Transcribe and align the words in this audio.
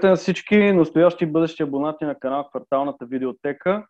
Здравейте 0.00 0.12
на 0.12 0.16
всички 0.16 0.72
настоящи 0.72 1.24
и 1.24 1.26
бъдещи 1.26 1.62
абонати 1.62 2.04
на 2.04 2.14
канал 2.14 2.48
Кварталната 2.50 3.06
видеотека. 3.06 3.86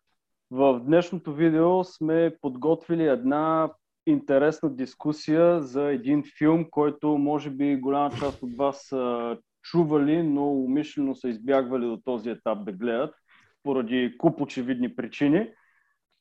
В 0.51 0.79
днешното 0.79 1.33
видео 1.33 1.83
сме 1.83 2.35
подготвили 2.41 3.07
една 3.07 3.69
интересна 4.07 4.75
дискусия 4.75 5.61
за 5.61 5.83
един 5.83 6.23
филм, 6.37 6.65
който 6.71 7.07
може 7.07 7.49
би 7.49 7.75
голяма 7.75 8.09
част 8.19 8.43
от 8.43 8.57
вас 8.57 8.81
са 8.81 9.37
чували, 9.63 10.23
но 10.23 10.51
умишлено 10.51 11.15
са 11.15 11.29
избягвали 11.29 11.85
до 11.85 11.97
този 12.05 12.29
етап 12.29 12.65
да 12.65 12.71
гледат, 12.71 13.15
поради 13.63 14.15
куп 14.17 14.41
очевидни 14.41 14.95
причини. 14.95 15.49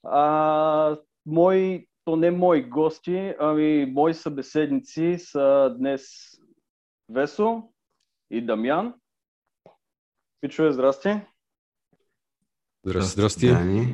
А, 0.04 0.96
мои, 1.26 1.86
то 2.04 2.16
не 2.16 2.30
мои 2.30 2.62
гости, 2.62 3.34
ами 3.38 3.92
мои 3.94 4.14
събеседници 4.14 5.16
са 5.18 5.74
днес 5.78 6.02
Весо 7.08 7.62
и 8.30 8.46
Дамян. 8.46 8.94
Пичове, 10.40 10.72
здрасти. 10.72 11.20
Здрасти, 12.86 13.10
здрасти. 13.10 13.52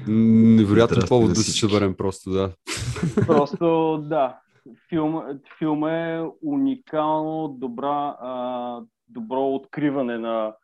Невероятно 0.08 1.02
повод 1.08 1.28
да 1.28 1.34
се 1.34 1.52
съберем 1.52 1.94
просто, 1.96 2.30
да. 2.30 2.52
Просто, 3.26 3.98
да. 4.08 4.38
Филм, 4.88 5.22
филм 5.58 5.88
е 5.88 6.24
уникално 6.42 7.48
добра, 7.48 8.16
а, 8.20 8.80
добро 9.08 9.54
откриване 9.54 10.18
на, 10.18 10.54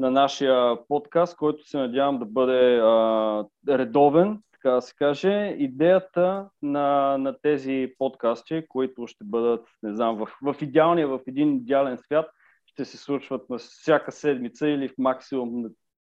на 0.00 0.10
нашия 0.10 0.86
подкаст, 0.88 1.36
който 1.36 1.68
се 1.68 1.78
надявам 1.78 2.18
да 2.18 2.24
бъде 2.24 2.76
а, 2.76 3.44
редовен, 3.68 4.42
така 4.52 4.70
да 4.70 4.82
се 4.82 4.94
каже. 4.94 5.56
Идеята 5.58 6.48
на, 6.62 7.18
на 7.18 7.36
тези 7.42 7.92
подкасти, 7.98 8.64
които 8.68 9.06
ще 9.06 9.24
бъдат, 9.24 9.66
не 9.82 9.94
знам, 9.94 10.16
в, 10.16 10.28
в 10.42 10.62
идеалния, 10.62 11.08
в 11.08 11.20
един 11.26 11.56
идеален 11.56 11.98
свят– 11.98 12.26
ще 12.74 12.84
се 12.84 12.98
случват 12.98 13.50
на 13.50 13.58
всяка 13.58 14.12
седмица 14.12 14.68
или 14.68 14.88
в 14.88 14.94
максимум 14.98 15.64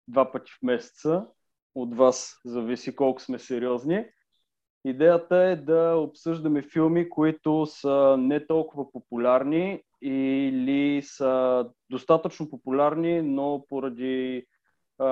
два 0.08 0.32
пъти 0.32 0.52
в 0.52 0.64
месеца. 0.64 1.26
От 1.76 1.96
вас 1.96 2.42
зависи 2.46 2.96
колко 2.96 3.22
сме 3.22 3.40
сериозни. 3.40 4.06
Идеята 4.86 5.36
е 5.36 5.56
да 5.56 5.96
обсъждаме 5.96 6.62
филми, 6.62 7.10
които 7.10 7.66
са 7.66 8.16
не 8.20 8.48
толкова 8.48 8.92
популярни 8.92 9.82
или 10.02 11.02
са 11.04 11.66
достатъчно 11.90 12.50
популярни, 12.50 13.22
но 13.22 13.66
поради 13.70 14.46
а, 15.00 15.06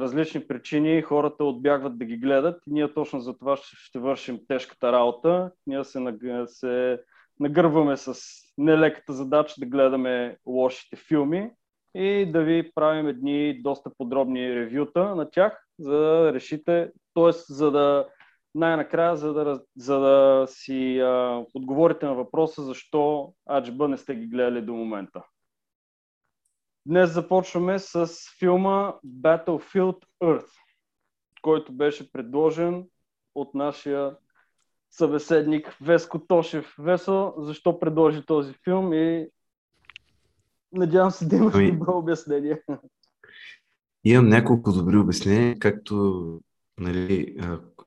различни 0.00 0.46
причини 0.46 1.02
хората 1.02 1.44
отбягват 1.44 1.98
да 1.98 2.04
ги 2.04 2.16
гледат. 2.16 2.62
Ние 2.66 2.94
точно 2.94 3.20
за 3.20 3.38
това 3.38 3.56
ще, 3.56 3.76
ще 3.76 3.98
вършим 3.98 4.40
тежката 4.48 4.92
работа. 4.92 5.52
Ние 5.66 5.84
се, 5.84 6.00
се 6.46 7.00
нагърваме 7.40 7.96
с 7.96 8.14
нелеката 8.58 9.12
задача 9.12 9.54
да 9.58 9.66
гледаме 9.66 10.36
лошите 10.46 10.96
филми 10.96 11.50
и 11.94 12.32
да 12.32 12.42
ви 12.42 12.72
правим 12.74 13.08
едни 13.08 13.62
доста 13.62 13.90
подробни 13.98 14.54
ревюта 14.54 15.14
на 15.14 15.30
тях, 15.30 15.66
за 15.78 15.98
да 15.98 16.32
решите, 16.32 16.92
т.е. 17.14 17.32
за 17.32 17.70
да 17.70 18.08
най-накрая, 18.54 19.16
за 19.16 19.32
да, 19.32 19.60
за 19.76 20.00
да 20.00 20.46
си 20.48 20.98
а, 20.98 21.44
отговорите 21.54 22.06
на 22.06 22.14
въпроса 22.14 22.62
защо 22.62 23.34
Аджба 23.50 23.88
не 23.88 23.96
сте 23.96 24.14
ги 24.14 24.26
гледали 24.26 24.62
до 24.62 24.72
момента. 24.72 25.22
Днес 26.86 27.12
започваме 27.12 27.78
с 27.78 28.10
филма 28.38 28.94
Battlefield 29.06 30.04
Earth, 30.22 30.50
който 31.42 31.72
беше 31.72 32.12
предложен 32.12 32.86
от 33.34 33.54
нашия 33.54 34.16
събеседник 34.96 35.76
Веско 35.80 36.18
Тошев. 36.18 36.74
Весо, 36.78 37.34
защо 37.38 37.78
предложи 37.78 38.26
този 38.26 38.54
филм 38.64 38.92
и 38.92 39.28
надявам 40.72 41.10
се 41.10 41.26
да 41.26 41.36
имаш 41.36 41.54
ами... 41.54 41.72
добро 41.72 41.98
обяснение. 41.98 42.62
Имам 44.04 44.28
няколко 44.28 44.72
добри 44.72 44.96
обяснения, 44.96 45.58
както 45.58 46.24
нали, 46.80 47.36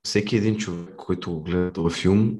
всеки 0.03 0.35
един 0.35 0.57
човек, 0.57 0.95
който 0.95 1.31
го 1.31 1.41
гледа 1.41 1.71
този 1.73 2.01
филм, 2.01 2.39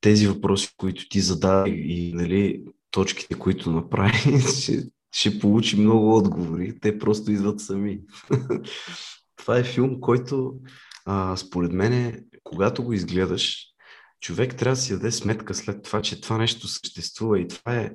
тези 0.00 0.26
въпроси, 0.26 0.74
които 0.76 1.08
ти 1.08 1.20
зададе 1.20 1.70
и 1.70 2.12
нали, 2.14 2.64
точките, 2.90 3.34
които 3.34 3.70
направи, 3.70 4.40
ще, 4.60 4.82
ще 5.12 5.38
получи 5.38 5.80
много 5.80 6.16
отговори. 6.16 6.80
Те 6.80 6.98
просто 6.98 7.32
идват 7.32 7.60
сами. 7.60 8.00
Това 9.36 9.58
е 9.58 9.64
филм, 9.64 10.00
който 10.00 10.54
а, 11.06 11.36
според 11.36 11.72
мен, 11.72 12.24
когато 12.42 12.84
го 12.84 12.92
изгледаш, 12.92 13.69
човек 14.20 14.56
трябва 14.56 14.74
да 14.74 14.80
си 14.80 14.92
даде 14.92 15.12
сметка 15.12 15.54
след 15.54 15.82
това, 15.82 16.02
че 16.02 16.20
това 16.20 16.38
нещо 16.38 16.68
съществува 16.68 17.40
и 17.40 17.48
това 17.48 17.76
е 17.76 17.90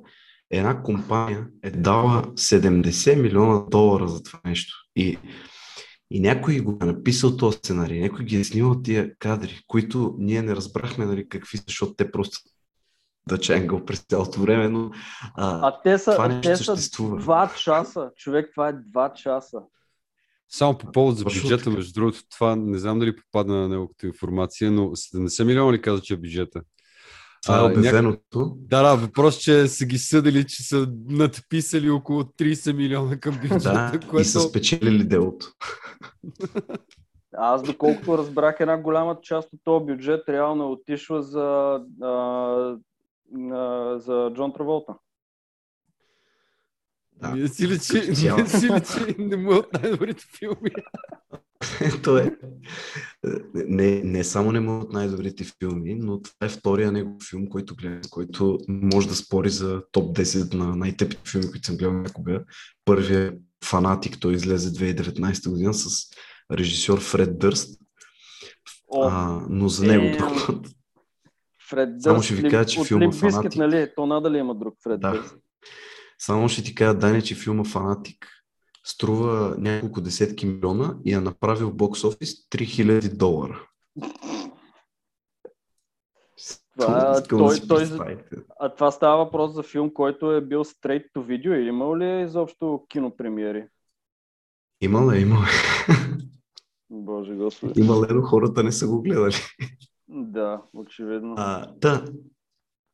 една 0.52 0.84
компания 0.84 1.48
е 1.64 1.72
дала 1.72 2.24
70 2.24 3.22
милиона 3.22 3.60
долара 3.60 4.08
за 4.08 4.24
това 4.24 4.40
нещо. 4.46 4.74
И, 4.96 5.18
и 6.12 6.20
някой 6.20 6.60
го 6.60 6.78
е 6.82 6.86
написал 6.86 7.38
този 7.38 7.58
сценарий, 7.58 8.02
някой 8.02 8.26
ги 8.26 8.40
е 8.40 8.44
снимал 8.44 8.82
тия 8.82 9.18
кадри, 9.18 9.62
които 9.68 10.16
ние 10.20 10.42
не 10.42 10.56
разбрахме 10.56 11.06
нали, 11.06 11.30
какви, 11.30 11.60
защото 11.68 11.94
те 11.94 12.12
просто 12.12 12.40
да 13.30 13.38
ченгъл 13.38 13.86
през 13.86 14.06
цялото 14.10 14.42
време, 14.42 14.70
но 14.70 14.92
а, 15.36 15.68
а 15.68 15.82
те 15.82 15.98
са, 15.98 16.12
това 16.12 16.28
нещо 16.28 16.50
те 16.50 16.58
са 16.58 16.64
съществува. 16.64 17.18
два 17.18 17.52
часа. 17.58 18.12
Човек, 18.16 18.50
това 18.52 18.70
е 18.70 18.74
два 18.74 19.14
часа. 19.14 19.62
Само 20.58 20.78
по 20.78 20.92
повод 20.92 21.18
за 21.18 21.24
бюджета, 21.24 21.70
между 21.70 21.94
другото, 21.94 22.20
това 22.30 22.56
не 22.56 22.78
знам 22.78 23.00
дали 23.00 23.16
попадна 23.16 23.56
на 23.56 23.70
него 23.70 23.88
като 23.88 24.06
информация, 24.06 24.72
но 24.72 24.82
70 24.82 25.44
милиона 25.44 25.74
ли 25.74 25.82
каза, 25.82 26.02
че 26.02 26.14
е 26.14 26.18
бюджета? 26.18 26.62
Това 27.44 27.60
е 27.60 27.64
обявеното. 27.64 28.40
Няк... 28.40 28.48
Да, 28.58 28.84
да, 28.84 28.96
въпрос, 28.96 29.38
че 29.38 29.68
са 29.68 29.86
ги 29.86 29.98
съдили, 29.98 30.46
че 30.48 30.64
са 30.64 30.88
надписали 31.10 31.90
около 31.90 32.24
30 32.24 32.74
милиона 32.74 33.20
към 33.20 33.40
бюджета. 33.42 33.90
Да, 33.94 34.00
което... 34.00 34.22
и 34.22 34.26
са 34.26 34.40
спечелили 34.40 35.04
делото. 35.04 35.48
Аз 37.38 37.64
доколкото 37.64 38.18
разбрах, 38.18 38.56
една 38.60 38.78
голяма 38.78 39.18
част 39.22 39.54
от 39.54 39.60
този 39.64 39.86
бюджет 39.86 40.30
реално 40.30 40.64
е 40.64 40.68
отишла 40.68 41.22
за, 41.22 41.80
а, 42.02 42.12
а, 43.52 44.00
за 44.00 44.32
Джон 44.36 44.54
Траволта. 44.54 44.94
Да. 47.22 47.36
Не 47.36 47.48
си 47.48 47.68
личи, 47.68 47.94
не 48.38 48.48
си 48.48 48.70
личи, 48.70 49.16
не 49.20 49.38
му 49.38 49.52
е 49.52 49.56
от 49.56 49.74
най-добрите 49.74 50.24
филми. 50.40 50.72
То 52.04 52.18
е. 52.18 52.38
Не, 53.54 54.02
не 54.04 54.24
само 54.24 54.52
не 54.52 54.60
му 54.60 54.72
е 54.72 54.78
от 54.78 54.94
най-добрите 54.94 55.44
филми, 55.60 55.96
но 55.96 56.22
това 56.22 56.46
е 56.46 56.50
втория 56.50 56.92
негов 56.92 57.24
филм, 57.30 57.50
който 57.50 57.76
гледам, 57.76 58.02
който 58.10 58.60
може 58.68 59.08
да 59.08 59.16
спори 59.16 59.50
за 59.50 59.82
топ 59.92 60.18
10 60.18 60.54
на 60.54 60.76
най-тъпите 60.76 61.32
филми, 61.32 61.52
които 61.52 61.66
съм 61.66 61.78
гледал 61.78 62.02
някога. 62.02 62.44
Първият 62.86 63.36
Фанатик, 63.66 64.20
той 64.20 64.34
излезе 64.34 64.70
2019 64.70 65.50
година 65.50 65.74
с 65.74 65.90
режисьор 66.52 67.00
Фред 67.00 67.40
Дърст. 67.40 67.82
О, 68.88 69.10
а, 69.10 69.46
но 69.50 69.70
за 69.70 69.86
него 69.86 70.06
е... 70.06 70.18
Фред 71.70 71.90
Дърст. 71.90 72.04
Само 72.04 72.22
ще 72.22 72.34
ви 72.34 72.50
кажа, 72.50 72.66
че 72.66 72.84
филма 72.84 73.12
Фанатик... 73.12 73.56
нали? 73.56 73.88
То 73.96 74.06
надали 74.06 74.38
има 74.38 74.56
друг 74.56 74.74
Фред 74.84 75.00
да. 75.00 75.12
Дърст. 75.12 75.36
Само 76.20 76.50
ще 76.50 76.64
ти 76.64 76.76
кажа, 76.76 76.98
Дани, 76.98 77.22
че 77.22 77.36
филма 77.36 77.64
Фанатик 77.64 78.28
струва 78.86 79.56
няколко 79.58 80.02
десетки 80.02 80.46
милиона 80.46 80.98
и 81.06 81.14
е 81.14 81.20
направил 81.20 81.72
бокс 81.72 82.04
офис 82.04 82.50
3000 82.50 83.18
долара. 83.18 83.68
Това, 86.80 87.24
той, 87.30 87.60
той, 87.68 87.88
а 88.60 88.70
това 88.70 88.92
става 88.92 89.18
въпрос 89.26 89.54
за 89.54 89.64
филм, 89.64 89.94
който 89.94 90.32
е 90.32 90.42
бил 90.42 90.64
straight 90.64 91.12
to 91.16 91.20
video 91.20 91.54
или 91.54 91.68
имал 91.68 91.98
ли 91.98 92.06
е 92.06 92.22
изобщо 92.22 92.86
кинопремиери? 92.90 93.68
Имал 94.82 95.12
е, 95.12 95.20
имал 95.20 95.40
е. 95.42 95.46
Боже 96.90 97.34
господи. 97.34 97.82
Имал 97.82 98.04
е, 98.10 98.14
но 98.14 98.22
хората 98.22 98.64
не 98.64 98.72
са 98.72 98.88
го 98.88 99.02
гледали. 99.02 99.36
Да, 100.08 100.62
очевидно. 100.74 101.36
А, 101.38 101.72
да, 101.76 102.06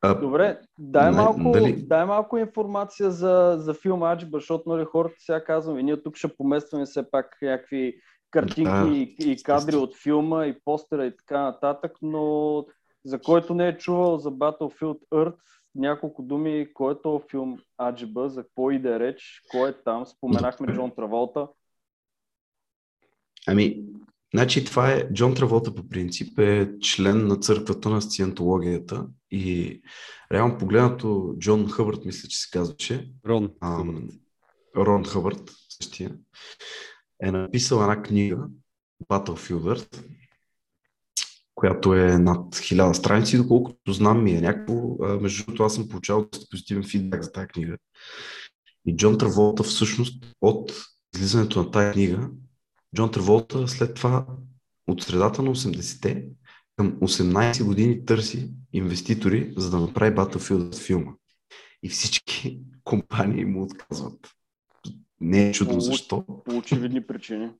а, 0.02 0.16
Добре, 0.16 0.60
дай, 0.80 1.12
малко, 1.12 1.52
дали... 1.52 1.74
дай 1.74 2.06
малко 2.06 2.38
информация 2.38 3.12
за, 3.12 3.56
за 3.60 3.74
филма 3.74 4.12
Аджиба, 4.12 4.38
защото 4.38 4.70
нали, 4.70 4.86
хората 4.86 5.16
сега 5.20 5.44
казвам 5.44 5.80
и 5.80 5.84
ние 5.84 6.04
тук 6.04 6.16
ще 6.16 6.36
поместваме 6.36 6.86
все 6.86 7.12
пак 7.12 7.38
някакви 7.42 8.02
картинки 8.32 8.72
да, 8.72 8.88
и, 8.88 9.16
и 9.32 9.44
кадри 9.44 9.76
от 9.76 9.96
филма 9.96 10.46
и 10.46 10.60
постера 10.66 11.06
и 11.06 11.18
така 11.18 11.42
нататък, 11.42 11.92
но 12.02 12.66
за 13.06 13.22
който 13.22 13.54
не 13.54 13.68
е 13.68 13.78
чувал 13.78 14.18
за 14.18 14.32
Battlefield 14.32 15.00
Earth, 15.14 15.42
няколко 15.76 16.22
думи, 16.22 16.68
кой 16.74 16.94
е 16.94 17.02
този 17.02 17.26
филм 17.32 17.60
Аджиба, 17.82 18.30
за 18.30 18.44
какво 18.44 18.72
иде 18.72 19.00
реч, 19.00 19.42
кой 19.52 19.70
е 19.70 19.74
там, 19.74 20.06
споменахме 20.06 20.74
Джон 20.74 20.92
Траволта. 20.96 21.48
Ами, 23.48 23.84
Значи 24.34 24.66
това 24.66 24.92
е, 24.92 25.14
Джон 25.14 25.36
Траволта 25.36 25.76
по 25.76 25.90
принцип 25.90 26.40
е 26.40 26.70
член 26.82 27.28
на 27.28 27.36
църквата 27.36 27.90
на 27.90 28.02
сциентологията 28.02 29.08
и 29.32 29.82
реално 30.32 30.58
погледнато 30.58 31.36
Джон 31.40 31.70
Хъбърт, 31.70 32.06
мисля, 32.06 32.30
че 32.30 32.40
се 32.40 32.50
казваше. 32.52 33.12
Рон 33.26 33.50
Хъбърт. 33.64 34.12
Рон 34.78 35.06
Хъбърт, 35.06 35.52
същия, 35.70 36.16
е 37.24 37.32
написал 37.32 37.82
една 37.82 38.02
книга, 38.02 38.38
Battlefield 39.10 39.78
Earth, 39.78 40.06
която 41.56 41.94
е 41.94 42.18
над 42.18 42.60
хиляда 42.60 42.94
страници, 42.94 43.38
доколкото 43.38 43.94
знам 43.94 44.24
ми 44.24 44.32
е 44.32 44.42
някакво. 44.42 45.06
Между 45.22 45.44
другото, 45.44 45.64
аз 45.64 45.76
съм 45.76 45.90
получавал 45.90 46.30
позитивен 46.52 46.84
фидбак 46.84 47.24
за 47.24 47.32
тази 47.32 47.48
книга. 47.48 47.78
И 48.86 48.96
Джон 48.96 49.18
Траволта 49.18 49.64
всъщност 49.64 50.26
от 50.42 50.74
излизането 51.16 51.64
на 51.64 51.72
тая 51.72 51.94
книга, 51.94 52.30
Джон 52.96 53.12
Траволта 53.12 53.68
след 53.68 53.96
това 53.96 54.26
от 54.88 55.04
средата 55.04 55.42
на 55.42 55.56
80-те 55.56 56.28
към 56.76 57.00
18 57.00 57.64
години 57.66 58.06
търси 58.06 58.54
инвеститори, 58.74 59.54
за 59.58 59.72
да 59.72 59.80
направи 59.80 60.16
Battlefield 60.16 60.86
филма. 60.86 61.12
И 61.84 61.90
всички 61.90 62.60
компании 62.84 63.46
му 63.46 63.64
отказват. 63.64 64.32
Не 65.22 65.50
е 65.50 65.52
чудно 65.52 65.82
защо. 65.82 66.26
По 66.46 66.58
очевидни 66.58 67.08
причини. 67.08 67.52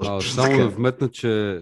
А, 0.00 0.20
само 0.20 0.58
да 0.58 0.68
вметна, 0.68 1.10
че 1.10 1.60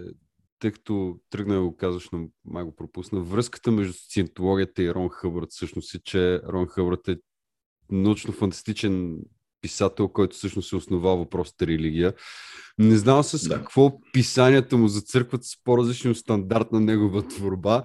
тъй 0.59 0.71
като 0.71 1.19
тръгна 1.29 1.61
го 1.61 1.77
казваш, 1.77 2.09
но 2.13 2.27
май 2.45 2.63
го 2.63 2.75
пропусна, 2.75 3.21
връзката 3.21 3.71
между 3.71 3.93
сциентологията 3.93 4.83
и 4.83 4.93
Рон 4.93 5.09
Хъбърт 5.09 5.51
всъщност 5.51 5.95
е, 5.95 5.99
че 6.03 6.41
Рон 6.41 6.67
Хъбърт 6.67 7.07
е 7.07 7.17
научно-фантастичен 7.91 9.17
писател, 9.63 10.07
който 10.07 10.35
всъщност 10.35 10.69
се 10.69 10.75
основава 10.75 11.17
въпросата 11.17 11.67
религия. 11.67 12.13
Не 12.79 12.95
знам 12.95 13.23
с 13.23 13.47
да. 13.49 13.55
какво 13.55 13.91
писанията 14.13 14.77
му 14.77 14.87
зацъркват 14.87 15.43
с 15.43 15.63
по-различни 15.63 16.11
от 16.11 16.17
стандарт 16.17 16.71
на 16.71 16.79
негова 16.79 17.27
творба, 17.27 17.83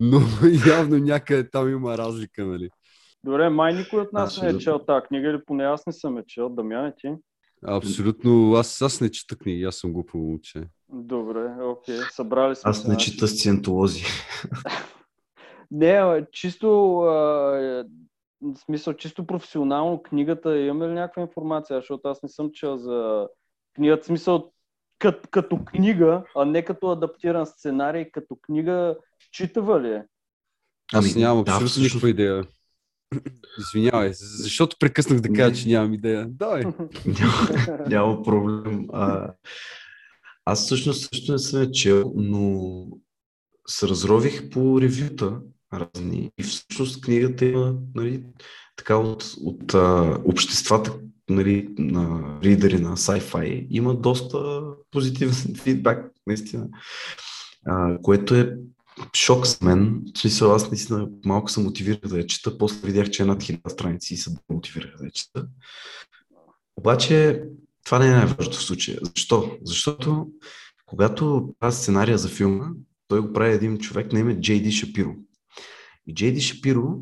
но 0.00 0.20
явно 0.66 0.98
някъде 0.98 1.50
там 1.50 1.70
има 1.72 1.98
разлика, 1.98 2.46
нали? 2.46 2.68
Добре, 3.24 3.48
май 3.48 3.74
никой 3.74 4.00
от 4.00 4.12
нас 4.12 4.38
а, 4.38 4.44
не 4.44 4.50
е 4.50 4.58
чел 4.58 4.78
тази 4.78 5.06
книга, 5.06 5.28
или 5.28 5.38
поне 5.46 5.64
аз 5.64 5.86
не 5.86 5.92
съм 5.92 6.18
е 6.18 6.24
чел. 6.26 6.48
Дамяне 6.48 6.94
ти? 6.98 7.08
Абсолютно. 7.66 8.54
Аз, 8.54 8.82
аз 8.82 9.00
не 9.00 9.10
чета 9.10 9.36
книги, 9.36 9.64
аз 9.64 9.76
съм 9.76 9.92
глупо 9.92 10.18
момче. 10.18 10.62
Добре, 10.88 11.54
окей. 11.62 11.98
Събрали 12.10 12.56
сме. 12.56 12.70
Аз 12.70 12.86
не 12.86 12.96
чета 12.96 13.28
сциентолози. 13.28 14.04
не, 15.70 16.26
чисто 16.32 16.98
а, 17.00 17.84
в 18.42 18.58
смисъл, 18.58 18.94
чисто 18.94 19.26
професионално 19.26 20.02
книгата, 20.02 20.58
имаме 20.58 20.88
ли 20.88 20.92
някаква 20.92 21.22
информация, 21.22 21.78
защото 21.78 22.08
аз 22.08 22.22
не 22.22 22.28
съм 22.28 22.50
чел 22.52 22.76
за 22.76 23.28
книгата, 23.74 24.02
в 24.02 24.06
смисъл, 24.06 24.52
кът, 24.98 25.28
като 25.30 25.64
книга, 25.64 26.24
а 26.36 26.44
не 26.44 26.64
като 26.64 26.90
адаптиран 26.90 27.46
сценарий, 27.46 28.10
като 28.10 28.36
книга, 28.42 28.96
читава 29.32 29.80
ли 29.80 29.88
е? 29.88 30.04
Аз 30.92 31.14
ами, 31.14 31.22
нямам 31.22 31.44
да, 31.44 31.52
абсолютно 31.52 31.82
никаква 31.82 32.10
идея. 32.10 32.44
Извинявай, 33.58 34.10
защото 34.12 34.76
прекъснах 34.80 35.20
да 35.20 35.32
кажа, 35.32 35.62
че 35.62 35.68
нямам 35.68 35.94
идея. 35.94 36.26
Давай. 36.28 36.62
няма, 37.06 37.88
няма 37.88 38.22
проблем. 38.22 38.86
А, 38.92 39.32
аз 40.44 40.64
всъщност 40.64 41.08
също 41.08 41.32
не 41.32 41.38
съм 41.38 41.72
чел, 41.72 42.12
но 42.16 42.86
се 43.66 43.88
разрових 43.88 44.50
по 44.50 44.80
ревюта 44.80 45.40
разни. 45.72 46.30
И 46.38 46.42
всъщност 46.42 47.00
книгата 47.00 47.44
има 47.44 47.74
нали, 47.94 48.22
така 48.76 48.96
от, 48.96 49.34
от 49.40 49.74
а, 49.74 50.18
обществата 50.24 50.98
нали, 51.30 51.68
на 51.78 52.38
ридери 52.42 52.78
на 52.78 52.96
sci-fi 52.96 53.66
има 53.70 53.94
доста 53.94 54.62
позитивен 54.90 55.34
фидбак, 55.62 56.12
наистина. 56.26 56.68
А, 57.66 57.98
което 58.02 58.34
е 58.34 58.56
шок 59.16 59.46
за 59.46 59.56
мен. 59.62 60.02
В 60.14 60.18
смисъл, 60.18 60.54
аз 60.54 60.70
наистина 60.70 61.08
малко 61.24 61.50
съм 61.50 61.64
мотивиран 61.64 62.00
да 62.04 62.18
я 62.18 62.26
чета, 62.26 62.58
после 62.58 62.86
видях, 62.86 63.10
че 63.10 63.22
е 63.22 63.26
над 63.26 63.42
хиляда 63.42 63.70
страници 63.70 64.14
и 64.14 64.16
се 64.16 64.30
мотивирах 64.48 64.96
да 64.98 65.04
я 65.04 65.10
чета. 65.10 65.46
Обаче, 66.76 67.42
това 67.84 67.98
не 67.98 68.06
е 68.06 68.10
най-важното 68.10 68.58
в 68.58 68.62
случая. 68.62 68.98
Защо? 69.02 69.58
Защото, 69.64 70.28
когато 70.86 71.54
правя 71.60 71.72
сценария 71.72 72.18
за 72.18 72.28
филма, 72.28 72.66
той 73.08 73.20
го 73.20 73.32
прави 73.32 73.54
един 73.54 73.78
човек 73.78 74.12
на 74.12 74.20
име 74.20 74.40
Джей 74.40 74.60
Ди 74.60 74.72
Шапиро. 74.72 75.14
И 76.08 76.14
Джейди 76.14 76.40
Шапиро 76.40 77.00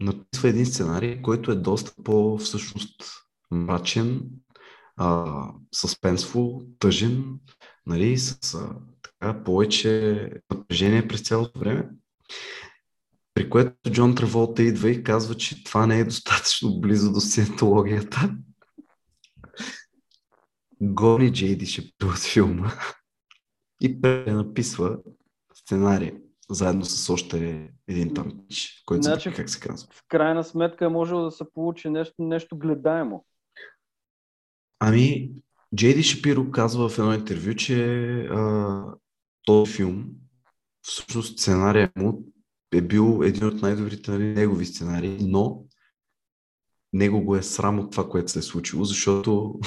написва 0.00 0.48
един 0.48 0.66
сценарий, 0.66 1.22
който 1.22 1.52
е 1.52 1.56
доста 1.56 2.02
по-всъщност 2.04 2.94
мрачен, 3.50 4.22
а, 4.96 5.44
съспенсво, 5.72 6.62
тъжен, 6.78 7.38
нали, 7.86 8.18
с 8.18 8.54
а, 8.54 8.76
така, 9.02 9.44
повече 9.44 10.30
напрежение 10.50 11.08
през 11.08 11.20
цялото 11.20 11.58
време. 11.58 11.88
При 13.34 13.50
което 13.50 13.90
Джон 13.90 14.14
Траволта 14.14 14.62
идва 14.62 14.90
и 14.90 15.02
казва, 15.02 15.34
че 15.34 15.64
това 15.64 15.86
не 15.86 15.98
е 15.98 16.04
достатъчно 16.04 16.80
близо 16.80 17.12
до 17.12 17.20
сиентологията. 17.20 18.36
Гони 20.80 21.32
Джейди 21.32 21.66
Шапиро 21.66 22.08
от 22.08 22.18
филма 22.18 22.72
и 23.80 24.00
пренаписва 24.00 24.98
сценария 25.54 26.14
заедно 26.50 26.84
с 26.84 27.10
още 27.10 27.70
един 27.88 28.14
там, 28.14 28.32
който 28.86 29.02
значи, 29.02 29.32
как 29.36 29.50
се 29.50 29.60
казва. 29.60 29.88
В 29.92 30.02
крайна 30.08 30.44
сметка 30.44 30.84
е 30.84 30.88
можело 30.88 31.24
да 31.24 31.30
се 31.30 31.44
получи 31.54 31.90
нещо, 31.90 32.14
нещо 32.18 32.58
гледаемо. 32.58 33.24
Ами, 34.78 35.30
Джейди 35.76 36.02
Шапиро 36.02 36.50
казва 36.50 36.88
в 36.88 36.98
едно 36.98 37.14
интервю, 37.14 37.54
че 37.54 37.84
а, 38.24 38.84
този 39.44 39.72
филм, 39.72 40.04
всъщност 40.82 41.38
сценария 41.38 41.92
му 41.96 42.24
е 42.72 42.80
бил 42.80 43.20
един 43.24 43.46
от 43.46 43.62
най-добрите 43.62 44.10
нали, 44.10 44.24
негови 44.24 44.66
сценарии, 44.66 45.18
но 45.20 45.64
него 46.92 47.24
го 47.24 47.36
е 47.36 47.42
срам 47.42 47.78
от 47.78 47.90
това, 47.90 48.08
което 48.08 48.30
се 48.30 48.38
е 48.38 48.42
случило, 48.42 48.84
защото 48.84 49.60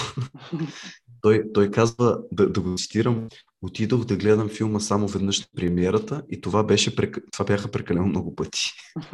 той, 1.22 1.44
той 1.54 1.72
казва, 1.72 2.20
да, 2.32 2.50
да 2.50 2.62
го 2.62 2.76
цитирам, 2.78 3.28
отидох 3.64 4.06
да 4.06 4.18
гледам 4.18 4.50
филма 4.50 4.80
само 4.80 5.08
веднъж 5.08 5.42
на 5.42 5.48
премиерата 5.56 6.24
и 6.30 6.42
това, 6.42 6.64
беше, 6.64 6.96
това 7.32 7.46
бяха 7.46 7.72
прекалено 7.72 8.08
много 8.08 8.36
пъти. 8.36 8.72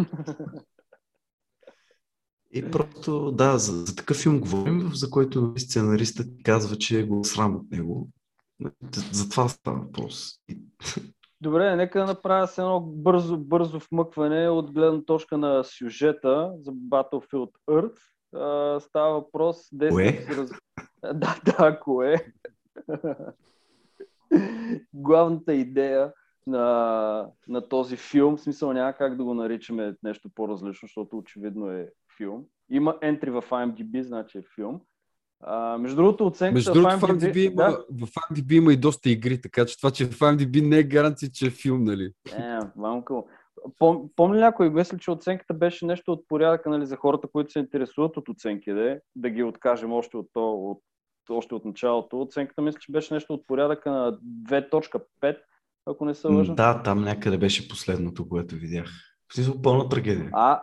И 2.51 2.71
просто, 2.71 3.31
да, 3.31 3.57
за, 3.57 3.85
за 3.85 3.95
такъв 3.95 4.17
филм 4.17 4.39
говорим, 4.39 4.91
за 4.93 5.09
който 5.09 5.41
нали, 5.41 5.59
сценаристът 5.59 6.27
казва, 6.43 6.75
че 6.75 6.99
е 6.99 7.03
го 7.03 7.23
срам 7.23 7.55
от 7.55 7.71
него. 7.71 8.09
За 9.11 9.29
това 9.29 9.49
става 9.49 9.79
въпрос. 9.79 10.33
Добре, 11.41 11.75
нека 11.75 11.99
да 11.99 12.05
направя 12.05 12.47
с 12.47 12.57
едно 12.57 12.79
бързо, 12.79 13.37
бързо 13.37 13.79
вмъкване 13.91 14.49
от 14.49 14.71
гледна 14.71 15.01
точка 15.01 15.37
на 15.37 15.63
сюжета 15.63 16.51
за 16.61 16.71
Battlefield 16.71 17.51
Earth. 17.69 17.99
Uh, 18.35 18.79
става 18.79 19.13
въпрос... 19.13 19.57
Кое? 19.89 20.25
Раз... 20.29 20.49
да, 21.13 21.39
да, 21.45 21.79
кое? 21.79 22.33
главната 24.93 25.53
идея 25.53 26.13
на, 26.47 27.27
на 27.47 27.69
този 27.69 27.97
филм, 27.97 28.37
в 28.37 28.41
смисъл 28.41 28.73
няма 28.73 28.93
как 28.93 29.17
да 29.17 29.23
го 29.23 29.33
наричаме 29.33 29.95
нещо 30.03 30.29
по-различно, 30.35 30.87
защото 30.87 31.17
очевидно 31.17 31.71
е 31.71 31.89
филм. 32.17 32.43
Има 32.69 32.97
entry 33.03 33.29
в 33.29 33.49
IMDb, 33.49 34.01
значи 34.01 34.37
е 34.37 34.43
филм. 34.55 34.81
А, 35.41 35.77
между 35.77 35.95
другото, 35.95 36.25
оценката 36.25 36.53
между 36.53 36.73
другото, 36.73 36.97
в, 36.97 37.01
IMDb, 37.01 37.19
в, 37.19 37.33
IMDb 37.33 37.51
има, 37.51 37.63
да? 37.63 38.05
в 38.05 38.09
IMDb 38.09 38.53
има 38.53 38.73
и 38.73 38.77
доста 38.77 39.09
игри, 39.09 39.41
така 39.41 39.65
че 39.65 39.77
това, 39.77 39.91
че 39.91 40.05
в 40.05 40.19
IMDb 40.19 40.67
не 40.67 40.77
е 40.77 40.83
гаранция, 40.83 41.29
че 41.31 41.47
е 41.47 41.49
филм, 41.49 41.83
нали? 41.83 42.13
Е, 42.37 42.59
малко. 42.75 43.27
Пом, 43.79 44.09
помня 44.15 44.39
някой, 44.39 44.69
мисля, 44.69 44.97
че 44.97 45.11
оценката 45.11 45.53
беше 45.53 45.85
нещо 45.85 46.11
от 46.11 46.27
порядъка 46.27 46.69
нали, 46.69 46.85
за 46.85 46.95
хората, 46.95 47.27
които 47.27 47.51
се 47.51 47.59
интересуват 47.59 48.17
от 48.17 48.29
оценки, 48.29 48.73
да, 48.73 48.99
да 49.15 49.29
ги 49.29 49.43
откажем 49.43 49.91
още 49.91 50.17
от, 50.17 50.27
то, 50.33 50.53
от 50.53 50.81
още 51.33 51.55
от 51.55 51.65
началото. 51.65 52.21
Оценката 52.21 52.61
мисля, 52.61 52.79
че 52.79 52.91
беше 52.91 53.13
нещо 53.13 53.33
от 53.33 53.47
порядъка 53.47 53.91
на 53.91 54.17
2.5, 54.49 55.37
ако 55.85 56.05
не 56.05 56.15
се 56.15 56.27
лъжа. 56.27 56.53
Да, 56.53 56.83
там 56.83 57.01
някъде 57.01 57.37
беше 57.37 57.69
последното, 57.69 58.29
което 58.29 58.55
видях. 58.55 58.89
В 59.27 59.33
смисъл 59.33 59.61
пълна 59.61 59.89
трагедия. 59.89 60.29
А, 60.33 60.61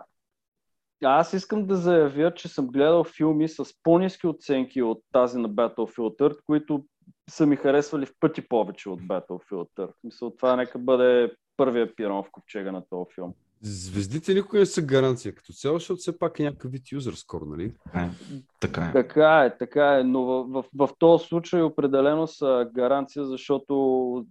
аз 1.04 1.32
искам 1.32 1.66
да 1.66 1.76
заявя, 1.76 2.34
че 2.34 2.48
съм 2.48 2.66
гледал 2.66 3.04
филми 3.04 3.48
с 3.48 3.64
по-низки 3.82 4.26
оценки 4.26 4.82
от 4.82 4.98
тази 5.12 5.38
на 5.38 5.50
Battlefield 5.50 6.18
Earth, 6.18 6.38
които 6.46 6.84
са 7.30 7.46
ми 7.46 7.56
харесвали 7.56 8.06
в 8.06 8.14
пъти 8.20 8.48
повече 8.48 8.88
от 8.88 9.00
Battlefield 9.00 9.68
Earth. 9.78 9.94
Мисля, 10.04 10.36
това 10.36 10.56
нека 10.56 10.78
бъде 10.78 11.32
първия 11.56 11.96
пирон 11.96 12.22
в 12.24 12.30
ковчега 12.30 12.72
на 12.72 12.82
този 12.90 13.14
филм. 13.14 13.34
Звездите 13.68 14.34
никога 14.34 14.58
не 14.58 14.66
са 14.66 14.82
гаранция 14.82 15.34
като 15.34 15.52
цяло, 15.52 15.78
защото 15.78 15.98
все 15.98 16.18
пак 16.18 16.40
е 16.40 16.42
някакъв 16.42 16.72
вид 16.72 16.92
юзър 16.92 17.14
скоро, 17.14 17.46
нали? 17.46 17.72
Е, 17.94 18.08
така 18.60 18.80
е. 18.80 18.92
Така 18.92 19.40
е, 19.40 19.58
така 19.58 19.98
е, 19.98 20.04
но 20.04 20.24
в, 20.24 20.44
в, 20.48 20.64
в, 20.74 20.86
в 20.86 20.94
този 20.98 21.24
случай 21.24 21.62
определено 21.62 22.26
са 22.26 22.68
гаранция, 22.74 23.24
защото 23.24 24.26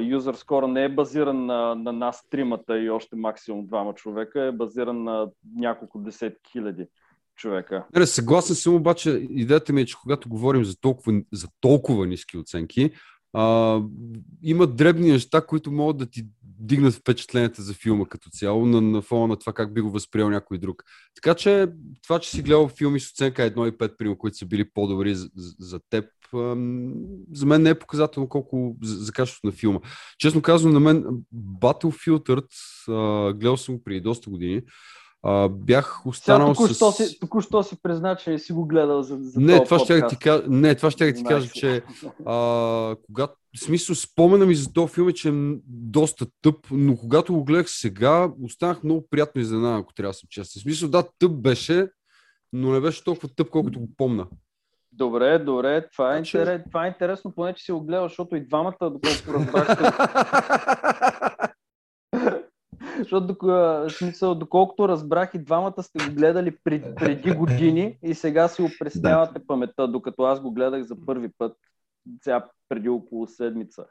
юзър 0.00 0.34
скоро 0.34 0.68
не 0.68 0.84
е 0.84 0.88
базиран 0.88 1.46
на, 1.46 1.74
на 1.74 1.92
нас 1.92 2.28
тримата 2.30 2.78
и 2.78 2.90
още 2.90 3.16
максимум 3.16 3.66
двама 3.66 3.94
човека, 3.94 4.42
е 4.42 4.52
базиран 4.52 5.04
на 5.04 5.28
няколко 5.56 5.98
десетки 5.98 6.50
хиляди 6.52 6.86
човека. 7.36 7.86
Не, 7.96 8.06
съгласен 8.06 8.56
съм, 8.56 8.74
обаче 8.74 9.10
идеята 9.30 9.72
ми 9.72 9.80
е, 9.80 9.86
че 9.86 9.96
когато 10.02 10.28
говорим 10.28 10.64
за 10.64 10.80
толкова, 10.80 11.20
за 11.32 11.48
толкова 11.60 12.06
ниски 12.06 12.38
оценки, 12.38 12.90
а, 13.32 13.80
има 14.42 14.66
дребни 14.66 15.12
неща, 15.12 15.46
които 15.46 15.72
могат 15.72 15.96
да 15.96 16.06
ти 16.06 16.26
дигнат 16.60 16.94
впечатленията 16.94 17.62
за 17.62 17.74
филма 17.74 18.04
като 18.04 18.30
цяло, 18.30 18.66
на, 18.66 18.80
на 18.80 19.02
фона 19.02 19.26
на 19.26 19.36
това 19.36 19.52
как 19.52 19.74
би 19.74 19.80
го 19.80 19.90
възприел 19.90 20.30
някой 20.30 20.58
друг. 20.58 20.82
Така 21.14 21.34
че 21.34 21.68
това, 22.02 22.18
че 22.18 22.30
си 22.30 22.42
гледал 22.42 22.68
филми 22.68 23.00
с 23.00 23.10
оценка 23.10 23.42
1,5, 23.42 23.96
примерно, 23.96 24.18
които 24.18 24.36
са 24.36 24.46
били 24.46 24.70
по-добри 24.74 25.14
за, 25.14 25.30
за 25.58 25.80
теб, 25.90 26.04
за 27.32 27.46
мен 27.46 27.62
не 27.62 27.70
е 27.70 27.78
показателно 27.78 28.28
колко 28.28 28.76
за, 28.82 29.04
за 29.04 29.12
качеството 29.12 29.46
на 29.46 29.52
филма. 29.52 29.80
Честно 30.18 30.42
казвам, 30.42 30.72
на 30.72 30.80
мен 30.80 31.04
Battlefield 31.34 32.44
гледал 33.32 33.56
съм 33.56 33.76
го 33.76 33.84
преди 33.84 34.00
доста 34.00 34.30
години, 34.30 34.62
а, 35.22 35.48
бях 35.48 36.06
останал 36.06 36.48
току-що 36.48 36.92
с... 36.92 36.96
Си, 36.96 37.18
току-що 37.20 37.62
си 37.62 37.76
призна, 37.82 38.16
че 38.16 38.38
си 38.38 38.52
го 38.52 38.66
гледал 38.66 39.02
за, 39.02 39.18
за 39.20 39.40
не, 39.40 39.64
това 39.64 39.78
ще 39.78 40.06
ти 40.06 40.16
кажа, 40.16 40.42
не, 40.48 40.74
това 40.74 40.90
ще 40.90 41.12
ти 41.12 41.24
кажа, 41.24 41.48
че 41.48 41.82
а, 42.26 42.96
когато, 43.06 43.34
в 43.56 43.60
смисъл, 43.60 43.96
спомена 43.96 44.46
ми 44.46 44.54
за 44.54 44.72
този 44.72 44.92
филм 44.92 45.08
е, 45.08 45.12
че 45.12 45.28
е 45.28 45.32
доста 45.66 46.26
тъп, 46.42 46.56
но 46.70 46.96
когато 46.96 47.32
го 47.32 47.44
гледах 47.44 47.70
сега, 47.70 48.30
останах 48.42 48.84
много 48.84 49.06
приятно 49.10 49.40
изненадан, 49.40 49.80
ако 49.80 49.94
трябва 49.94 50.10
да 50.10 50.14
съм 50.14 50.26
честен. 50.30 50.60
В 50.60 50.62
смисъл, 50.62 50.88
да, 50.88 51.04
тъп 51.18 51.32
беше, 51.32 51.88
но 52.52 52.72
не 52.72 52.80
беше 52.80 53.04
толкова 53.04 53.28
тъп, 53.28 53.50
колкото 53.50 53.80
го 53.80 53.88
помна. 53.96 54.26
Добре, 54.92 55.38
добре, 55.38 55.88
това 55.92 56.14
е, 56.14 56.16
Значи- 56.16 56.36
интерес, 56.36 56.62
това 56.66 56.84
е 56.84 56.88
интересно, 56.88 57.32
поне 57.34 57.54
че 57.54 57.64
си 57.64 57.72
го 57.72 57.80
гледал, 57.80 58.08
защото 58.08 58.36
и 58.36 58.46
двамата, 58.46 58.76
доколкото 58.80 59.34
разбрах, 59.34 59.68
защото 63.02 63.88
смисъл, 63.88 64.34
доколкото 64.34 64.88
разбрах 64.88 65.34
и 65.34 65.38
двамата 65.44 65.82
сте 65.82 66.08
го 66.08 66.14
гледали 66.14 66.56
пред, 66.64 66.94
преди 66.96 67.30
години 67.34 67.98
и 68.02 68.14
сега 68.14 68.48
си 68.48 68.62
опреснявате 68.62 69.46
паметта, 69.46 69.88
докато 69.88 70.22
аз 70.22 70.40
го 70.40 70.52
гледах 70.52 70.82
за 70.82 70.96
първи 71.06 71.30
път, 71.38 71.56
сега 72.22 72.48
преди 72.68 72.88
около 72.88 73.26
седмица. 73.26 73.86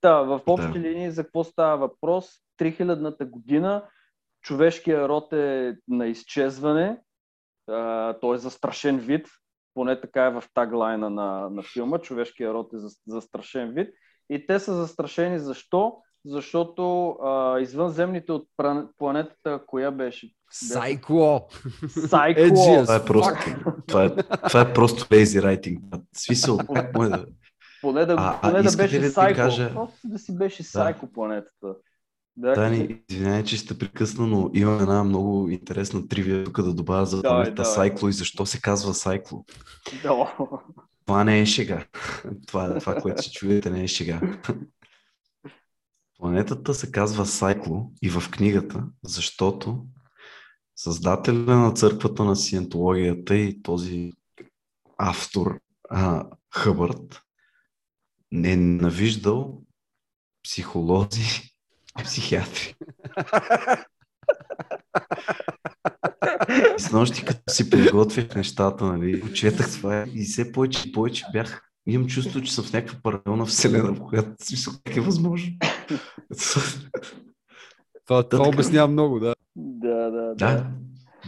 Та, 0.00 0.14
в 0.22 0.40
общи 0.46 0.72
Да. 0.72 0.78
линии 0.78 1.10
за 1.10 1.24
какво 1.24 1.44
става 1.44 1.76
въпрос? 1.76 2.30
3000-та 2.58 3.24
година 3.24 3.84
човешкият 4.42 5.08
род 5.08 5.32
е 5.32 5.76
на 5.88 6.06
изчезване, 6.06 6.98
а, 7.68 8.12
той 8.18 8.36
е 8.36 8.38
застрашен 8.38 8.98
вид, 8.98 9.26
поне 9.74 10.00
така 10.00 10.24
е 10.24 10.30
в 10.30 10.44
таглайна 10.54 11.10
на, 11.10 11.50
на 11.50 11.62
филма, 11.62 11.98
човешкият 11.98 12.52
род 12.54 12.72
е 12.72 12.78
за- 12.78 12.96
застрашен 13.06 13.72
вид. 13.72 13.94
И 14.30 14.46
те 14.46 14.58
са 14.58 14.74
застрашени 14.74 15.38
защо? 15.38 15.96
Защото 16.24 17.08
а, 17.10 17.60
извънземните 17.60 18.32
от 18.32 18.48
планетата, 18.98 19.60
коя 19.66 19.90
беше? 19.90 20.30
Сайкло! 20.50 21.48
Сайкло! 21.98 22.42
Edgy 22.42 22.82
Това 22.82 22.96
е 22.96 23.04
просто, 23.04 23.34
това 23.86 24.04
е, 24.04 24.16
това 24.48 24.60
е 24.60 24.72
просто 24.72 25.04
lazy 25.04 25.40
writing. 25.40 25.80
Смисъл, 26.16 26.58
как 26.74 26.94
може 26.94 27.10
да... 27.10 27.26
Поне 27.80 28.06
да, 28.06 28.14
А- 28.14 28.36
а 28.36 28.40
поне 28.42 28.62
да 28.62 28.76
беше 28.76 28.98
да 29.00 29.10
Сайко. 29.10 29.36
кажа- 29.36 29.72
Просто 29.72 29.98
да 30.04 30.18
си 30.18 30.36
беше 30.36 30.62
Сайко 30.62 31.12
планетата. 31.12 31.74
Да, 32.36 32.52
Дани, 32.52 32.98
извинявай, 33.10 33.44
че 33.44 33.56
ще 33.56 33.78
прекъсна, 33.78 34.26
но 34.26 34.50
имам 34.54 34.80
една 34.80 35.04
много 35.04 35.48
интересна 35.48 36.08
тривия 36.08 36.44
тук 36.44 36.62
да 36.62 36.74
добавя 36.74 37.06
за 37.06 37.22
Давай, 37.22 37.30
планета 37.34 37.54
давай. 37.54 37.72
Сайкло 37.74 38.08
и 38.08 38.12
защо 38.12 38.46
се 38.46 38.60
казва 38.60 38.94
Сайкло. 38.94 39.44
да. 40.02 40.36
Това 41.06 41.24
не 41.24 41.40
е 41.40 41.46
шега. 41.46 41.84
Това, 42.46 42.78
това 42.78 42.94
което 42.94 43.22
ще 43.22 43.32
чуете, 43.32 43.70
не 43.70 43.82
е 43.82 43.88
шега. 43.88 44.20
Планетата 46.22 46.74
се 46.74 46.92
казва 46.92 47.26
Сайкло 47.26 47.92
и 48.02 48.10
в 48.10 48.30
книгата, 48.30 48.84
защото 49.04 49.86
създателя 50.76 51.56
на 51.56 51.72
църквата 51.72 52.24
на 52.24 52.36
сиентологията 52.36 53.36
и 53.36 53.62
този 53.62 54.12
автор 54.98 55.60
а, 55.90 56.26
Хъбърт 56.54 57.22
не 58.32 58.52
е 58.52 58.56
ненавиждал 58.56 59.62
психолози 60.44 61.54
и 62.00 62.04
психиатри. 62.04 62.74
С 66.78 66.92
нощи, 66.92 67.24
като 67.24 67.52
си 67.52 67.70
приготвях 67.70 68.34
нещата, 68.34 68.84
нали, 68.84 69.20
го 69.20 69.32
четах 69.32 69.72
това 69.72 70.06
и 70.14 70.24
все 70.24 70.52
повече 70.52 70.88
и 70.88 70.92
повече 70.92 71.24
бях. 71.32 71.71
Имам 71.86 72.06
чувство, 72.06 72.40
че 72.40 72.54
съм 72.54 72.64
в 72.64 72.72
някаква 72.72 72.98
паралелна 73.02 73.46
вселена, 73.46 73.92
в 73.94 74.00
която 74.00 74.30
смисъл 74.44 74.74
как 74.84 74.96
е 74.96 75.00
възможно. 75.00 75.52
Това, 78.06 78.22
това 78.28 78.44
така. 78.44 78.48
обяснява 78.48 78.88
много, 78.88 79.20
да. 79.20 79.34
да, 79.56 80.10
да, 80.10 80.34
да, 80.34 80.66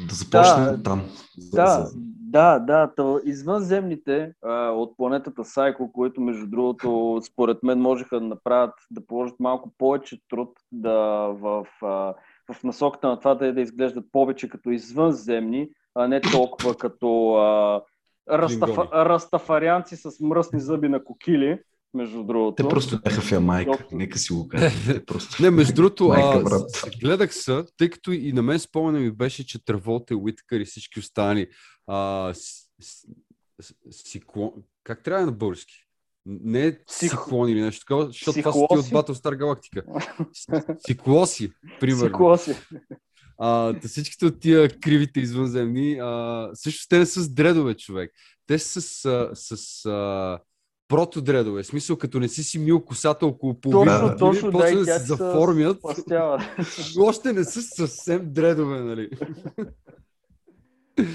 да 0.08 0.14
започнем 0.14 0.64
Да, 0.64 0.82
там. 0.82 1.02
Да, 1.36 1.88
да, 2.18 2.58
да. 2.58 2.94
То, 2.96 3.20
извънземните 3.24 4.32
а, 4.42 4.70
от 4.70 4.96
планетата 4.96 5.44
Сайко, 5.44 5.92
които 5.92 6.20
между 6.20 6.46
другото 6.46 7.20
според 7.32 7.62
мен 7.62 7.80
можеха 7.80 8.20
да 8.20 8.26
направят, 8.26 8.74
да 8.90 9.06
положат 9.06 9.40
малко 9.40 9.72
повече 9.78 10.18
труд 10.28 10.50
да 10.72 10.92
в, 11.26 11.66
а, 11.82 12.14
в 12.52 12.64
насоката 12.64 13.08
на 13.08 13.18
това 13.18 13.34
да, 13.34 13.52
да 13.52 13.60
изглеждат 13.60 14.04
повече 14.12 14.48
като 14.48 14.70
извънземни, 14.70 15.68
а 15.94 16.08
не 16.08 16.20
толкова 16.20 16.74
като 16.74 17.34
а, 17.34 17.82
растафа, 18.30 18.88
растафарианци 18.92 19.96
с 19.96 20.10
мръсни 20.20 20.60
зъби 20.60 20.88
на 20.88 21.04
кокили, 21.04 21.58
между 21.94 22.24
другото. 22.24 22.54
Те 22.62 22.68
просто 22.68 23.00
бяха 23.00 23.20
в 23.20 23.32
Ямайка, 23.32 23.86
нека 23.92 24.18
си 24.18 24.32
го 24.32 24.48
просто... 25.06 25.42
Не, 25.42 25.50
между 25.50 25.74
другото, 25.74 26.08
Майка, 26.08 26.44
а, 26.50 26.90
гледах 27.00 27.34
се, 27.34 27.64
тъй 27.76 27.90
като 27.90 28.12
и 28.12 28.32
на 28.32 28.42
мен 28.42 28.58
спомена 28.58 29.00
ми 29.00 29.10
беше, 29.10 29.46
че 29.46 29.64
Траволта, 29.64 30.16
Уиткър 30.16 30.60
и 30.60 30.64
всички 30.64 31.00
останали 31.00 31.48
а, 31.86 32.30
с, 32.34 32.40
с, 32.80 33.06
с, 33.60 33.74
сиклон... 33.90 34.52
Как 34.84 35.02
трябва 35.02 35.20
да 35.20 35.26
на 35.26 35.32
български? 35.32 35.74
Не 36.26 36.66
е 36.66 36.78
сиклон 36.86 37.48
или 37.48 37.60
нещо 37.60 37.80
такова, 37.80 38.06
защото 38.06 38.38
това 38.38 38.52
са 38.52 38.58
ти 38.58 38.78
от 38.78 38.86
Battlestar 38.86 39.38
Galactica. 39.38 40.02
С- 40.32 40.86
Сиклоси, 40.86 41.52
примерно. 41.80 42.06
Сиклоси. 42.06 42.54
А, 43.38 43.74
всичките 43.86 44.26
от 44.26 44.40
тия 44.40 44.68
кривите 44.80 45.20
извънземни, 45.20 45.98
а, 46.02 46.50
също 46.54 46.88
те 46.88 46.98
не 46.98 47.06
са 47.06 47.22
с 47.22 47.28
дредове, 47.28 47.74
човек. 47.74 48.12
Те 48.46 48.58
са 48.58 48.80
с, 48.80 49.04
а, 49.04 49.30
с 49.34 49.86
а, 49.86 50.38
протодредове. 50.88 51.62
В 51.62 51.66
смисъл, 51.66 51.96
като 51.96 52.20
не 52.20 52.28
си 52.28 52.42
си 52.42 52.58
мил 52.58 52.84
косата 52.84 53.26
около 53.26 53.60
половина, 53.60 54.00
Точно, 54.00 54.08
Да. 54.08 54.16
точно, 54.16 54.50
да, 54.50 54.70
и 54.70 54.76
да 54.76 54.84
се 54.84 54.98
заформят. 54.98 55.78
Още 56.98 57.32
не 57.32 57.44
са 57.44 57.62
съвсем 57.62 58.32
дредове, 58.32 58.80
нали? 58.80 59.10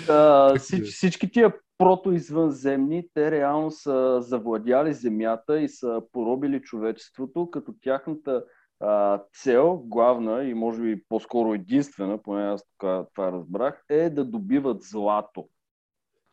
Как 0.08 0.62
всич, 0.62 0.88
всички 0.88 1.32
тия 1.32 1.54
прото-извънземни, 1.78 3.08
те 3.14 3.32
реално 3.32 3.72
са 3.72 4.18
завладяли 4.22 4.94
земята 4.94 5.62
и 5.62 5.70
са 5.70 6.02
поробили 6.12 6.62
човечеството, 6.62 7.52
като 7.52 7.74
тяхната 7.82 8.44
а, 8.80 9.22
цел, 9.34 9.84
главна 9.86 10.44
и 10.44 10.54
може 10.54 10.82
би 10.82 11.04
по-скоро 11.10 11.54
единствена, 11.54 12.18
поне 12.24 12.44
аз 12.44 12.64
това, 12.78 13.06
това 13.16 13.32
разбрах, 13.32 13.84
е 13.90 14.10
да 14.10 14.26
добиват 14.26 14.84
злато. 14.84 15.48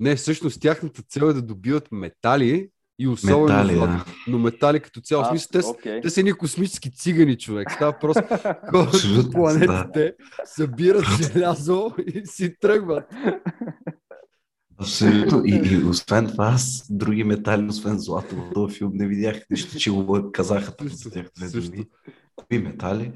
Не, 0.01 0.17
всъщност 0.17 0.61
тяхната 0.61 1.03
цел 1.03 1.25
е 1.25 1.33
да 1.33 1.43
добиват 1.43 1.89
метали 1.93 2.71
и 2.99 3.09
особено 3.09 3.43
Метали, 3.47 3.75
злато. 3.75 3.93
да. 3.93 4.05
Но 4.29 4.39
метали 4.39 4.81
като 4.81 5.01
цяло. 5.01 5.23
А, 5.23 5.29
смисъл, 5.29 5.49
те, 5.53 5.63
са- 5.63 5.71
окей. 5.71 6.01
те 6.01 6.11
са 6.11 6.21
едни 6.21 6.33
космически 6.33 6.91
цигани, 6.91 7.39
човек. 7.39 7.71
Става 7.71 7.99
просто 7.99 8.23
по 8.73 9.31
планетите, 9.33 10.15
събират 10.45 11.05
желязо 11.23 11.91
и 12.07 12.27
си 12.27 12.57
тръгват. 12.61 13.05
Абсолютно. 14.79 15.43
И, 15.45 15.51
и 15.51 15.85
освен 15.89 16.27
това, 16.27 16.47
аз 16.47 16.87
други 16.91 17.25
метали, 17.25 17.69
освен 17.69 17.99
злато 17.99 18.37
в 18.37 18.51
този 18.55 18.77
филм 18.77 18.91
не 18.95 19.07
видях 19.07 19.43
нищо, 19.51 19.79
че 19.79 19.91
го 19.91 20.31
казаха 20.33 20.73
за 20.81 21.11
тях 21.11 21.27
две 21.37 21.61
думи. 21.61 21.85
Кои 22.37 22.59
метали? 22.59 23.13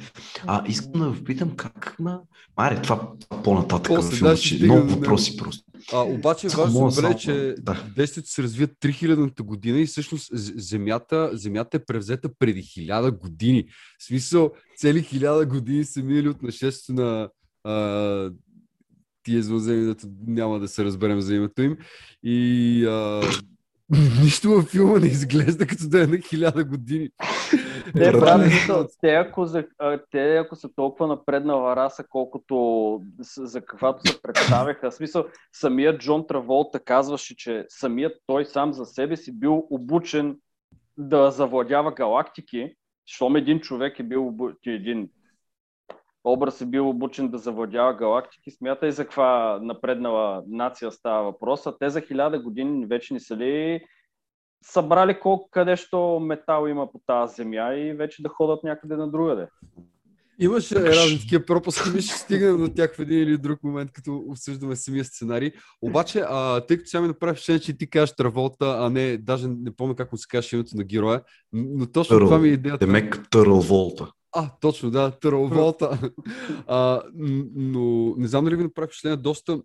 А 0.46 0.64
искам 0.68 1.00
да 1.00 1.10
ви 1.10 1.24
питам 1.24 1.56
как 1.56 1.96
на... 1.98 2.20
Маре, 2.58 2.82
това 2.82 3.12
по-нататък 3.44 3.96
После, 3.96 4.16
в 4.16 4.18
филма, 4.18 4.36
че 4.36 4.64
много 4.64 4.88
въпроси 4.88 5.36
просто. 5.36 5.64
А, 5.92 6.02
обаче 6.02 6.48
важно 6.48 6.80
бъде, 6.80 6.94
само- 6.94 7.18
че 7.18 7.54
да. 7.58 7.84
действието 7.96 8.30
се 8.30 8.42
развива 8.42 8.68
3000-та 8.68 9.42
година 9.42 9.78
и 9.78 9.86
всъщност 9.86 10.30
земята, 10.56 11.30
земята 11.32 11.76
е 11.76 11.84
превзета 11.84 12.28
преди 12.38 12.62
1000 12.62 13.18
години. 13.18 13.64
В 13.98 14.04
смисъл, 14.04 14.50
цели 14.76 15.04
1000 15.04 15.46
години 15.46 15.84
са 15.84 16.02
минали 16.02 16.28
от 16.28 16.42
нашествието 16.42 17.02
на 17.02 17.28
тия 19.30 19.38
извънземни, 19.38 19.86
дето 19.86 20.06
няма 20.26 20.58
да 20.58 20.68
се 20.68 20.84
разберем 20.84 21.20
за 21.20 21.34
името 21.34 21.62
им. 21.62 21.76
И 22.22 22.84
а, 22.86 23.20
нищо 24.22 24.48
във 24.48 24.64
филма 24.64 24.98
не 24.98 25.06
изглежда 25.06 25.66
като 25.66 25.88
да 25.88 26.02
е 26.02 26.06
на 26.06 26.16
1000 26.16 26.68
години. 26.68 27.08
Те, 27.96 28.12
Брат, 28.12 28.20
брат, 28.20 28.40
не. 28.40 28.50
смисъл, 28.50 28.86
те, 29.00 29.14
ако, 29.14 29.46
за, 29.46 29.64
те 30.10 30.36
ако 30.36 30.56
са 30.56 30.68
толкова 30.76 31.06
напреднала 31.06 31.76
раса, 31.76 32.04
колкото 32.08 33.00
за 33.36 33.60
каквато 33.60 34.08
се 34.08 34.22
представяха, 34.22 34.90
в 34.90 34.94
смисъл, 34.94 35.24
самият 35.52 36.00
Джон 36.00 36.26
Траволта 36.26 36.80
казваше, 36.80 37.36
че 37.36 37.66
самият 37.68 38.12
той 38.26 38.44
сам 38.44 38.72
за 38.72 38.86
себе 38.86 39.16
си 39.16 39.38
бил 39.38 39.66
обучен 39.70 40.36
да 40.98 41.30
завладява 41.30 41.94
галактики, 41.94 42.74
щом 43.06 43.36
един 43.36 43.60
човек 43.60 43.98
е 43.98 44.02
бил 44.02 44.22
обу- 44.22 44.56
един 44.66 45.08
образ 46.24 46.60
е 46.60 46.66
бил 46.66 46.88
обучен 46.88 47.28
да 47.28 47.38
завладява 47.38 47.94
галактики, 47.94 48.50
смятай 48.50 48.90
за 48.90 49.04
каква 49.04 49.58
напреднала 49.62 50.42
нация 50.46 50.92
става 50.92 51.22
въпрос, 51.22 51.66
а 51.66 51.78
те 51.78 51.90
за 51.90 52.00
хиляда 52.00 52.38
години 52.38 52.86
вече 52.86 53.14
не 53.14 53.20
са 53.20 53.36
ли 53.36 53.80
събрали 54.64 55.20
колко 55.20 55.48
къдещо 55.50 56.20
метал 56.20 56.66
има 56.66 56.92
по 56.92 57.00
тази 57.06 57.34
земя 57.34 57.74
и 57.74 57.92
вече 57.92 58.22
да 58.22 58.28
ходят 58.28 58.64
някъде 58.64 58.96
на 58.96 59.10
другаде. 59.10 59.46
Имаше 60.42 60.74
разни 60.74 61.20
такива 61.20 61.44
пропуски, 61.46 61.90
ми 61.90 62.02
ще 62.02 62.18
стигнем 62.18 62.56
до 62.56 62.68
тях 62.68 62.96
в 62.96 62.98
един 62.98 63.18
или 63.18 63.38
друг 63.38 63.62
момент, 63.62 63.92
като 63.92 64.16
обсъждаме 64.16 64.76
самия 64.76 65.04
сценарий. 65.04 65.52
Обаче, 65.82 66.24
а, 66.28 66.60
тъй 66.60 66.76
като 66.76 66.88
сега 66.88 67.00
ми 67.00 67.08
направи 67.08 67.32
впечатление, 67.32 67.60
че 67.60 67.78
ти 67.78 67.90
кажеш 67.90 68.16
Траволта, 68.16 68.76
а 68.78 68.90
не, 68.90 69.16
даже 69.16 69.48
не 69.48 69.76
помня 69.76 69.94
как 69.96 70.12
му 70.12 70.18
се 70.18 70.26
казваше 70.28 70.56
името 70.56 70.76
на 70.76 70.84
героя, 70.84 71.22
но 71.52 71.86
точно 71.86 72.16
Търл. 72.16 72.26
това 72.26 72.38
ми 72.38 72.48
е 72.48 72.52
идеята. 72.52 72.86
Демек 72.86 73.26
Търл 73.30 73.60
Волта. 73.60 74.12
А, 74.32 74.50
точно, 74.60 74.90
да, 74.90 75.10
Траволта. 75.10 76.12
а, 76.66 77.02
но 77.54 78.14
не 78.16 78.28
знам 78.28 78.44
дали 78.44 78.56
ви 78.56 78.62
направи 78.62 78.86
впечатление, 78.86 79.16
доста 79.16 79.62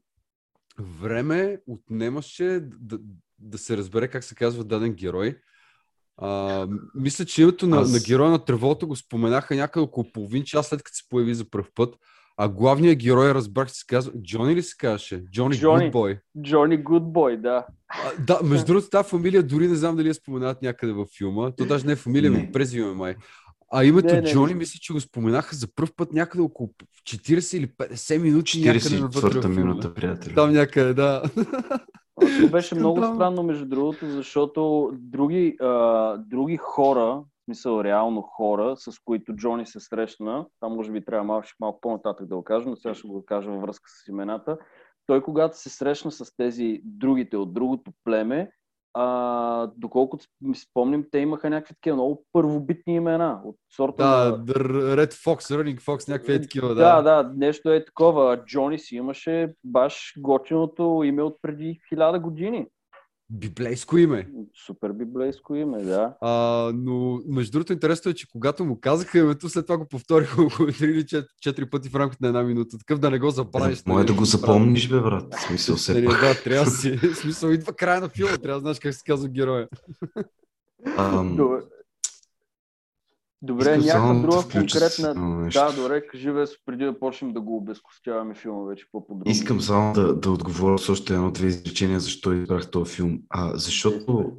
време 0.80 1.60
отнемаше 1.68 2.60
да, 2.80 3.00
да 3.40 3.58
се 3.58 3.78
разбере 3.78 4.08
как 4.08 4.24
се 4.24 4.36
казва 4.36 4.64
даден 4.64 4.94
герой. 4.94 5.38
А, 6.18 6.68
мисля, 6.96 7.26
че 7.26 7.42
името 7.42 7.68
на, 7.68 7.78
Аз... 7.78 7.92
на 7.92 8.00
героя 8.00 8.32
на 8.32 8.46
Треволта 8.46 8.86
го 8.86 8.96
споменаха 8.96 9.56
някъде 9.56 9.84
около 9.84 10.12
половин 10.12 10.44
час 10.44 10.68
след 10.68 10.84
като 10.84 10.96
се 10.96 11.10
появи 11.10 11.36
за 11.36 11.50
първ 11.50 11.68
път. 11.76 11.96
А 12.38 12.50
главният 12.50 13.00
герой, 13.00 13.34
разбрах, 13.34 13.72
се 13.72 13.86
казва 13.88 14.12
Джони 14.22 14.56
ли 14.56 14.64
се 14.64 14.76
казваше? 14.78 15.24
Джони 15.32 15.60
Гудбой. 15.60 16.20
Джони 16.42 16.78
Гудбой, 16.78 17.38
да. 17.38 17.66
А, 17.88 18.24
да, 18.26 18.40
между 18.44 18.66
другото, 18.66 18.90
тази 18.90 19.10
фамилия 19.10 19.44
дори 19.44 19.68
не 19.68 19.76
знам 19.76 19.96
дали 19.96 20.08
я 20.08 20.14
споменават 20.14 20.62
някъде 20.62 20.94
във 20.94 21.10
филма. 21.18 21.52
То 21.52 21.66
даже 21.66 21.86
не 21.86 21.92
е 21.92 21.96
фамилия, 21.96 22.32
ми 22.32 22.52
презиме 22.52 22.94
май. 22.94 23.16
А 23.72 23.84
името 23.84 24.14
не, 24.14 24.22
не, 24.22 24.32
Джони, 24.32 24.54
не. 24.54 24.60
мисля, 24.60 24.80
че 24.82 24.94
го 24.94 25.00
споменаха 25.00 25.56
за 25.56 25.68
първ 25.76 25.90
път 25.96 26.14
някъде 26.14 26.42
около 26.42 26.70
40 27.04 27.58
или 27.58 27.68
50 27.68 28.22
минути. 28.22 28.64
44-та 28.64 29.48
минута, 29.48 29.94
приятели. 29.94 30.36
Там 30.36 30.54
някъде, 30.54 30.94
да. 30.94 31.24
Това 32.20 32.50
беше 32.52 32.76
много 32.80 33.04
странно, 33.04 33.44
между 33.44 33.66
другото, 33.66 34.10
защото 34.10 34.92
други, 34.94 35.56
а, 35.62 36.18
други 36.18 36.58
хора, 36.58 37.24
в 37.42 37.46
смисъл 37.46 37.84
реално 37.84 38.22
хора, 38.22 38.76
с 38.78 39.00
които 39.06 39.36
Джони 39.36 39.66
се 39.66 39.80
срещна, 39.80 40.46
там 40.60 40.74
може 40.74 40.92
би 40.92 41.06
трябва 41.06 41.24
малко, 41.24 41.48
малко 41.60 41.82
по-нататък 41.82 42.28
да 42.28 42.36
го 42.36 42.44
кажа, 42.44 42.70
но 42.70 42.76
сега 42.76 42.94
ще 42.94 43.08
го 43.08 43.26
кажа 43.26 43.52
във 43.52 43.62
връзка 43.62 43.90
с 43.90 44.08
имената, 44.08 44.58
той 45.08 45.24
когато 45.24 45.60
се 45.60 45.70
срещна 45.70 46.12
с 46.12 46.36
тези 46.38 46.82
другите 46.84 47.38
от 47.38 47.54
другото 47.54 47.92
племе, 48.04 48.52
а, 48.98 49.68
доколкото 49.78 50.26
ми 50.42 50.56
спомням, 50.56 51.06
те 51.12 51.20
имаха 51.20 51.50
някакви 51.50 51.76
такива 51.76 51.96
много 51.96 52.26
първобитни 52.34 52.96
имена. 52.96 53.42
От 53.46 53.56
сорта 53.76 54.04
да, 54.04 54.30
на... 54.30 54.38
Red 54.98 55.14
Fox, 55.14 55.40
Running 55.40 55.82
Fox, 55.82 56.10
някакви 56.10 56.34
е 56.34 56.42
такива, 56.42 56.68
да. 56.68 57.02
Да, 57.02 57.24
да, 57.24 57.32
нещо 57.36 57.72
е 57.72 57.86
такова. 57.86 58.46
Джони 58.46 58.80
си 58.80 58.96
имаше 58.96 59.54
баш 59.64 60.14
готиното 60.18 61.02
име 61.06 61.22
от 61.22 61.38
преди 61.42 61.80
хиляда 61.90 62.20
години. 62.20 62.68
Библейско 63.30 63.98
име. 63.98 64.30
Супер 64.66 64.92
библейско 64.92 65.56
име, 65.56 65.84
да. 65.84 66.14
А, 66.22 66.72
но 66.76 67.22
между 67.28 67.52
другото 67.52 67.74
интересно 67.74 68.12
е, 68.12 68.14
че 68.14 68.28
когато 68.32 68.66
му 68.66 68.80
казаха 68.80 69.20
името, 69.20 69.50
след 69.50 69.66
това 69.66 69.78
го 69.78 69.86
повториха 69.86 70.42
около 70.42 70.70
3 70.70 70.86
или 70.86 71.04
4, 71.04 71.26
4 71.46 71.70
пъти 71.70 71.90
в 71.90 71.96
рамките 71.96 72.24
на 72.24 72.28
една 72.28 72.44
минута. 72.44 72.78
Такъв 72.78 73.00
да 73.00 73.12
не 73.12 73.20
го 73.20 73.30
забравиш. 73.30 73.80
Е, 73.80 73.84
може 73.88 74.06
да 74.06 74.14
го 74.14 74.26
запомниш, 74.26 74.90
бе, 74.90 75.00
брат. 75.00 75.36
Смисъл 75.48 75.78
се. 75.78 75.94
Не, 75.94 76.02
да, 76.02 76.44
трябва 76.44 76.72
си. 76.72 76.98
Смисъл 77.14 77.50
идва 77.50 77.74
края 77.74 78.02
на 78.02 78.10
филма, 78.10 78.38
трябва 78.38 78.60
да 78.60 78.64
знаеш 78.64 78.80
как 78.80 78.94
се 78.94 79.02
казва 79.06 79.30
героя. 79.30 79.68
Um, 80.86 81.62
Добре, 83.46 83.78
някаква 83.78 84.14
друга 84.14 84.44
конкретна... 84.52 85.14
Да, 85.54 85.72
добре, 85.72 86.08
кажи 86.08 86.32
бе, 86.32 86.44
преди 86.66 86.86
да 86.86 87.00
почнем 87.00 87.34
да 87.34 87.42
го 87.42 87.58
обезкостяваме 87.58 88.36
филма 88.36 88.64
вече 88.64 88.86
по-подробно. 88.92 89.32
Искам 89.32 89.62
само 89.62 89.94
да, 89.94 90.16
да 90.16 90.32
отговоря 90.32 90.78
с 90.78 90.90
още 90.90 91.14
едно-две 91.14 91.48
изречения, 91.48 92.00
защо 92.00 92.34
избрах 92.34 92.72
този 92.72 92.96
филм. 92.96 93.20
А, 93.30 93.58
защото 93.58 94.32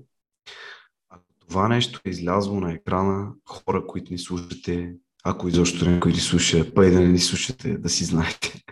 това 1.49 1.69
нещо 1.69 2.01
е 2.05 2.11
излязло 2.11 2.61
на 2.61 2.73
екрана, 2.73 3.33
хора, 3.49 3.87
които 3.87 4.13
ни 4.13 4.19
слушате, 4.19 4.95
ако 5.25 5.49
изобщо 5.49 5.91
някой 5.91 6.13
ни 6.13 6.19
слуша, 6.19 6.75
па 6.75 6.87
и 6.87 6.91
да 6.91 7.01
не 7.01 7.09
ни 7.09 7.19
слушате, 7.19 7.79
да 7.79 7.89
си 7.89 8.05
знаете. 8.05 8.63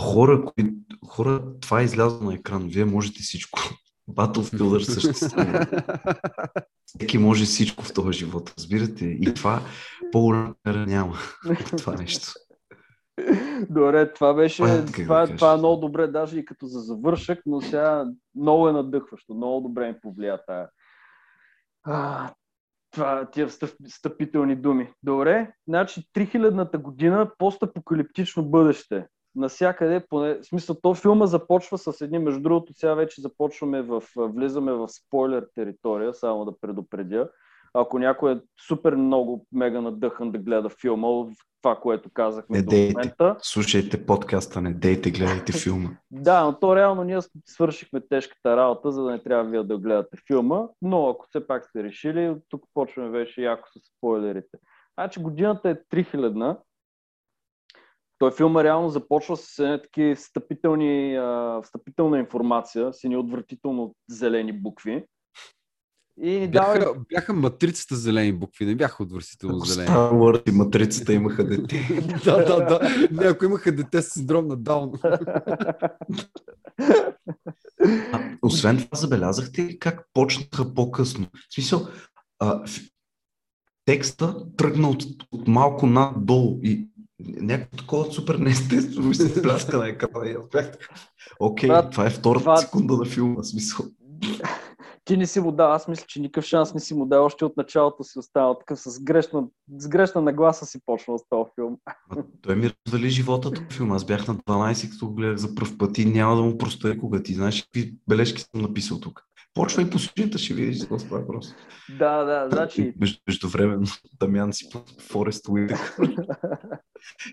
Хора, 0.00 0.44
кои, 0.44 0.72
хора, 1.06 1.42
това 1.60 1.80
е 1.80 1.84
излязло 1.84 2.20
на 2.20 2.34
екран, 2.34 2.68
вие 2.68 2.84
можете 2.84 3.22
всичко. 3.22 3.60
Battlefield 4.10 4.78
съществува. 4.78 5.66
Всеки 6.98 7.18
може 7.18 7.44
всичко 7.44 7.84
в 7.84 7.92
този 7.92 8.18
живот, 8.18 8.54
разбирате? 8.58 9.04
И 9.04 9.34
това 9.34 9.60
по 10.12 10.54
няма 10.86 11.16
това 11.78 11.94
нещо. 11.98 12.28
Добре, 13.70 14.12
това 14.12 14.34
беше, 14.34 14.62
това, 14.62 14.84
това, 14.84 15.26
да 15.26 15.36
това 15.36 15.52
е 15.54 15.56
много 15.56 15.80
добре, 15.80 16.06
даже 16.06 16.38
и 16.38 16.44
като 16.44 16.66
за 16.66 16.80
завършък, 16.80 17.42
но 17.46 17.60
сега 17.60 18.06
много 18.34 18.68
е 18.68 18.72
надъхващо, 18.72 19.34
много 19.34 19.68
добре 19.68 19.88
ми 19.88 20.00
повлия 20.00 20.44
тая. 20.46 20.68
А, 21.84 22.30
това, 22.90 23.30
тия 23.30 23.48
встъпителни 23.88 24.56
думи. 24.56 24.92
Добре, 25.02 25.52
значи 25.68 26.02
3000-та 26.16 26.78
година 26.78 27.30
постапокалиптично 27.38 28.44
бъдеще 28.44 29.06
насякъде, 29.36 30.06
поне, 30.08 30.34
в 30.34 30.44
смисъл, 30.44 30.76
то 30.82 30.94
филма 30.94 31.26
започва 31.26 31.78
с 31.78 32.00
едни, 32.00 32.18
между 32.18 32.40
другото, 32.40 32.72
сега 32.76 32.94
вече 32.94 33.20
започваме 33.20 33.82
в, 33.82 34.02
влизаме 34.16 34.72
в 34.72 34.88
спойлер 34.88 35.46
територия, 35.54 36.14
само 36.14 36.44
да 36.44 36.60
предупредя. 36.60 37.28
Ако 37.74 37.98
някой 37.98 38.32
е 38.32 38.40
супер 38.66 38.94
много 38.94 39.46
мега 39.52 39.80
надъхан 39.80 40.30
да 40.30 40.38
гледа 40.38 40.68
филма, 40.68 41.08
това, 41.62 41.76
което 41.76 42.10
казахме 42.14 42.56
не 42.56 42.62
до 42.62 42.70
дейте. 42.70 42.92
момента. 42.92 43.36
Слушайте 43.42 44.06
подкаста, 44.06 44.60
не 44.60 44.72
дейте, 44.72 45.10
гледайте 45.10 45.52
филма. 45.52 45.88
да, 46.10 46.44
но 46.44 46.58
то 46.58 46.76
реално 46.76 47.04
ние 47.04 47.18
свършихме 47.46 48.00
тежката 48.00 48.56
работа, 48.56 48.90
за 48.90 49.02
да 49.02 49.10
не 49.10 49.22
трябва 49.22 49.50
вие 49.50 49.62
да 49.62 49.78
гледате 49.78 50.16
филма, 50.26 50.68
но 50.82 51.08
ако 51.08 51.26
все 51.28 51.46
пак 51.46 51.64
сте 51.64 51.82
решили, 51.82 52.34
тук 52.48 52.64
почваме 52.74 53.10
вече 53.10 53.42
яко 53.42 53.68
с 53.68 53.80
спойлерите. 53.96 54.58
Значи 54.98 55.20
годината 55.20 55.70
е 55.70 55.74
3000 55.74 56.56
той 58.22 58.32
филма 58.32 58.64
реално 58.64 58.88
започва 58.88 59.36
с 59.36 59.58
едни 59.58 59.82
такива 59.82 60.14
встъпителни, 60.16 61.16
а, 61.16 61.60
встъпителна 61.64 62.18
информация, 62.18 62.92
с 62.92 63.04
едни 63.04 63.16
отвратително 63.16 63.94
зелени 64.10 64.52
букви. 64.52 65.04
И 66.22 66.48
бяха, 66.48 66.78
дава... 66.78 66.94
бяха 67.12 67.32
матрицата 67.32 67.96
зелени 67.96 68.32
букви, 68.32 68.66
не 68.66 68.74
бяха 68.74 69.02
отвратително 69.02 69.58
зелени. 69.58 69.88
Star 69.88 70.12
Wars 70.12 70.48
и 70.48 70.52
матрицата 70.52 71.12
имаха 71.12 71.44
дете. 71.44 71.88
да, 72.24 72.44
да, 72.44 72.64
да. 72.64 72.80
Не, 73.10 73.24
ако 73.24 73.44
имаха 73.44 73.72
дете 73.72 74.02
с 74.02 74.10
синдром 74.10 74.46
на 74.46 74.56
Даун. 74.56 74.92
освен 78.42 78.76
това, 78.76 78.96
забелязахте 78.96 79.78
как 79.78 80.08
почнаха 80.14 80.74
по-късно. 80.74 81.26
В 81.50 81.54
смисъл, 81.54 81.88
а, 82.38 82.64
текста 83.84 84.56
тръгна 84.56 84.88
от, 84.88 85.04
от 85.32 85.48
малко 85.48 85.86
надолу 85.86 86.58
и 86.62 86.91
някакво 87.26 87.76
такова 87.76 88.12
супер 88.12 88.34
неестествено 88.34 89.08
ми 89.08 89.14
се 89.14 89.42
пляска 89.42 89.78
на 89.78 89.88
екрана 89.88 90.28
и 90.28 90.32
аз 90.32 90.48
бях 90.52 90.72
Окей, 91.40 91.70
okay, 91.70 91.92
това 91.92 92.06
е 92.06 92.10
втората 92.10 92.44
това... 92.44 92.56
секунда 92.56 92.96
на 92.96 93.04
филма, 93.04 93.42
смисъл. 93.42 93.86
Ти 95.04 95.16
не 95.16 95.26
си 95.26 95.40
му 95.40 95.52
дал, 95.52 95.72
аз 95.72 95.88
мисля, 95.88 96.04
че 96.08 96.20
никакъв 96.20 96.44
шанс 96.44 96.74
не 96.74 96.80
си 96.80 96.94
му 96.94 97.06
дал, 97.06 97.24
още 97.24 97.44
от 97.44 97.56
началото 97.56 98.04
си 98.04 98.18
останал 98.18 98.58
такъв 98.58 98.80
с 98.80 99.00
грешна, 99.02 99.44
с 99.78 99.88
грешна 99.88 100.20
нагласа 100.20 100.66
си 100.66 100.78
почнал 100.86 101.18
с 101.18 101.22
този 101.30 101.50
филм. 101.54 101.76
А, 101.86 102.22
той 102.42 102.56
ми 102.56 102.70
развали 102.86 103.10
живота 103.10 103.50
този 103.50 103.66
филм. 103.70 103.92
Аз 103.92 104.04
бях 104.04 104.28
на 104.28 104.34
12, 104.36 104.90
като 104.90 105.06
го 105.06 105.14
гледах 105.14 105.36
за 105.36 105.54
първ 105.54 105.78
път 105.78 105.98
и 105.98 106.04
няма 106.04 106.36
да 106.36 106.42
му 106.42 106.58
простя 106.58 106.98
кога 106.98 107.22
ти 107.22 107.34
знаеш 107.34 107.62
какви 107.62 107.94
бележки 108.08 108.40
съм 108.40 108.62
написал 108.62 109.00
тук. 109.00 109.22
Почва 109.54 109.82
и 109.82 109.90
по 109.90 109.98
сюжета, 109.98 110.38
ще 110.38 110.54
видиш 110.54 110.76
за 110.76 110.86
това 110.86 111.18
въпрос. 111.18 111.54
Да, 111.98 112.24
да, 112.24 112.48
значи... 112.52 112.94
Между, 113.00 113.18
междувременно 113.28 113.86
Дамян 114.20 114.52
си 114.52 114.68
Форест 115.00 115.48
Уитък, 115.48 115.98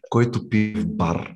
който 0.10 0.49
пи 0.49 0.73
в 0.77 0.88
бар. 0.88 1.36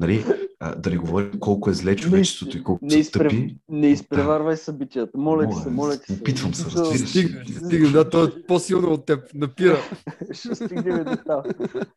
Нали, 0.00 0.24
а, 0.60 0.74
да 0.74 0.90
не 0.90 0.96
говорим 0.96 1.40
колко 1.40 1.70
е 1.70 1.74
зле 1.74 1.96
човечеството 1.96 2.58
и 2.58 2.62
колко 2.62 2.84
не, 2.86 2.94
изпрев... 2.94 3.32
тъпи. 3.32 3.56
Не 3.68 3.86
изпреварвай 3.86 4.54
да. 4.54 4.56
събитията. 4.56 5.18
Моля 5.18 5.48
ти 5.48 5.56
се, 5.56 5.70
моля 5.70 5.98
ти 5.98 6.12
се. 6.12 6.20
Опитвам 6.20 6.54
се, 6.54 6.64
разбираш. 6.64 7.10
Стига, 7.10 7.44
стига, 7.66 7.88
да, 7.88 8.10
той 8.10 8.26
е 8.26 8.46
по-силно 8.46 8.92
от 8.92 9.06
теб. 9.06 9.34
Напира. 9.34 9.78
Ще 10.32 10.54
стигнем 10.54 11.04
до 11.04 11.16
това. 11.16 11.42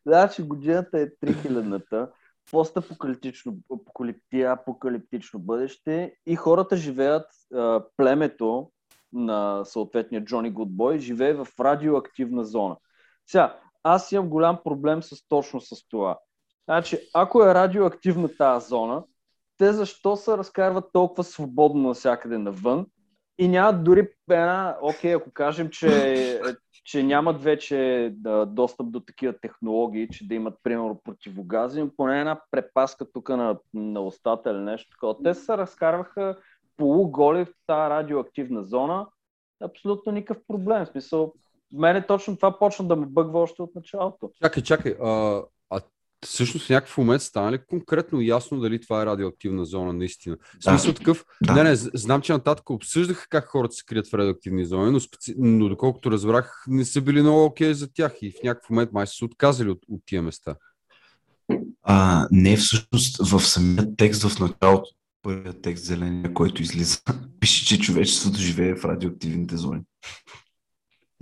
Значи 0.06 0.42
годината 0.42 1.00
е 1.00 1.06
3000-та 1.26 2.08
постапокалиптично 2.50 3.56
апокалиптично 4.46 5.40
бъдеще 5.40 6.14
и 6.26 6.36
хората 6.36 6.76
живеят, 6.76 7.26
а, 7.54 7.84
племето 7.96 8.70
на 9.12 9.64
съответния 9.64 10.24
Джони 10.24 10.50
Гудбой 10.50 10.98
живее 10.98 11.34
в 11.34 11.46
радиоактивна 11.60 12.44
зона. 12.44 12.76
Сега, 13.26 13.58
аз 13.82 14.12
имам 14.12 14.28
голям 14.28 14.58
проблем 14.64 15.02
с 15.02 15.28
точно 15.28 15.60
с 15.60 15.88
това. 15.88 16.18
Значи, 16.64 16.98
ако 17.14 17.42
е 17.42 17.54
радиоактивна 17.54 18.28
тази 18.36 18.68
зона, 18.68 19.04
те 19.58 19.72
защо 19.72 20.16
се 20.16 20.38
разкарват 20.38 20.92
толкова 20.92 21.24
свободно 21.24 21.88
навсякъде 21.88 22.38
навън 22.38 22.86
и 23.38 23.48
нямат 23.48 23.84
дори 23.84 24.08
една, 24.30 24.76
окей, 24.82 25.14
ако 25.14 25.30
кажем, 25.30 25.70
че, 25.70 26.40
че 26.84 27.02
нямат 27.02 27.42
вече 27.42 28.10
да, 28.16 28.46
достъп 28.46 28.90
до 28.90 29.00
такива 29.00 29.34
технологии, 29.40 30.08
че 30.08 30.28
да 30.28 30.34
имат, 30.34 30.54
примерно, 30.62 31.00
противогази, 31.04 31.80
но 31.80 31.90
поне 31.96 32.20
една 32.20 32.40
препаска 32.50 33.12
тук 33.12 33.28
на, 33.28 33.58
на 33.74 34.00
устата 34.00 34.50
или 34.50 34.58
нещо 34.58 34.90
такова. 34.90 35.22
Те 35.22 35.34
се 35.34 35.58
разкарваха 35.58 36.36
полуголи 36.76 37.44
в 37.44 37.52
тази 37.66 37.90
радиоактивна 37.90 38.64
зона. 38.64 39.06
Абсолютно 39.62 40.12
никакъв 40.12 40.44
проблем. 40.48 40.84
В 40.84 40.88
смисъл, 40.88 41.32
мене 41.72 42.06
точно 42.06 42.36
това 42.36 42.58
почна 42.58 42.88
да 42.88 42.96
ме 42.96 43.06
бъгва 43.06 43.40
още 43.40 43.62
от 43.62 43.74
началото. 43.74 44.30
Чакай, 44.42 44.62
чакай. 44.62 44.94
А, 45.02 45.42
а 45.70 45.80
всъщност 46.26 46.66
в 46.66 46.70
някакъв 46.70 46.98
момент 46.98 47.22
стана 47.22 47.52
ли 47.52 47.58
конкретно 47.66 48.20
ясно 48.20 48.60
дали 48.60 48.80
това 48.80 49.02
е 49.02 49.06
радиоактивна 49.06 49.64
зона 49.64 49.92
наистина? 49.92 50.36
В 50.36 50.58
Да. 50.64 50.70
смисъл 50.70 50.94
такъв, 50.94 51.24
Да. 51.46 51.54
не, 51.54 51.62
не, 51.62 51.76
знам, 51.76 52.20
че 52.20 52.32
нататък 52.32 52.70
обсъждаха 52.70 53.26
как 53.28 53.46
хората 53.46 53.74
се 53.74 53.84
крият 53.84 54.08
в 54.08 54.14
радиоактивни 54.14 54.64
зони, 54.64 54.92
но, 54.92 55.00
специ... 55.00 55.34
но 55.38 55.68
доколкото 55.68 56.10
разбрах, 56.10 56.64
не 56.68 56.84
са 56.84 57.00
били 57.00 57.22
много 57.22 57.44
окей 57.44 57.74
за 57.74 57.92
тях 57.92 58.12
и 58.22 58.30
в 58.30 58.42
някакъв 58.44 58.70
момент 58.70 58.92
май 58.92 59.06
са 59.06 59.14
се 59.14 59.24
отказали 59.24 59.70
от, 59.70 59.78
от 59.88 60.00
тия 60.06 60.22
места. 60.22 60.56
А, 61.82 62.28
не, 62.30 62.56
всъщност 62.56 63.28
в 63.30 63.40
самия 63.40 63.96
текст 63.96 64.22
в 64.22 64.40
началото, 64.40 64.90
първият 65.22 65.62
текст 65.62 65.84
зеления, 65.84 66.34
който 66.34 66.62
излиза, 66.62 66.98
пише, 67.40 67.66
че 67.66 67.80
човечеството 67.80 68.38
живее 68.38 68.74
в 68.74 68.84
радиоактивните 68.84 69.56
зони. 69.56 69.80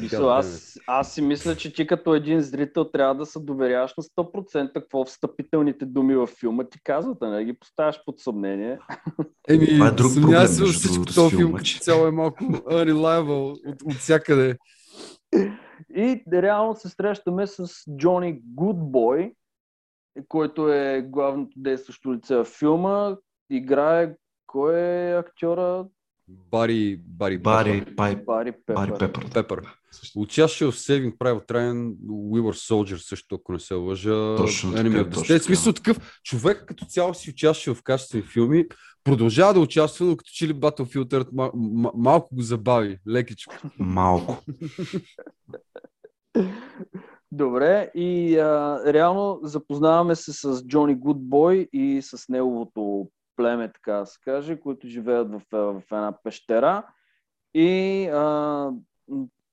Мисъл, 0.03 0.31
аз, 0.31 0.79
аз 0.87 1.15
си 1.15 1.23
мисля, 1.23 1.57
че 1.57 1.73
ти 1.73 1.87
като 1.87 2.15
един 2.15 2.41
зрител 2.41 2.85
трябва 2.85 3.15
да 3.15 3.27
се 3.27 3.41
доверяваш 3.41 3.95
на 3.97 4.03
100% 4.03 4.73
какво 4.73 5.05
встъпителните 5.05 5.87
думи 5.87 6.15
във 6.15 6.31
филма 6.31 6.65
ти 6.65 6.79
казват, 6.85 7.19
а 7.23 7.29
не 7.31 7.45
ги 7.45 7.53
поставяш 7.53 8.05
под 8.05 8.21
съмнение. 8.21 8.79
Еми, 9.49 9.67
Това 9.67 9.89
е 9.89 9.91
друг 9.91 10.13
проблем, 10.15 10.47
се, 10.47 10.65
всичко 10.65 11.05
този 11.05 11.37
филм 11.37 11.59
че- 11.59 11.81
цяло 11.81 12.07
е 12.07 12.11
малко 12.11 12.45
unreliable 12.45 13.71
от, 13.71 13.83
от 13.85 13.95
всякъде. 13.95 14.57
И 15.97 16.23
реално 16.33 16.77
се 16.77 16.89
срещаме 16.89 17.47
с 17.47 17.69
Джони 17.97 18.41
Гудбой, 18.45 19.33
който 20.29 20.69
е 20.73 21.03
главното 21.09 21.53
действащо 21.57 22.15
лице 22.15 22.37
в 22.37 22.45
филма. 22.45 23.17
Играе 23.51 24.15
кой 24.47 24.81
е 24.81 25.17
актьора? 25.19 25.87
Бари, 26.29 27.01
Бари, 27.07 27.39
Бари, 27.39 27.85
Бари 27.97 28.53
Пепър. 28.53 28.75
Бари 28.75 28.99
Пепър. 28.99 29.31
Пепър. 29.35 29.77
Участваше 30.17 30.65
в 30.65 30.73
Saving 30.73 31.19
Private 31.19 31.47
Ryan, 31.47 31.97
We 32.07 32.41
Were 32.41 32.73
Soldier 32.73 32.97
също, 32.97 33.35
ако 33.35 33.53
не 33.53 33.59
се 33.59 33.75
лъжа. 33.75 34.37
Точно 34.37 34.73
така, 34.73 34.89
the 34.89 35.05
точно 35.05 35.23
State. 35.23 35.25
В 35.25 35.29
така. 35.29 35.45
смисъл 35.45 35.73
такъв, 35.73 36.21
човек 36.25 36.65
като 36.67 36.85
цяло 36.85 37.15
си 37.15 37.31
участваше 37.31 37.75
в 37.75 37.83
качествени 37.83 38.25
филми, 38.25 38.67
продължава 39.05 39.55
да 39.55 39.61
участва, 39.61 40.07
но 40.07 40.17
като 40.17 40.31
че 40.35 40.49
ли 40.49 40.55
Battlefield 40.55 41.09
Earth 41.09 41.29
мал, 41.33 41.53
мал, 41.55 41.93
малко 41.97 42.35
го 42.35 42.43
забави, 42.43 42.99
лекичко. 43.09 43.55
Малко. 43.79 44.43
Добре, 47.33 47.91
и 47.95 48.39
а, 48.39 48.81
реално 48.93 49.41
запознаваме 49.43 50.15
се 50.15 50.33
с 50.33 50.67
Джони 50.67 50.95
Гудбой 50.95 51.69
и 51.73 52.03
с 52.03 52.29
неговото 52.29 53.09
племе, 53.37 53.73
така 53.73 53.93
да 53.93 54.07
се 54.07 54.19
каже, 54.21 54.61
които 54.61 54.89
живеят 54.89 55.29
в, 55.31 55.43
в 55.53 55.83
една 55.93 56.19
пещера. 56.25 56.87
И 57.55 58.05
а, 58.07 58.71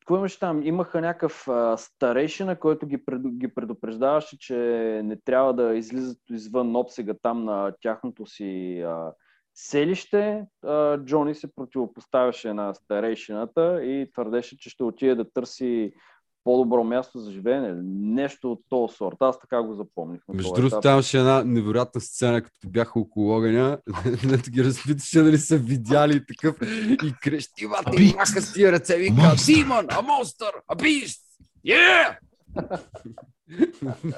какво 0.04 0.18
имаше 0.18 0.39
там? 0.39 0.63
Имаха 0.63 1.02
някакъв 1.02 1.48
а, 1.48 1.78
старейшина, 1.78 2.60
който 2.60 2.88
ги, 2.88 3.06
пред, 3.06 3.22
ги 3.38 3.48
предупреждаваше, 3.48 4.38
че 4.39 4.56
не 5.04 5.18
трябва 5.26 5.54
да 5.54 5.76
излизат 5.76 6.18
извън 6.30 6.76
обсега 6.76 7.13
там 7.22 7.44
на 7.44 7.74
тяхното 7.82 8.26
си 8.26 8.82
а, 8.82 9.12
селище. 9.54 10.46
А, 10.66 10.98
Джони 10.98 11.36
се 11.36 11.56
противопоставяше 11.56 12.54
на 12.54 12.74
старейшината 12.74 13.84
и 13.84 14.12
твърдеше, 14.12 14.58
че 14.58 14.70
ще 14.70 14.84
отиде 14.84 15.16
да 15.16 15.32
търси 15.32 15.94
по-добро 16.44 16.84
място 16.84 17.20
за 17.20 17.32
живеене. 17.32 17.74
Нещо 18.16 18.52
от 18.52 18.60
този 18.70 18.96
сорт. 18.96 19.16
Аз 19.20 19.40
така 19.40 19.62
го 19.62 19.74
запомних. 19.74 20.22
Между 20.34 20.54
другото, 20.54 20.80
там 20.80 20.94
имаше 20.94 21.18
една 21.18 21.44
невероятна 21.44 22.02
сцена, 22.02 22.42
като 22.42 22.68
бяха 22.68 23.00
около 23.00 23.38
огъня, 23.38 23.78
дето 24.30 24.52
ги 24.52 24.64
разпиташе 24.64 25.22
дали 25.22 25.38
са 25.38 25.58
видяли 25.58 26.16
и 26.16 26.26
такъв 26.26 26.56
и 27.04 27.14
крещи, 27.22 27.68
мати, 27.68 27.98
Beast! 27.98 28.16
маха 28.16 28.42
с 28.42 28.54
тия 28.54 28.72
ръце, 28.72 28.98
вика! 28.98 29.36
Демон, 29.46 29.86
а 29.90 30.02
монстър, 30.02 30.52
а 30.68 30.76
бист! 30.76 31.22
Yeah! 31.68 32.18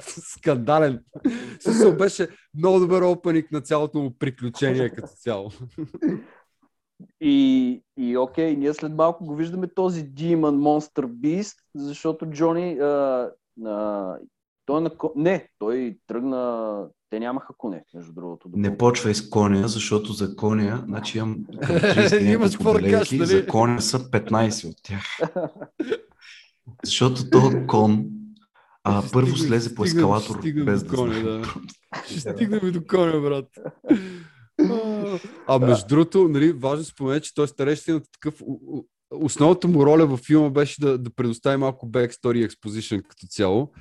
Скандален. 0.00 1.04
Смисъл 1.60 1.96
беше 1.96 2.28
много 2.54 2.78
добър 2.78 3.02
опеник 3.02 3.52
на 3.52 3.60
цялото 3.60 3.98
му 3.98 4.18
приключение 4.18 4.90
като 4.90 5.08
цяло. 5.08 5.50
И, 7.20 7.82
и 7.96 8.16
окей, 8.16 8.56
ние 8.56 8.74
след 8.74 8.92
малко 8.92 9.24
го 9.24 9.34
виждаме 9.36 9.66
този 9.66 10.04
Demon 10.04 10.36
Monster 10.36 11.06
Beast, 11.06 11.56
защото 11.74 12.26
Джони 12.26 12.72
а, 12.72 13.30
а, 13.66 14.14
той 14.66 14.78
е 14.78 14.82
на, 14.82 14.90
ко- 14.90 15.12
не, 15.16 15.48
той 15.58 15.98
тръгна, 16.06 16.82
те 17.10 17.20
нямаха 17.20 17.54
коне, 17.58 17.84
между 17.94 18.12
другото. 18.12 18.48
Не 18.52 18.78
почвай 18.78 19.14
с 19.14 19.28
коня, 19.30 19.68
защото 19.68 20.12
за 20.12 20.36
коня, 20.36 20.82
значи 20.86 21.18
имам 21.18 21.36
30 21.38 22.22
Имаш 22.24 22.52
какво 22.52 22.72
да 22.72 22.80
кажеш, 22.80 23.10
нали? 23.10 23.26
за 23.26 23.46
коня 23.46 23.80
са 23.80 23.98
15 24.00 24.68
от 24.68 24.76
тях. 24.82 25.02
Защото 26.84 27.30
този 27.30 27.66
кон 27.66 28.06
а, 28.84 29.02
Ще 29.02 29.12
първо 29.12 29.28
стигнем- 29.28 29.46
слезе 29.48 29.74
по 29.74 29.84
ескалатор, 29.84 30.30
ще 30.30 30.38
стигнем 30.38 30.64
без 30.64 30.82
до 30.82 30.90
да 30.90 30.96
коня, 30.96 31.14
знае. 31.14 31.24
да. 31.24 31.44
Ще 32.06 32.20
стигнем 32.20 32.60
и 32.62 32.70
до 32.70 32.86
коня, 32.86 33.20
брат. 33.20 33.48
А 35.46 35.58
между 35.58 35.86
другото, 35.86 36.28
нали, 36.28 36.52
важно 36.52 36.78
да 36.78 36.84
спомена, 36.84 37.20
че 37.20 37.34
той 37.34 37.48
старещината 37.48 38.06
такъв... 38.12 38.40
у- 38.42 38.76
у- 38.78 38.84
Основната 39.10 39.68
му 39.68 39.86
роля 39.86 40.06
във 40.06 40.20
филма 40.20 40.50
беше 40.50 40.80
да, 40.80 40.98
да 40.98 41.10
предостави 41.10 41.56
малко 41.56 41.90
backstory 41.90 42.48
exposition 42.48 43.02
като 43.02 43.26
цяло. 43.26 43.72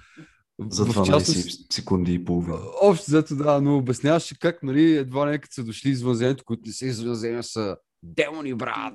За 0.72 0.86
В 0.86 0.90
12 0.90 1.06
частност, 1.06 1.74
секунди 1.74 2.14
и 2.14 2.26
половина. 2.26 2.58
Общо 2.82 3.06
взето, 3.08 3.36
да, 3.36 3.62
но 3.62 3.78
обясняваше 3.78 4.40
как, 4.40 4.64
нали, 4.64 4.96
едва 4.98 5.26
не 5.26 5.38
като 5.38 5.54
са 5.54 5.64
дошли 5.64 5.90
извънземето, 5.90 6.44
които 6.46 6.62
не 6.66 6.74
са 6.74 6.86
извънземя, 6.86 7.44
са 7.44 7.78
демони, 8.04 8.54
брат. 8.54 8.94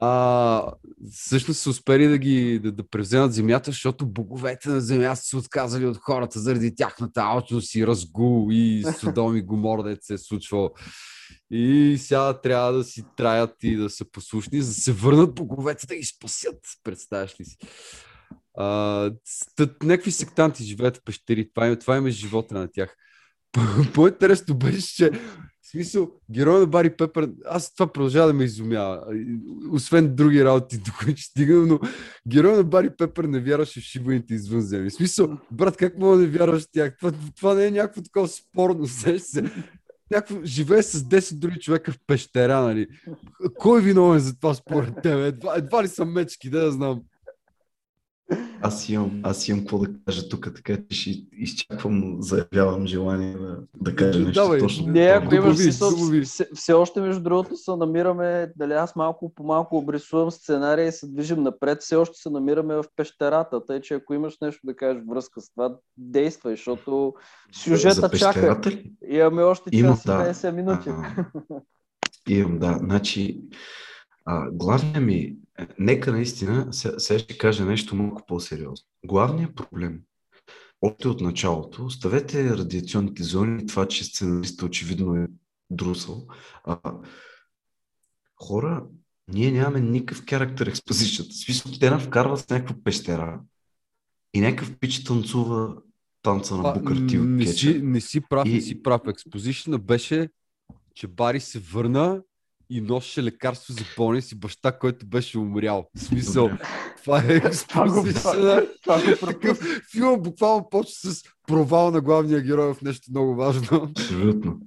А, 0.00 0.72
всъщност 1.12 1.60
са 1.60 1.70
успели 1.70 2.08
да 2.08 2.18
ги 2.18 2.58
да, 2.58 2.72
да 2.72 2.88
превземат 2.88 3.32
земята, 3.32 3.70
защото 3.70 4.06
боговете 4.06 4.68
на 4.68 4.80
земята 4.80 5.16
са 5.16 5.22
се 5.22 5.36
отказали 5.36 5.86
от 5.86 5.96
хората 5.96 6.40
заради 6.40 6.74
тяхната 6.74 7.20
алчност 7.20 7.74
и 7.74 7.86
разгул 7.86 8.48
и 8.50 8.84
Содом 9.00 9.36
и 9.36 9.42
Гомор, 9.42 9.82
дето 9.82 10.04
се 10.04 10.14
е 10.14 10.18
случвало. 10.18 10.70
И 11.50 11.96
сега 11.98 12.40
трябва 12.40 12.72
да 12.72 12.84
си 12.84 13.04
траят 13.16 13.54
и 13.62 13.76
да 13.76 13.90
са 13.90 14.04
послушни, 14.12 14.62
за 14.62 14.68
да 14.68 14.74
се 14.74 14.92
върнат 14.92 15.34
боговете 15.34 15.86
да 15.86 15.96
ги 15.96 16.04
спасят. 16.04 16.58
Представяш 16.84 17.40
ли 17.40 17.44
си? 17.44 17.56
А, 18.54 19.10
тът, 19.56 19.82
някакви 19.82 20.10
сектанти 20.10 20.64
живеят 20.64 20.96
в 20.96 21.04
пещери. 21.04 21.50
Това, 21.54 21.66
им- 21.66 21.76
това 21.76 21.96
им 21.96 22.06
е 22.06 22.10
живота 22.10 22.54
на 22.54 22.68
тях. 22.72 22.96
По-интересно 23.94 24.54
беше, 24.54 24.94
че 24.94 25.10
в 25.62 25.70
смисъл, 25.70 26.10
героя 26.30 26.60
на 26.60 26.66
Бари 26.66 26.96
Пепър, 26.96 27.30
аз 27.46 27.74
това 27.74 27.92
продължава 27.92 28.26
да 28.26 28.32
ме 28.32 28.44
изумява. 28.44 29.04
Освен 29.72 30.14
други 30.14 30.44
работи, 30.44 30.78
до 30.84 30.90
които 31.04 31.22
стигам, 31.22 31.68
но 31.68 31.80
героя 32.28 32.56
на 32.56 32.64
Бари 32.64 32.90
Пепър 32.98 33.24
не 33.24 33.40
вярваше 33.40 33.80
в 33.80 33.84
шибаните 33.84 34.34
извънземни. 34.34 34.90
В 34.90 34.94
смисъл, 34.94 35.38
брат, 35.50 35.76
как 35.76 35.98
мога 35.98 36.16
да 36.16 36.26
вярваш 36.26 36.62
в 36.62 36.68
тях? 36.72 36.96
Това, 36.98 37.12
това 37.36 37.54
не 37.54 37.66
е 37.66 37.70
някакво 37.70 38.02
такова 38.02 38.28
спорно. 38.28 38.86
се. 39.18 39.44
Някакво, 40.10 40.44
живее 40.44 40.82
с 40.82 41.02
10 41.02 41.34
други 41.34 41.60
човека 41.60 41.92
в 41.92 41.98
пещера, 42.06 42.60
нали? 42.60 42.86
Кой 43.58 43.80
е 43.80 43.84
виновен 43.84 44.18
за 44.18 44.36
това 44.36 44.54
според 44.54 44.94
теб? 45.02 45.18
Едва, 45.18 45.54
едва 45.56 45.82
ли 45.82 45.88
са 45.88 46.04
мечки, 46.04 46.50
да 46.50 46.64
я 46.64 46.70
знам. 46.70 47.02
Аз 48.62 48.88
имам, 48.88 49.20
аз 49.22 49.48
имам 49.48 49.60
какво 49.60 49.78
да 49.78 49.86
кажа 50.06 50.28
тук, 50.28 50.54
така 50.54 50.76
че 50.90 50.96
ще 51.00 51.22
изчаквам, 51.32 52.16
заявявам 52.20 52.86
желание 52.86 53.32
да, 53.32 53.58
да 53.80 53.96
кажа 53.96 54.18
нещо 54.18 54.42
Давай. 54.42 54.60
точно. 54.60 54.86
Не, 54.86 55.00
ако 55.00 55.34
имаш 55.34 55.56
смисъл, 55.56 55.90
все, 56.24 56.48
все 56.54 56.72
още 56.72 57.00
между 57.00 57.22
другото 57.22 57.56
се 57.56 57.70
намираме, 57.76 58.52
дали 58.56 58.72
аз 58.72 58.96
малко 58.96 59.34
по 59.34 59.42
малко 59.44 59.76
обрисувам 59.76 60.30
сценария 60.30 60.86
и 60.86 60.92
се 60.92 61.06
движим 61.06 61.42
напред, 61.42 61.82
все 61.82 61.96
още 61.96 62.18
се 62.18 62.30
намираме 62.30 62.74
в 62.74 62.84
пещерата, 62.96 63.64
тъй 63.66 63.80
че 63.80 63.94
ако 63.94 64.14
имаш 64.14 64.38
нещо 64.42 64.60
да 64.64 64.76
кажеш 64.76 65.02
връзка 65.08 65.40
с 65.40 65.50
това, 65.50 65.76
действай, 65.96 66.56
защото 66.56 67.14
сюжета 67.54 67.94
За 67.94 68.18
чака. 68.18 68.60
ли? 68.70 68.92
Имаме 69.08 69.42
още 69.42 69.70
Има, 69.72 69.88
час 69.88 70.04
и 70.04 70.06
да. 70.06 70.34
50 70.34 70.50
минути. 70.50 70.88
А, 70.88 71.24
Имам, 72.28 72.58
да. 72.58 72.76
Значи, 72.78 73.40
а, 74.24 74.50
главният 74.50 75.04
ми, 75.04 75.36
нека 75.78 76.12
наистина, 76.12 76.72
се- 76.72 76.94
сега 76.98 77.18
ще 77.18 77.38
кажа 77.38 77.64
нещо 77.64 77.96
малко 77.96 78.22
по-сериозно. 78.26 78.86
Главният 79.06 79.56
проблем, 79.56 80.00
още 80.82 81.08
от 81.08 81.20
началото, 81.20 81.84
оставете 81.84 82.56
радиационните 82.56 83.22
зони, 83.22 83.66
това, 83.66 83.88
че 83.88 84.04
сценаристът 84.04 84.68
очевидно 84.68 85.14
е 85.16 85.26
друсъл. 85.70 86.26
А, 86.64 86.78
хора, 88.36 88.86
ние 89.28 89.50
нямаме 89.50 89.80
никакъв 89.80 90.24
характер 90.30 90.66
експозицията. 90.66 91.30
В 91.30 91.36
смисъл, 91.36 91.72
те 91.80 91.90
нам 91.90 92.00
вкарват 92.00 92.40
в 92.40 92.50
някаква 92.50 92.76
пещера 92.84 93.40
и 94.34 94.40
някакъв 94.40 94.78
пич 94.78 95.04
танцува 95.04 95.76
танца 96.22 96.56
на 96.56 96.68
А, 96.68 96.72
Букартил 96.72 97.24
не, 97.24 97.46
си, 97.46 97.80
не 97.82 98.00
си 98.00 98.20
прав, 98.20 98.44
не 98.44 98.50
И- 98.52 98.62
си 98.62 98.82
прав. 98.82 99.00
Експозишна 99.08 99.78
беше, 99.78 100.28
че 100.94 101.06
Бари 101.06 101.40
се 101.40 101.58
върна 101.58 102.22
и 102.70 102.80
носеше 102.80 103.22
лекарство 103.22 103.72
за 103.72 103.84
болест 103.96 104.32
и 104.32 104.34
баща, 104.34 104.78
който 104.78 105.06
беше 105.06 105.38
умрял. 105.38 105.88
В 105.96 106.00
смисъл, 106.00 106.48
Добре. 106.48 106.62
това 107.04 107.18
е 107.18 107.40
го 107.88 109.26
Такъв 109.26 109.58
филм 109.92 110.22
буквално 110.22 110.68
почва 110.70 111.12
с 111.12 111.22
провал 111.46 111.90
на 111.90 112.00
главния 112.00 112.40
герой 112.40 112.74
в 112.74 112.82
нещо 112.82 113.06
много 113.10 113.34
важно. 113.34 113.92
Абсолютно. 113.98 114.60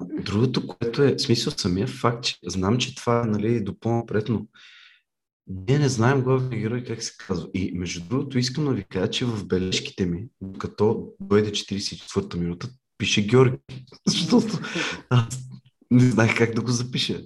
Другото, 0.00 0.66
което 0.66 1.02
е, 1.02 1.18
смисъл 1.18 1.52
самия 1.56 1.86
факт, 1.86 2.24
че 2.24 2.36
знам, 2.46 2.78
че 2.78 2.94
това 2.94 3.20
е 3.20 3.28
нали, 3.28 3.60
до 3.60 3.78
по-напред, 3.78 4.28
но 4.28 4.46
ние 5.46 5.78
не 5.78 5.88
знаем 5.88 6.22
главния 6.22 6.60
герой 6.60 6.84
как 6.84 7.02
се 7.02 7.14
казва. 7.18 7.48
И 7.54 7.72
между 7.74 8.00
другото 8.08 8.38
искам 8.38 8.64
да 8.64 8.72
ви 8.72 8.84
кажа, 8.84 9.10
че 9.10 9.24
в 9.24 9.46
бележките 9.46 10.06
ми, 10.06 10.26
докато 10.40 11.08
дойде 11.20 11.50
44-та 11.50 12.38
минута, 12.38 12.68
пише 12.98 13.26
Георги. 13.26 13.58
Защото 14.06 14.58
аз 15.10 15.47
не 15.90 16.10
знаех 16.10 16.36
как 16.36 16.54
да 16.54 16.62
го 16.62 16.70
запиша. 16.70 17.20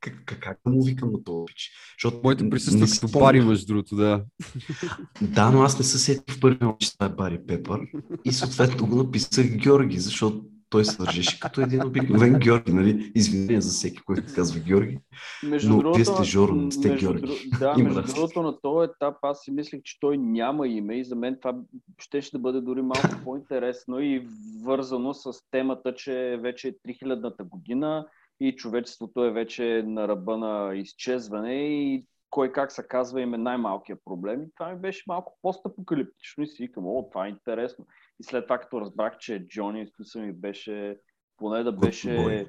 Как, 0.00 0.24
как, 0.24 0.40
как 0.40 0.58
да 0.66 0.72
му 0.72 0.84
викам 0.84 1.12
на 1.12 1.24
този 1.24 1.44
пич? 1.46 1.70
Защото 1.98 2.20
Моите 2.24 2.50
присъства 2.50 2.86
като 2.86 3.18
Бари, 3.18 3.40
между 3.40 3.66
другото, 3.66 3.96
да. 3.96 4.24
Да, 5.22 5.50
но 5.50 5.62
аз 5.62 5.78
не 5.78 5.84
се 5.84 5.98
сетих 5.98 6.36
в 6.36 6.40
първи 6.40 6.58
момент, 6.60 6.78
че 6.80 6.92
това 6.92 7.06
е 7.06 7.16
Бари 7.16 7.46
Пепър. 7.46 7.80
И 8.24 8.32
съответно 8.32 8.86
го 8.86 8.96
написах 8.96 9.56
Георги, 9.56 9.98
защото 9.98 10.44
той 10.70 10.84
се 10.84 10.98
държеше 10.98 11.40
като 11.40 11.60
един 11.60 11.86
обикновен 11.86 12.38
Георги, 12.38 12.72
нали? 12.72 13.12
Извинение 13.14 13.60
за 13.60 13.70
всеки, 13.70 14.02
който 14.02 14.34
казва 14.34 14.60
Георги. 14.60 14.98
Между 15.44 15.68
но 15.68 15.78
другото, 15.78 15.96
вие 15.96 16.04
сте 16.04 16.24
Жорно, 16.24 16.72
сте 16.72 16.88
между, 16.88 17.06
Георги. 17.06 17.50
Да, 17.58 17.74
Има 17.78 17.94
между 17.94 18.14
другото 18.14 18.42
на 18.42 18.60
този 18.60 18.90
етап 18.90 19.16
аз 19.22 19.40
си 19.40 19.50
мислех, 19.50 19.82
че 19.82 20.00
той 20.00 20.18
няма 20.18 20.68
име 20.68 20.98
и 20.98 21.04
за 21.04 21.16
мен 21.16 21.38
това 21.42 21.58
ще, 21.98 22.22
ще 22.22 22.38
бъде 22.38 22.60
дори 22.60 22.82
малко 22.82 23.08
по-интересно 23.24 24.00
и 24.00 24.26
вързано 24.64 25.14
с 25.14 25.32
темата, 25.50 25.94
че 25.94 26.38
вече 26.42 26.68
е 26.68 26.72
3000-та 26.72 27.44
година 27.44 28.06
и 28.40 28.56
човечеството 28.56 29.24
е 29.24 29.30
вече 29.30 29.84
на 29.86 30.08
ръба 30.08 30.36
на 30.36 30.76
изчезване 30.76 31.54
и 31.54 32.06
кой 32.30 32.52
как 32.52 32.72
се 32.72 32.88
казва 32.88 33.20
им 33.20 33.34
е 33.34 33.38
най-малкият 33.38 34.00
проблем. 34.04 34.42
И 34.42 34.50
това 34.56 34.70
ми 34.70 34.80
беше 34.80 35.04
малко 35.06 35.38
постапокалиптично 35.42 36.44
и 36.44 36.46
си 36.46 36.62
викам, 36.62 36.86
о, 36.86 37.08
това 37.12 37.26
е 37.26 37.30
интересно. 37.30 37.86
И 38.20 38.24
след 38.24 38.44
това, 38.44 38.58
като 38.58 38.80
разбрах, 38.80 39.18
че 39.18 39.46
Джони 39.48 39.86
Стюсън 39.86 40.22
ми 40.22 40.32
беше, 40.32 40.98
поне 41.36 41.62
да 41.62 41.72
беше 41.72 42.46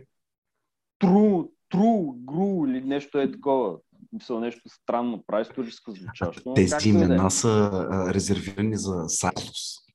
тру, 1.00 1.44
тру, 1.70 2.14
гру 2.14 2.66
или 2.68 2.82
нещо 2.82 3.20
е 3.20 3.32
такова. 3.32 3.78
Мисля, 4.14 4.40
нещо 4.40 4.70
странно, 4.70 5.24
прави 5.28 5.42
историческо 5.42 5.92
звучащо. 5.92 6.54
Тези 6.54 6.90
имена 6.90 7.32
са 7.32 7.72
резервирани 8.14 8.78
за 8.78 9.04
Сайлос. 9.08 9.87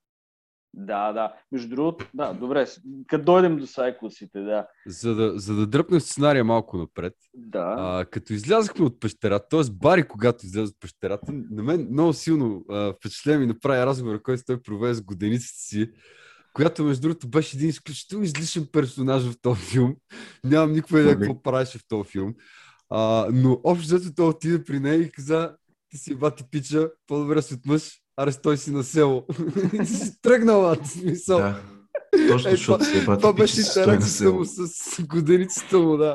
Да, 0.75 1.13
да. 1.13 1.33
Между 1.53 1.69
другото, 1.69 2.07
да, 2.15 2.33
добре. 2.33 2.67
Като 3.07 3.25
дойдем 3.25 3.57
до 3.57 3.67
сайклосите, 3.67 4.41
да. 4.41 4.67
За 4.87 5.15
да, 5.15 5.39
за 5.39 5.55
да 5.55 5.67
дръпнем 5.67 6.01
сценария 6.01 6.45
малко 6.45 6.77
напред. 6.77 7.15
Да. 7.35 7.75
А, 7.79 8.05
като 8.05 8.33
излязахме 8.33 8.85
от 8.85 9.01
пещерата, 9.01 9.49
т.е. 9.49 9.73
Бари, 9.73 10.09
когато 10.09 10.47
излезе 10.47 10.71
от 10.71 10.81
пещерата, 10.81 11.33
на 11.51 11.63
мен 11.63 11.89
много 11.91 12.13
силно 12.13 12.65
а, 12.71 12.93
впечатление 12.93 13.39
ми 13.39 13.47
направи 13.47 13.87
разговора, 13.87 14.23
който 14.23 14.43
той 14.47 14.63
проведе 14.63 14.95
с 14.95 15.03
годениците 15.03 15.61
си, 15.61 15.91
която 16.55 16.85
между 16.85 17.03
другото 17.03 17.29
беше 17.29 17.57
един 17.57 17.69
изключително 17.69 18.25
излишен 18.25 18.67
персонаж 18.73 19.23
в 19.23 19.41
този 19.43 19.61
филм. 19.61 19.97
Нямам 20.45 20.73
никаква 20.73 21.01
идея 21.01 21.19
какво 21.19 21.43
правеше 21.43 21.79
в 21.79 21.89
този 21.89 22.11
филм. 22.11 22.35
А, 22.91 23.29
но 23.33 23.61
общо 23.65 23.87
взето 23.87 24.15
той 24.15 24.29
отиде 24.29 24.65
при 24.65 24.81
нея 24.81 24.97
и 24.97 25.11
каза, 25.11 25.57
ти 25.89 25.99
си 25.99 26.15
бати 26.15 26.45
пича, 26.51 26.91
по-добре 27.07 27.43
си 27.43 27.55
от 27.55 27.67
мъж, 27.67 28.02
аре 28.23 28.33
стой 28.33 28.57
си 28.57 28.71
на 28.71 28.85
село. 28.85 29.25
и 29.83 29.87
си 29.87 30.23
тръгнала, 30.23 30.77
смисъл. 30.85 31.39
Да. 31.39 31.63
Точно, 32.29 32.51
е, 32.51 32.53
защото 32.53 32.85
това, 32.85 33.17
това 33.17 33.33
беше 33.33 33.61
интеракцията 33.61 34.33
му 34.33 34.45
с 34.45 35.03
годеницата 35.03 35.79
му, 35.79 35.97
да. 35.97 36.15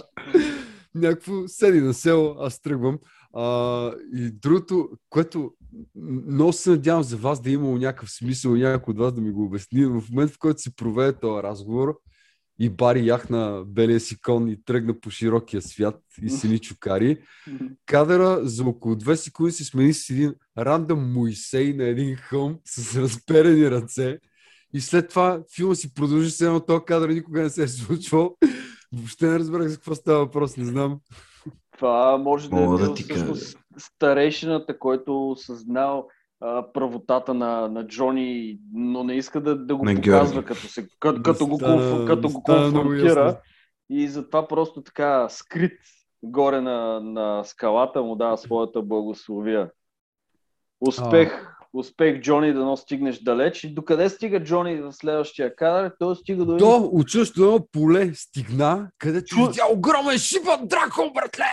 Някакво 0.95 1.47
седи 1.47 1.81
на 1.81 1.93
село, 1.93 2.35
аз 2.39 2.61
тръгвам. 2.61 2.99
А, 3.33 3.91
и 4.13 4.31
другото, 4.31 4.89
което 5.09 5.51
много 6.27 6.53
се 6.53 6.69
надявам 6.69 7.03
за 7.03 7.17
вас 7.17 7.41
да 7.41 7.49
е 7.49 7.53
имало 7.53 7.77
някакъв 7.77 8.11
смисъл 8.11 8.55
някой 8.55 8.91
от 8.91 8.97
вас 8.97 9.13
да 9.13 9.21
ми 9.21 9.31
го 9.31 9.43
обясни, 9.43 9.85
в 9.85 10.03
момента 10.11 10.33
в 10.33 10.39
който 10.39 10.61
се 10.61 10.75
проведе 10.75 11.19
този 11.19 11.43
разговор 11.43 11.97
и 12.59 12.69
Бари 12.69 13.07
яхна 13.07 13.63
белия 13.67 13.99
си 13.99 14.21
кон 14.21 14.47
и 14.47 14.63
тръгна 14.63 14.99
по 14.99 15.09
широкия 15.09 15.61
свят 15.61 16.01
и 16.21 16.29
се 16.29 16.47
ни 16.47 16.59
чукари, 16.59 17.17
кадъра 17.85 18.39
за 18.43 18.63
около 18.63 18.95
две 18.95 19.17
секунди 19.17 19.51
се 19.51 19.63
смени 19.63 19.93
с 19.93 20.09
един 20.09 20.33
рандъм 20.57 21.13
Моисей 21.13 21.73
на 21.73 21.83
един 21.83 22.15
хълм 22.15 22.59
с 22.65 22.95
разперени 22.95 23.71
ръце. 23.71 24.19
И 24.73 24.81
след 24.81 25.09
това 25.09 25.43
филма 25.55 25.75
си 25.75 25.93
продължи 25.93 26.31
с 26.31 26.41
едно 26.41 26.59
този 26.59 26.85
кадър 26.85 27.09
никога 27.09 27.41
не 27.41 27.49
се 27.49 27.63
е 27.63 27.67
случвал. 27.67 28.35
Въобще 28.93 29.27
не 29.27 29.39
разбрах 29.39 29.67
за 29.67 29.75
какво 29.75 29.95
става 29.95 30.19
въпрос, 30.19 30.57
не 30.57 30.65
знам. 30.65 30.99
Това 31.77 32.17
може 32.17 32.49
да 32.49 32.55
е 32.55 32.59
бил 32.59 32.77
да 32.77 32.95
всъщност 32.95 33.59
старейшината, 33.77 34.79
който 34.79 35.31
осъзнал 35.31 36.07
а, 36.41 36.71
правотата 36.73 37.33
на, 37.33 37.67
на 37.67 37.87
Джони, 37.87 38.59
но 38.73 39.03
не 39.03 39.13
иска 39.13 39.41
да, 39.41 39.55
да 39.55 39.75
го 39.75 39.85
на 39.85 39.95
показва, 39.95 40.43
като, 40.43 40.67
се, 40.67 40.87
като, 40.99 41.21
като, 41.21 41.47
го, 41.47 41.55
стана, 41.55 42.05
като 42.05 42.29
го 42.29 42.43
конфронтира. 42.43 43.39
И 43.89 44.07
затова 44.07 44.47
просто 44.47 44.81
така 44.81 45.29
скрит 45.29 45.79
горе 46.23 46.61
на, 46.61 46.99
на 46.99 47.43
скалата 47.43 48.01
му 48.01 48.15
дава 48.15 48.37
своята 48.37 48.81
благословия. 48.81 49.69
Успех, 50.81 51.33
а. 51.33 51.55
успех 51.73 52.21
Джони 52.21 52.53
да 52.53 52.77
стигнеш 52.77 53.19
далеч. 53.19 53.63
И 53.63 53.73
докъде 53.73 54.09
стига 54.09 54.43
Джони 54.43 54.75
в 54.75 54.93
следващия 54.93 55.55
кадър? 55.55 55.91
Той 55.99 56.15
стига 56.15 56.45
до... 56.45 56.57
До 56.57 56.89
учащо 56.91 57.43
едно 57.43 57.67
поле 57.71 58.13
стигна, 58.13 58.89
където 58.97 59.25
Чу... 59.25 59.47
видя 59.47 59.63
огромен 59.71 60.17
шипан 60.17 60.67
дракон, 60.67 61.13
братле! 61.13 61.45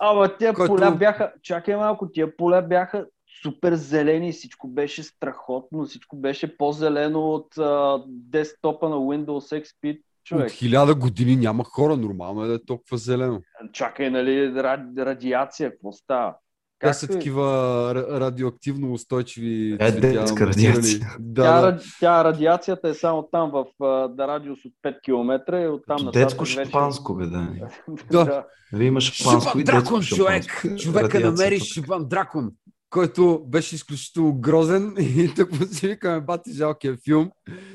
Ама 0.00 0.36
тия 0.36 0.54
Който... 0.54 0.74
поля 0.74 0.90
бяха, 0.90 1.32
чакай 1.42 1.76
малко, 1.76 2.10
тия 2.12 2.36
поля 2.36 2.62
бяха 2.62 3.06
супер 3.42 3.74
зелени, 3.74 4.32
всичко 4.32 4.68
беше 4.68 5.02
страхотно, 5.02 5.84
всичко 5.84 6.16
беше 6.16 6.56
по-зелено 6.56 7.20
от 7.20 7.58
а, 7.58 8.02
десктопа 8.06 8.88
на 8.88 8.96
Windows 8.96 9.62
XP. 9.62 10.00
Човек. 10.24 10.46
От 10.46 10.52
хиляда 10.52 10.94
години 10.94 11.36
няма 11.36 11.64
хора, 11.64 11.96
нормално 11.96 12.44
е 12.44 12.48
да 12.48 12.54
е 12.54 12.64
толкова 12.66 12.96
зелено. 12.96 13.40
Чакай, 13.72 14.10
нали, 14.10 14.54
радиация, 14.96 15.70
какво 15.70 15.92
става? 15.92 16.34
Те 16.80 16.94
са 16.94 17.06
е? 17.06 17.08
такива 17.08 17.46
радиоактивно 17.94 18.92
устойчиви 18.92 19.76
е, 19.80 19.92
детска 19.92 20.46
радиация. 20.46 21.16
Да, 21.18 21.42
тя, 21.44 21.60
да. 21.60 21.82
тя, 22.00 22.24
радиацията 22.24 22.88
е 22.88 22.94
само 22.94 23.28
там 23.32 23.50
в 23.50 23.64
да, 24.08 24.28
радиус 24.28 24.58
от 24.64 24.72
5 24.84 25.02
км 25.02 25.62
и 25.62 25.68
оттам 25.68 26.04
на 26.04 26.10
Детско 26.10 26.44
шампанско, 26.44 27.14
бе, 27.14 27.26
да. 27.26 27.48
да. 28.10 28.24
да. 28.24 28.46
Нали, 28.72 28.84
има 28.84 29.00
шампанско 29.00 29.58
и 29.58 29.64
дракон, 29.64 30.02
човек! 30.02 30.44
Човека 30.78 31.20
намери 31.20 31.60
Шибан 31.60 32.08
Дракон, 32.08 32.50
който 32.90 33.44
беше 33.46 33.74
изключително 33.74 34.40
грозен 34.40 34.94
и 34.98 35.32
му 35.52 35.66
си 35.66 35.88
викаме 35.88 36.20
бати 36.20 36.52
жалкия 36.52 36.96
филм, 37.04 37.30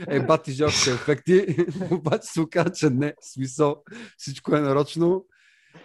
е 0.08 0.20
бати 0.20 0.52
жалките 0.52 0.92
ефекти, 0.92 1.46
обаче 1.92 2.28
се 2.28 2.42
оказа, 2.42 2.72
че 2.72 2.90
не, 2.90 3.14
смисъл, 3.22 3.84
всичко 4.18 4.56
е 4.56 4.62
нарочно 4.62 5.26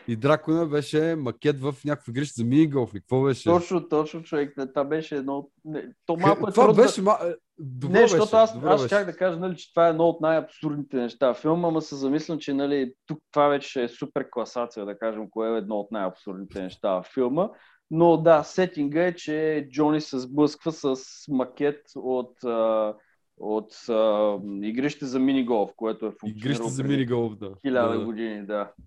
и 0.08 0.16
Дракона 0.16 0.66
беше 0.66 1.14
макет 1.18 1.60
в 1.60 1.74
някаква 1.84 2.10
игрище 2.10 2.42
за 2.42 2.44
мини 2.44 2.70
голф. 2.70 2.92
Какво 2.92 3.22
беше? 3.22 3.44
Точно, 3.44 3.88
точно, 3.88 4.22
човек. 4.22 4.54
Това 4.74 4.84
беше 4.84 5.16
едно... 5.16 5.50
Не, 5.64 5.84
то 6.06 6.16
малко 6.16 6.48
е 6.48 6.52
това 6.52 6.74
беше... 6.74 7.02
Ма... 7.02 7.18
Добро 7.58 7.92
не, 7.92 8.08
защото 8.08 8.36
аз, 8.36 8.54
Добро 8.54 8.68
аз 8.68 8.86
щях 8.86 9.06
да 9.06 9.16
кажа, 9.16 9.38
нали, 9.38 9.56
че 9.56 9.72
това 9.72 9.86
е 9.86 9.90
едно 9.90 10.04
от 10.04 10.20
най-абсурдните 10.20 10.96
неща 10.96 11.34
в 11.34 11.36
филма, 11.36 11.68
ама 11.68 11.82
се 11.82 11.96
замислям, 11.96 12.38
че 12.38 12.54
нали, 12.54 12.92
тук 13.06 13.18
това 13.32 13.48
вече 13.48 13.82
е 13.82 13.88
супер 13.88 14.26
класация, 14.30 14.86
да 14.86 14.98
кажем, 14.98 15.30
кое 15.30 15.54
е 15.54 15.58
едно 15.58 15.76
от 15.76 15.90
най-абсурдните 15.90 16.62
неща 16.62 16.90
в 16.90 17.04
филма. 17.14 17.48
Но 17.90 18.16
да, 18.16 18.42
сетинга 18.42 19.06
е, 19.06 19.14
че 19.14 19.68
Джони 19.72 20.00
се 20.00 20.18
сблъсква 20.18 20.72
с 20.72 20.96
макет 21.28 21.80
от, 21.96 22.44
а, 22.44 22.94
от 23.36 23.72
а, 23.88 24.36
игрище 24.62 25.06
за 25.06 25.18
мини-голф, 25.18 25.70
което 25.76 26.06
е 26.06 26.10
функционирало 26.20 26.38
Игрище 26.38 26.68
за 26.68 26.84
мини-голф, 26.84 27.36
да. 27.36 27.50
Хиляда 27.62 27.98
да. 27.98 28.04
години, 28.04 28.46
да. 28.46 28.72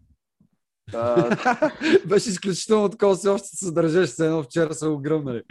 Беше 2.08 2.30
изключително 2.30 2.90
такова, 2.90 3.16
все 3.16 3.30
още 3.30 3.48
се 3.48 3.72
държеше, 3.72 4.08
се 4.08 4.26
едно 4.26 4.44
вчера 4.44 4.74
са 4.74 4.90
го 4.90 4.98
гръмнали. 4.98 5.42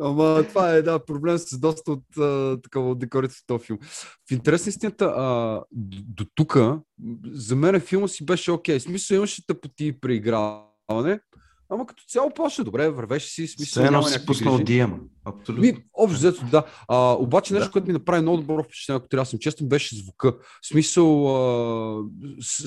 Ама 0.00 0.44
това 0.48 0.70
е 0.70 0.82
да, 0.82 1.04
проблем 1.04 1.38
с 1.38 1.58
доста 1.58 1.92
от 1.92 2.16
а, 2.18 2.60
такова 2.62 2.90
от 2.90 2.98
декорите 2.98 3.34
в 3.34 3.46
този 3.46 3.64
филм. 3.64 3.78
В 4.28 4.32
интерес 4.32 4.66
истината, 4.66 5.04
а, 5.04 5.60
до 6.06 6.24
тук, 6.34 6.58
за 7.32 7.56
мен 7.56 7.80
филма 7.80 8.08
си 8.08 8.26
беше 8.26 8.52
окей. 8.52 8.76
Okay. 8.76 8.78
Смисъл 8.78 9.16
имаше 9.16 9.46
тъпоти 9.46 10.00
при 10.00 10.14
играване, 10.14 11.20
Ама 11.70 11.86
като 11.86 12.04
цяло 12.08 12.30
почна 12.30 12.64
добре, 12.64 12.90
вървеше 12.90 13.28
си, 13.28 13.46
смисъл. 13.46 13.82
Все 13.82 13.86
едно 13.86 14.02
си 14.02 14.26
пуснал 14.26 14.58
диема. 14.58 14.98
Абсолютно. 15.24 15.62
Ми, 15.62 15.76
общо 15.94 16.18
взето, 16.18 16.44
да. 16.50 16.64
А, 16.88 17.12
обаче 17.12 17.54
нещо, 17.54 17.68
да. 17.68 17.72
което 17.72 17.86
ми 17.86 17.92
направи 17.92 18.22
много 18.22 18.36
добро 18.36 18.62
впечатление, 18.62 18.96
ако 18.96 19.08
трябва 19.08 19.22
да 19.22 19.30
съм 19.30 19.38
честен, 19.38 19.68
беше 19.68 19.96
звука. 19.96 20.32
В 20.32 20.66
смисъл, 20.68 21.36
а, 21.36 22.04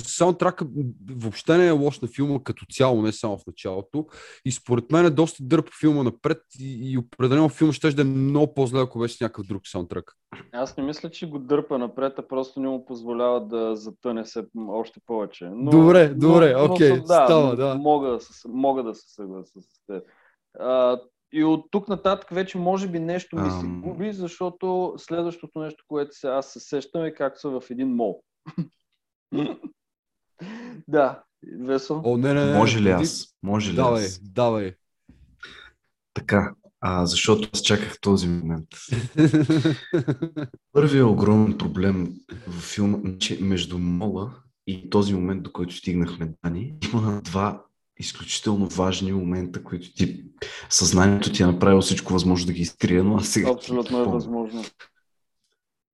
саундтрака 0.08 0.68
въобще 1.12 1.58
не 1.58 1.68
е 1.68 1.72
лош 1.72 2.00
на 2.00 2.08
филма 2.08 2.40
като 2.44 2.66
цяло, 2.72 3.02
не 3.02 3.12
само 3.12 3.38
в 3.38 3.48
началото. 3.48 4.06
И 4.46 4.52
според 4.52 4.92
мен 4.92 5.06
е 5.06 5.10
доста 5.10 5.44
дърпа 5.44 5.72
филма 5.80 6.04
напред 6.04 6.42
и, 6.60 6.92
и 6.92 6.98
определено 6.98 7.50
филма 7.50 7.74
ще 7.74 7.92
да 7.92 8.02
е 8.02 8.06
много 8.06 8.54
по-зле, 8.54 8.82
ако 8.82 9.00
беше 9.00 9.24
някакъв 9.24 9.48
друг 9.48 9.62
саундтрак. 9.68 10.14
Аз 10.52 10.78
не 10.78 10.84
мисля, 10.84 11.10
че 11.10 11.30
го 11.30 11.40
дърпа 11.40 11.78
напред, 11.78 12.14
а 12.20 12.28
просто 12.28 12.60
не 12.60 12.68
му 12.68 12.86
позволява 12.86 13.48
да 13.48 13.76
затъне 13.76 14.26
се 14.26 14.46
още 14.70 15.00
повече. 15.06 15.50
Но, 15.56 15.72
добре, 15.72 16.10
добре, 16.10 16.56
окей, 16.56 16.92
okay, 16.92 17.00
да, 17.00 17.06
става, 17.06 17.56
да. 17.56 17.76
Мога, 17.76 18.20
мога 18.48 18.84
да 18.84 18.87
се 18.96 19.14
съглася 19.14 19.62
с 19.62 19.86
теб. 19.88 20.04
А, 20.60 21.00
и 21.32 21.44
от 21.44 21.66
тук 21.72 21.88
нататък 21.88 22.30
вече 22.32 22.58
може 22.58 22.88
би 22.88 23.00
нещо 23.00 23.36
ми 23.36 23.50
се 23.50 23.68
губи, 23.68 24.14
защото 24.14 24.94
следващото 24.98 25.60
нещо, 25.60 25.84
което 25.88 26.16
се, 26.16 26.28
аз 26.28 26.54
се 26.54 26.60
сещам 26.60 27.04
е 27.04 27.14
както 27.14 27.40
са 27.40 27.50
в 27.50 27.64
един 27.70 27.96
мол. 27.96 28.24
да, 30.88 31.24
Весо. 31.60 32.02
О, 32.06 32.18
не, 32.18 32.34
не, 32.34 32.46
не. 32.46 32.58
Може 32.58 32.82
ли 32.82 32.90
аз? 32.90 33.38
Може 33.44 33.72
ли 33.72 33.76
давай, 33.76 34.06
аз? 34.06 34.20
Давай, 34.24 34.76
Така, 36.14 36.54
а, 36.82 37.06
защото 37.06 37.50
аз 37.54 37.62
чаках 37.62 38.00
този 38.02 38.28
момент. 38.28 38.68
Първият 40.74 41.08
огромен 41.08 41.58
проблем 41.58 42.14
в 42.48 42.74
филма, 42.74 43.18
че 43.20 43.40
между 43.42 43.80
Мола 43.80 44.34
и 44.68 44.90
този 44.90 45.14
момент, 45.14 45.44
до 45.44 45.52
който 45.52 45.76
стигнахме, 45.76 46.34
Дани, 46.44 46.74
има 46.94 47.22
два 47.24 47.66
изключително 48.00 48.68
важни 48.68 49.12
момента, 49.12 49.64
които 49.64 49.94
ти 49.94 50.24
съзнанието 50.70 51.32
ти 51.32 51.44
е 51.44 51.46
направило 51.46 51.82
всичко 51.82 52.14
възможно 52.14 52.48
да 52.48 52.54
ги 52.54 52.62
изтрие, 52.62 53.04
но 53.04 53.16
аз 53.16 53.28
сега... 53.28 53.50
Абсолютно 53.50 54.02
е 54.02 54.06
възможно. 54.06 54.66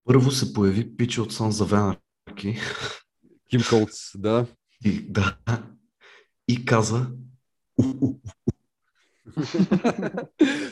Първо 0.06 0.32
се 0.32 0.54
появи 0.54 0.98
пича 0.98 1.22
от 1.22 1.34
Сан 1.34 1.52
Завенарки. 1.52 2.60
Ким 3.50 3.62
Колц, 3.70 4.12
да. 4.16 4.46
И, 4.86 5.12
да. 5.12 5.38
И 6.48 6.66
каза 6.66 7.08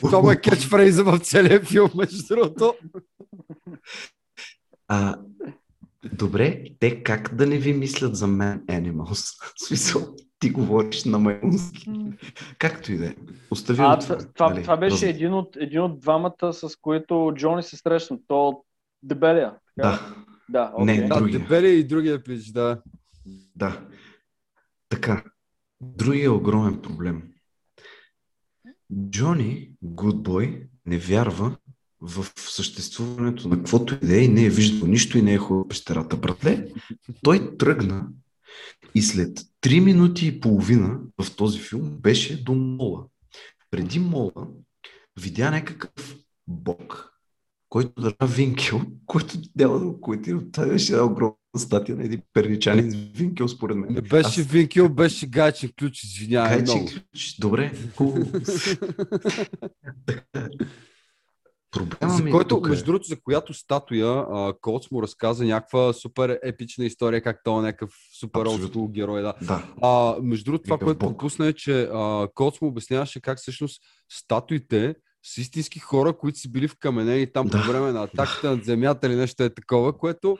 Това 0.00 0.20
му 0.22 0.30
е 0.30 0.40
кетчфрейза 0.40 1.04
в 1.04 1.18
целия 1.18 1.64
филм, 1.64 1.90
между 1.94 2.26
другото. 2.28 2.74
А, 4.88 5.18
добре, 6.12 6.64
те 6.80 7.02
как 7.02 7.34
да 7.34 7.46
не 7.46 7.58
ви 7.58 7.72
мислят 7.72 8.16
за 8.16 8.26
мен 8.26 8.60
Animals? 8.66 9.52
В 9.56 9.66
смисъл, 9.66 10.16
ти 10.42 10.50
говориш 10.50 11.04
на 11.04 11.18
маймунски. 11.18 11.90
Както 12.58 12.92
и 12.92 12.96
да 12.96 13.06
е. 13.06 13.14
Остави 13.50 13.78
а, 13.82 13.98
това, 13.98 14.18
това, 14.34 14.50
нали, 14.50 14.62
това 14.62 14.76
беше 14.76 15.06
раз... 15.06 15.14
един 15.14 15.34
от, 15.34 15.56
един 15.56 15.80
от 15.80 16.00
двамата, 16.00 16.52
с 16.52 16.76
които 16.80 17.32
Джони 17.34 17.62
се 17.62 17.76
срещна. 17.76 18.18
То 18.28 18.48
от 18.48 18.66
Дебелия. 19.02 19.54
Така? 19.76 19.88
Да. 19.88 20.14
Да, 20.48 20.72
Не, 20.84 20.92
окей. 20.92 21.08
Да, 21.08 21.18
другия. 21.18 21.40
Дебели 21.40 21.68
и 21.68 21.84
другия 21.84 22.22
пич, 22.22 22.46
да. 22.46 22.82
Да. 23.56 23.80
Така. 24.88 25.24
Другия 25.80 26.32
огромен 26.32 26.82
проблем. 26.82 27.22
Джони, 29.10 29.70
Гудбой, 29.82 30.66
не 30.86 30.98
вярва 30.98 31.56
в 32.00 32.26
съществуването 32.36 33.48
на 33.48 33.56
каквото 33.56 33.94
и 33.94 34.06
да 34.06 34.16
е 34.16 34.20
и 34.20 34.28
не 34.28 34.44
е 34.44 34.50
виждал 34.50 34.88
нищо 34.88 35.18
и 35.18 35.22
не 35.22 35.34
е 35.34 35.38
ходил 35.38 35.64
в 35.64 35.68
пещерата. 35.68 36.16
Братле, 36.16 36.68
той 37.22 37.56
тръгна 37.56 38.08
и 38.94 39.02
след 39.02 39.38
3 39.62 39.80
минути 39.80 40.26
и 40.26 40.40
половина 40.40 40.98
в 41.22 41.36
този 41.36 41.60
филм 41.60 41.98
беше 42.00 42.44
до 42.44 42.54
мола. 42.54 43.04
Преди 43.70 43.98
мола 43.98 44.32
видя 45.20 45.50
някакъв 45.50 46.16
бог, 46.46 47.12
който 47.68 48.02
държа 48.02 48.34
винкел, 48.34 48.80
който 49.06 49.38
няма 49.56 49.78
да 49.78 49.84
го 49.84 50.00
коментирам. 50.00 50.50
Това 50.52 50.66
беше 50.66 50.92
една 50.92 51.04
огромна 51.04 51.34
статия 51.56 51.96
на 51.96 52.04
един 52.04 52.20
перничанин 52.32 52.90
с 52.90 52.94
винкел, 53.18 53.48
според 53.48 53.76
мен. 53.76 53.92
Не 53.94 54.00
беше 54.00 54.40
Аз- 54.40 54.46
Винкил, 54.46 54.88
беше 54.88 55.26
гайчен 55.26 55.70
ключ, 55.78 56.02
извинявай 56.02 56.62
Гайче 56.62 56.84
ключ. 57.12 57.36
Добре, 57.40 57.72
хубаво. 57.96 58.26
Проблема 61.72 62.12
За 62.12 62.22
ми 62.22 62.30
който, 62.30 62.48
тук 62.48 62.66
е- 62.66 62.70
между 62.70 62.84
другото, 62.84 63.06
за 63.06 63.16
която 63.16 63.54
статуя 63.54 64.26
Коц 64.60 64.90
му 64.90 65.02
разказа 65.02 65.44
някаква 65.44 65.92
супер 65.92 66.38
епична 66.42 66.84
история, 66.84 67.22
как 67.22 67.40
той 67.44 67.58
е 67.58 67.62
някакъв 67.62 67.90
супер 68.20 68.46
олдскул 68.46 68.88
герой. 68.88 69.22
Да. 69.22 69.34
Да, 69.42 69.64
А, 69.82 70.16
между 70.22 70.44
другото, 70.44 70.64
това, 70.64 70.78
което 70.78 70.98
пропусна 70.98 71.46
е, 71.46 71.52
че 71.52 71.82
а, 71.84 72.28
Коц 72.34 72.60
му 72.60 72.68
обясняваше 72.68 73.20
как 73.20 73.38
всъщност 73.38 73.82
статуите 74.12 74.94
са 75.24 75.40
истински 75.40 75.78
хора, 75.78 76.12
които 76.12 76.38
са 76.38 76.48
били 76.48 76.68
вкаменени 76.68 77.26
там 77.26 77.46
Да. 77.46 77.60
по 77.60 77.68
време 77.68 77.92
на 77.92 78.02
атаката 78.02 78.50
над 78.50 78.64
земята 78.64 79.06
или 79.06 79.16
нещо 79.16 79.42
е 79.42 79.50
такова, 79.50 79.98
което 79.98 80.38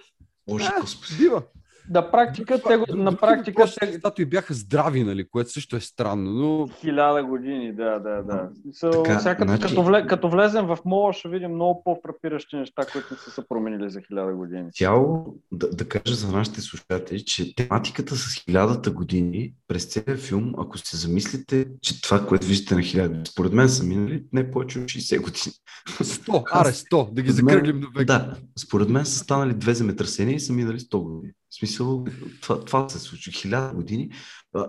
Боже 0.48 0.64
А, 0.66 0.80
господи. 0.80 1.18
бива. 1.18 1.42
На 1.90 2.10
практика, 2.10 2.60
те, 2.68 2.76
го- 2.76 2.84
на 2.96 3.16
практика 3.16 3.64
Те... 3.80 3.98
Статуи 3.98 4.24
бяха 4.24 4.54
здрави, 4.54 5.04
нали, 5.04 5.28
което 5.28 5.50
също 5.50 5.76
е 5.76 5.80
странно, 5.80 6.30
но 6.32 6.68
хиляда 6.80 7.24
години, 7.24 7.72
да, 7.72 7.98
да, 7.98 8.22
да. 8.22 8.48
Смисъл, 8.62 8.90
Така, 9.02 9.18
сега, 9.18 9.34
като, 9.34 9.48
значи- 9.48 9.62
като, 9.62 9.82
вле, 9.82 10.06
като 10.06 10.30
влезем 10.30 10.66
в 10.66 10.78
мола, 10.84 11.12
ще 11.12 11.28
видим 11.28 11.50
много 11.50 11.82
по-фрапиращи 11.84 12.56
неща, 12.56 12.82
които 12.92 13.06
не 13.10 13.16
са 13.16 13.30
се 13.30 13.48
променили 13.48 13.90
за 13.90 14.00
хиляда 14.00 14.32
години. 14.32 14.72
Цяло 14.72 15.34
да, 15.52 15.70
да 15.70 15.88
кажа 15.88 16.14
за 16.14 16.32
нашите 16.32 16.60
слушатели, 16.60 17.24
че 17.24 17.54
тематиката 17.54 18.16
с 18.16 18.34
хилядата 18.34 18.90
години 18.90 19.54
през 19.68 19.84
целия 19.84 20.16
филм, 20.16 20.54
ако 20.58 20.78
се 20.78 20.96
замислите, 20.96 21.66
че 21.80 22.02
това, 22.02 22.26
което 22.26 22.46
виждате 22.46 22.74
на 22.74 22.82
хиляда, 22.82 23.20
според 23.26 23.52
мен 23.52 23.68
са 23.68 23.84
минали 23.84 24.24
не 24.32 24.50
повече 24.50 24.78
от 24.78 24.84
60 24.84 25.16
години. 25.16 25.54
100, 25.88 26.42
аре 26.52 26.68
100, 26.68 27.12
да 27.12 27.22
ги 27.22 27.30
закръглим 27.30 27.80
на 27.80 27.86
век. 27.96 28.06
Да, 28.06 28.36
според 28.58 28.88
мен 28.88 29.04
са 29.04 29.18
станали 29.18 29.54
две 29.54 29.74
земетресения 29.74 30.36
и 30.36 30.40
са 30.40 30.52
минали 30.52 30.78
100 30.78 30.98
години. 31.02 31.32
В 31.52 31.54
смисъл, 31.54 32.04
това, 32.40 32.64
това 32.64 32.88
се 32.88 32.98
случи. 32.98 33.32
Хиляда 33.32 33.74
години. 33.74 34.10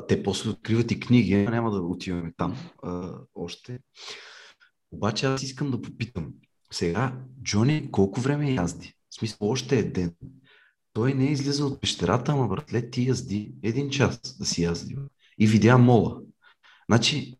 Те 0.07 0.23
после 0.23 0.49
откриват 0.49 0.91
и 0.91 0.99
книги, 0.99 1.35
няма 1.35 1.71
да 1.71 1.81
отиваме 1.81 2.33
там 2.37 2.57
а, 2.83 3.11
още. 3.35 3.79
Обаче 4.91 5.25
аз 5.25 5.43
искам 5.43 5.71
да 5.71 5.81
попитам. 5.81 6.33
Сега, 6.71 7.19
Джони 7.43 7.91
колко 7.91 8.19
време 8.21 8.51
язди? 8.51 8.93
В 9.09 9.15
смисъл, 9.15 9.37
още 9.49 9.79
е 9.79 9.83
ден. 9.83 10.15
Той 10.93 11.13
не 11.13 11.27
е 11.27 11.31
излизал 11.31 11.67
от 11.67 11.81
пещерата, 11.81 12.31
ама 12.31 12.47
братле, 12.47 12.89
ти 12.89 13.07
язди 13.07 13.53
един 13.63 13.89
час 13.89 14.37
да 14.37 14.45
си 14.45 14.63
язди. 14.63 14.97
И 15.39 15.47
видя 15.47 15.77
мола. 15.77 16.21
Значи, 16.89 17.37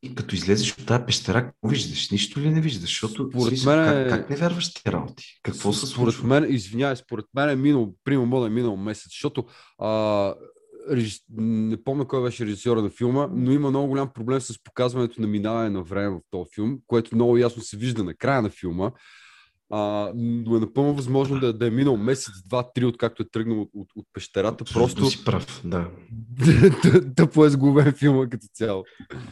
ти 0.00 0.14
като 0.14 0.34
излезеш 0.34 0.72
от 0.72 0.86
тази 0.86 1.04
пещера, 1.06 1.44
какво 1.44 1.68
виждаш? 1.68 2.10
Нищо 2.10 2.40
ли 2.40 2.50
не 2.50 2.60
виждаш? 2.60 2.82
Защото, 2.82 3.28
Според 3.30 3.48
смисъл, 3.48 3.76
мен 3.76 3.84
как, 3.84 4.06
е- 4.06 4.08
как 4.08 4.30
не 4.30 4.36
вярваш 4.36 4.74
тези 4.74 4.92
работи? 4.94 5.40
Какво 5.42 5.72
се 5.72 5.86
според 5.86 6.14
случва? 6.14 6.40
мен, 6.40 6.54
извинявай, 6.54 6.96
според 6.96 7.24
мен 7.34 7.48
е 7.48 7.56
минал, 7.56 7.94
примерно 8.04 8.46
е 8.46 8.50
минал 8.50 8.76
месец, 8.76 9.12
защото 9.12 9.44
а, 9.78 10.34
реж... 10.90 11.20
не 11.38 11.84
помня 11.84 12.08
кой 12.08 12.22
беше 12.22 12.46
режисьора 12.46 12.82
на 12.82 12.90
филма, 12.90 13.28
но 13.32 13.52
има 13.52 13.70
много 13.70 13.88
голям 13.88 14.10
проблем 14.14 14.40
с 14.40 14.62
показването 14.64 15.20
на 15.20 15.26
минаване 15.26 15.70
на 15.70 15.82
време 15.82 16.08
в 16.08 16.20
този 16.30 16.50
филм, 16.54 16.78
което 16.86 17.14
много 17.14 17.36
ясно 17.36 17.62
се 17.62 17.76
вижда 17.76 18.04
на 18.04 18.14
края 18.14 18.42
на 18.42 18.50
филма. 18.50 18.90
А, 19.76 20.12
но 20.14 20.56
е 20.56 20.60
напълно 20.60 20.94
възможно 20.94 21.40
да, 21.40 21.52
да 21.52 21.66
е 21.66 21.70
минал 21.70 21.96
месец, 21.96 22.32
два, 22.48 22.72
три, 22.74 22.84
откакто 22.84 23.22
е 23.22 23.28
тръгнал 23.32 23.60
от, 23.60 23.70
от, 23.74 23.88
от 23.96 24.06
пещерата. 24.12 24.56
Абсолютно 24.60 24.94
Просто 24.94 25.10
си 25.10 25.24
прав, 25.24 25.60
да. 25.64 25.88
тъпо 27.16 27.44
е 27.44 27.50
сгубен 27.50 27.92
филма 27.92 28.28
като 28.28 28.46
цяло. 28.54 28.84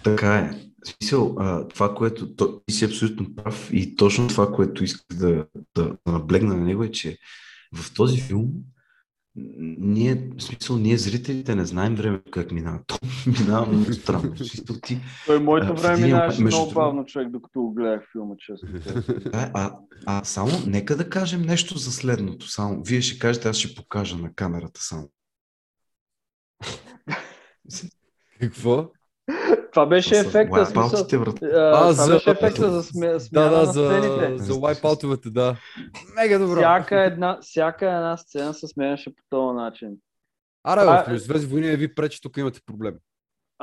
Така 0.05 0.35
е. 0.35 0.51
В 0.85 0.89
смисъл, 0.89 1.37
а, 1.39 1.69
това, 1.69 1.95
което 1.95 2.35
то, 2.35 2.61
ти 2.67 2.75
си 2.75 2.85
абсолютно 2.85 3.35
прав 3.35 3.71
и 3.73 3.97
точно 3.97 4.29
това, 4.29 4.53
което 4.53 4.85
исках 4.85 5.19
да, 5.19 5.47
да, 5.75 5.97
да 6.07 6.13
наблегна 6.13 6.55
на 6.55 6.65
него 6.65 6.85
е, 6.85 6.91
че 6.91 7.19
в 7.75 7.95
този 7.95 8.21
филм 8.21 8.51
ние, 9.35 10.15
в 10.15 10.43
смисъл, 10.43 10.79
ние 10.79 10.99
зрителите 10.99 11.55
не 11.55 11.65
знаем 11.65 11.95
времето 11.95 12.31
как 12.31 12.53
минава. 12.53 12.81
То 12.87 12.99
минава 13.27 13.67
много 13.67 13.93
странно. 13.93 14.35
Ти, 14.83 15.01
Той 15.27 15.41
моето 15.41 15.75
време 15.75 15.95
един 15.95 16.07
минаваше 16.07 16.43
между 16.43 16.59
много 16.61 16.73
бавно 16.73 17.05
човек, 17.05 17.29
докато 17.29 17.61
го 17.61 17.73
гледах 17.75 18.03
филма, 18.13 18.35
честно. 18.39 18.69
а, 19.33 19.51
а, 19.55 19.79
а 20.07 20.25
само, 20.25 20.51
нека 20.67 20.97
да 20.97 21.11
кажем 21.11 21.43
нещо 21.43 21.79
за 21.79 21.93
следното. 21.93 22.49
Само, 22.49 22.83
вие 22.83 23.01
ще 23.01 23.19
кажете, 23.19 23.49
аз 23.49 23.57
ще 23.57 23.75
покажа 23.75 24.17
на 24.17 24.35
камерата 24.35 24.81
само. 24.81 25.11
Какво? 28.41 28.91
Това 29.73 29.87
беше 29.87 30.15
ефекта, 30.17 30.67
смисъл. 30.67 31.07
А, 31.13 31.15
А, 31.45 31.73
това 31.73 31.93
за- 31.95 32.13
беше 32.13 32.31
ефекта 32.31 32.71
за 32.71 32.83
сме, 32.83 33.09
Да, 33.09 33.21
смяна 33.21 33.51
да, 33.51 33.57
на 33.57 33.65
за, 33.65 33.73
сцените. 33.91 34.45
за 34.45 34.55
лайпаутовете, 34.55 35.31
да. 35.31 35.57
Мега 36.17 36.39
добро. 36.39 36.57
Всяка 36.57 37.01
една, 37.01 37.39
всяка 37.41 37.87
една 37.87 38.17
сцена 38.17 38.55
се 38.55 38.67
сменяше 38.67 39.11
по 39.11 39.23
този 39.31 39.57
начин. 39.57 39.89
Аре, 40.65 40.81
Това 40.81 41.05
в 41.05 41.09
Междузвездни 41.09 41.49
войни 41.49 41.67
не 41.67 41.77
ви 41.77 41.95
пречи, 41.95 42.21
тук 42.23 42.37
имате 42.37 42.61
проблем. 42.67 42.95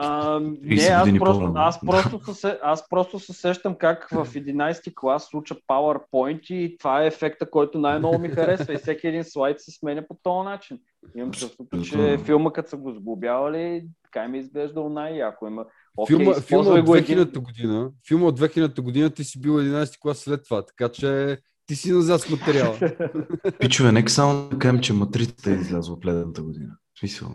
А, 0.01 0.39
не, 0.39 0.49
30 0.49 0.89
аз 0.89 1.19
просто, 1.19 1.51
аз, 1.55 1.79
просто 1.79 2.33
се, 2.33 2.59
аз 2.63 2.89
просто 2.89 3.19
се 3.19 3.33
сещам 3.33 3.75
как 3.75 4.09
в 4.11 4.25
11 4.25 4.93
клас 4.95 5.27
случа 5.29 5.55
PowerPoint 5.69 6.53
и 6.53 6.77
това 6.77 7.03
е 7.03 7.07
ефекта, 7.07 7.49
който 7.49 7.79
най-много 7.79 8.19
ми 8.19 8.29
харесва 8.29 8.73
и 8.73 8.77
всеки 8.77 9.07
един 9.07 9.23
слайд 9.23 9.59
се 9.59 9.71
сменя 9.71 10.07
по 10.07 10.17
този 10.23 10.45
начин. 10.45 10.79
Имам 11.15 11.31
чувството, 11.31 11.81
че 11.81 12.17
филма, 12.17 12.51
като 12.53 12.69
са 12.69 12.77
го 12.77 12.91
сглобявали, 12.91 13.87
така 14.03 14.27
ми 14.27 14.37
е 14.37 14.41
изглеждал 14.41 14.89
най-яко. 14.89 15.47
Има, 15.47 15.65
окей, 15.97 16.17
Филма, 16.17 16.33
филма 16.33 16.69
от 16.69 16.85
го 16.85 16.95
един... 16.95 17.17
2000 17.17 17.39
година. 17.39 17.91
Филма 18.07 18.25
от 18.25 18.39
2000 18.39 18.81
година 18.81 19.09
ти 19.09 19.23
си 19.23 19.41
бил 19.41 19.53
11 19.53 19.99
клас 20.01 20.17
след 20.17 20.43
това, 20.43 20.65
така 20.65 20.89
че 20.89 21.37
ти 21.65 21.75
си 21.75 21.91
назад 21.91 22.21
с 22.21 22.29
материала. 22.29 22.77
Пичове, 23.59 23.91
нека 23.91 24.11
само 24.11 24.49
да 24.49 24.59
кажем, 24.59 24.81
че 24.81 24.93
матрицата 24.93 25.51
е 25.51 25.53
излязла 25.53 25.99
предната 25.99 26.41
година. 26.41 26.71
В 26.95 26.99
смисъл, 26.99 27.29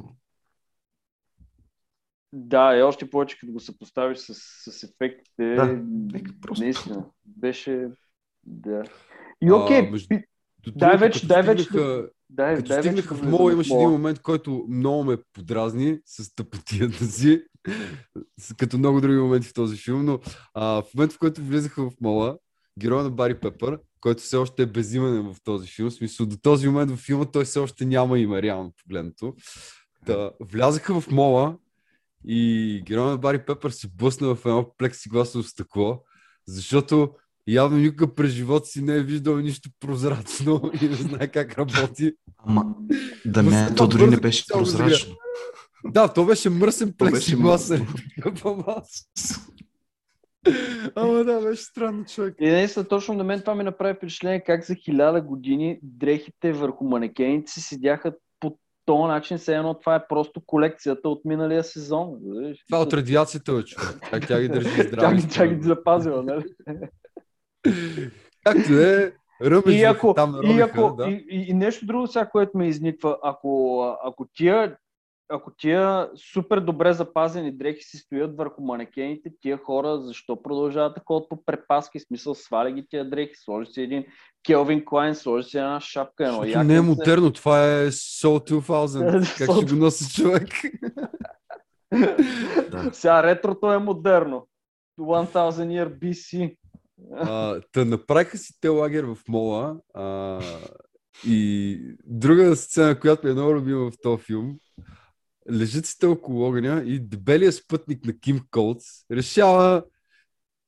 Да, 2.37 2.77
и 2.77 2.83
още 2.83 3.11
повече, 3.11 3.39
като 3.41 3.53
го 3.53 3.61
съпоставиш 3.61 4.19
с, 4.19 4.35
с 4.71 4.83
ефектите, 4.83 5.55
Да, 5.55 5.81
просто. 6.41 6.65
наистина, 6.65 7.05
беше... 7.27 7.89
Да. 8.47 8.83
И 9.43 9.53
окей, 9.53 9.79
А, 9.79 9.91
между- 9.91 10.17
Дай 10.77 10.97
вече- 10.97 11.27
дай 11.27 11.43
вече 11.43 11.65
стигнаха- 11.65 12.09
дай, 12.31 12.57
Като 12.57 12.69
дай 12.69 12.83
стигнаха 12.83 13.15
в 13.15 13.23
мола, 13.23 13.53
имаше 13.53 13.75
един 13.75 13.89
момент, 13.91 14.19
който 14.19 14.67
много 14.69 15.05
ме 15.05 15.17
подразни 15.33 15.99
с 16.07 16.35
тъпотията 16.35 17.05
си, 17.05 17.43
като 18.57 18.79
много 18.79 19.01
други 19.01 19.19
моменти 19.19 19.49
в 19.49 19.55
този 19.55 19.77
филм, 19.77 20.05
но 20.05 20.19
а, 20.55 20.83
в 20.83 20.95
момента, 20.95 21.15
в 21.15 21.19
който 21.19 21.43
влизаха 21.43 21.91
в 21.91 21.93
мола, 22.01 22.39
героя 22.79 23.05
на 23.05 23.11
Бари 23.11 23.41
Пепър, 23.41 23.79
който 24.01 24.23
все 24.23 24.37
още 24.37 24.63
е 24.63 24.67
безименен 24.67 25.33
в 25.35 25.37
този 25.45 25.69
филм, 25.69 25.91
в 25.91 25.95
смисъл 25.95 26.27
до 26.27 26.37
този 26.37 26.69
момент 26.69 26.91
в 26.91 26.97
филма 26.97 27.25
той 27.25 27.45
все 27.45 27.59
още 27.59 27.85
няма 27.85 28.19
име, 28.19 28.43
реално 28.43 28.73
погледнато. 28.83 29.35
Да, 30.07 30.31
влязаха 30.41 31.01
в 31.01 31.11
мола 31.11 31.57
и 32.27 32.83
героя 32.87 33.11
на 33.11 33.17
Бари 33.17 33.45
Пепър 33.47 33.71
се 33.71 33.89
блъсна 33.89 34.35
в 34.35 34.47
едно 34.47 34.75
плексигласово 34.79 35.45
стъкло, 35.45 36.03
защото 36.47 37.11
явно 37.49 37.79
никога 37.79 38.15
през 38.15 38.33
живота 38.33 38.67
си 38.67 38.83
не 38.83 38.97
е 38.97 39.03
виждал 39.03 39.37
нищо 39.37 39.71
прозрачно 39.81 40.71
и 40.83 40.89
не 40.89 40.95
знае 40.95 41.29
как 41.29 41.59
работи. 41.59 42.13
Ама, 42.39 42.75
да 43.27 43.43
не, 43.43 43.75
то 43.75 43.87
дори 43.87 44.07
не 44.07 44.17
беше 44.17 44.45
прозрачно. 44.53 45.15
Да, 45.85 46.13
то 46.13 46.25
беше 46.25 46.51
мръсен 46.51 46.95
плексиглас. 46.99 47.73
Ама 50.95 51.25
да, 51.25 51.41
беше 51.41 51.63
странно 51.63 52.05
човек. 52.05 52.35
И 52.41 52.51
наистина 52.51 52.89
точно 52.89 53.15
на 53.15 53.25
мен 53.25 53.41
това 53.41 53.55
ми 53.55 53.65
направи 53.65 53.95
впечатление 53.95 54.45
как 54.45 54.65
за 54.65 54.75
хиляда 54.75 55.21
години 55.21 55.79
дрехите 55.83 56.53
върху 56.53 56.85
манекените 56.85 57.53
си 57.53 57.61
седяха 57.61 58.15
този 58.87 59.03
начин, 59.03 59.39
все 59.39 59.57
едно 59.57 59.75
това 59.75 59.95
е 59.95 60.07
просто 60.09 60.43
колекцията 60.47 61.09
от 61.09 61.25
миналия 61.25 61.65
сезон. 61.65 62.09
Това 62.69 62.79
е 62.79 62.83
от 62.83 62.93
радиацията, 62.93 63.65
човек. 63.65 64.01
Как 64.11 64.29
тя 64.29 64.41
ги 64.41 64.49
държи 64.49 64.83
здрави. 64.89 65.23
Тя, 65.23 65.29
тя 65.29 65.47
ги 65.47 65.63
запазила, 65.63 66.23
нали? 66.23 66.45
Както 68.45 68.73
е, 68.73 69.13
ръмеш 69.43 69.75
и 69.75 69.83
ако, 69.83 70.15
там 70.15 70.41
и, 70.45 70.61
ако, 70.61 70.95
да. 70.97 71.09
и, 71.09 71.27
и, 71.31 71.51
и, 71.51 71.55
нещо 71.55 71.87
друго 71.87 72.07
сега, 72.07 72.27
което 72.27 72.59
ме 72.59 72.69
изниква, 72.69 73.19
ако, 73.23 73.83
ако 74.05 74.27
тия 74.35 74.77
ако 75.29 75.53
тия 75.57 76.11
супер 76.33 76.61
добре 76.61 76.93
запазени 76.93 77.57
дрехи 77.57 77.83
си 77.83 77.97
стоят 77.97 78.37
върху 78.37 78.63
манекените, 78.63 79.31
тия 79.41 79.59
хора 79.59 80.01
защо 80.01 80.43
продължават 80.43 81.01
ходят 81.07 81.29
по 81.29 81.45
препаски? 81.45 82.01
Смисъл, 82.01 82.35
сваля 82.35 82.71
ги 82.71 82.87
тия 82.91 83.11
дрехи, 83.11 83.35
сложи 83.37 83.71
си 83.71 83.83
един 83.83 84.05
Келвин 84.47 84.85
Клайн, 84.85 85.15
сложи 85.15 85.49
си 85.49 85.59
една 85.59 85.81
шапка, 85.81 86.25
едно 86.25 86.45
якенце. 86.45 86.65
Не 86.65 86.77
е 86.77 86.81
модерно, 86.81 87.33
това 87.33 87.65
е 87.65 87.87
Soul 87.87 88.61
2000. 88.61 89.39
как 89.47 89.57
ще 89.57 89.75
го 89.75 89.81
носи 89.81 90.23
човек? 90.23 90.49
да. 92.71 92.91
Сега 92.93 93.23
ретрото 93.23 93.73
е 93.73 93.79
модерно. 93.79 94.49
1000 95.01 95.51
year 95.51 95.99
BC. 95.99 96.57
А, 97.13 97.61
та 97.73 97.85
направиха 97.85 98.39
си 98.39 98.61
те 98.61 98.69
лагер 98.69 99.05
в 99.05 99.17
мола 99.29 99.77
а, 99.95 100.41
и 101.27 101.79
друга 102.05 102.57
сцена, 102.57 103.01
която 103.01 103.29
е 103.29 103.33
много 103.33 103.55
любима 103.55 103.91
в 103.91 103.95
този 104.03 104.23
филм, 104.23 104.59
си 105.85 106.07
около 106.07 106.49
огъня 106.49 106.83
и 106.87 107.01
дебелият 107.01 107.55
спътник 107.55 108.05
на 108.05 108.19
Ким 108.21 108.41
Колц 108.51 108.85
решава 109.11 109.85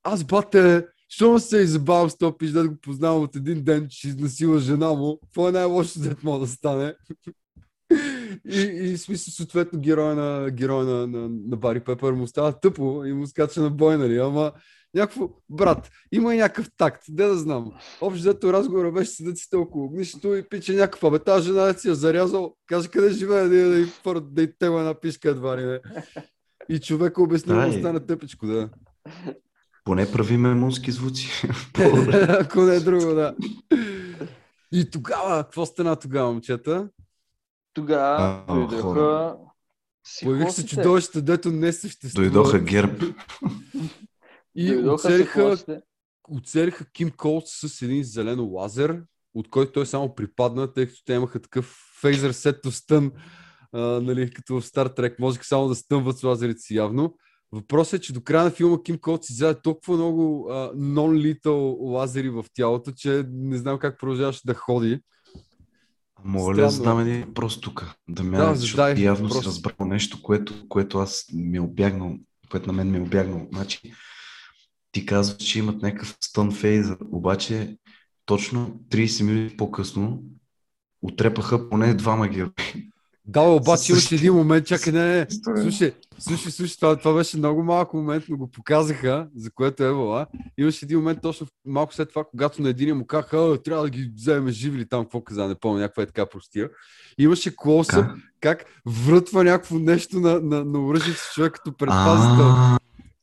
аз, 0.08 0.24
бате, 0.24 0.86
що 1.08 1.38
се 1.38 1.58
избавам 1.58 2.10
с 2.10 2.18
този 2.18 2.52
да 2.52 2.68
го 2.68 2.76
познавам 2.76 3.22
от 3.22 3.36
един 3.36 3.64
ден, 3.64 3.86
че 3.90 4.08
изнасила 4.08 4.58
жена 4.58 4.92
му. 4.92 5.20
Това 5.34 5.48
е 5.48 5.52
най-лошо, 5.52 6.00
дет 6.00 6.22
мога 6.22 6.38
да 6.38 6.46
стане. 6.46 6.94
и, 8.50 8.60
и 8.60 8.98
смисъл, 8.98 9.32
съответно, 9.32 9.80
героя 9.80 10.14
на, 10.14 10.50
героя 10.50 10.84
на, 10.84 11.06
на, 11.06 11.28
на 11.28 11.56
Бари 11.56 11.80
Пепър 11.80 12.12
му 12.12 12.26
става 12.26 12.60
тъпо 12.60 13.04
и 13.04 13.12
му 13.12 13.26
скача 13.26 13.60
на 13.60 13.70
бой, 13.70 13.98
нали? 13.98 14.16
Ама 14.16 14.52
някакво, 14.96 15.28
брат, 15.50 15.90
има 16.12 16.34
и 16.34 16.38
някакъв 16.38 16.70
такт, 16.76 17.02
де 17.08 17.26
да 17.26 17.36
знам. 17.38 17.72
Общо 18.00 18.20
взето 18.20 18.52
разговора 18.52 18.92
беше 18.92 19.10
седат 19.10 19.38
си 19.38 19.50
толкова 19.50 19.84
огнището 19.84 20.36
и 20.36 20.48
пича 20.48 20.72
някаква, 20.72 21.10
бе, 21.10 21.18
тази 21.18 21.46
жена 21.46 21.72
си 21.72 21.88
я 21.88 21.94
зарязал, 21.94 22.54
каже 22.66 22.88
къде 22.88 23.10
живее, 23.10 23.42
да, 23.42 23.86
да, 24.04 24.14
да, 24.14 24.20
да 24.20 24.42
и 24.42 24.52
тема 24.58 24.78
една 24.78 25.00
пишка 25.00 25.30
едва 25.30 25.56
ли 25.56 25.64
не. 25.64 25.80
И 26.68 26.80
човек 26.80 27.18
обясни, 27.18 27.54
да 27.54 27.72
стане 27.72 28.00
тъпичко, 28.00 28.46
да. 28.46 28.68
Поне 29.84 30.12
прави 30.12 30.36
мемунски 30.36 30.92
звуци. 30.92 31.42
Ако 32.28 32.60
не 32.60 32.74
е 32.74 32.80
друго, 32.80 33.14
да. 33.14 33.34
И 34.72 34.90
тогава, 34.90 35.44
какво 35.44 35.66
стана 35.66 35.96
тогава, 35.96 36.32
момчета? 36.32 36.88
Тогава 37.74 38.44
дойдоха 38.48 39.36
Появих 40.22 40.50
се 40.50 40.66
чудовищата, 40.66 41.22
дето 41.22 41.50
не 41.50 41.72
съществуват. 41.72 42.32
Дойдоха 42.32 42.58
герб. 42.58 43.02
И 44.56 44.76
оцелиха, 44.76 45.56
оцелиха 46.28 46.84
Ким 46.92 47.10
Колц 47.10 47.44
с 47.48 47.82
един 47.82 48.04
зелен 48.04 48.40
лазер, 48.40 49.02
от 49.34 49.50
който 49.50 49.72
той 49.72 49.86
само 49.86 50.14
припадна, 50.14 50.72
тъй 50.72 50.86
като 50.86 51.04
те 51.04 51.14
имаха 51.14 51.40
такъв 51.40 51.76
фейзър 52.00 52.32
сет 52.32 52.56
стън, 52.70 53.12
а, 53.72 53.80
нали, 53.80 54.30
като 54.30 54.60
в 54.60 54.64
Star 54.64 54.98
Trek, 54.98 55.14
можеха 55.20 55.44
само 55.44 55.68
да 55.68 55.74
стънват 55.74 56.18
с 56.18 56.22
лазерите 56.22 56.60
си 56.60 56.74
явно. 56.74 57.14
Въпросът 57.52 58.00
е, 58.00 58.02
че 58.02 58.12
до 58.12 58.20
края 58.20 58.44
на 58.44 58.50
филма 58.50 58.82
Ким 58.82 58.98
Колц 58.98 59.30
изяде 59.30 59.60
толкова 59.60 59.96
много 59.96 60.48
non-lethal 60.76 61.76
лазери 61.78 62.30
в 62.30 62.44
тялото, 62.54 62.92
че 62.96 63.24
не 63.32 63.56
знам 63.56 63.78
как 63.78 64.00
продължаваше 64.00 64.40
да 64.44 64.54
ходи. 64.54 65.00
Мога 66.24 66.54
ли 66.54 66.60
да 66.60 66.70
задам 66.70 67.00
един 67.00 67.24
въпрос 67.24 67.60
тук? 67.60 67.94
Да 68.08 68.22
ме 68.22 68.36
да, 68.36 68.54
защото 68.54 69.00
явно 69.00 69.30
си 69.30 69.46
разбрал 69.46 69.86
нещо, 69.86 70.22
което, 70.22 70.68
което 70.68 70.98
аз 70.98 71.24
ми 71.32 71.56
е 71.56 71.60
обягнал, 71.60 72.16
което 72.50 72.66
на 72.66 72.72
мен 72.72 72.90
ми 72.90 72.98
е 72.98 73.00
обягнал. 73.00 73.48
Значи, 73.52 73.92
ти 74.96 75.06
казваш, 75.06 75.36
че 75.36 75.58
имат 75.58 75.82
някакъв 75.82 76.16
стън 76.20 76.52
фейзър, 76.52 76.96
обаче 77.12 77.76
точно 78.26 78.80
30 78.90 79.22
минути 79.22 79.56
по-късно 79.56 80.22
отрепаха 81.02 81.68
поне 81.68 81.94
двама 81.94 82.28
герои. 82.28 82.50
Да, 83.24 83.40
обаче 83.40 83.92
имаше 83.92 84.14
един 84.14 84.34
момент, 84.34 84.66
чакай, 84.66 84.92
не, 84.92 85.04
не, 85.06 85.26
слушай, 85.62 85.94
слушай, 86.18 86.52
слушай, 86.52 86.76
това, 86.76 86.96
това 86.96 87.14
беше 87.14 87.36
много 87.36 87.62
малко 87.62 87.96
момент, 87.96 88.24
но 88.28 88.36
го 88.36 88.50
показаха, 88.50 89.28
за 89.36 89.50
което 89.50 89.84
е 89.84 89.88
била. 89.88 90.26
Имаше 90.58 90.84
един 90.84 90.98
момент 90.98 91.18
точно 91.22 91.46
малко 91.66 91.94
след 91.94 92.08
това, 92.08 92.24
когато 92.30 92.62
на 92.62 92.68
един 92.68 92.96
му 92.96 93.06
казаха, 93.06 93.62
трябва 93.64 93.84
да 93.84 93.90
ги 93.90 94.12
вземем 94.14 94.48
живи 94.48 94.78
ли 94.78 94.88
там, 94.88 95.04
какво 95.04 95.20
каза, 95.20 95.48
не 95.48 95.54
помня, 95.54 95.80
някаква 95.80 96.02
е 96.02 96.06
така 96.06 96.26
простия. 96.26 96.70
Имаше 97.18 97.56
клоуса, 97.56 98.14
как 98.40 98.64
врътва 98.86 99.44
някакво 99.44 99.78
нещо 99.78 100.20
на, 100.20 100.40
на, 100.40 100.64
на 100.64 100.86
оръжието 100.86 101.20
си 101.20 101.28
човек 101.34 101.52
като 101.52 101.76
предпазител. 101.76 102.76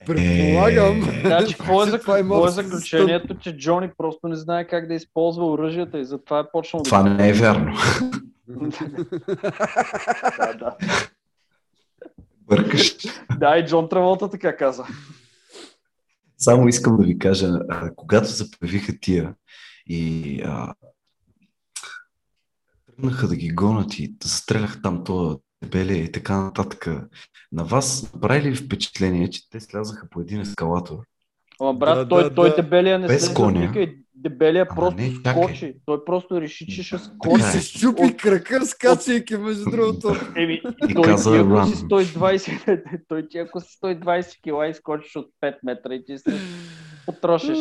Предполагам. 0.06 1.10
Е... 1.10 1.22
Значи, 1.26 1.56
какво 1.58 1.84
е, 1.84 1.86
за, 1.89 1.97
какво 1.97 2.47
е 2.47 2.51
заключението, 2.51 3.38
че 3.38 3.58
Джони 3.58 3.89
просто 3.97 4.28
не 4.28 4.36
знае 4.36 4.68
как 4.68 4.88
да 4.88 4.93
използва 4.93 5.51
оръжията 5.51 5.99
и 5.99 6.06
затова 6.06 6.39
е 6.39 6.51
почнал 6.54 6.84
Това 6.84 7.04
да... 7.04 7.10
не 7.10 7.30
е 7.30 7.34
вярно. 7.34 7.78
да, 10.38 10.54
да. 10.60 10.78
Бъркаш. 12.47 12.97
Да, 13.39 13.58
и 13.58 13.66
Джон 13.66 13.89
Траволта 13.89 14.30
така 14.30 14.58
каза. 14.58 14.86
Само 16.38 16.68
искам 16.68 16.97
да 16.97 17.04
ви 17.04 17.20
кажа, 17.20 17.60
когато 17.95 18.28
се 18.28 18.51
появиха 18.51 18.93
тия 19.01 19.34
и 19.88 20.41
а, 20.45 20.74
тръгнаха 22.86 23.28
да 23.28 23.36
ги 23.36 23.49
гонат 23.49 23.99
и 23.99 24.16
да 24.20 24.28
стреляха 24.28 24.82
там 24.82 25.04
това 25.04 25.38
дебелия 25.64 26.03
и 26.03 26.11
така 26.11 26.41
нататък. 26.41 26.88
На 27.51 27.64
вас 27.64 28.14
прави 28.22 28.41
ли 28.41 28.55
впечатление, 28.55 29.30
че 29.30 29.49
те 29.49 29.59
слязаха 29.59 30.07
по 30.09 30.22
един 30.22 30.41
ескалатор? 30.41 30.97
Ама 31.61 31.74
брат, 31.74 31.97
да, 31.97 32.07
той, 32.07 32.24
да, 32.24 32.36
той 32.36 32.49
да. 32.49 32.55
дебелия 32.55 32.99
не 32.99 33.07
Без 33.07 33.34
коня. 33.34 33.74
Дебелия 34.16 34.68
Ама 34.70 34.80
просто 34.80 35.01
не, 35.01 35.11
скочи. 35.11 35.76
Той 35.86 36.05
просто 36.05 36.41
реши, 36.41 36.68
че 36.68 36.84
ще 36.84 36.97
скочи. 36.97 37.43
Се 37.43 37.61
щупи 37.61 38.18
крака, 38.18 38.66
скачайки 38.66 39.38
между 39.38 39.72
другото. 39.72 40.16
Еми, 40.36 40.61
и 40.89 40.93
той 40.93 41.03
каза, 41.03 41.32
ти 41.32 41.38
ако 41.38 41.68
си 41.68 41.76
120, 41.76 43.01
той 43.07 43.28
ти 43.28 43.38
ако 43.38 43.59
си 43.59 43.78
120 43.84 44.41
кила 44.41 44.68
и 44.68 44.74
скочиш 44.74 45.16
от 45.16 45.28
5 45.43 45.55
метра 45.64 45.93
и 45.93 46.05
ти 46.05 46.18
се 46.18 46.39
потрошиш. 47.05 47.57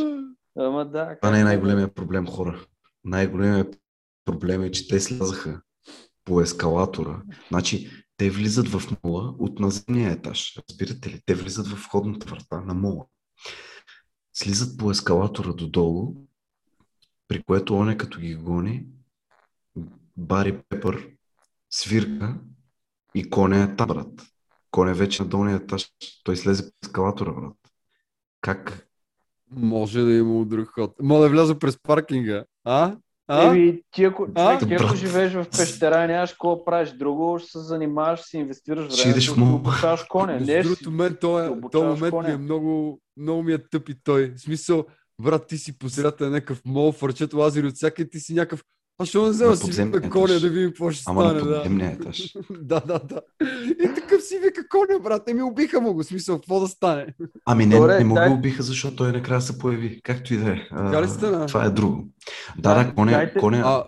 Ама 0.59 0.85
да. 0.85 1.17
Това 1.23 1.33
не 1.33 1.41
е 1.41 1.45
най-големият 1.45 1.95
проблем, 1.95 2.27
хора. 2.27 2.61
Най-големият 3.05 3.77
проблем 4.25 4.63
е, 4.63 4.71
че 4.71 4.89
те 4.89 5.01
слязаха 5.01 5.61
по 6.25 6.41
ескалатора. 6.41 7.23
Значи, 7.49 7.91
те 8.17 8.31
влизат 8.31 8.69
в 8.69 8.97
мола 9.05 9.35
от 9.39 9.59
наземния 9.59 10.11
етаж. 10.11 10.59
Разбирате 10.69 11.11
ли? 11.11 11.21
Те 11.27 11.35
влизат 11.35 11.67
в 11.67 11.77
входната 11.77 12.27
врата 12.27 12.61
на 12.61 12.75
мола. 12.75 13.07
Слизат 14.33 14.79
по 14.79 14.91
ескалатора 14.91 15.53
додолу, 15.53 16.15
при 17.29 17.43
което 17.43 17.75
он 17.75 17.91
е 17.91 17.97
като 17.97 18.21
ги 18.21 18.35
гони, 18.35 18.87
Бари 20.17 20.63
Пепър 20.69 21.09
свирка 21.71 22.41
и 23.15 23.31
коня 23.31 23.63
е 23.63 23.77
там, 23.77 23.89
брат. 23.89 24.23
Коня 24.71 24.91
е 24.91 24.95
вече 24.95 25.23
на 25.23 25.29
долния 25.29 25.57
етаж. 25.57 25.89
Той 26.25 26.37
слезе 26.37 26.63
по 26.63 26.87
ескалатора, 26.87 27.33
брат. 27.33 27.57
Как? 28.41 28.89
Може 29.51 30.01
да 30.01 30.13
има 30.13 30.67
ход. 30.67 30.95
Може 31.03 31.23
да 31.23 31.29
вляза 31.29 31.59
през 31.59 31.79
паркинга. 31.83 32.45
А? 32.65 32.97
А? 33.35 33.47
Еми, 33.47 33.81
ти 33.91 34.05
ако, 34.05 34.27
а? 34.35 34.59
човек, 34.59 34.79
ти 34.79 34.85
ако 34.85 34.97
живееш 34.97 35.33
в 35.33 35.47
пещера 35.51 36.05
и 36.05 36.07
нямаш 36.07 36.31
какво 36.31 36.65
правиш 36.65 36.91
друго, 36.91 37.39
ще 37.39 37.51
се 37.51 37.59
занимаваш, 37.59 38.21
си 38.21 38.37
инвестираш 38.37 39.05
време, 39.05 39.21
да 39.37 39.45
му... 39.45 39.55
обучаваш 39.55 40.03
коня. 40.03 40.41
Не, 40.41 40.63
другото 40.63 40.91
мен, 40.91 41.17
той, 41.21 41.47
е, 41.47 41.51
той 41.73 41.87
момент 41.87 42.15
ми 42.27 42.33
е 42.33 42.37
много, 42.37 43.01
много 43.17 43.43
ми 43.43 43.53
е 43.53 43.59
тъп 43.59 43.89
и 43.89 43.95
той. 44.05 44.33
В 44.37 44.41
смисъл, 44.41 44.85
брат, 45.23 45.47
ти 45.47 45.59
си 45.59 45.79
посредата 45.79 46.25
на 46.25 46.31
някакъв 46.31 46.63
мол, 46.65 46.93
фърчат 46.93 47.35
лазери 47.35 47.67
от 47.67 47.75
всяка 47.75 48.09
ти 48.09 48.21
си 48.21 48.35
някакъв 48.35 48.65
а 48.99 49.05
що 49.05 49.25
не 49.25 49.31
взема 49.31 49.57
си 49.57 49.83
вика 49.83 50.11
коня 50.11 50.41
да 50.41 50.51
видим 50.51 50.69
какво 50.69 50.91
ще 50.91 51.05
Ама 51.07 51.21
стане. 51.23 51.41
Ама 51.65 51.79
на 51.79 51.93
етаж. 51.93 52.37
да, 52.51 52.81
да, 52.81 52.99
да. 52.99 53.21
И 53.85 53.95
такъв 53.95 54.23
си 54.23 54.39
вика 54.39 54.69
коня, 54.69 55.01
брат. 55.03 55.29
Еми 55.29 55.43
убиха 55.43 55.81
му 55.81 55.95
го, 55.95 56.05
смисъл, 56.05 56.37
какво 56.37 56.61
да 56.61 56.69
стане? 56.69 57.15
Ами 57.47 57.67
не, 57.67 57.77
Добре, 57.77 57.99
не 57.99 58.05
му 58.05 58.15
го 58.15 58.33
убиха, 58.33 58.63
защото 58.63 58.97
той 58.97 59.13
накрая 59.13 59.41
се 59.41 59.59
появи. 59.59 60.01
Както 60.03 60.35
и 60.35 60.37
да 60.37 60.51
е. 60.51 60.57
Това 61.47 61.65
е 61.65 61.71
друго. 61.71 62.09
Да, 62.59 62.85
да, 62.85 62.95
коня, 62.95 63.33
коня, 63.41 63.63
а... 63.65 63.85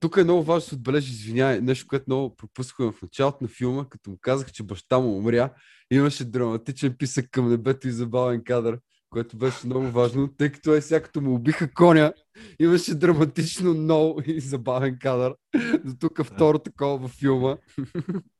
тук 0.00 0.16
е 0.16 0.24
много 0.24 0.42
важно 0.42 0.60
да 0.60 0.66
се 0.66 0.74
отбележи, 0.74 1.12
извинявай, 1.12 1.60
нещо, 1.60 1.86
което 1.88 2.04
много 2.06 2.36
пропускахме 2.36 2.92
в 2.92 3.02
началото 3.02 3.38
на 3.40 3.48
филма, 3.48 3.88
като 3.88 4.10
му 4.10 4.18
казах, 4.20 4.52
че 4.52 4.62
баща 4.62 4.98
му 4.98 5.16
умря, 5.16 5.50
имаше 5.90 6.24
драматичен 6.24 6.94
писък 6.98 7.26
към 7.30 7.50
небето 7.50 7.88
и 7.88 7.92
забавен 7.92 8.44
кадър, 8.44 8.78
което 9.10 9.36
беше 9.36 9.66
много 9.66 9.86
важно, 9.86 10.28
тъй 10.38 10.52
като 10.52 10.74
е 10.74 10.80
сега 10.80 11.02
като 11.02 11.20
му 11.20 11.34
убиха 11.34 11.74
коня, 11.74 12.12
имаше 12.60 12.94
драматично 12.94 13.74
нов 13.74 14.16
и 14.26 14.40
забавен 14.40 14.98
кадър. 15.00 15.34
До 15.84 15.94
тук 16.00 16.24
второ 16.24 16.58
такова 16.58 16.98
във 16.98 17.10
филма. 17.10 17.56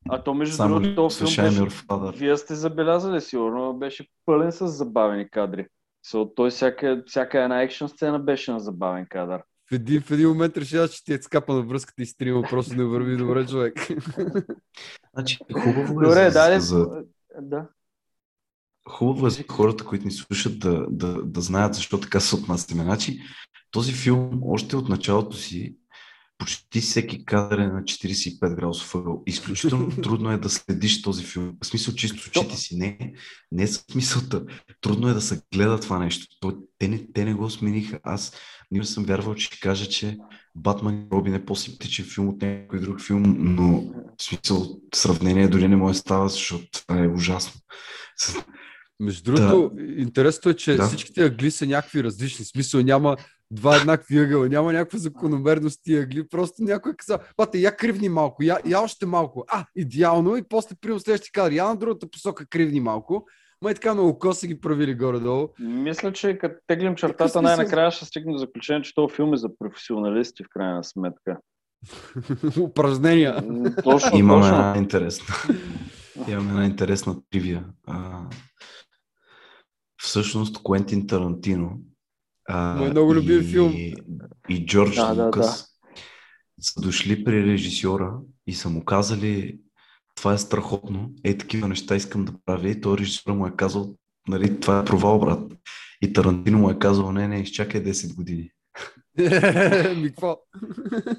А 0.09 0.23
то 0.23 0.33
между 0.33 0.55
Само 0.55 0.79
другото, 0.79 0.95
този 0.95 1.35
филм 1.35 1.45
беше, 1.45 2.17
вие 2.17 2.37
сте 2.37 2.55
забелязали 2.55 3.21
сигурно, 3.21 3.73
беше 3.73 4.07
пълен 4.25 4.51
с 4.51 4.67
забавени 4.67 5.29
кадри. 5.29 5.67
So, 6.07 6.35
той 6.35 6.49
всяка, 6.49 7.03
всяка 7.07 7.43
една 7.43 7.61
екшен 7.61 7.89
сцена 7.89 8.19
беше 8.19 8.51
на 8.51 8.59
забавен 8.59 9.05
кадър. 9.09 9.41
В 9.69 9.71
един, 9.71 10.01
в 10.01 10.11
един 10.11 10.29
момент 10.29 10.57
решава, 10.57 10.87
че 10.87 11.03
ти 11.03 11.13
е 11.13 11.21
скапа 11.21 11.53
на 11.53 11.61
връзката 11.61 12.01
и 12.01 12.05
стрима 12.05 12.41
просто 12.49 12.75
не 12.75 12.83
върви 12.83 13.17
добре 13.17 13.45
човек. 13.45 13.87
Значи, 15.13 15.37
хубаво 15.53 16.01
е 16.01 16.03
Добре, 16.03 16.29
за, 16.29 16.39
дай 16.39 16.59
за, 16.59 16.87
да. 17.41 17.67
Хубаво 18.87 19.27
е 19.27 19.29
за 19.29 19.43
хората, 19.51 19.85
които 19.85 20.05
ни 20.05 20.11
слушат, 20.11 20.59
да, 20.59 20.85
да, 20.89 21.23
да 21.23 21.41
знаят 21.41 21.75
защо 21.75 21.99
така 21.99 22.19
се 22.19 22.35
отнасяме. 22.35 22.83
Значи, 22.83 23.19
този 23.71 23.93
филм 23.93 24.39
още 24.43 24.75
от 24.75 24.89
началото 24.89 25.37
си 25.37 25.75
почти 26.39 26.81
всеки 26.81 27.25
кадър 27.25 27.57
е 27.57 27.67
на 27.67 27.81
45 27.83 28.55
градусов 28.55 28.95
ъгъл. 28.95 29.23
Изключително 29.27 29.89
трудно 30.03 30.31
е 30.31 30.37
да 30.37 30.49
следиш 30.49 31.01
този 31.01 31.23
филм. 31.23 31.53
В 31.63 31.65
смисъл, 31.65 31.95
чисто 31.95 32.29
очите 32.29 32.57
си. 32.57 32.77
Не, 32.77 33.13
не 33.51 33.63
е 33.63 33.67
смисълта. 33.67 34.45
Трудно 34.81 35.07
е 35.07 35.13
да 35.13 35.21
се 35.21 35.41
гледа 35.53 35.79
това 35.79 35.99
нещо. 35.99 36.37
То, 36.39 36.57
те, 36.77 36.87
не, 36.87 37.07
те 37.13 37.25
не 37.25 37.33
го 37.33 37.49
смениха. 37.49 37.99
Аз 38.03 38.33
не 38.71 38.83
съм 38.83 39.05
вярвал, 39.05 39.35
че 39.35 39.45
ще 39.45 39.59
кажа, 39.59 39.89
че 39.89 40.17
Батман 40.55 40.95
и 40.95 41.07
Робин 41.11 41.33
е 41.33 41.45
по-симпатичен 41.45 42.05
филм 42.05 42.29
от 42.29 42.41
някой 42.41 42.79
друг 42.79 43.01
филм, 43.01 43.35
но 43.39 43.81
в 44.19 44.23
смисъл 44.23 44.79
сравнение 44.95 45.47
дори 45.47 45.67
не 45.67 45.75
може 45.75 45.93
да 45.93 45.99
става, 45.99 46.29
защото 46.29 46.67
това 46.71 47.03
е 47.03 47.07
ужасно. 47.07 47.61
Между 48.99 49.31
другото, 49.31 49.71
интересното 49.97 50.49
е, 50.49 50.53
че 50.53 50.75
Да. 50.75 50.83
всичките 50.87 51.25
ъгли 51.25 51.51
са 51.51 51.65
някакви 51.65 52.03
различни. 52.03 52.45
В 52.45 52.47
смисъл 52.47 52.81
няма 52.81 53.17
два 53.51 53.77
еднакви 53.77 54.19
ъгъла, 54.19 54.49
няма 54.49 54.73
някаква 54.73 54.99
закономерност 54.99 55.79
тия 55.83 56.01
ъгли. 56.01 56.27
Просто 56.29 56.63
някой 56.63 56.91
е 56.91 56.95
казал, 56.95 57.19
пате, 57.37 57.57
я 57.57 57.75
кривни 57.75 58.09
малко, 58.09 58.43
я, 58.43 58.57
я 58.65 58.81
още 58.81 59.05
малко. 59.05 59.45
А, 59.47 59.65
идеално. 59.75 60.37
И 60.37 60.43
после 60.49 60.75
прием 60.81 60.99
следващия 60.99 61.31
кадър, 61.31 61.51
я 61.51 61.65
на 61.67 61.75
другата 61.75 62.09
посока 62.11 62.45
кривни 62.45 62.79
малко. 62.79 63.25
Ма 63.61 63.71
и 63.71 63.73
така 63.73 63.93
много 63.93 64.19
коса 64.19 64.47
ги 64.47 64.59
правили 64.59 64.95
горе-долу. 64.95 65.47
Мисля, 65.59 66.13
че 66.13 66.37
като 66.37 66.55
теглим 66.67 66.95
чертата, 66.95 67.41
най-накрая 67.41 67.91
ще 67.91 68.05
стигнем 68.05 68.33
до 68.33 68.37
заключение, 68.39 68.81
че 68.81 68.95
този 68.95 69.15
филм 69.15 69.33
е 69.33 69.37
за 69.37 69.49
професионалисти 69.59 70.43
в 70.43 70.47
крайна 70.49 70.83
сметка. 70.83 71.37
Упражнения. 72.61 73.35
Точно, 73.83 74.17
Имаме 74.17 74.41
точно. 74.41 74.55
една 74.57 74.73
интересна. 74.77 75.35
Имаме 76.27 76.49
една 76.49 76.65
интересна 76.65 77.15
тривия. 77.31 77.65
А, 77.87 78.19
всъщност 79.99 80.63
Куентин 80.63 81.07
Тарантино 81.07 81.79
а, 82.49 82.75
Мой 82.75 82.89
много 82.89 83.15
любим 83.15 83.39
и, 83.39 83.43
филм. 83.43 83.73
и 84.49 84.65
Джордж 84.65 84.95
Да, 84.95 85.13
да, 85.13 85.23
Лукас 85.25 85.65
са 86.61 86.81
дошли 86.81 87.23
при 87.23 87.45
режисьора 87.45 88.13
и 88.47 88.53
са 88.53 88.69
му 88.69 88.85
казали 88.85 89.59
това 90.15 90.33
е 90.33 90.37
страхотно, 90.37 91.11
е 91.23 91.37
такива 91.37 91.67
неща 91.67 91.95
искам 91.95 92.25
да 92.25 92.31
правя 92.45 92.69
и 92.69 92.81
той 92.81 92.97
режисьора 92.97 93.35
му 93.35 93.47
е 93.47 93.55
казал 93.55 93.95
нали, 94.27 94.59
това 94.59 94.79
е 94.79 94.85
провал, 94.85 95.19
брат. 95.19 95.51
И 96.01 96.13
Тарантино 96.13 96.57
му 96.59 96.69
е 96.69 96.79
казал, 96.79 97.11
не, 97.11 97.27
не, 97.27 97.39
изчакай 97.39 97.83
10 97.83 98.15
години. 98.15 98.49
Ми, 100.01 100.09
какво? 100.09 100.37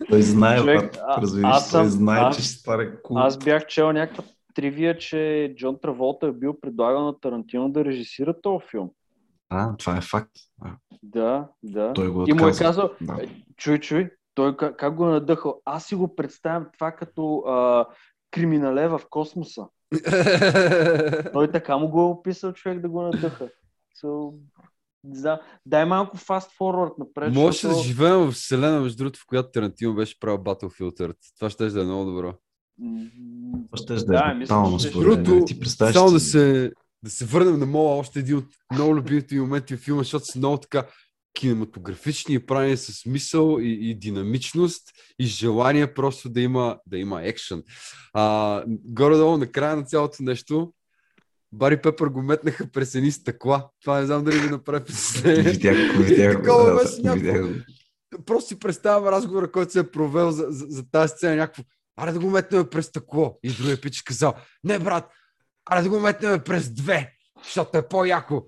Той 0.09 0.23
знае, 0.23 0.59
Човек, 0.59 0.81
брат, 0.81 1.19
разбираш, 1.23 1.51
аз 1.57 1.71
той 1.71 1.89
знае, 1.89 2.21
аз- 2.21 2.37
че 2.37 2.43
ще 2.43 2.53
стане 2.53 2.91
кул. 3.03 3.19
Аз 3.19 3.39
бях 3.39 3.67
чел 3.67 3.93
някаква 3.93 4.25
тривия, 4.55 4.99
че 4.99 5.53
Джон 5.57 5.79
Траволта 5.83 6.27
е 6.27 6.33
бил 6.33 6.61
предлагал 6.61 7.05
на 7.05 7.21
Тарантино 7.21 7.69
да 7.73 7.85
режисира 7.85 8.41
този 8.41 8.67
филм. 8.71 8.91
А, 9.49 9.77
това 9.77 9.97
е 9.97 10.01
факт. 10.01 10.31
Да, 11.03 11.49
да. 11.63 11.93
той 11.93 12.09
го 12.09 12.25
И 12.29 12.33
му 12.33 12.41
е 12.41 12.43
отказа. 12.43 12.59
казал, 12.65 12.91
Да. 13.01 13.19
Е, 13.23 13.29
Чуй, 13.57 13.81
чуй, 13.81 14.11
той 14.35 14.57
как, 14.57 14.77
как 14.77 14.95
го 14.97 15.07
е 15.07 15.13
надъхал? 15.13 15.61
Аз 15.65 15.85
си 15.85 15.95
го 15.95 16.17
представям 16.17 16.67
това 16.73 16.93
като 16.93 17.39
а, 17.39 17.87
криминале 18.31 18.89
в 18.89 19.01
космоса. 19.11 19.67
Той 21.33 21.51
така 21.53 21.77
му 21.79 21.89
го 21.89 22.01
е 22.01 22.05
описал 22.05 22.53
човек 22.53 22.81
да 22.81 22.89
го 22.89 23.03
надъха. 23.03 23.49
So, 24.03 24.35
не 25.05 25.19
знам. 25.19 25.39
Дай 25.67 25.85
малко 25.85 26.17
fast 26.17 26.59
forward 26.59 26.99
напред. 26.99 27.35
Може 27.35 27.47
да 27.47 27.53
защото- 27.69 27.83
живеем 27.89 28.19
в 28.21 28.31
вселена, 28.33 28.81
между 28.81 28.97
другото, 28.99 29.19
в 29.21 29.27
която 29.27 29.51
Тарантино 29.51 29.95
беше 29.95 30.21
правил 30.21 30.39
Battlefield 30.39 31.01
Earth. 31.01 31.37
Това 31.37 31.51
ще 31.51 31.67
да 31.67 31.81
е 31.81 31.85
много 31.85 32.05
добро. 32.05 32.33
Това 32.81 33.77
ще 33.77 33.95
да, 33.95 34.05
Да, 34.05 34.31
е 34.31 34.35
мисля, 34.35 34.55
брутално, 34.55 34.81
според 34.81 35.29
мен. 35.29 35.45
Ти 35.47 35.61
представяш 35.61 35.95
Само 35.95 36.11
да 36.11 36.21
се, 36.21 36.73
да 37.03 37.11
се 37.11 37.25
върнем 37.25 37.59
на 37.59 37.67
мола, 37.67 37.97
още 37.97 38.19
един 38.19 38.37
от 38.37 38.47
много 38.73 38.97
любимите 38.97 39.35
ми 39.35 39.41
моменти 39.41 39.77
в 39.77 39.81
филма, 39.81 40.03
защото 40.03 40.25
са 40.25 40.39
много 40.39 40.57
така 40.57 40.87
кинематографични 41.35 42.35
и 42.35 42.47
правени 42.47 42.77
с 42.77 42.93
смисъл 42.93 43.59
и, 43.61 43.91
и 43.91 43.95
динамичност 43.95 44.91
и 45.19 45.27
желание 45.27 45.95
просто 45.95 46.29
да 46.29 46.41
има, 46.41 46.79
да 46.87 46.99
има 46.99 47.23
екшен. 47.23 47.63
А, 48.13 48.65
горе-долу 48.69 49.37
на 49.37 49.47
края 49.47 49.77
на 49.77 49.83
цялото 49.83 50.23
нещо 50.23 50.73
Бари 51.53 51.83
Пепър 51.83 52.09
го 52.09 52.23
метнаха 52.23 52.67
през 52.73 52.95
едни 52.95 53.11
стъкла. 53.11 53.69
Това 53.83 54.01
не 54.01 54.07
знам 54.07 54.25
дали 54.25 54.39
ви 54.39 54.49
направи 54.49 54.85
впечатление. 54.85 55.43
Видях 55.43 55.97
го, 55.97 56.03
видях 56.03 56.43
го. 56.43 57.55
Просто 58.27 58.49
си 58.49 58.59
представям 58.59 59.09
разговора, 59.09 59.53
който 59.53 59.73
се 59.73 59.79
е 59.79 59.91
провел 59.91 60.31
за, 60.31 60.47
за, 60.49 60.67
за 60.69 60.91
тази 60.91 61.13
сцена. 61.13 61.37
Някакво, 61.37 61.63
аре 62.01 62.13
да 62.13 62.19
го 62.19 62.31
метнем 62.31 62.67
през 62.71 62.87
стъкло. 62.87 63.39
И 63.43 63.53
другия 63.53 63.81
пич 63.81 64.03
казал, 64.03 64.35
не 64.65 64.79
брат, 64.79 65.09
аре 65.71 65.83
да 65.83 65.89
го 65.89 66.01
метнем 66.01 66.41
през 66.45 66.71
две, 66.71 67.13
защото 67.45 67.79
е 67.79 67.89
по-яко. 67.89 68.43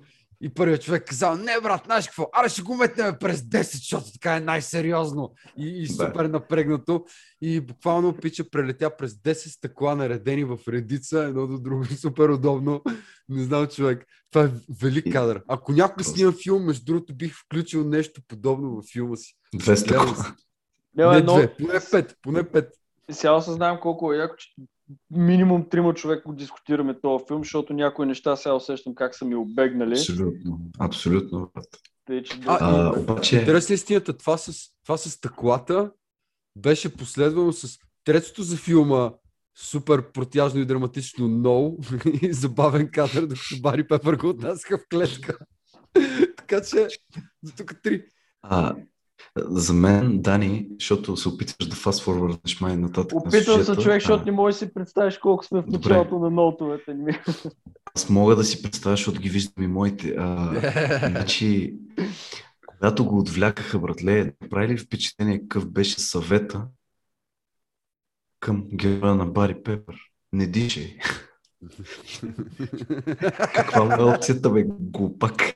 И 0.45 0.55
първият 0.55 0.83
човек 0.83 1.05
казал, 1.09 1.37
не 1.37 1.61
брат, 1.63 1.83
знаеш 1.85 2.07
какво, 2.07 2.29
аре 2.33 2.49
ще 2.49 2.63
го 2.63 2.77
метнем 2.77 3.15
през 3.21 3.41
10, 3.41 3.63
защото 3.63 4.13
така 4.13 4.37
е 4.37 4.41
най-сериозно 4.41 5.33
и, 5.59 5.83
и 5.83 5.89
супер 5.89 6.25
напрегнато. 6.25 7.05
И 7.41 7.61
буквално 7.61 8.17
пича 8.17 8.51
прелетя 8.51 8.97
през 8.97 9.13
10 9.13 9.33
стъкла 9.33 9.97
наредени 9.97 10.45
в 10.45 10.59
редица, 10.69 11.25
едно 11.25 11.47
до 11.47 11.59
друго, 11.59 11.85
супер 12.01 12.29
удобно. 12.29 12.83
Не 13.29 13.43
знам 13.43 13.67
човек. 13.67 14.07
Това 14.31 14.45
е 14.45 14.51
велик 14.81 15.13
кадър. 15.13 15.43
Ако 15.49 15.73
някой 15.73 16.05
снима 16.05 16.33
филм, 16.43 16.65
между 16.65 16.85
другото, 16.85 17.15
бих 17.15 17.35
включил 17.35 17.85
нещо 17.85 18.21
подобно 18.29 18.75
във 18.75 18.85
филма 18.93 19.17
си. 19.17 19.35
Две 19.55 19.77
стъкла. 19.77 20.35
Не, 20.97 21.55
поне 21.59 21.81
пет, 21.91 22.17
поне 22.23 22.43
пет. 22.43 22.82
Сега 23.11 23.33
осъзнавам 23.35 23.81
колко 23.81 24.13
е 24.13 24.17
яко, 24.17 24.35
че 24.39 24.49
минимум 25.11 25.69
трима 25.69 25.95
човека 25.95 26.23
го 26.29 26.35
дискутираме 26.35 27.01
този 27.01 27.25
филм, 27.29 27.41
защото 27.45 27.73
някои 27.73 28.07
неща 28.07 28.37
сега 28.37 28.55
усещам 28.55 28.95
как 28.95 29.15
са 29.15 29.25
ми 29.25 29.35
обегнали. 29.35 29.93
Абсолютно. 29.93 30.61
Абсолютно. 30.79 31.51
Тъй, 32.05 32.23
че 32.23 32.41
А, 32.47 32.59
А, 32.61 32.97
и- 32.97 33.01
обаче, 33.01 33.39
Интересна 33.39 33.73
е 33.73 33.75
истината, 33.75 34.17
това 34.17 34.37
с, 34.39 34.53
това 34.85 34.97
с 34.97 35.11
стъклата 35.11 35.93
беше 36.57 36.97
последвано 36.97 37.53
с 37.53 37.79
третото 38.05 38.43
за 38.43 38.57
филма 38.57 39.11
супер 39.57 40.13
протяжно 40.13 40.61
и 40.61 40.67
драматично 40.67 41.29
ноу 41.29 41.79
и 42.23 42.33
забавен 42.33 42.91
кадър, 42.91 43.27
докато 43.27 43.61
Бари 43.61 43.89
Пепър 43.89 44.17
го 44.17 44.29
отнасяха 44.29 44.79
в 44.79 44.89
клетка. 44.91 45.39
така 46.37 46.61
че, 46.63 46.89
до 47.43 47.53
тук 47.57 47.83
три. 47.83 48.05
а, 48.43 48.77
за 49.37 49.73
мен, 49.73 50.23
Дани, 50.23 50.67
защото 50.81 51.17
се 51.17 51.29
опитваш 51.29 51.69
да 51.69 51.77
фастфорварднеш 51.77 52.61
май 52.61 52.77
нататък 52.77 53.13
на 53.13 53.19
Опитвам 53.19 53.59
се 53.59 53.65
сюжета, 53.65 53.83
човек, 53.83 54.01
защото 54.01 54.23
а, 54.23 54.25
не 54.27 54.33
можеш 54.33 54.61
да 54.61 54.67
си 54.67 54.75
представиш 54.75 55.19
колко 55.19 55.45
сме 55.45 55.61
в 55.61 55.67
Добре. 55.67 55.89
началото 55.89 56.19
на 56.19 56.31
нотовете 56.31 56.95
ни. 56.95 57.19
Аз 57.95 58.11
мога 58.11 58.37
да 58.37 58.45
си 58.45 58.63
представя, 58.63 58.97
защото 58.97 59.21
ги 59.21 59.29
виждам 59.29 59.65
и 59.65 59.67
моите. 59.67 60.15
А, 60.19 61.09
значи, 61.09 61.75
когато 62.67 63.05
го 63.05 63.19
отвлякаха, 63.19 63.79
братле, 63.79 64.33
направи 64.43 64.69
ли 64.69 64.79
впечатление 64.79 65.41
какъв 65.41 65.71
беше 65.71 66.01
съвета 66.01 66.67
към 68.41 68.65
героя 68.75 69.15
на 69.15 69.27
Бари 69.27 69.63
Пепър? 69.63 69.97
Не 70.33 70.47
дишай. 70.47 70.97
Каква 73.55 73.97
е 73.99 74.03
опцията, 74.03 74.51
бе, 74.51 74.65
глупак? 74.81 75.55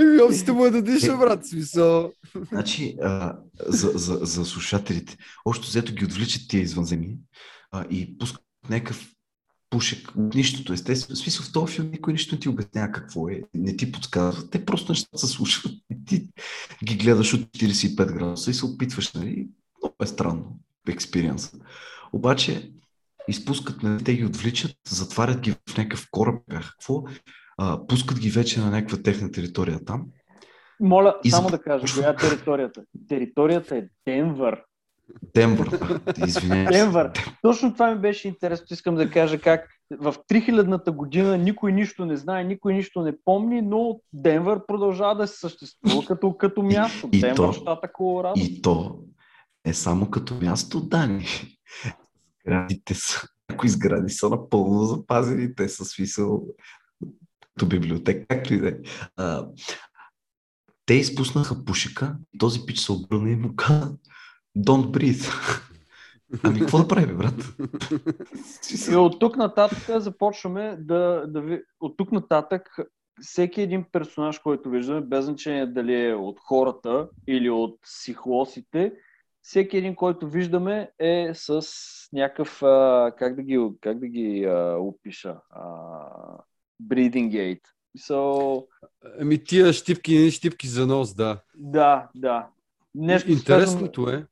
Еми, 0.00 0.22
опцията 0.22 0.54
му 0.54 0.64
е 0.64 0.70
да 0.70 0.82
диша, 0.82 1.16
брат, 1.16 1.44
в 1.44 1.48
смисъл. 1.48 2.12
Значи, 2.48 2.96
а, 3.02 3.36
за, 3.66 3.92
за, 3.94 4.18
за 4.22 4.44
слушателите, 4.44 5.16
още 5.44 5.66
взето 5.66 5.94
ги 5.94 6.04
отвличат 6.04 6.48
тия 6.48 6.62
извънземни 6.62 7.16
а, 7.72 7.84
и 7.90 8.18
пускат 8.18 8.42
някакъв 8.70 9.12
пушек 9.70 10.08
от 10.16 10.34
нищото. 10.34 10.72
Естествено, 10.72 11.16
в 11.16 11.18
смисъл 11.18 11.44
в 11.44 11.52
този 11.52 11.74
филм 11.74 11.90
никой 11.90 12.12
нищо 12.12 12.34
не 12.34 12.40
ти 12.40 12.48
обяснява 12.48 12.92
какво 12.92 13.28
е, 13.28 13.42
не 13.54 13.76
ти 13.76 13.92
подсказва. 13.92 14.50
Те 14.50 14.64
просто 14.64 14.92
нещата 14.92 15.18
се 15.18 15.26
случват 15.26 15.72
и 15.90 16.04
ти 16.04 16.28
ги 16.84 16.96
гледаш 16.96 17.34
от 17.34 17.40
45 17.40 18.12
градуса 18.12 18.50
и 18.50 18.54
се 18.54 18.66
опитваш, 18.66 19.12
нали? 19.12 19.48
Много 19.82 19.96
е 20.02 20.06
странно 20.06 20.58
експириенс. 20.88 21.52
Обаче, 22.12 22.72
изпускат, 23.28 23.82
нали, 23.82 24.04
те 24.04 24.14
ги 24.14 24.24
отвличат, 24.24 24.76
затварят 24.88 25.40
ги 25.40 25.50
в 25.50 25.78
някакъв 25.78 26.06
кораб, 26.10 26.34
какво, 26.50 27.02
а, 27.58 27.86
пускат 27.86 28.18
ги 28.18 28.30
вече 28.30 28.60
на 28.60 28.70
някаква 28.70 28.98
техна 28.98 29.30
територия 29.30 29.84
там 29.84 30.04
Моля, 30.80 31.14
И 31.24 31.30
само 31.30 31.48
за- 31.48 31.56
да 31.56 31.62
кажа, 31.62 31.94
коя 31.94 32.08
е 32.10 32.16
територията? 32.16 32.82
Територията 33.08 33.76
е 33.76 33.82
Денвър. 34.06 34.62
Денвър. 35.34 35.68
Извинявай. 36.26 36.66
Денвър. 36.66 37.10
Точно 37.42 37.72
това 37.72 37.94
ми 37.94 38.00
беше 38.00 38.28
интересно. 38.28 38.66
Искам 38.70 38.94
да 38.94 39.10
кажа 39.10 39.40
как 39.40 39.68
в 39.92 40.14
3000-та 40.28 40.92
година 40.92 41.38
никой 41.38 41.72
нищо 41.72 42.04
не 42.06 42.16
знае, 42.16 42.44
никой 42.44 42.74
нищо 42.74 43.02
не 43.02 43.12
помни, 43.24 43.62
но 43.62 44.00
Денвър 44.12 44.66
продължава 44.66 45.14
да 45.16 45.26
се 45.26 45.38
съществува 45.38 46.04
като, 46.06 46.36
като 46.36 46.62
място. 46.62 47.08
И 47.12 47.20
Денвър, 47.20 47.36
то- 47.36 47.52
щата 47.52 47.92
Колорадо. 47.92 48.34
И 48.36 48.62
то 48.62 48.98
е 49.64 49.72
само 49.74 50.10
като 50.10 50.34
място, 50.34 50.80
Дани. 50.80 51.26
Сградите 52.46 52.94
са, 52.94 53.28
някои 53.50 53.68
сгради 53.68 54.12
са 54.12 54.28
напълно 54.28 54.84
запазени, 54.84 55.54
те 55.54 55.68
са 55.68 55.84
смисъл 55.84 56.46
като 57.54 57.68
библиотека, 57.68 58.26
както 58.28 58.54
и 58.54 58.60
да 58.60 58.68
е. 58.68 58.76
Те 60.86 60.94
изпуснаха 60.94 61.64
пушека 61.64 62.16
и 62.34 62.38
този 62.38 62.60
пич 62.66 62.78
се 62.78 62.92
обърна 62.92 63.30
и 63.30 63.36
му 63.36 63.56
каза 63.56 63.96
Don't 64.58 64.90
breathe. 64.90 65.60
Ами 66.42 66.60
какво 66.60 66.78
да 66.78 66.88
прави, 66.88 67.06
бе, 67.06 67.14
брат? 67.14 67.54
И 68.90 68.96
от 68.96 69.20
тук 69.20 69.36
нататък 69.36 70.00
започваме 70.00 70.76
да, 70.80 71.24
да 71.28 71.40
ви... 71.40 71.62
От 71.80 71.96
тук 71.96 72.12
нататък 72.12 72.76
всеки 73.20 73.60
един 73.60 73.84
персонаж, 73.92 74.38
който 74.38 74.70
виждаме, 74.70 75.00
без 75.00 75.24
значение 75.24 75.66
дали 75.66 76.06
е 76.06 76.14
от 76.14 76.40
хората 76.40 77.08
или 77.28 77.50
от 77.50 77.80
психолосите, 77.82 78.92
всеки 79.42 79.76
един, 79.76 79.94
който 79.94 80.28
виждаме 80.28 80.90
е 80.98 81.30
с 81.34 81.62
някакъв, 82.12 82.62
а, 82.62 83.12
как 83.18 83.36
да 83.36 83.42
ги, 83.42 83.68
как 83.80 83.98
да 83.98 84.06
ги 84.06 84.44
а, 84.44 84.76
опиша, 84.78 85.36
а, 85.50 85.62
breathing 86.82 87.30
gate. 87.30 87.62
So, 87.98 88.66
Ами 89.20 89.44
тия 89.44 89.72
щипки, 89.72 90.30
щипки 90.30 90.68
за 90.68 90.86
нос, 90.86 91.14
да. 91.14 91.40
да, 91.54 92.08
да. 92.14 92.48
Нещо 92.94 93.30
Интересното 93.30 94.08
е, 94.08 94.26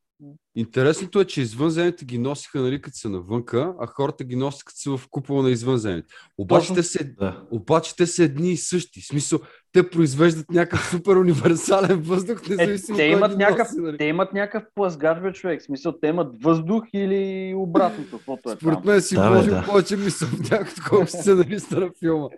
интересното 0.57 1.21
е, 1.21 1.25
че 1.25 1.41
извънземните 1.41 2.05
ги 2.05 2.19
носиха, 2.19 2.61
нали, 2.61 2.81
като 2.83 2.97
са 2.97 3.09
навънка, 3.11 3.75
а 3.81 3.87
хората 3.87 4.25
ги 4.25 4.37
носят 4.37 4.65
като 4.65 4.79
са 4.79 4.97
в 4.97 5.09
купола 5.11 5.43
на 5.43 5.51
извънземните. 5.51 6.09
Обаче 6.39 6.75
те, 6.75 6.83
са, 6.83 6.99
Да. 7.19 7.43
обаче 7.51 7.97
те 7.97 8.07
са 8.07 8.25
едни 8.25 8.51
и 8.53 8.57
същи. 8.57 9.01
В 9.01 9.07
смисъл, 9.07 9.39
те 9.73 9.91
произвеждат 9.91 10.51
някакъв 10.51 10.91
супер 10.91 11.17
универсален 11.17 12.01
въздух, 12.01 12.41
Е, 12.47 12.51
независимо 12.51 12.97
те, 12.99 13.09
кой 13.09 13.17
имат 13.17 13.37
някакъв, 13.37 13.69
носи, 13.69 13.81
нали. 13.81 13.99
те 13.99 14.05
имат 14.05 14.33
някакъв 14.33 14.69
плъзгач, 14.75 15.23
бе, 15.23 15.33
човек. 15.33 15.61
В 15.61 15.65
смисъл, 15.65 15.93
те 16.01 16.07
имат 16.07 16.43
въздух 16.43 16.85
или 16.95 17.55
обратното, 17.57 18.17
каквото 18.17 18.51
е 18.51 18.57
Според 18.57 18.85
мен 18.85 19.01
си 19.01 19.15
Да, 19.15 19.23
бе, 19.31 19.35
вложил 19.35 19.55
да. 19.55 19.65
повече 19.67 19.97
мисъл 19.97 20.29
в 20.29 20.51
някакво 20.51 20.75
такова 20.75 21.07
сценариста 21.07 21.81
на 21.81 21.91
филма. 21.99 22.29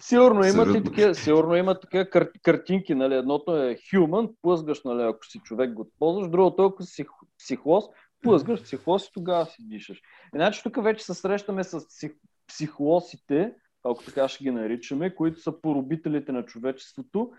Сигурно 0.00 0.44
имат 0.46 0.76
и 0.76 0.84
такива, 0.84 1.14
сигурно 1.14 1.56
имат 1.56 1.80
такива 1.80 2.10
кар, 2.10 2.28
картинки, 2.42 2.94
нали? 2.94 3.14
Едното 3.14 3.56
е 3.56 3.76
human, 3.92 4.30
плъзгаш, 4.42 4.80
нали, 4.84 5.02
ако 5.02 5.26
си 5.26 5.40
човек 5.44 5.72
го 5.72 5.90
ползваш, 5.98 6.30
другото 6.30 6.64
ако 6.64 6.82
си 6.82 7.04
псих- 7.38 7.56
психолоз, 7.56 7.84
плъзгаш 8.22 8.62
психолоз 8.62 9.06
и 9.06 9.12
тогава 9.12 9.46
си 9.46 9.56
дишаш. 9.60 10.00
Иначе 10.34 10.62
тук 10.62 10.82
вече 10.82 11.04
се 11.04 11.14
срещаме 11.14 11.64
с 11.64 11.88
псих, 11.88 12.12
психолозите, 12.48 13.52
ако 13.84 14.04
така 14.04 14.28
ще 14.28 14.44
ги 14.44 14.50
наричаме, 14.50 15.14
които 15.14 15.40
са 15.40 15.60
поробителите 15.60 16.32
на 16.32 16.44
човечеството 16.44 17.30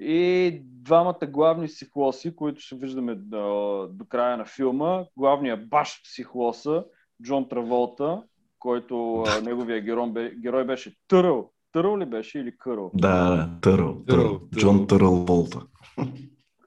и 0.00 0.60
двамата 0.64 1.26
главни 1.28 1.66
психолози, 1.66 2.36
които 2.36 2.60
ще 2.60 2.76
виждаме 2.76 3.14
до, 3.14 3.88
до 3.92 4.04
края 4.04 4.36
на 4.36 4.44
филма. 4.44 5.04
Главният 5.16 5.68
баш 5.68 6.02
психолоса, 6.04 6.84
Джон 7.22 7.48
Траволта, 7.48 8.22
който 8.58 9.22
а, 9.22 9.40
неговия 9.40 9.80
герой, 9.80 10.30
герой 10.42 10.64
беше 10.64 10.96
Търъл. 11.08 11.50
Търъл 11.72 11.98
ли 11.98 12.06
беше 12.06 12.38
или 12.38 12.58
Къръл? 12.58 12.90
Да, 12.94 13.36
да, 13.36 13.50
Търъл. 13.60 14.04
Търъл. 14.08 14.40
Джон 14.56 14.86
Търъл 14.86 15.14
Волта. 15.14 15.60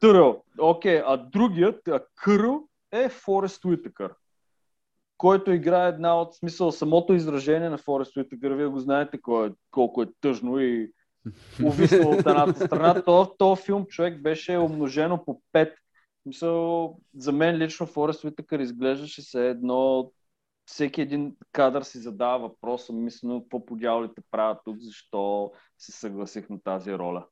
Търъл. 0.01 0.43
Окей, 0.59 1.01
а 1.05 1.17
другият, 1.17 1.87
а 1.87 1.99
Къръл, 2.15 2.67
е 2.93 3.09
Форест 3.09 3.65
Уитъкър, 3.65 4.13
който 5.17 5.51
играе 5.51 5.89
една 5.89 6.21
от 6.21 6.35
смисъл 6.35 6.71
самото 6.71 7.13
изражение 7.13 7.69
на 7.69 7.77
Форест 7.77 8.17
Уитъкър. 8.17 8.51
Вие 8.51 8.67
го 8.67 8.79
знаете 8.79 9.21
кой 9.21 9.47
е, 9.47 9.51
колко 9.71 10.01
е 10.01 10.07
тъжно 10.21 10.59
и 10.59 10.91
увиснал 11.65 12.11
от 12.11 12.19
едната 12.19 12.65
страна. 12.65 13.03
То, 13.03 13.35
то 13.37 13.55
филм 13.55 13.85
човек 13.85 14.21
беше 14.21 14.57
умножено 14.57 15.25
по 15.25 15.41
5. 15.53 15.73
Мисъл, 16.25 16.97
за 17.17 17.31
мен 17.31 17.57
лично 17.57 17.85
Форест 17.85 18.23
Уитъкър 18.23 18.59
изглеждаше 18.59 19.21
се 19.21 19.49
едно 19.49 20.11
всеки 20.65 21.01
един 21.01 21.35
кадър 21.51 21.81
си 21.81 21.97
задава 21.97 22.39
въпроса, 22.39 22.93
мисля, 22.93 23.41
какво 23.41 23.65
по 23.65 23.75
дяволите 23.75 24.21
правят 24.31 24.61
тук, 24.65 24.77
защо 24.79 25.51
се 25.77 25.91
съгласих 25.91 26.49
на 26.49 26.61
тази 26.63 26.93
роля. 26.93 27.25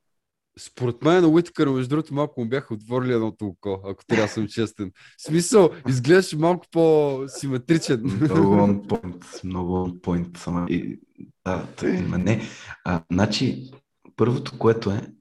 Според 0.59 1.01
мен 1.01 1.21
на 1.21 1.27
Уиткър, 1.27 1.69
между 1.69 1.89
другото, 1.89 2.13
малко 2.13 2.41
му 2.41 2.49
бяха 2.49 2.73
отворили 2.73 3.13
едното 3.13 3.45
око, 3.45 3.81
ако 3.85 4.05
трябва 4.05 4.25
да 4.25 4.31
съм 4.31 4.47
честен. 4.47 4.91
В 5.17 5.23
смисъл, 5.23 5.69
изглеждаше 5.89 6.37
малко 6.37 6.65
по-симетричен. 6.71 8.01
Много 8.03 8.55
on 8.55 8.81
point, 8.87 9.43
много 9.43 9.71
on 9.73 10.01
point. 10.01 10.37
Сама. 10.37 10.67
И, 10.69 10.99
да, 11.45 11.67
тъй, 11.77 12.01
не. 12.01 12.41
А, 12.85 13.03
значи, 13.11 13.71
първото, 14.15 14.57
което 14.57 14.91
е, 14.91 15.11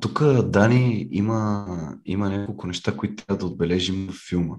тук 0.00 0.22
Дани 0.44 1.08
има, 1.10 1.66
има 2.04 2.30
няколко 2.30 2.66
неща, 2.66 2.96
които 2.96 3.24
трябва 3.24 3.38
да 3.38 3.46
отбележим 3.46 4.08
в 4.08 4.28
филма, 4.28 4.56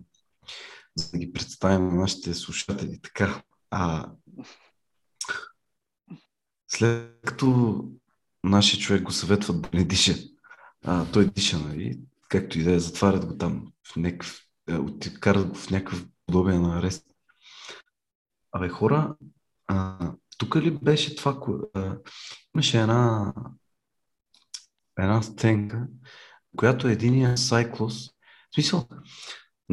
за 0.95 1.11
да 1.11 1.17
ги 1.17 1.33
представим 1.33 1.87
на 1.87 1.95
нашите 1.95 2.33
слушатели. 2.33 2.99
Така, 3.01 3.43
а, 3.71 4.11
след 6.67 7.19
като 7.25 7.79
нашия 8.43 8.79
човек 8.79 9.03
го 9.03 9.11
съветва 9.11 9.53
да 9.53 9.69
не 9.73 9.83
диша, 9.83 10.15
а, 10.85 11.05
той 11.11 11.29
диша, 11.29 11.59
нали? 11.59 11.99
Както 12.29 12.59
и 12.59 12.63
да 12.63 12.73
е, 12.73 12.79
затварят 12.79 13.25
го 13.25 13.37
там 13.37 13.71
в 13.93 13.95
някакъв, 13.95 14.45
е, 14.69 15.13
карат 15.19 15.47
го 15.47 15.55
в 15.55 15.69
някакъв 15.69 16.05
подобие 16.25 16.59
на 16.59 16.79
арест. 16.79 17.05
Абе, 18.51 18.69
хора, 18.69 19.15
а, 19.67 20.11
тук 20.37 20.55
ли 20.55 20.71
беше 20.71 21.15
това, 21.15 21.39
а, 21.73 21.97
имаше 22.55 22.81
една, 22.81 23.33
една 24.99 25.21
сценка, 25.21 25.87
която 26.57 26.87
единия 26.87 27.37
Сайклос, 27.37 28.09
в 28.51 28.53
смисъл, 28.55 28.87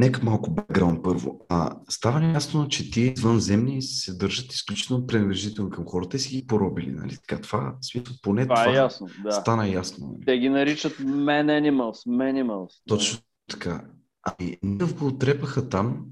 нека 0.01 0.25
малко 0.25 0.51
бекграунд 0.51 1.03
първо. 1.03 1.47
А, 1.49 1.77
става 1.89 2.25
ясно, 2.25 2.69
че 2.69 2.91
тия 2.91 3.13
извънземни 3.13 3.83
се 3.83 4.15
държат 4.15 4.53
изключително 4.53 5.07
пренебрежително 5.07 5.71
към 5.71 5.85
хората 5.87 6.17
и 6.17 6.21
си 6.21 6.37
ги 6.37 6.47
поробили, 6.47 6.91
нали? 6.91 7.17
Така, 7.17 7.43
това, 7.43 7.75
смисъл, 7.81 8.17
поне 8.23 8.43
Това 8.43 8.55
това, 8.55 8.73
е 8.73 8.75
ясно, 8.75 9.09
да. 9.25 9.33
стана 9.33 9.69
ясно. 9.69 10.07
Нали? 10.07 10.25
Те 10.27 10.39
ги 10.39 10.49
наричат 10.49 10.99
man 10.99 11.47
animals, 11.47 12.09
manimals. 12.09 12.71
Точно 12.89 13.19
така. 13.51 13.85
Ами, 14.23 14.59
Нив 14.63 14.95
го 14.95 15.07
отрепаха 15.07 15.69
там 15.69 16.07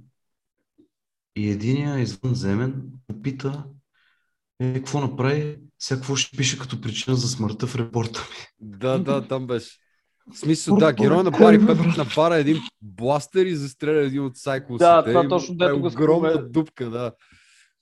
и 1.37 1.51
единия 1.51 1.99
извънземен 2.01 2.83
попита 3.07 3.65
е, 4.61 4.75
какво 4.75 5.01
направи, 5.01 5.57
сега 5.79 5.99
какво 5.99 6.17
ще 6.17 6.37
пише 6.37 6.59
като 6.59 6.81
причина 6.81 7.17
за 7.17 7.29
смъртта 7.29 7.67
в 7.67 7.77
репорта 7.77 8.21
ми. 8.21 8.69
Да, 8.79 8.99
да, 8.99 9.29
там 9.29 9.47
беше. 9.47 9.79
В 10.33 10.39
смисъл, 10.39 10.77
да, 10.77 10.93
герой 10.93 11.23
на 11.23 11.31
Бари 11.31 11.59
брат? 11.67 11.79
напара 11.99 12.37
един 12.37 12.57
бластер 12.83 13.47
и 13.47 13.55
застреля 13.57 14.01
един 14.01 14.25
от 14.25 14.37
сайклосите. 14.37 14.85
Да, 14.85 15.05
това 15.05 15.25
И 15.25 15.29
точно 15.29 15.55
дето 15.57 15.81
го 15.81 15.87
Огромна 15.87 16.31
спомен- 16.33 16.51
дупка, 16.51 16.91
да. 16.91 17.13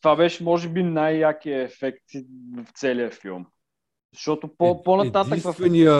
Това 0.02 0.16
беше, 0.16 0.44
може 0.44 0.68
би, 0.68 0.82
най-якия 0.82 1.62
ефект 1.62 2.04
в 2.56 2.66
целия 2.74 3.10
филм. 3.10 3.46
Защото 4.14 4.50
по, 4.58 4.70
Е- 4.70 4.82
по-нататък 4.84 5.32
в... 5.32 5.36
Единствения 5.36 5.92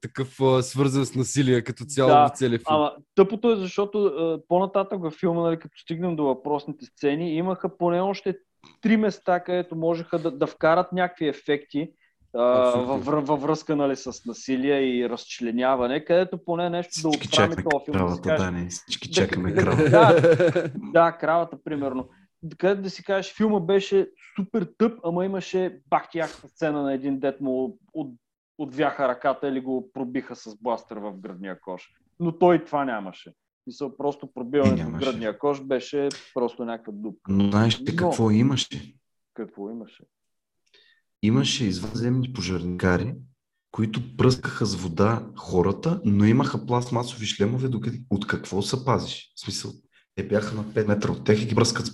такъв 0.00 0.40
а, 0.40 0.62
свързан 0.62 1.06
с 1.06 1.14
насилие 1.14 1.62
като 1.62 1.84
цяло 1.84 2.08
Да, 2.08 2.28
в 2.28 2.36
целия 2.38 2.58
филм. 2.58 2.64
Ама 2.76 2.92
тъпото 3.14 3.52
е, 3.52 3.56
защото 3.56 4.04
а, 4.04 4.40
по-нататък 4.48 5.00
във 5.02 5.14
филма, 5.14 5.42
нали, 5.42 5.58
като 5.58 5.78
стигнем 5.78 6.16
до 6.16 6.24
въпросните 6.24 6.84
сцени, 6.84 7.34
имаха 7.34 7.76
поне 7.78 8.00
още 8.00 8.38
три 8.80 8.96
места, 8.96 9.40
където 9.40 9.76
можеха 9.76 10.18
да, 10.18 10.30
да 10.30 10.46
вкарат 10.46 10.92
някакви 10.92 11.28
ефекти. 11.28 11.90
Във, 12.34 13.26
във, 13.26 13.42
връзка 13.42 13.76
нали, 13.76 13.96
с 13.96 14.24
насилие 14.26 14.80
и 14.80 15.08
разчленяване, 15.08 16.04
където 16.04 16.44
поне 16.44 16.70
нещо 16.70 17.02
да 17.02 17.08
Всички 17.08 17.28
отправи 17.28 17.50
чакаме 17.50 17.68
този 17.70 17.84
филм. 17.84 18.06
Да, 18.06 18.14
си 18.14 18.20
кажеш, 18.22 18.46
да, 18.46 18.50
не, 18.50 18.68
всички 18.68 19.08
Да, 19.08 19.14
чакаме 19.14 19.52
да, 19.52 19.60
крава. 19.62 19.76
да, 19.76 20.70
да, 20.92 21.12
кравата, 21.12 21.58
примерно. 21.64 22.08
Където 22.58 22.82
да 22.82 22.90
си 22.90 23.04
кажеш, 23.04 23.34
филма 23.34 23.60
беше 23.60 24.08
супер 24.36 24.68
тъп, 24.78 25.00
ама 25.04 25.24
имаше 25.24 25.80
бах 25.90 26.08
яхта 26.14 26.48
сцена 26.48 26.82
на 26.82 26.94
един 26.94 27.18
дет 27.18 27.40
му 27.40 27.78
от, 27.92 28.14
отвяха 28.58 29.08
ръката 29.08 29.48
или 29.48 29.60
го 29.60 29.92
пробиха 29.92 30.36
с 30.36 30.56
бластър 30.62 30.96
в 30.96 31.12
гръдния 31.16 31.60
кош. 31.60 31.88
Но 32.20 32.38
той 32.38 32.64
това 32.64 32.84
нямаше. 32.84 33.32
Мисъл, 33.66 33.96
просто 33.96 34.32
пробиването 34.34 34.90
в 34.90 34.98
гръдния 34.98 35.38
кош 35.38 35.62
беше 35.62 36.08
просто 36.34 36.64
някаква 36.64 36.92
дупка. 36.92 37.32
Но 37.32 37.50
знаеш 37.50 37.80
ли 37.80 37.96
какво 37.96 38.30
имаше? 38.30 38.94
Какво 39.34 39.70
имаше? 39.70 40.04
Имаше 41.24 41.64
извънземни 41.64 42.32
пожарникари, 42.32 43.14
които 43.70 44.16
пръскаха 44.16 44.66
с 44.66 44.74
вода 44.74 45.26
хората, 45.36 46.00
но 46.04 46.24
имаха 46.24 46.66
пластмасови 46.66 47.26
шлемове, 47.26 47.68
докъде 47.68 48.00
от 48.10 48.26
какво 48.26 48.62
се 48.62 48.84
пазиш? 48.84 49.32
В 49.36 49.40
смисъл, 49.40 49.72
те 50.14 50.28
бяха 50.28 50.54
на 50.54 50.64
5 50.64 50.86
метра 50.86 51.12
от 51.12 51.24
тях 51.24 51.42
и 51.42 51.46
ги 51.46 51.54
бръскат 51.54 51.86
с... 51.86 51.92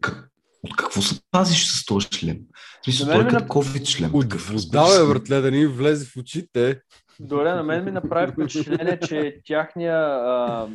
Как... 0.00 0.28
От 0.62 0.76
какво 0.76 1.02
се 1.02 1.20
пазиш 1.30 1.66
с 1.66 1.84
този 1.84 2.08
шлем? 2.12 2.38
В 2.82 2.84
смисъл, 2.84 3.06
На 3.06 3.12
той 3.12 3.22
е 3.22 3.24
ми 3.24 3.30
като 3.30 3.44
COVID 3.44 3.84
шлем. 3.84 4.10
От 4.14 4.28
такъв, 4.28 4.48
вода, 4.48 4.98
бе, 4.98 5.08
братле, 5.08 5.40
да 5.40 5.50
ни 5.50 5.66
влезе 5.66 6.04
в 6.04 6.16
очите. 6.16 6.80
Добре, 7.20 7.54
на 7.54 7.62
мен 7.62 7.84
ми 7.84 7.90
направи 7.90 8.32
впечатление, 8.32 8.98
че 9.00 9.40
тяхния 9.46 9.96
а, 9.96 10.68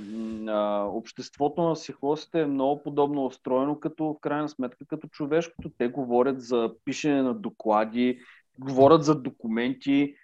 а, 0.48 0.84
обществото 0.84 1.62
на 1.62 1.74
психолозите 1.74 2.42
е 2.42 2.46
много 2.46 2.84
подобно 2.84 3.26
устроено, 3.26 3.80
като 3.80 4.06
в 4.06 4.20
крайна 4.22 4.50
сметка 4.50 4.86
като 4.88 5.08
човешкото. 5.08 5.72
Те 5.78 5.88
говорят 5.88 6.42
за 6.42 6.72
пишене 6.86 7.22
на 7.22 7.34
доклади, 7.34 8.20
говорят 8.60 9.04
за 9.04 9.16
документи. 9.16 10.16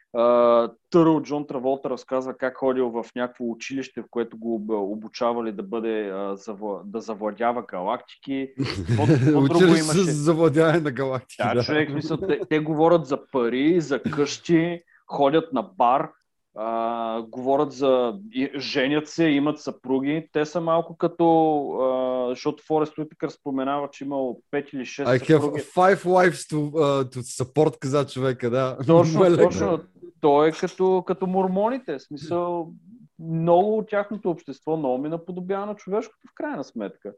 Търл 0.89 1.21
Джон 1.21 1.47
Траволта 1.47 1.89
разказва 1.89 2.37
как 2.37 2.57
ходил 2.57 2.89
в 2.89 3.05
някакво 3.15 3.45
училище, 3.45 4.01
в 4.01 4.05
което 4.11 4.37
го 4.37 4.61
обучавали 4.69 5.51
да 5.51 5.63
бъде 5.63 6.13
да 6.85 7.01
завладява 7.01 7.63
галактики. 7.67 8.49
Училище 9.35 9.97
за 9.97 10.23
завладяване 10.23 10.79
на 10.79 10.91
галактики. 10.91 11.41
Да, 11.43 11.53
да. 11.53 11.63
човек, 11.63 11.93
мисля, 11.93 12.27
те, 12.27 12.39
те 12.49 12.59
говорят 12.59 13.05
за 13.05 13.27
пари, 13.31 13.81
за 13.81 14.01
къщи, 14.01 14.79
ходят 15.07 15.53
на 15.53 15.63
бар, 15.63 16.11
а, 16.57 17.21
говорят 17.21 17.71
за... 17.71 18.19
женят 18.57 19.07
се, 19.07 19.25
имат 19.25 19.59
съпруги. 19.59 20.29
Те 20.31 20.45
са 20.45 20.61
малко 20.61 20.97
като... 20.97 21.25
А, 21.81 22.29
защото 22.29 22.63
Форест 22.67 22.97
Уитъкър 22.97 23.29
споменава, 23.29 23.89
че 23.91 24.03
имал 24.03 24.39
5 24.53 24.69
или 24.73 24.81
6 24.81 25.05
I 25.05 25.17
съпруги. 25.17 25.61
have 25.61 25.73
five 25.75 26.03
wives 26.03 26.53
to, 26.53 26.71
uh, 26.71 27.15
to 27.15 27.43
support, 27.43 27.79
каза 27.79 28.07
човека, 28.07 28.49
да. 28.49 28.77
Точно, 28.87 29.37
точно. 29.37 29.79
Той 30.21 30.49
е 30.49 30.51
като, 30.51 31.03
като 31.07 31.27
мормоните. 31.27 31.97
В 31.97 32.01
смисъл, 32.01 32.71
много 33.19 33.77
от 33.77 33.89
тяхното 33.89 34.29
общество 34.29 34.77
много 34.77 34.97
ми 34.97 35.09
наподобява 35.09 35.65
на 35.65 35.75
човешкото 35.75 36.27
в 36.31 36.35
крайна 36.35 36.63
сметка. 36.63 37.13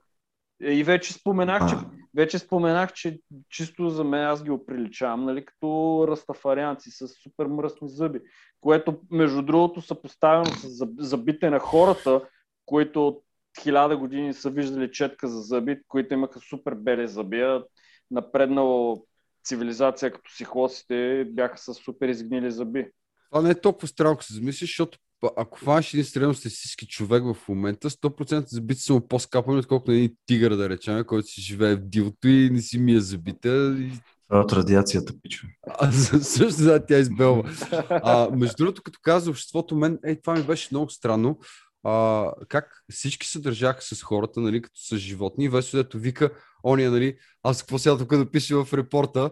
И 0.61 0.83
вече 0.83 1.13
споменах, 1.13 1.69
че, 1.69 1.75
вече 2.15 2.39
споменах, 2.39 2.93
че 2.93 3.19
чисто 3.49 3.89
за 3.89 4.03
мен 4.03 4.23
аз 4.23 4.43
ги 4.43 4.51
оприличавам, 4.51 5.25
нали, 5.25 5.45
като 5.45 6.05
растафарианци 6.07 6.91
с 6.91 7.07
супер 7.07 7.45
мръсни 7.45 7.89
зъби, 7.89 8.19
което 8.61 8.99
между 9.11 9.41
другото 9.41 9.81
са 9.81 10.01
поставено 10.01 10.45
с 10.45 10.87
забите 10.99 11.49
на 11.49 11.59
хората, 11.59 12.21
които 12.65 13.07
от 13.07 13.23
хиляда 13.61 13.97
години 13.97 14.33
са 14.33 14.49
виждали 14.49 14.91
четка 14.91 15.27
за 15.27 15.41
зъби, 15.41 15.79
които 15.87 16.13
имаха 16.13 16.39
супер 16.39 16.75
бели 16.75 17.07
зъби, 17.07 17.41
а 17.41 17.63
напреднала 18.11 18.97
цивилизация 19.43 20.11
като 20.11 20.31
сихлосите 20.31 21.25
бяха 21.29 21.57
с 21.57 21.73
супер 21.73 22.07
изгнили 22.07 22.51
зъби. 22.51 22.87
Това 23.31 23.41
не 23.41 23.49
е 23.49 23.61
толкова 23.61 23.87
странно, 23.87 24.21
се 24.21 24.33
замислиш, 24.33 24.69
защото 24.69 24.97
ако 25.37 25.59
фанеш 25.59 25.93
един 25.93 26.05
средностатистически 26.05 26.87
човек 26.87 27.23
в 27.23 27.47
момента, 27.47 27.89
100% 27.89 28.45
забити 28.47 28.81
са 28.81 28.93
му 28.93 29.07
по-скапани, 29.07 29.59
отколкото 29.59 29.91
на 29.91 29.97
един 29.97 30.15
тигър, 30.25 30.55
да 30.55 30.69
речем, 30.69 31.03
който 31.03 31.27
си 31.27 31.41
живее 31.41 31.75
в 31.75 31.81
дивото 31.81 32.27
и 32.27 32.49
не 32.49 32.61
си 32.61 32.79
мия 32.79 33.01
забита. 33.01 33.75
И... 33.79 33.91
Това 34.29 34.41
от 34.41 34.53
радиацията, 34.53 35.13
пичо. 35.23 35.47
А, 35.67 35.91
също 35.91 36.63
да, 36.63 36.85
тя 36.85 36.97
избелва. 36.97 37.51
А, 37.89 38.29
между 38.29 38.55
другото, 38.57 38.83
като 38.83 38.99
каза 39.01 39.29
обществото, 39.29 39.75
мен, 39.75 39.99
е, 40.05 40.21
това 40.21 40.35
ми 40.35 40.43
беше 40.43 40.67
много 40.71 40.89
странно. 40.89 41.39
А, 41.83 42.25
как 42.47 42.83
всички 42.91 43.27
се 43.27 43.39
държаха 43.39 43.81
с 43.81 44.03
хората, 44.03 44.39
нали, 44.39 44.61
като 44.61 44.79
са 44.79 44.97
животни. 44.97 45.49
Весо, 45.49 45.77
дето 45.77 45.99
вика, 45.99 46.29
ония, 46.63 46.91
нали, 46.91 47.17
аз 47.43 47.61
какво 47.61 47.77
сега 47.77 47.97
тук 47.97 48.17
да 48.17 48.31
пише 48.31 48.55
в 48.55 48.67
репорта, 48.73 49.31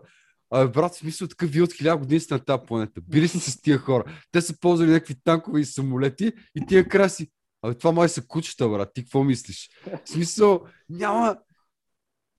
Абе, 0.52 0.72
брат, 0.72 0.96
смисъл 0.96 1.28
така, 1.28 1.46
вие 1.46 1.62
от 1.62 1.74
хиляда 1.74 1.98
години 1.98 2.20
сте 2.20 2.34
на 2.34 2.40
тази 2.40 2.64
планета. 2.68 3.02
Били 3.02 3.28
сте 3.28 3.40
с 3.40 3.62
тия 3.62 3.78
хора. 3.78 4.04
Те 4.32 4.42
са 4.42 4.60
ползвали 4.60 4.92
някакви 4.92 5.16
танкове 5.24 5.60
и 5.60 5.66
самолети 5.66 6.32
и 6.56 6.66
тия 6.68 6.88
краси. 6.88 7.32
Абе, 7.62 7.78
това 7.78 7.92
май 7.92 8.10
са 8.10 8.28
кучета, 8.28 8.70
брат. 8.70 8.92
Ти 8.94 9.04
какво 9.04 9.24
мислиш? 9.24 9.70
В 10.06 10.10
смисъл, 10.10 10.62
няма 10.90 11.38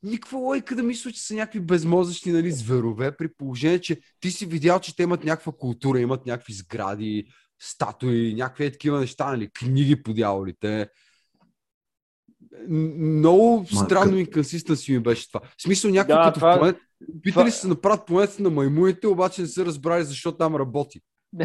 никаква 0.03 0.39
лойка 0.39 0.77
да 0.77 0.83
мисля, 0.83 1.13
че 1.13 1.23
са 1.23 1.35
някакви 1.35 1.61
безмозъчни 1.61 2.33
нали, 2.33 2.53
зверове, 2.53 3.17
при 3.17 3.29
положение, 3.29 3.81
че 3.81 4.01
ти 4.21 4.31
си 4.31 4.47
видял, 4.47 4.81
че 4.81 4.97
те 4.97 5.03
имат 5.03 5.25
някаква 5.25 5.53
култура, 5.53 6.01
имат 6.01 6.27
някакви 6.27 6.53
сгради, 6.53 7.27
статуи, 7.61 8.35
някакви 8.35 8.73
такива 8.73 9.01
неща, 9.01 9.27
нали, 9.27 9.51
книги 9.51 10.03
по 10.03 10.15
дяволите. 10.15 10.89
Много 12.69 13.67
странно 13.85 14.19
и 14.19 14.45
си 14.45 14.93
ми 14.93 15.01
беше 15.01 15.29
това. 15.29 15.41
В 15.59 15.63
смисъл, 15.63 15.91
някакво 15.91 16.15
да, 16.15 16.25
като 16.25 16.35
това... 16.35 16.57
в 16.57 16.59
планет... 16.59 16.77
Питали 17.23 17.51
се 17.51 17.69
направят 17.69 18.07
планета 18.07 18.43
на 18.43 18.51
маймуните, 18.51 19.07
обаче 19.07 19.43
не 19.43 19.49
са 19.49 19.67
разбрали 19.67 20.05
защо 20.05 20.33
там 20.33 20.57
работи. 20.57 21.01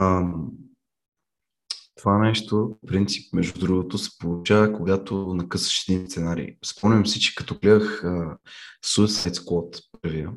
Um, 0.00 0.48
това 1.96 2.18
нещо, 2.18 2.78
принцип, 2.86 3.32
между 3.32 3.60
другото, 3.60 3.98
се 3.98 4.10
получава, 4.18 4.72
когато 4.72 5.34
накъсаш 5.34 5.88
един 5.88 6.10
сценарий. 6.10 6.56
Спомням 6.64 7.06
си, 7.06 7.20
че 7.20 7.34
като 7.34 7.58
гледах 7.58 8.02
uh, 8.04 8.36
Suicide 8.84 9.34
Squad 9.34 9.82
първия, 10.02 10.30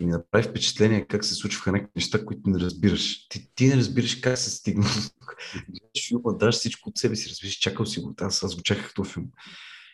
и 0.00 0.04
ми 0.04 0.12
направи 0.12 0.48
впечатление 0.48 1.06
как 1.06 1.24
се 1.24 1.34
случваха 1.34 1.72
някакви 1.72 1.92
неща, 1.96 2.24
които 2.24 2.50
не 2.50 2.58
разбираш. 2.58 3.28
Ти, 3.28 3.50
ти 3.54 3.66
не 3.66 3.76
разбираш 3.76 4.14
как 4.14 4.38
се 4.38 4.50
стигна. 4.50 4.84
Гледаш 5.68 6.08
филма, 6.08 6.32
даш 6.32 6.54
всичко 6.54 6.88
от 6.88 6.98
себе 6.98 7.16
си, 7.16 7.30
разбираш, 7.30 7.54
чакал 7.54 7.86
си 7.86 8.00
го. 8.00 8.14
Аз, 8.20 8.42
аз 8.42 8.56
го 8.56 8.62
чаках 8.62 8.88
като 8.88 9.04
филм. 9.04 9.26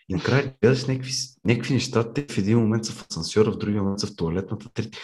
И 0.09 0.14
накрая 0.14 0.54
гледаш 0.62 0.86
някакви, 0.86 1.12
някакви 1.44 1.74
неща, 1.74 2.12
те 2.12 2.26
в 2.30 2.38
един 2.38 2.59
момент 2.59 2.84
са 2.84 2.92
в 2.92 3.07
асансьора, 3.11 3.52
в 3.52 3.59
другия 3.59 3.82
момент 3.82 4.00
са 4.00 4.07
в 4.07 4.16
туалетната. 4.16 4.68
Трети... 4.74 4.98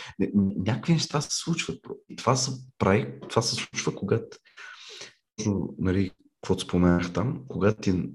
Някакви 0.56 0.92
неща 0.92 1.20
се 1.20 1.36
случват. 1.36 1.78
И 2.08 2.16
това 2.16 2.36
се 2.36 2.50
прави, 2.78 3.20
това 3.28 3.42
се 3.42 3.54
случва, 3.54 3.94
когато, 3.94 4.36
нали, 5.78 6.10
каквото 6.42 6.64
споменах 6.64 7.12
там, 7.12 7.42
когато 7.48 7.80
ти 7.80 8.10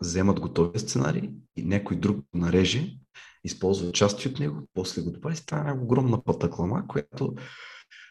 вземат 0.00 0.40
готовия 0.40 0.80
сценарий 0.80 1.30
и 1.56 1.64
някой 1.64 1.96
друг 1.96 2.24
нареже 2.34 2.96
използва 3.44 3.92
части 3.92 4.28
от 4.28 4.40
него, 4.40 4.68
после 4.74 5.02
го 5.02 5.10
добави, 5.10 5.36
става 5.36 5.70
една 5.70 5.82
огромна 5.82 6.24
патаклама, 6.24 6.84
която 6.88 7.34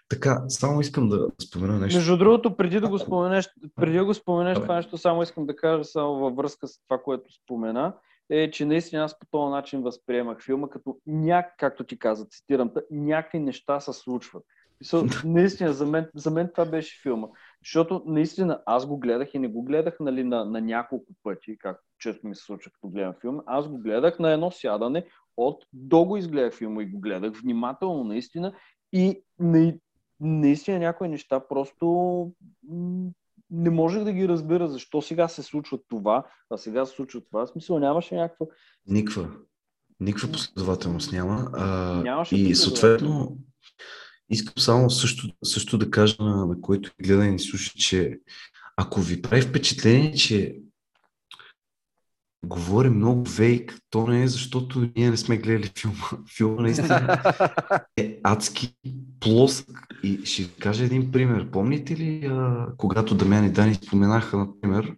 така, 0.10 0.44
само 0.48 0.82
искам 0.82 1.10
да 1.10 1.28
спомена 1.42 1.80
нещо. 1.80 1.98
Между 1.98 2.18
другото, 2.18 2.58
преди 2.58 2.80
да 2.80 2.90
го 2.90 3.00
споменеш, 3.00 3.50
преди 3.76 3.98
да 3.98 4.06
го 4.06 4.14
споменеш 4.14 4.58
това 4.58 4.76
нещо, 4.76 4.98
само 4.98 5.24
искам 5.24 5.46
да 5.46 5.56
кажа 5.56 5.84
само 5.84 6.14
във 6.14 6.36
връзка 6.36 6.68
с 6.68 6.80
това, 6.88 7.02
което 7.04 7.34
спомена, 7.34 7.94
е, 8.30 8.52
че 8.52 8.66
наистина 8.66 9.04
аз 9.04 9.20
по 9.20 9.26
този 9.32 9.52
начин 9.52 9.82
възприемах 9.82 10.44
филма, 10.44 10.70
като 10.70 10.98
няк, 11.06 11.54
както 11.58 11.84
ти 11.84 12.00
каза, 12.00 12.26
цитирам, 12.26 12.72
някакви 12.92 13.40
неща 13.40 13.80
се 13.80 13.94
случват. 13.94 14.44
наистина, 15.26 15.74
за 15.74 15.86
мен, 15.86 16.10
за 16.16 16.32
мен 16.32 16.50
това 16.56 16.66
беше 16.66 17.02
филма. 17.02 17.28
Защото 17.64 18.04
наистина 18.06 18.62
аз 18.66 18.86
го 18.86 18.98
гледах 18.98 19.34
и 19.34 19.40
не 19.40 19.48
го 19.48 19.64
гледах 19.64 19.98
нали, 20.00 20.24
на, 20.24 20.46
на 20.46 20.62
няколко 20.62 21.14
пъти, 21.24 21.58
както 21.58 21.84
често 22.00 22.28
ми 22.28 22.36
се 22.36 22.44
случва, 22.44 22.72
като 22.72 22.88
гледам 22.88 23.14
филм. 23.22 23.42
Аз 23.46 23.68
го 23.68 23.78
гледах 23.78 24.20
на 24.20 24.32
едно 24.32 24.52
сядане, 24.52 25.06
от 25.38 25.66
до 25.74 26.06
го 26.06 26.18
изгледах 26.18 26.54
филма 26.54 26.82
и 26.82 26.86
го 26.86 27.00
гледах 27.00 27.34
внимателно 27.42 28.04
наистина 28.04 28.54
и 28.94 29.24
наистина 30.20 30.80
някои 30.80 31.08
неща 31.08 31.48
просто 31.48 32.32
не 33.52 33.70
можех 33.70 34.04
да 34.04 34.14
ги 34.14 34.28
разбера 34.28 34.68
защо 34.68 35.02
сега 35.02 35.28
се 35.28 35.44
случва 35.44 35.80
това, 35.90 36.26
а 36.50 36.58
сега 36.58 36.86
се 36.86 36.96
случва 36.96 37.22
това. 37.22 37.46
В 37.46 37.50
смисъл 37.50 37.80
нямаше 37.80 38.16
някаква... 38.16 38.46
Никва. 38.88 39.30
Никаква 40.00 40.32
последователност 40.32 41.12
няма. 41.12 41.50
А, 41.54 41.68
нямаше 42.04 42.36
и 42.36 42.56
съответно 42.56 43.38
искам 44.30 44.54
само 44.58 44.90
също, 44.90 45.28
също 45.44 45.78
да 45.78 45.92
кажа 45.92 46.16
на, 46.20 46.46
на 46.46 46.62
който 46.62 46.92
гледа 47.04 47.26
и 47.26 47.32
ни 47.32 47.40
слуша, 47.40 47.72
че 47.78 48.20
ако 48.78 49.02
ви 49.02 49.22
прави 49.22 49.42
впечатление, 49.42 50.14
че 50.14 50.60
говори 52.46 52.90
много 52.90 53.30
вейк, 53.30 53.80
то 53.90 54.08
не 54.08 54.24
е 54.24 54.28
защото 54.28 54.90
ние 54.96 55.10
не 55.10 55.18
сме 55.18 55.38
гледали 55.38 55.72
филма. 55.80 56.08
Филма 56.38 56.62
наистина 56.62 57.22
е 57.98 58.20
адски 58.24 58.76
плосък. 59.20 59.85
И 60.04 60.26
ще 60.26 60.44
ви 60.44 60.50
кажа 60.60 60.86
един 60.86 61.12
пример. 61.12 61.52
Помните 61.52 61.96
ли, 61.98 62.26
а, 62.26 62.68
когато 62.78 63.16
Дамян 63.16 63.46
и 63.46 63.52
Дани 63.52 63.76
споменаха, 63.76 64.38
например, 64.38 64.96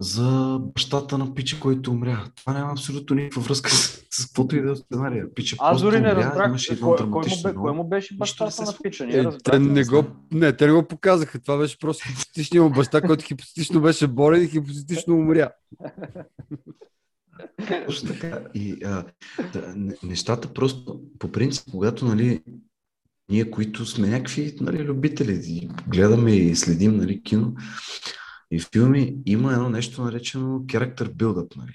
за 0.00 0.58
бащата 0.74 1.18
на 1.18 1.34
Пича, 1.34 1.60
който 1.60 1.90
умря. 1.90 2.24
Това 2.36 2.52
няма 2.52 2.72
абсолютно 2.72 3.16
никаква 3.16 3.42
връзка 3.42 3.70
с, 3.70 4.06
с 4.10 4.26
каквото 4.26 4.56
и 4.56 4.62
да 4.62 4.72
е 4.72 4.76
сценария. 4.76 5.34
Пича 5.34 5.56
Аз 5.58 5.82
дори 5.82 6.00
не 6.00 6.14
разбрах 6.14 6.52
кой, 6.80 6.96
кой, 6.96 7.06
му, 7.06 7.42
бе, 7.42 7.54
кой 7.54 7.72
му 7.72 7.84
беше 7.84 8.16
бащата 8.16 8.62
на 8.62 8.72
Пича. 8.82 9.06
Е, 9.10 9.38
те, 9.44 9.58
не 9.58 9.84
го, 9.84 10.04
не, 10.32 10.56
те 10.56 10.66
не 10.66 10.72
го 10.72 10.88
показаха. 10.88 11.40
Това 11.40 11.58
беше 11.58 11.78
просто 11.78 12.08
хипотетичния 12.08 12.62
му 12.62 12.70
баща, 12.76 13.00
който 13.00 13.24
хипотетично 13.24 13.80
беше 13.80 14.06
болен 14.06 14.42
и 14.42 14.48
хипотетично 14.48 15.14
умря. 15.14 15.50
Точно 17.86 18.08
така. 18.08 18.40
И 18.54 18.78
а, 18.84 19.04
да, 19.52 19.74
нещата 20.02 20.52
просто, 20.54 21.00
по 21.18 21.32
принцип, 21.32 21.64
когато 21.70 22.04
нали, 22.04 22.42
ние, 23.30 23.50
които 23.50 23.86
сме 23.86 24.08
някакви 24.08 24.56
нали, 24.60 24.84
любители 24.84 25.68
гледаме 25.88 26.36
и 26.36 26.56
следим 26.56 26.96
нали, 26.96 27.22
кино, 27.22 27.54
и 28.50 28.60
филми 28.60 29.16
има 29.26 29.52
едно 29.52 29.68
нещо 29.68 30.02
наречено 30.02 30.60
character 30.60 31.12
build-up. 31.12 31.56
Нали. 31.56 31.74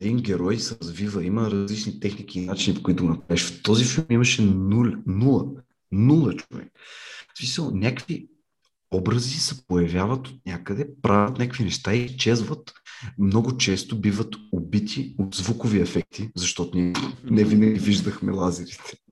Един 0.00 0.16
герой 0.16 0.58
се 0.58 0.76
развива, 0.82 1.24
има 1.24 1.50
различни 1.50 2.00
техники 2.00 2.38
и 2.38 2.46
начини, 2.46 2.76
по 2.76 2.82
които 2.82 3.04
го 3.04 3.10
направиш. 3.10 3.44
В 3.44 3.62
този 3.62 3.84
филм 3.84 4.06
имаше 4.10 4.42
нула, 4.42 4.92
нула, 5.06 5.46
нула 5.92 6.36
човек. 6.36 6.68
В 7.34 7.38
смисъл, 7.38 7.70
някакви 7.74 8.28
образи 8.90 9.38
се 9.38 9.66
появяват 9.66 10.28
от 10.28 10.46
някъде, 10.46 10.88
правят 11.02 11.38
някакви 11.38 11.64
неща 11.64 11.94
и 11.94 12.04
изчезват. 12.04 12.72
Много 13.18 13.56
често 13.56 14.00
биват 14.00 14.34
убити 14.52 15.14
от 15.18 15.34
звукови 15.34 15.80
ефекти, 15.80 16.30
защото 16.36 16.78
ние 16.78 16.92
не 17.24 17.44
винаги 17.44 17.78
виждахме 17.78 18.32
лазерите. 18.32 19.03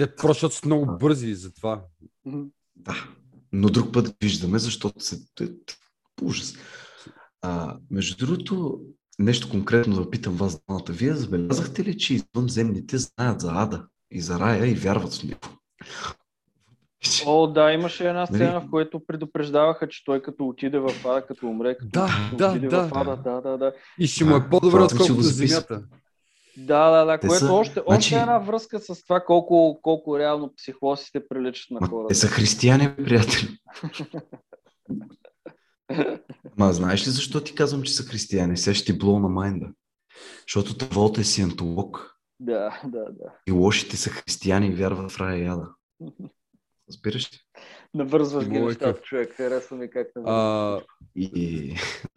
Те 0.00 0.14
просто 0.14 0.50
са 0.50 0.66
много 0.66 0.98
бързи, 0.98 1.34
затова. 1.34 1.84
Да, 2.76 3.08
но 3.52 3.68
друг 3.68 3.92
път 3.92 4.16
виждаме, 4.22 4.58
защото 4.58 5.00
се... 5.00 5.20
Ужас. 6.22 6.54
А, 7.42 7.78
между 7.90 8.26
другото, 8.26 8.80
нещо 9.18 9.50
конкретно 9.50 9.96
да 9.96 10.10
питам 10.10 10.34
вас 10.34 10.60
двамата. 10.64 10.84
Вие 10.88 11.14
забелязахте 11.14 11.84
ли, 11.84 11.98
че 11.98 12.14
извънземните 12.14 12.98
знаят 12.98 13.40
за 13.40 13.52
Ада 13.54 13.86
и 14.10 14.20
за 14.20 14.38
Рая 14.38 14.66
и 14.66 14.74
вярват 14.74 15.14
в 15.14 15.24
него? 15.24 15.40
О, 17.26 17.46
да, 17.46 17.72
имаше 17.72 18.08
една 18.08 18.20
нали? 18.20 18.34
сцена, 18.34 18.60
в 18.60 18.70
която 18.70 19.06
предупреждаваха, 19.06 19.88
че 19.88 20.04
той 20.04 20.22
като 20.22 20.48
отиде 20.48 20.78
в 20.78 20.90
Ада, 21.04 21.26
като 21.26 21.46
умре, 21.46 21.76
като 21.78 21.90
да, 21.90 22.30
да, 22.38 22.58
да, 22.58 22.88
в 22.88 22.90
Ада, 22.94 23.16
да, 23.16 23.40
да, 23.40 23.58
да. 23.58 23.72
И 23.98 24.06
ще 24.06 24.24
му 24.24 24.36
е 24.36 24.48
по-добре, 24.50 24.80
отколкото 24.80 25.22
за 25.22 25.46
земята. 25.46 25.82
Да, 26.66 26.90
да, 26.90 27.04
да, 27.04 27.18
Те 27.18 27.28
което 27.28 27.46
са... 27.46 27.52
още, 27.52 27.72
значи... 27.72 27.98
още 27.98 28.14
една 28.14 28.38
връзка 28.38 28.80
с 28.80 29.02
това 29.02 29.20
колко, 29.20 29.78
колко 29.82 30.18
реално 30.18 30.54
психолозите 30.56 31.28
приличат 31.28 31.70
на 31.70 31.88
хората. 31.88 32.08
Те 32.08 32.14
са 32.14 32.26
християни, 32.26 32.96
приятели. 32.96 33.58
Ма 36.58 36.72
знаеш 36.72 37.06
ли 37.06 37.10
защо 37.10 37.40
ти 37.40 37.54
казвам, 37.54 37.82
че 37.82 37.92
са 37.92 38.02
християни? 38.02 38.56
Сега 38.56 38.74
ще 38.74 38.92
ти 38.92 38.98
блоу 38.98 39.18
на 39.18 39.28
майнда. 39.28 39.66
Защото 40.42 40.76
Таволта 40.76 41.20
е 41.20 41.24
сиентолог. 41.24 42.16
Да, 42.40 42.80
да, 42.84 43.04
да. 43.04 43.34
И 43.48 43.52
лошите 43.52 43.96
са 43.96 44.10
християни 44.10 44.66
и 44.66 44.74
вярват 44.74 45.12
в 45.12 45.20
рая 45.20 45.44
яда. 45.44 45.68
Разбираш 46.88 47.32
ли? 47.32 47.36
Навързваш 47.94 48.48
ги 48.48 48.60
нещата, 48.60 49.02
човек. 49.02 49.32
Харесва 49.32 49.76
ми 49.76 49.90
как 49.90 50.06
те 50.14 50.20
а... 50.26 50.80
И... 51.16 51.74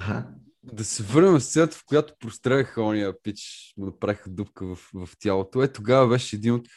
Да 0.64 0.84
се 0.86 1.04
върнем 1.04 1.34
в 1.34 1.44
сцената, 1.44 1.78
в 1.78 1.86
която 1.86 2.14
простреляха 2.20 2.84
ония 2.84 3.22
пич, 3.24 3.74
му 3.78 3.86
направиха 3.86 4.30
дупка 4.30 4.76
в, 4.76 4.90
в 4.94 5.10
тялото. 5.20 5.64
Е, 5.64 5.74
тогава 5.74 6.08
беше 6.08 6.36
един 6.36 6.54
от 6.54 6.68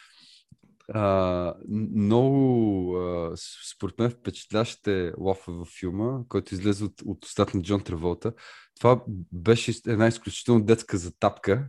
а, 0.94 1.54
много, 1.68 2.96
а, 2.96 3.32
според 3.74 3.98
мен, 3.98 4.10
впечатляващите 4.10 5.12
лофа 5.18 5.52
във 5.52 5.68
филма, 5.68 6.18
който 6.28 6.54
излезе 6.54 6.84
от, 6.84 7.02
от 7.04 7.24
устата 7.24 7.56
на 7.56 7.62
Джон 7.62 7.84
Траволта. 7.84 8.32
Това 8.80 9.02
беше 9.32 9.72
една 9.86 10.06
изключително 10.06 10.64
детска 10.64 10.96
затапка, 10.96 11.68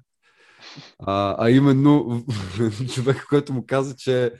а, 1.00 1.36
а 1.46 1.50
именно 1.50 2.26
човека, 2.94 3.26
който 3.30 3.54
му 3.54 3.66
каза, 3.66 3.96
че 3.96 4.32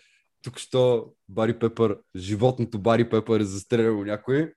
тук 0.44 0.58
що 0.58 1.12
Бари 1.30 1.60
Пепър, 1.60 1.98
животното 2.16 2.80
Бари 2.80 3.10
Пепър 3.10 3.40
е 3.40 3.46
застрелял 3.46 4.04
някой. 4.04 4.54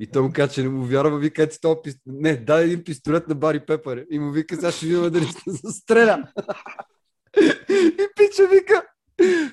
И 0.00 0.06
той 0.06 0.22
му 0.22 0.32
каза, 0.32 0.52
че 0.52 0.62
не 0.62 0.68
му 0.68 0.84
вярва, 0.84 1.18
вика, 1.18 1.48
ти 1.48 1.60
това 1.60 1.82
пист... 1.82 1.98
Не, 2.06 2.36
дай 2.36 2.64
един 2.64 2.84
пистолет 2.84 3.28
на 3.28 3.34
Бари 3.34 3.60
Пепър. 3.60 4.04
И 4.10 4.18
му 4.18 4.32
вика, 4.32 4.54
сега 4.54 4.72
ще 4.72 4.86
видим 4.86 5.10
дали 5.10 5.26
ще 5.26 5.50
застреля. 5.50 6.28
и 7.72 8.08
пича 8.16 8.46
вика, 8.46 8.82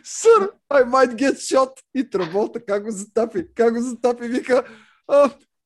Сър, 0.03 0.51
I 0.69 0.83
might 0.83 1.15
get 1.15 1.35
shot. 1.35 1.71
И 1.95 2.09
Траволта 2.09 2.65
как 2.65 2.83
го 2.83 2.91
затапи, 2.91 3.45
как 3.55 3.73
го 3.73 3.81
затапи, 3.81 4.27
вика, 4.27 4.63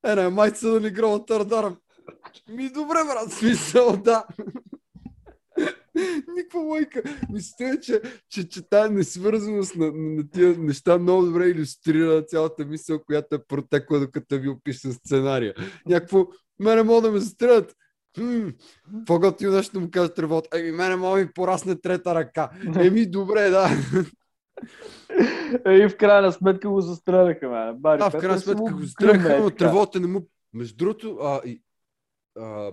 е, 0.06 0.14
не, 0.14 0.22
might 0.22 0.56
suddenly 0.56 1.00
grow 1.00 1.18
a 1.18 1.28
third. 1.28 1.76
Ми 2.48 2.68
добре, 2.68 3.04
брат, 3.04 3.32
смисъл, 3.32 3.96
да. 3.96 4.24
Никаква 6.36 6.60
лойка. 6.60 7.02
Мисля, 7.32 7.80
че, 7.82 8.00
че, 8.30 8.48
че 8.48 8.68
тази 8.68 8.94
несвързаност 8.94 9.76
на, 9.76 9.92
на, 9.94 10.30
тия 10.30 10.58
неща 10.58 10.98
много 10.98 11.22
добре 11.22 11.48
иллюстрира 11.48 12.22
цялата 12.22 12.64
мисъл, 12.64 13.00
която 13.04 13.34
е 13.34 13.44
протекла, 13.48 14.00
докато 14.00 14.38
ви 14.38 14.48
опиша 14.48 14.92
сценария. 14.92 15.54
Някакво, 15.86 16.26
мене 16.60 16.82
мога 16.82 17.02
да 17.02 17.10
ме 17.10 17.18
застрелят. 17.18 17.74
По-готино 19.06 19.52
нещо 19.52 19.80
му 19.80 19.90
каже 19.90 20.14
тревот. 20.14 20.54
Еми, 20.54 20.72
мене 20.72 20.96
мога 20.96 21.20
ми 21.20 21.32
порасне 21.32 21.80
трета 21.80 22.14
ръка. 22.14 22.50
Еми, 22.76 23.06
добре, 23.06 23.50
да. 23.50 23.68
И 25.66 25.88
в 25.88 25.96
крайна 25.96 26.32
сметка 26.32 26.68
го 26.68 26.80
застреляха, 26.80 27.48
ме. 27.48 27.72
Бари, 27.78 27.98
да, 27.98 28.10
в 28.10 28.18
крайна 28.18 28.38
сметка 28.38 28.72
го 28.72 28.80
застреляха, 28.80 29.38
но 29.40 29.50
тревота 29.50 30.00
не 30.00 30.06
му... 30.06 30.28
Между 30.54 30.76
другото, 30.76 31.18
а, 31.22 31.40
и, 31.44 31.62
а, 32.38 32.72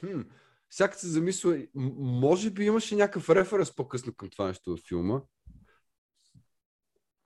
хм, 0.00 0.20
всяка 0.76 0.98
се 0.98 1.08
замисля, 1.08 1.58
може 1.98 2.50
би 2.50 2.64
имаше 2.64 2.96
някакъв 2.96 3.30
референс 3.30 3.76
по-късно 3.76 4.14
към 4.14 4.28
това 4.30 4.46
нещо 4.46 4.70
във 4.70 4.80
филма. 4.88 5.20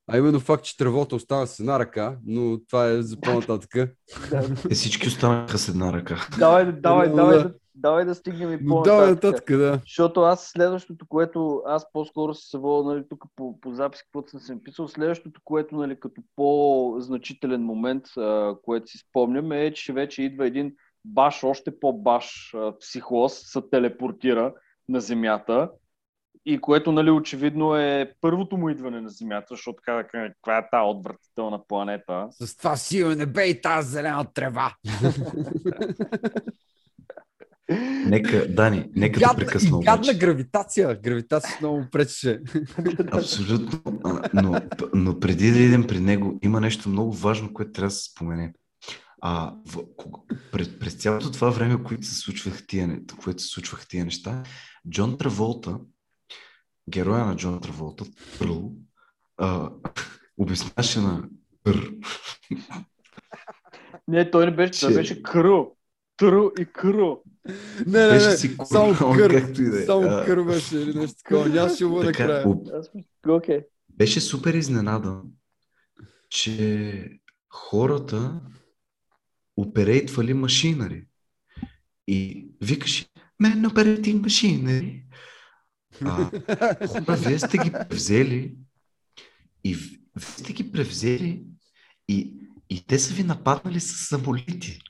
А 0.07 0.19
именно 0.19 0.41
факт, 0.41 0.65
че 0.65 0.77
тревота 0.77 1.17
остана 1.17 1.47
с 1.47 1.61
една 1.61 1.79
ръка, 1.79 2.19
но 2.27 2.65
това 2.69 2.87
е 2.87 3.03
за 3.03 3.21
по-нататък. 3.21 3.75
Е, 3.75 4.75
всички 4.75 5.09
останаха 5.09 5.59
с 5.59 5.69
една 5.69 5.93
ръка. 5.93 6.29
Давай, 6.39 6.73
давай, 6.73 7.09
но, 7.09 7.17
давай, 7.17 7.39
да. 7.39 7.55
давай 7.75 8.05
да 8.05 8.15
стигнем 8.15 8.53
и 8.53 8.67
по-нататък. 8.67 8.93
Давай 8.93 9.11
нататък, 9.11 9.57
да. 9.59 9.81
Защото 9.85 10.21
аз 10.21 10.47
следващото, 10.47 11.07
което 11.09 11.63
аз 11.67 11.93
по-скоро 11.93 12.35
се 12.35 12.51
съвода, 12.51 12.89
нали, 12.95 13.05
тук 13.09 13.25
по, 13.37 13.61
по 13.61 13.75
запис, 13.75 14.03
каквото 14.03 14.31
съм 14.31 14.41
се 14.41 14.65
писал, 14.65 14.89
следващото, 14.89 15.41
което 15.45 15.77
нали, 15.77 16.01
като 16.01 16.23
по-значителен 16.37 17.63
момент, 17.63 18.05
а, 18.17 18.55
което 18.63 18.87
си 18.87 18.99
спомням, 18.99 19.53
е, 19.53 19.73
че 19.75 19.93
вече 19.93 20.23
идва 20.23 20.47
един 20.47 20.73
баш, 21.05 21.45
още 21.45 21.81
по-баш 21.81 22.55
психоз 22.81 23.33
се 23.45 23.61
телепортира 23.71 24.55
на 24.89 25.01
Земята 25.01 25.71
и 26.47 26.61
което, 26.61 26.93
нали, 26.93 27.11
очевидно 27.11 27.77
е 27.77 28.13
първото 28.21 28.57
му 28.57 28.69
идване 28.69 29.01
на 29.01 29.09
Земята, 29.09 29.47
защото 29.51 29.83
каза, 29.83 30.03
каква 30.03 30.59
е 30.59 30.69
тази 30.71 30.85
отвратителна 30.85 31.67
планета. 31.69 32.27
С 32.31 32.57
това 32.57 32.77
силно 32.77 33.15
небе 33.15 33.45
и 33.45 33.61
тази 33.61 33.91
зелена 33.91 34.27
трева. 34.35 34.75
Нека, 38.07 38.49
Дани, 38.49 38.91
нека 38.97 39.21
гадна, 39.21 39.35
да 39.35 39.47
прекъсна 39.47 39.77
обаче. 39.77 39.91
Гадна 39.91 40.15
гравитация. 40.15 41.01
Гравитация 41.03 41.57
много 41.61 41.85
пречеше. 41.93 42.41
Абсолютно. 43.13 43.81
Но, 44.35 44.61
но 44.95 45.21
преди 45.21 45.51
да 45.51 45.59
идем 45.59 45.87
при 45.87 46.01
него, 46.01 46.39
има 46.43 46.61
нещо 46.61 46.89
много 46.89 47.13
важно, 47.13 47.53
което 47.53 47.73
трябва 47.73 47.87
да 47.87 47.91
се 47.91 48.11
спомене. 48.11 48.53
А, 49.21 49.55
в, 49.67 49.79
през, 50.53 50.79
през 50.79 50.95
цялото 50.95 51.33
това 51.33 51.51
време, 51.51 51.85
което 51.85 52.07
се 52.07 52.15
случваха 52.15 52.67
тия, 52.67 53.01
което 53.23 53.43
се 53.43 53.49
случваха 53.49 53.89
тия 53.89 54.05
неща, 54.05 54.43
Джон 54.91 55.19
Траволта, 55.19 55.79
героя 56.91 57.25
на 57.25 57.37
Джон 57.37 57.61
Траволта, 57.61 58.05
Пърл, 58.39 58.73
а, 59.37 59.71
обясняваше 60.39 61.01
на 61.01 61.29
Пър. 61.65 61.91
Не, 64.09 64.31
той 64.31 64.47
не 64.47 64.57
беше, 64.57 64.73
че... 64.73 64.87
той 64.87 64.95
беше 64.95 65.23
Кру. 65.23 65.67
Тру 66.17 66.51
и 66.59 66.65
Кру. 66.65 67.17
Не, 67.87 68.07
не, 68.07 68.13
не, 68.13 68.37
си 68.37 68.57
само 68.65 68.95
кър, 69.17 69.31
е. 69.31 69.87
Само 69.87 70.03
а... 70.03 70.25
кър 70.25 70.43
беше 70.43 70.77
или 70.77 70.99
нещо 70.99 71.17
такова. 71.25 71.49
Нямаше 71.49 71.85
му 71.85 72.03
накрая. 72.03 72.49
Об... 72.49 72.67
Okay. 73.27 73.65
Беше 73.89 74.21
супер 74.21 74.55
изненадан, 74.55 75.23
че 76.29 77.21
хората 77.49 78.41
оперейтвали 79.61 80.35
машинари. 80.35 81.07
И 82.07 82.49
викаш, 82.61 83.07
мен 83.41 83.65
operating 83.67 84.21
machinery. 84.21 85.03
А, 86.05 86.31
хора, 86.87 87.17
вие 87.17 87.39
сте 87.39 87.59
ги 87.59 87.73
превзели 87.73 88.57
и 89.65 89.75
вие 89.75 89.99
сте 90.19 90.53
ги 90.53 90.73
превзели 90.73 91.45
и, 92.09 92.35
и 92.71 92.87
те 92.87 92.99
са 92.99 93.15
ви 93.15 93.25
нападнали 93.25 93.81
с 93.81 94.09
самолети. 94.09 94.81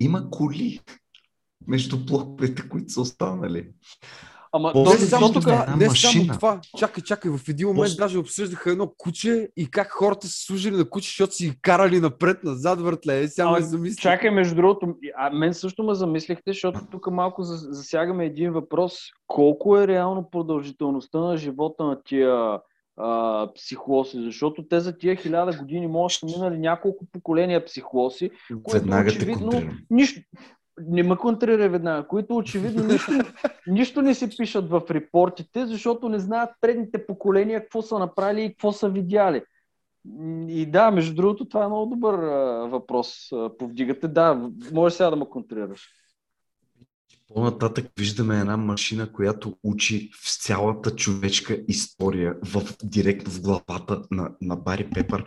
Има 0.00 0.30
коли 0.30 0.80
между 1.66 2.04
блоковете, 2.04 2.68
които 2.68 2.92
са 2.92 3.00
останали. 3.00 3.70
Ама 4.54 4.72
то, 4.72 4.84
не 4.84 4.98
само, 4.98 5.32
тук, 5.32 5.46
не 5.76 5.90
само 5.90 6.26
това. 6.26 6.60
Чакай, 6.78 7.04
чакай, 7.04 7.30
в 7.30 7.48
един 7.48 7.68
момент 7.68 7.84
Пост... 7.84 7.98
даже 7.98 8.18
обсъждаха 8.18 8.70
едно 8.70 8.92
куче 8.98 9.48
и 9.56 9.70
как 9.70 9.90
хората 9.90 10.26
са 10.26 10.44
служили 10.46 10.76
на 10.76 10.90
куче, 10.90 11.08
защото 11.08 11.32
си 11.32 11.58
карали 11.62 12.00
напред-назад, 12.00 12.80
въртле. 12.80 13.28
Сега 13.28 13.50
ме. 13.50 13.94
Чакай, 13.94 14.30
между 14.30 14.54
другото, 14.54 14.94
а 15.16 15.30
мен 15.30 15.54
също 15.54 15.82
ме 15.82 15.94
замислихте, 15.94 16.42
защото 16.46 16.80
тук 16.90 17.10
малко 17.10 17.42
засягаме 17.42 18.26
един 18.26 18.52
въпрос. 18.52 18.98
Колко 19.26 19.78
е 19.78 19.88
реално 19.88 20.30
продължителността 20.30 21.18
на 21.18 21.36
живота 21.36 21.84
на 21.84 22.02
тия 22.02 22.58
а, 22.96 23.48
психолози, 23.54 24.18
защото 24.24 24.68
те 24.68 24.80
за 24.80 24.98
тия 24.98 25.16
хиляда 25.16 25.58
години 25.58 25.86
може 25.86 26.18
да 26.22 26.26
минали 26.26 26.58
няколко 26.58 27.06
поколения 27.12 27.64
психолози, 27.64 28.30
което 28.62 28.88
очевидно 29.06 29.62
нищо, 29.90 30.20
не 30.80 31.02
ме 31.02 31.16
контрира 31.16 31.68
веднага, 31.68 32.08
които 32.08 32.36
очевидно 32.36 32.84
нищо, 32.84 33.12
нищо 33.66 34.02
не 34.02 34.14
си 34.14 34.36
пишат 34.36 34.70
в 34.70 34.82
репортите, 34.90 35.66
защото 35.66 36.08
не 36.08 36.18
знаят 36.18 36.50
предните 36.60 37.06
поколения 37.06 37.60
какво 37.60 37.82
са 37.82 37.98
направили 37.98 38.44
и 38.44 38.50
какво 38.50 38.72
са 38.72 38.88
видяли. 38.88 39.42
И 40.48 40.66
да, 40.70 40.90
между 40.90 41.14
другото, 41.14 41.48
това 41.48 41.64
е 41.64 41.68
много 41.68 41.86
добър 41.86 42.14
а, 42.14 42.66
въпрос. 42.66 43.32
А, 43.32 43.56
повдигате. 43.58 44.08
Да, 44.08 44.50
може 44.72 44.94
сега 44.94 45.10
да 45.10 45.16
ме 45.16 45.24
контрираш. 45.24 45.88
По-нататък 47.34 47.86
виждаме 47.98 48.40
една 48.40 48.56
машина, 48.56 49.12
която 49.12 49.56
учи 49.62 50.10
в 50.24 50.42
цялата 50.42 50.96
човешка 50.96 51.58
история 51.68 52.34
в, 52.42 52.62
директно 52.84 53.32
в 53.32 53.40
главата 53.40 54.02
на, 54.10 54.30
на 54.40 54.56
Бари 54.56 54.90
Пепър. 54.90 55.24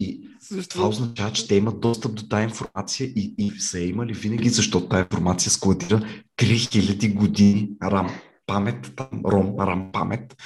И 0.00 0.28
Също... 0.40 0.74
това 0.74 0.88
означава, 0.88 1.32
че 1.32 1.48
те 1.48 1.54
имат 1.54 1.80
достъп 1.80 2.14
до 2.14 2.28
тази 2.28 2.44
информация 2.44 3.06
и, 3.06 3.34
и 3.38 3.50
са 3.50 3.80
имали 3.80 4.12
винаги, 4.12 4.48
защото 4.48 4.88
тази 4.88 5.00
информация 5.00 5.52
складира 5.52 6.08
3000 6.36 7.14
години 7.14 7.70
рам 7.82 8.10
памет, 8.46 8.92
там, 8.96 9.08
ром, 9.26 9.60
рам 9.60 9.90
памет. 9.92 10.36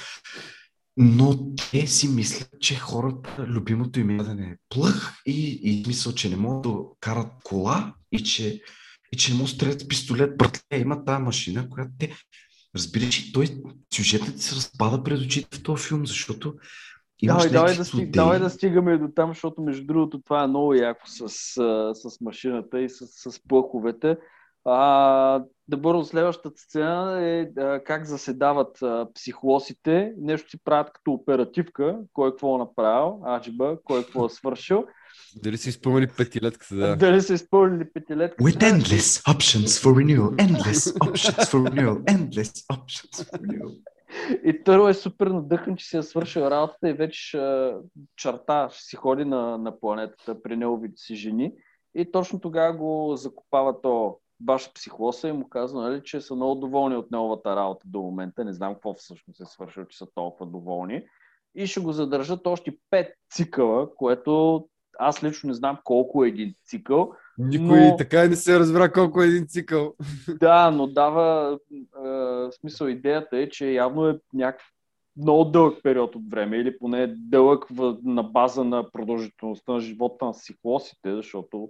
но 0.97 1.53
те 1.55 1.87
си 1.87 2.07
мислят, 2.07 2.49
че 2.59 2.75
хората, 2.75 3.45
любимото 3.47 3.99
им 3.99 4.17
ядене 4.17 4.43
е 4.43 4.57
плъх 4.69 5.13
и, 5.25 5.59
и 5.63 5.83
мисля, 5.87 6.13
че 6.13 6.29
не 6.29 6.35
могат 6.35 6.61
да 6.61 6.79
карат 6.99 7.31
кола 7.43 7.93
и 8.11 8.23
че, 8.23 8.61
и 9.13 9.17
че 9.17 9.33
не 9.33 9.41
да 9.41 9.47
стрелят 9.47 9.89
пистолет. 9.89 10.37
Братле, 10.37 10.77
има 10.77 11.05
тази 11.05 11.23
машина, 11.23 11.69
която 11.69 11.91
те... 11.99 12.13
Разбираш, 12.75 13.31
той 13.31 13.47
сюжетът 13.93 14.39
се 14.39 14.55
разпада 14.55 15.03
пред 15.03 15.19
очите 15.19 15.57
в 15.57 15.63
този 15.63 15.87
филм, 15.87 16.05
защото 16.05 16.53
Давай, 17.23 17.49
давай, 17.49 17.75
да 17.75 17.85
стиг, 17.85 18.11
давай 18.11 18.39
да 18.39 18.49
стигаме 18.49 18.97
до 18.97 19.07
там, 19.15 19.29
защото 19.29 19.61
между 19.61 19.85
другото 19.85 20.21
това 20.21 20.43
е 20.43 20.47
много 20.47 20.73
яко 20.73 21.01
с, 21.05 21.29
с 21.93 22.21
машината 22.21 22.81
и 22.81 22.89
с, 22.89 23.07
с 23.07 23.39
плъховете. 23.47 24.17
А, 24.65 25.43
да 25.67 25.77
бързо 25.77 26.03
следващата 26.03 26.61
сцена 26.61 27.27
е 27.27 27.41
а, 27.41 27.83
как 27.83 28.05
заседават 28.05 28.81
а, 28.81 29.07
психолосите. 29.13 30.13
Нещо 30.17 30.49
си 30.49 30.57
правят 30.63 30.91
като 30.93 31.11
оперативка, 31.11 31.97
кой 32.13 32.31
какво 32.31 32.55
е 32.55 32.59
направил, 32.59 33.21
аджиба, 33.27 33.77
кой 33.83 34.03
какво 34.03 34.25
е 34.25 34.29
свършил. 34.29 34.85
Дали 35.43 35.57
си 35.57 35.69
изпълнили 35.69 36.07
петилетката, 36.17 36.75
да. 36.75 36.95
Дали 36.95 37.21
са 37.21 37.33
изпълнили 37.33 37.89
петилетката. 37.93 38.43
With 38.43 38.59
endless 38.59 39.33
options 39.33 39.83
for 39.83 39.93
renewal, 39.93 40.35
endless 40.35 40.97
options 40.99 41.45
for 41.51 41.69
renewal, 41.69 42.03
endless 42.03 42.51
options 42.71 43.23
for 43.23 43.39
renewal. 43.39 43.75
И 44.43 44.63
Търо 44.63 44.87
е 44.87 44.93
супер 44.93 45.27
надъхан, 45.27 45.75
че 45.75 45.85
си 45.85 45.97
е 45.97 46.03
свършил 46.03 46.41
работата 46.41 46.89
и 46.89 46.93
вече 46.93 47.19
ще, 47.27 47.71
чарта, 48.15 48.69
ще 48.71 48.83
си 48.83 48.95
ходи 48.95 49.25
на, 49.25 49.57
на 49.57 49.79
планетата 49.79 50.41
при 50.41 50.57
неговите 50.57 50.97
си 50.97 51.15
жени. 51.15 51.53
И 51.95 52.11
точно 52.11 52.39
тогава 52.39 52.77
го 52.77 53.15
закопава 53.15 53.81
то 53.81 54.17
баш 54.39 54.73
психолоса 54.73 55.27
и 55.27 55.31
му 55.31 55.49
казва, 55.49 55.81
нали, 55.81 56.01
че 56.03 56.21
са 56.21 56.35
много 56.35 56.55
доволни 56.55 56.95
от 56.95 57.11
неговата 57.11 57.55
работа 57.55 57.85
до 57.87 58.01
момента. 58.01 58.45
Не 58.45 58.53
знам 58.53 58.73
какво 58.73 58.93
всъщност 58.93 59.41
е 59.41 59.45
свършил, 59.45 59.85
че 59.85 59.97
са 59.97 60.07
толкова 60.15 60.51
доволни. 60.51 61.03
И 61.55 61.67
ще 61.67 61.79
го 61.79 61.91
задържат 61.91 62.47
още 62.47 62.77
пет 62.89 63.13
цикъла, 63.31 63.95
което 63.95 64.65
аз 64.99 65.23
лично 65.23 65.47
не 65.47 65.53
знам 65.53 65.77
колко 65.83 66.23
е 66.23 66.27
един 66.27 66.53
цикъл. 66.65 67.11
Никой 67.37 67.79
но... 67.79 67.95
така 67.97 68.25
и 68.25 68.29
не 68.29 68.35
се 68.35 68.59
разбра 68.59 68.91
колко 68.91 69.21
е 69.21 69.27
един 69.27 69.47
цикъл. 69.47 69.93
Да, 70.39 70.71
но 70.71 70.87
дава 70.87 71.57
е, 71.71 72.51
смисъл. 72.51 72.87
Идеята 72.87 73.37
е, 73.37 73.49
че 73.49 73.71
явно 73.71 74.07
е 74.07 74.19
някакъв 74.33 74.67
много 75.17 75.45
дълъг 75.45 75.79
период 75.83 76.15
от 76.15 76.29
време 76.29 76.57
или 76.57 76.77
поне 76.77 77.13
дълъг 77.17 77.65
в, 77.71 77.97
на 78.03 78.23
база 78.23 78.63
на 78.63 78.91
продължителността 78.91 79.73
на 79.73 79.79
живота 79.79 80.25
на 80.25 80.31
психолосите, 80.31 81.15
защото 81.15 81.69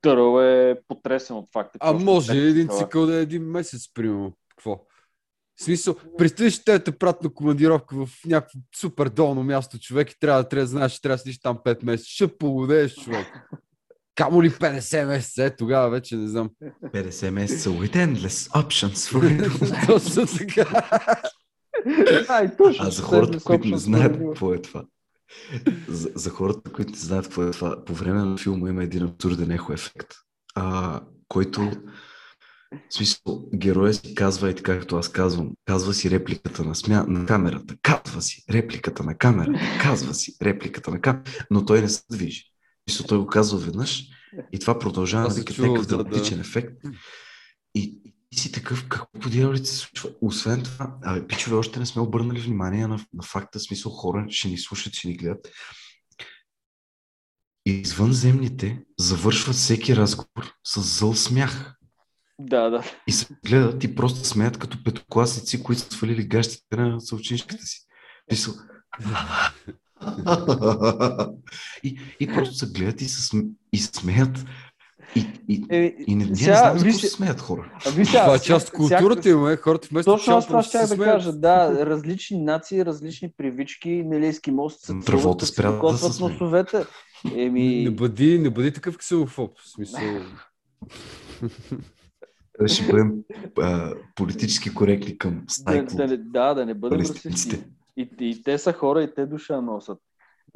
Търъл 0.00 0.40
е 0.40 0.80
потресен 0.88 1.36
от 1.36 1.52
факта. 1.52 1.78
А 1.82 1.92
може 1.92 2.32
един 2.32 2.68
цикъл 2.68 3.06
да 3.06 3.18
е 3.18 3.22
един 3.22 3.42
месец, 3.42 3.92
примерно. 3.94 4.32
Какво? 4.48 4.80
В 5.60 5.64
смисъл, 5.64 5.96
представиш, 6.18 6.54
че 6.54 6.64
те 6.64 6.92
прат 6.92 7.22
на 7.22 7.34
командировка 7.34 8.06
в 8.06 8.08
някакво 8.26 8.58
супер 8.76 9.08
долно 9.08 9.42
място, 9.42 9.78
човек, 9.78 10.10
и 10.10 10.18
трябва, 10.20 10.48
трябва 10.48 10.64
да 10.64 10.70
знаеш, 10.70 10.92
че 10.92 11.02
трябва 11.02 11.16
да 11.16 11.18
седиш 11.18 11.40
там 11.40 11.58
5 11.64 11.84
месеца. 11.84 12.10
Ще 12.10 12.38
полудееш, 12.38 12.94
човек. 12.94 13.26
Камо 14.14 14.42
ли 14.42 14.50
50 14.50 15.06
месеца? 15.06 15.44
Е, 15.44 15.56
тогава 15.56 15.90
вече 15.90 16.16
не 16.16 16.28
знам. 16.28 16.50
50 16.84 17.30
месеца 17.30 17.70
with 17.70 17.96
endless 17.96 18.50
options 18.50 18.94
for 18.94 19.86
Точно 19.86 20.38
така. 20.38 20.88
а 22.78 22.90
за 22.90 23.02
хората, 23.02 23.40
които 23.40 23.68
не 23.68 23.78
знаят 23.78 24.18
какво 24.18 24.54
е 24.54 24.62
това. 24.62 24.84
За, 25.88 26.10
за 26.14 26.30
хората, 26.30 26.72
които 26.72 26.90
не 26.90 26.98
знаят 26.98 27.26
какво 27.26 27.42
е 27.42 27.50
това, 27.50 27.84
по 27.84 27.94
време 27.94 28.22
на 28.22 28.36
филма 28.36 28.68
има 28.68 28.82
един 28.82 29.02
абсурден 29.02 29.50
ехо 29.50 29.72
ефект, 29.72 30.14
а, 30.54 31.00
който 31.28 31.70
в 32.72 32.94
смисъл, 32.94 33.48
героя 33.54 33.94
си 33.94 34.14
казва 34.14 34.50
и 34.50 34.54
така, 34.54 34.78
както 34.78 34.96
аз 34.96 35.08
казвам, 35.08 35.50
казва 35.64 35.94
си 35.94 36.10
репликата 36.10 36.64
на, 36.64 36.74
смя... 36.74 37.04
на 37.08 37.26
камерата, 37.26 37.76
казва 37.82 38.22
си 38.22 38.44
репликата 38.50 39.02
на 39.02 39.18
камерата, 39.18 39.60
казва 39.82 40.14
си 40.14 40.36
репликата 40.42 40.90
на 40.90 41.00
камерата, 41.00 41.46
но 41.50 41.64
той 41.64 41.80
не 41.80 41.88
се 41.88 42.02
движи. 42.10 42.44
Мисля, 42.88 43.04
той 43.06 43.18
го 43.18 43.26
казва 43.26 43.58
веднъж 43.58 44.04
и 44.52 44.58
това 44.58 44.78
продължава 44.78 45.34
да 45.34 45.44
като 45.44 45.62
някакъв 45.62 45.86
драматичен 45.86 46.38
да. 46.38 46.40
ефект. 46.40 46.74
И, 47.74 48.00
и 48.32 48.36
си 48.36 48.52
такъв, 48.52 48.88
какво 48.88 49.06
по 49.20 49.30
дяволите 49.30 49.66
се 49.66 49.76
случва? 49.76 50.10
Освен 50.20 50.62
това, 50.62 50.96
а, 51.02 51.26
пичове, 51.26 51.56
още 51.56 51.78
не 51.78 51.86
сме 51.86 52.02
обърнали 52.02 52.40
внимание 52.40 52.86
на, 52.86 53.04
на 53.14 53.22
факта, 53.22 53.60
смисъл 53.60 53.92
хора 53.92 54.26
ще 54.28 54.48
ни 54.48 54.58
слушат, 54.58 54.94
ще 54.94 55.08
ни 55.08 55.16
гледат. 55.16 55.48
Извънземните 57.66 58.82
завършват 58.98 59.56
всеки 59.56 59.96
разговор 59.96 60.52
с 60.64 60.80
зъл 60.80 61.14
смях. 61.14 61.77
Да, 62.40 62.70
да. 62.70 62.82
И 63.06 63.12
се 63.12 63.26
гледат 63.46 63.84
и 63.84 63.94
просто 63.94 64.24
смеят 64.24 64.58
като 64.58 64.84
петокласници, 64.84 65.62
които 65.62 65.82
са 65.82 65.90
свалили 65.90 66.26
гащите 66.26 66.76
на 66.76 67.00
съученичката 67.00 67.62
си. 67.62 67.80
Мисъл... 68.30 68.54
и, 71.84 71.98
и 72.20 72.26
просто 72.26 72.54
се 72.54 72.66
гледат 72.66 73.00
и, 73.00 73.08
се, 73.08 73.42
и 73.72 73.78
смеят. 73.78 74.46
И, 75.16 75.26
и, 75.48 75.64
е, 75.70 75.94
и 76.06 76.14
не, 76.14 76.36
сега, 76.36 76.72
не 76.72 76.76
знам 76.78 76.78
какво 76.78 76.98
се 76.98 77.08
смеят 77.08 77.40
хора. 77.40 77.72
Ви 77.94 78.04
сега, 78.04 78.22
това 78.22 78.34
е 78.34 78.38
част 78.38 78.68
от 78.68 78.74
културата 78.74 79.28
им, 79.28 79.48
е. 79.48 79.56
хората 79.56 79.88
вместо 79.90 80.10
Точно 80.10 80.36
аз 80.36 80.46
това 80.46 80.62
ще 80.62 80.86
да 80.86 80.98
кажа, 80.98 81.32
да, 81.32 81.86
различни 81.86 82.38
нации, 82.38 82.84
различни 82.84 83.32
привички, 83.36 84.02
нали, 84.06 84.26
ескимосите 84.26 84.86
се 84.86 84.94
Травота 85.06 85.46
спря 85.46 85.72
да 85.72 85.98
се 85.98 86.22
носовете. 86.22 86.86
Еми... 87.36 87.84
Не 87.84 87.90
бъди, 87.90 88.38
не 88.38 88.50
бъди 88.50 88.72
такъв 88.72 88.98
ксилофоб, 88.98 89.58
в 89.58 89.70
смисъл... 89.70 90.00
ще 92.66 92.86
бъдем 92.86 93.12
а, 93.60 93.94
политически 94.14 94.74
коректни 94.74 95.18
към 95.18 95.44
стайко. 95.48 95.96
Да, 95.96 96.06
да, 96.06 96.18
да, 96.18 96.54
да 96.54 96.66
не 96.66 96.74
бъдем 96.74 97.00
расисти. 97.00 97.64
И, 97.96 98.10
и, 98.20 98.42
те 98.42 98.58
са 98.58 98.72
хора, 98.72 99.02
и 99.02 99.14
те 99.14 99.26
душа 99.26 99.60
носят. 99.60 99.98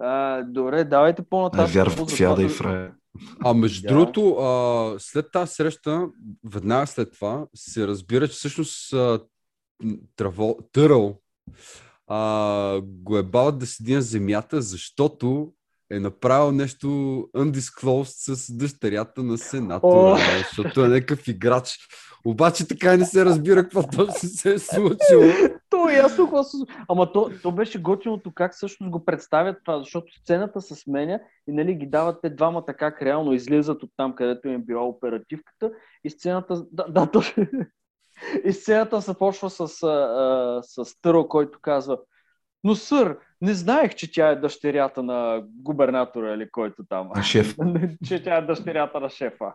А, 0.01 0.43
добре, 0.43 0.85
давайте 0.85 1.23
по-нататък. 1.23 1.75
Вярват 1.75 2.11
в 2.11 2.17
Фяда 2.17 2.43
и 2.43 2.49
Фрая. 2.49 2.95
А 3.45 3.55
между 3.55 3.83
да. 3.83 3.89
другото, 3.89 4.37
а, 4.37 4.95
след 4.99 5.27
тази 5.33 5.55
среща, 5.55 6.09
веднага 6.45 6.87
след 6.87 7.13
това, 7.13 7.47
се 7.55 7.87
разбира, 7.87 8.29
че 8.29 8.35
всъщност 8.35 8.93
а, 8.93 9.21
траво, 10.17 10.59
Търъл 10.73 11.21
а, 12.07 12.81
го 12.85 13.19
е 13.19 13.23
бал 13.23 13.53
да 13.53 13.67
седи 13.67 13.95
на 13.95 14.03
земята, 14.03 14.63
защото 14.63 15.53
е 15.93 16.01
направил 16.01 16.53
нещо 16.53 16.87
undisclosed 17.37 18.35
с 18.35 18.57
дъщерята 18.57 19.23
на 19.23 19.39
сенатора, 19.39 19.91
oh. 19.91 20.39
защото 20.39 20.85
е 20.85 20.89
някакъв 20.89 21.29
играч. 21.29 21.79
Обаче 22.27 22.69
така 22.69 22.95
и 22.95 22.97
не 22.97 23.05
се 23.05 23.25
разбира 23.25 23.63
какво 23.63 23.83
точно 23.83 24.29
се 24.29 24.55
е 24.55 24.59
случило. 24.59 25.23
то 25.71 25.89
е 25.89 25.95
ясно 25.95 26.25
какво 26.25 26.43
се 26.43 26.57
Ама 26.89 27.13
то, 27.13 27.31
то 27.43 27.53
беше 27.53 27.83
готиното 27.83 28.33
как 28.35 28.55
всъщност 28.55 28.91
го 28.91 29.05
представят 29.05 29.57
това, 29.65 29.79
защото 29.79 30.21
сцената 30.21 30.61
се 30.61 30.75
сменя 30.75 31.21
и 31.49 31.53
нали 31.53 31.75
ги 31.75 31.87
дават 31.87 32.19
те 32.23 32.31
двамата 32.31 32.75
как 32.79 33.03
реално 33.03 33.33
излизат 33.33 33.83
от 33.83 33.91
там, 33.97 34.15
където 34.15 34.49
им 34.49 34.55
е 34.55 34.59
била 34.59 34.83
оперативката 34.83 35.73
и 36.05 36.11
сцената... 36.11 36.65
Да, 36.73 36.85
да 36.89 37.11
точно. 37.11 37.47
И 38.45 38.53
сцената 38.53 39.03
се 39.03 39.15
почва 39.19 39.51
с, 39.51 39.61
а, 39.61 40.61
с 40.63 41.01
Търо, 41.03 41.29
който 41.29 41.59
казва 41.63 41.99
но 42.65 42.75
сър, 42.75 43.17
не 43.41 43.55
знаех, 43.55 43.95
че 43.95 44.13
тя 44.13 44.29
е 44.29 44.37
дъщерята 44.37 45.03
на 45.03 45.43
губернатора 45.63 46.35
или 46.35 46.51
който 46.51 46.85
там. 46.89 47.11
На 47.17 47.23
шеф. 47.23 47.57
че 48.07 48.23
тя 48.23 48.37
е 48.37 48.47
дъщерята 48.47 49.01
на 49.01 49.11
шефа. 49.11 49.55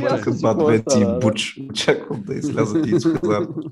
Чакам 0.00 0.34
Бадвет 0.42 0.84
и 0.96 1.04
Буч. 1.20 1.60
Очаквам 1.70 2.22
да 2.22 2.34
излязат 2.34 2.86
и 2.86 2.90
изказвам. 2.90 3.54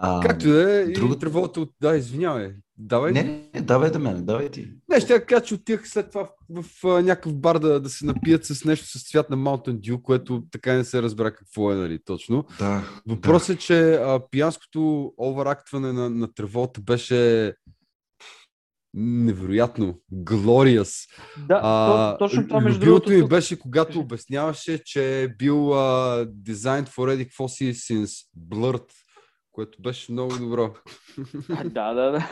А, 0.00 0.20
Както 0.20 0.48
да 0.48 0.80
е, 0.80 0.84
друга... 0.84 1.14
и 1.14 1.18
тревогата 1.18 1.60
от... 1.60 1.70
Да, 1.80 1.96
извинявай. 1.96 2.52
Давай. 2.80 3.12
Не, 3.12 3.50
не, 3.54 3.60
давай 3.60 3.90
да 3.90 3.98
мене, 3.98 4.22
давай 4.22 4.48
ти. 4.48 4.68
Не, 4.88 5.00
ще 5.00 5.24
кажа, 5.24 5.44
че 5.44 5.54
отивах 5.54 5.88
след 5.88 6.10
това 6.10 6.30
в, 6.50 6.62
в, 6.62 6.64
в 6.82 7.02
някакъв 7.02 7.34
бар 7.36 7.58
да, 7.58 7.80
да 7.80 7.88
се 7.88 8.06
напият 8.06 8.44
с 8.44 8.64
нещо 8.64 8.98
с 8.98 9.10
цвят 9.10 9.30
на 9.30 9.36
Mountain 9.36 9.80
Dew, 9.80 10.02
което 10.02 10.42
така 10.50 10.72
не 10.72 10.84
се 10.84 11.02
разбра 11.02 11.30
какво 11.30 11.72
е, 11.72 11.74
нали, 11.74 11.98
точно. 12.04 12.44
Да. 12.58 12.82
Въпросът 13.06 13.48
да. 13.48 13.52
е, 13.52 13.56
че 13.56 13.94
а, 13.94 14.20
пиянското 14.30 15.12
оверактване 15.18 15.92
на, 15.92 16.10
на 16.10 16.34
тревогата 16.34 16.80
беше 16.80 17.52
невероятно, 18.94 20.00
глориас. 20.12 21.06
Да, 21.48 21.60
а, 21.62 22.18
точно 22.18 22.48
това 22.48 22.60
между 22.60 22.80
другото. 22.80 23.10
ми 23.10 23.28
беше, 23.28 23.58
когато 23.58 24.00
обясняваше, 24.00 24.82
че 24.84 25.22
е 25.22 25.28
бил 25.28 25.56
uh, 25.56 26.30
designed 26.30 26.88
for 26.88 27.16
Eddie 27.16 27.30
Fossey 27.36 27.72
since 27.72 28.26
Blurred 28.50 28.92
което 29.58 29.82
беше 29.82 30.12
много 30.12 30.32
добро. 30.38 30.74
да, 31.64 31.94
да, 31.94 32.10
да. 32.10 32.28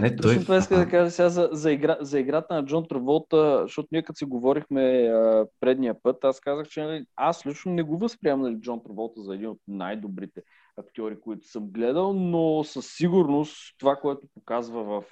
Не, 0.00 0.16
той... 0.16 0.30
Точно 0.30 0.42
това 0.42 0.56
иска 0.56 0.76
да 0.76 0.88
кажа 0.88 1.10
сега 1.10 1.28
за, 1.28 1.48
за, 1.52 1.72
игра, 1.72 1.96
за 2.00 2.20
играта 2.20 2.54
на 2.54 2.64
Джон 2.64 2.88
Траволта, 2.88 3.58
защото 3.62 3.88
ние 3.92 4.02
като 4.02 4.16
си 4.16 4.24
говорихме 4.24 4.82
а, 4.82 5.46
предния 5.60 6.02
път, 6.02 6.24
аз 6.24 6.40
казах, 6.40 6.68
че 6.68 6.82
нали, 6.82 7.04
аз 7.16 7.46
лично 7.46 7.72
не 7.72 7.82
го 7.82 7.98
възприемам 7.98 8.42
нали, 8.42 8.60
Джон 8.60 8.82
Траволта 8.82 9.22
за 9.22 9.34
един 9.34 9.48
от 9.48 9.58
най-добрите 9.68 10.42
актьори, 10.76 11.20
които 11.20 11.46
съм 11.48 11.66
гледал, 11.70 12.12
но 12.12 12.64
със 12.64 12.86
сигурност 12.86 13.56
това, 13.78 13.96
което 13.96 14.20
показва 14.34 14.84
в, 14.84 15.02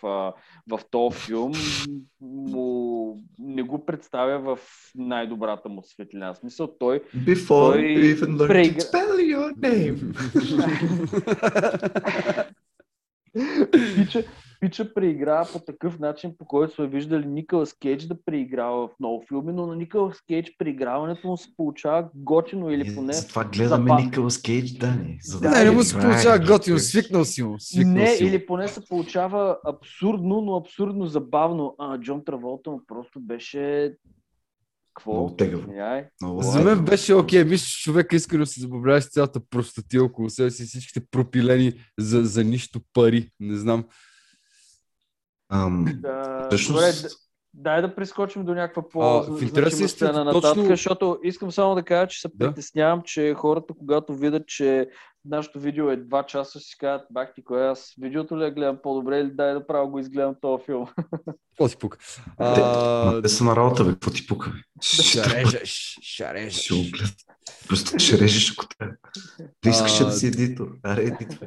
в 0.70 0.80
този 0.90 1.18
филм, 1.18 1.52
му, 2.20 3.18
не 3.38 3.62
го 3.62 3.86
представя 3.86 4.56
в 4.56 4.58
най-добрата 4.94 5.68
му 5.68 5.82
светлина. 5.84 6.34
В 6.34 6.38
смисъл 6.38 6.66
той... 6.78 7.00
Before 7.16 7.48
Той 7.48 7.82
even 7.82 8.36
learn 8.36 8.50
преигра- 8.50 8.78
to 8.78 8.92
spell 8.92 9.16
your 9.34 9.54
name. 9.58 9.98
Пича, 13.96 14.22
Пича 14.60 14.94
преиграва 14.94 15.48
по 15.52 15.58
такъв 15.58 15.98
начин, 15.98 16.34
по 16.38 16.44
който 16.44 16.74
сме 16.74 16.86
виждали 16.86 17.26
Никълас 17.26 17.72
Кейдж 17.72 18.04
да 18.04 18.16
преиграва 18.24 18.88
в 18.88 18.90
много 19.00 19.24
филми, 19.28 19.52
но 19.52 19.66
на 19.66 19.76
Никълас 19.76 20.20
Кейдж 20.20 20.50
преиграването 20.58 21.28
му 21.28 21.36
се 21.36 21.48
получава 21.56 22.08
готино 22.14 22.70
или 22.70 22.94
поне... 22.94 23.12
Затова 23.12 23.44
гледаме. 23.44 24.02
Николас 24.02 24.42
Кейдж, 24.42 24.72
Дани. 24.72 25.18
За 25.22 25.40
Да, 25.40 25.50
Не, 25.50 25.64
не 25.64 25.70
му 25.70 25.82
се 25.82 25.94
получава 25.94 26.38
да 26.38 26.46
готино, 26.46 26.78
свикнал 26.78 27.24
си 27.24 27.42
му. 27.42 27.56
Свикнал 27.58 27.94
Не, 27.94 28.06
си 28.06 28.24
му. 28.24 28.30
или 28.30 28.46
поне 28.46 28.68
се 28.68 28.84
получава 28.88 29.56
абсурдно, 29.66 30.40
но 30.40 30.56
абсурдно 30.56 31.06
забавно. 31.06 31.74
А, 31.78 31.98
Джон 31.98 32.24
Траволта 32.24 32.70
му 32.70 32.80
просто 32.86 33.20
беше... 33.20 33.94
Какво? 34.94 35.12
Много 35.12 35.36
тегаво. 35.36 35.72
Яй. 35.72 36.04
Много 36.22 36.42
За 36.42 36.60
мен 36.64 36.84
беше 36.84 37.14
окей. 37.14 37.44
Мисля, 37.44 37.66
че 37.66 37.82
човек 37.82 38.12
искрено 38.12 38.46
се 38.46 38.60
забавлява 38.60 39.02
с 39.02 39.08
цялата 39.10 39.40
простотия 39.50 40.04
около 40.04 40.30
себе 40.30 40.50
си, 40.50 40.64
всичките 40.64 41.06
пропилени 41.10 41.72
за, 41.98 42.24
за 42.24 42.44
нищо 42.44 42.80
пари. 42.92 43.30
Не 43.40 43.56
знам. 43.56 43.84
Ам, 45.52 45.84
Да, 46.00 46.46
Всъщност, 46.50 47.02
добре, 47.02 47.14
дай 47.54 47.82
да 47.82 47.94
прескочим 47.94 48.44
до 48.44 48.54
някаква 48.54 48.88
по-значима 48.88 49.88
сцена 49.88 50.24
нататък, 50.24 50.42
точно- 50.42 50.64
защото 50.64 51.18
искам 51.22 51.52
само 51.52 51.74
да 51.74 51.82
кажа, 51.82 52.06
че 52.06 52.20
се 52.20 52.28
Да. 52.34 52.46
притеснявам, 52.46 53.02
че 53.02 53.34
хората, 53.34 53.74
когато 53.78 54.14
видят, 54.14 54.46
че 54.46 54.88
нашето 55.24 55.60
видео 55.60 55.90
е 55.90 55.96
2 55.98 56.26
часа, 56.26 56.60
си 56.60 56.76
кажат, 56.78 57.06
бах 57.10 57.32
ти, 57.34 57.44
кое 57.44 57.66
аз 57.66 57.92
видеото 58.00 58.36
ли 58.36 58.40
да 58.40 58.50
гледам 58.50 58.78
по-добре 58.82 59.18
или 59.18 59.30
дай 59.30 59.54
да 59.54 59.66
правя 59.66 59.86
го 59.86 59.98
изгледам 59.98 60.34
този 60.40 60.64
филм. 60.64 60.86
Какво 61.50 61.68
си 61.68 61.76
пука? 61.76 61.98
А, 62.38 63.22
те 63.22 63.28
са 63.28 63.44
на 63.44 63.56
работа, 63.56 63.84
бе. 63.84 63.90
Какво 63.92 64.10
ти 64.10 64.26
пука, 64.26 64.52
ще 64.80 65.24
режеш, 65.24 65.98
ще. 66.02 66.92
Просто 67.68 67.98
ще 67.98 68.18
режеш 68.18 68.52
ако 68.52 68.68
трябва. 68.68 68.94
Ти 69.60 69.68
искаш 69.68 70.00
А, 70.00 70.04
да 70.04 70.12
си 70.12 70.26
едитор. 70.26 70.68
Аре, 70.82 71.02
едитор. 71.02 71.46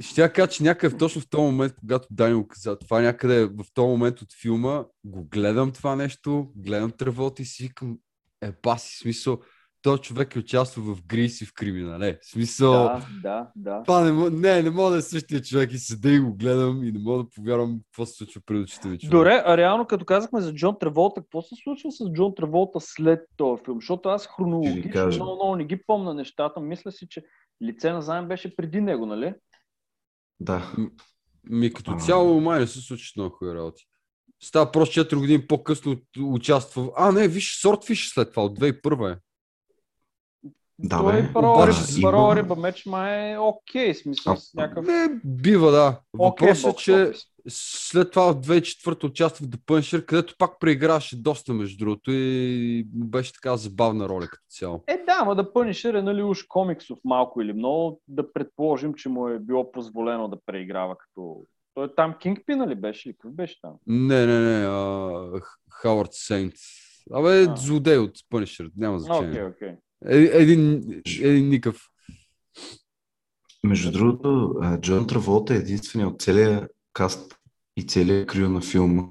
Ще 0.00 0.22
я 0.22 0.32
кажа, 0.32 0.48
че 0.48 0.62
някъде 0.62 0.96
точно 0.96 1.20
в 1.20 1.28
този 1.30 1.42
момент, 1.42 1.74
когато 1.80 2.08
Дани 2.10 2.34
го 2.34 2.48
каза, 2.48 2.78
това 2.78 3.00
някъде 3.00 3.44
в 3.44 3.64
този 3.74 3.88
момент 3.88 4.22
от 4.22 4.28
филма, 4.40 4.84
го 5.04 5.24
гледам 5.24 5.72
това 5.72 5.96
нещо, 5.96 6.52
гледам 6.56 6.90
тревота 6.90 7.42
и 7.42 7.44
си 7.44 7.62
викам, 7.62 7.98
е 8.42 8.52
баси, 8.62 8.98
смисъл, 8.98 9.38
този 9.82 10.02
човек 10.02 10.36
е 10.36 10.38
участвал 10.38 10.94
в 10.94 11.02
Грис 11.06 11.40
и 11.40 11.46
в 11.46 11.54
Криминале. 11.54 12.18
Смисъл, 12.22 12.72
Да, 12.72 13.06
да, 13.22 13.50
да. 13.56 13.82
това 13.82 14.00
не, 14.00 14.30
не, 14.30 14.62
не 14.62 14.70
мога 14.70 14.90
да 14.90 14.96
е 14.96 15.02
същия 15.02 15.42
човек 15.42 15.72
и 15.72 15.78
седа 15.78 16.10
и 16.10 16.18
го 16.20 16.34
гледам 16.34 16.84
и 16.84 16.92
не 16.92 16.98
мога 16.98 17.22
да 17.22 17.30
повярвам 17.30 17.80
какво 17.84 18.06
се 18.06 18.12
случва 18.12 18.40
пред 18.46 18.62
очите 18.62 18.88
ми. 18.88 18.98
човек. 18.98 19.10
Добре, 19.10 19.42
а 19.46 19.56
реално 19.56 19.86
като 19.86 20.04
казахме 20.04 20.40
за 20.40 20.54
Джон 20.54 20.76
Треволта, 20.80 21.20
какво 21.20 21.42
се 21.42 21.54
случва 21.62 21.92
с 21.92 22.12
Джон 22.12 22.34
Треволта 22.34 22.80
след 22.80 23.20
този 23.36 23.64
филм? 23.64 23.76
Защото 23.80 24.08
аз 24.08 24.26
хронологично 24.26 25.06
много, 25.06 25.34
много 25.34 25.56
не 25.56 25.64
ги 25.64 25.82
помня 25.86 26.14
нещата. 26.14 26.60
Мисля 26.60 26.92
си, 26.92 27.06
че 27.10 27.22
лице 27.62 27.92
на 27.92 28.02
заем 28.02 28.28
беше 28.28 28.56
преди 28.56 28.80
него, 28.80 29.06
нали? 29.06 29.34
Да. 30.42 30.72
Ми 31.44 31.72
като 31.72 31.90
А. 31.90 31.98
цяло 31.98 32.40
май 32.40 32.60
не 32.60 32.66
се 32.66 32.80
случи 32.80 33.12
много 33.16 33.34
хубави 33.36 33.58
работи. 33.58 33.84
Става 34.42 34.72
просто 34.72 34.94
4 34.94 35.16
години 35.16 35.46
по-късно 35.46 35.96
участва. 36.20 36.90
А, 36.96 37.12
не, 37.12 37.28
виж, 37.28 37.58
Сортфиш 37.60 38.12
след 38.14 38.30
това, 38.30 38.42
от 38.44 38.58
2001 38.58 39.12
е. 39.12 39.18
Да, 40.78 40.98
Той 40.98 41.12
бе. 41.14 41.32
парола, 41.32 41.52
Обаче 41.54 41.78
има- 41.92 42.02
парола 42.02 42.36
риба 42.36 42.56
меч 42.56 42.86
май 42.86 43.32
е 43.32 43.38
окей, 43.38 43.94
смисъл 43.94 44.36
с 44.36 44.54
някакъв 44.54 44.86
Не, 44.86 45.08
бива, 45.24 45.70
да. 45.70 46.00
Въпросът 46.14 46.64
е, 46.64 46.68
бокс 46.68 46.82
че 46.82 46.92
офис. 47.02 47.22
След 47.48 48.10
това 48.10 48.32
в 48.32 48.40
2004 48.40 49.04
участва 49.04 49.46
в 49.46 49.48
The 49.48 49.56
Punisher, 49.56 50.04
където 50.04 50.34
пак 50.38 50.60
преиграваше 50.60 51.22
доста 51.22 51.54
между 51.54 51.84
другото 51.84 52.10
и 52.12 52.84
беше 52.86 53.32
така 53.32 53.56
забавна 53.56 54.08
роля 54.08 54.26
като 54.26 54.42
цяло. 54.48 54.84
Е, 54.86 54.96
да, 54.96 55.18
ама 55.20 55.34
да 55.34 55.52
Пънишър 55.52 55.94
е, 55.94 56.02
нали, 56.02 56.22
уж 56.22 56.42
комиксов 56.48 56.98
малко 57.04 57.40
или 57.42 57.52
много, 57.52 58.00
да 58.08 58.32
предположим, 58.32 58.94
че 58.94 59.08
му 59.08 59.28
е 59.28 59.38
било 59.38 59.72
позволено 59.72 60.28
да 60.28 60.36
преиграва 60.46 60.96
като... 60.98 61.46
Той 61.74 61.94
там 61.94 62.14
Кингпин 62.20 62.68
ли 62.68 62.74
беше 62.74 63.08
или 63.08 63.16
какъв 63.16 63.34
беше 63.34 63.60
там? 63.60 63.72
Не, 63.86 64.26
не, 64.26 64.40
не, 64.40 64.66
а, 64.66 65.40
Х- 65.40 65.58
Хауърд 65.70 66.08
Сейнт. 66.12 66.54
Абе, 67.12 67.46
А. 67.48 67.56
злодей 67.56 67.98
от 67.98 68.16
Punisher, 68.32 68.70
няма 68.76 68.98
значение. 68.98 69.44
Окей, 69.44 69.44
окей. 69.44 69.68
Е, 70.06 70.42
един, 70.42 70.82
един 71.22 71.48
никакъв. 71.48 71.82
Между 73.64 73.92
другото, 73.92 74.54
Джон 74.80 75.06
Траволта 75.06 75.54
е 75.54 75.56
единствения 75.56 76.08
от 76.08 76.20
целия 76.22 76.68
каст 76.92 77.38
и 77.76 77.86
целия 77.86 78.26
крил 78.26 78.50
на 78.50 78.60
филма. 78.60 79.02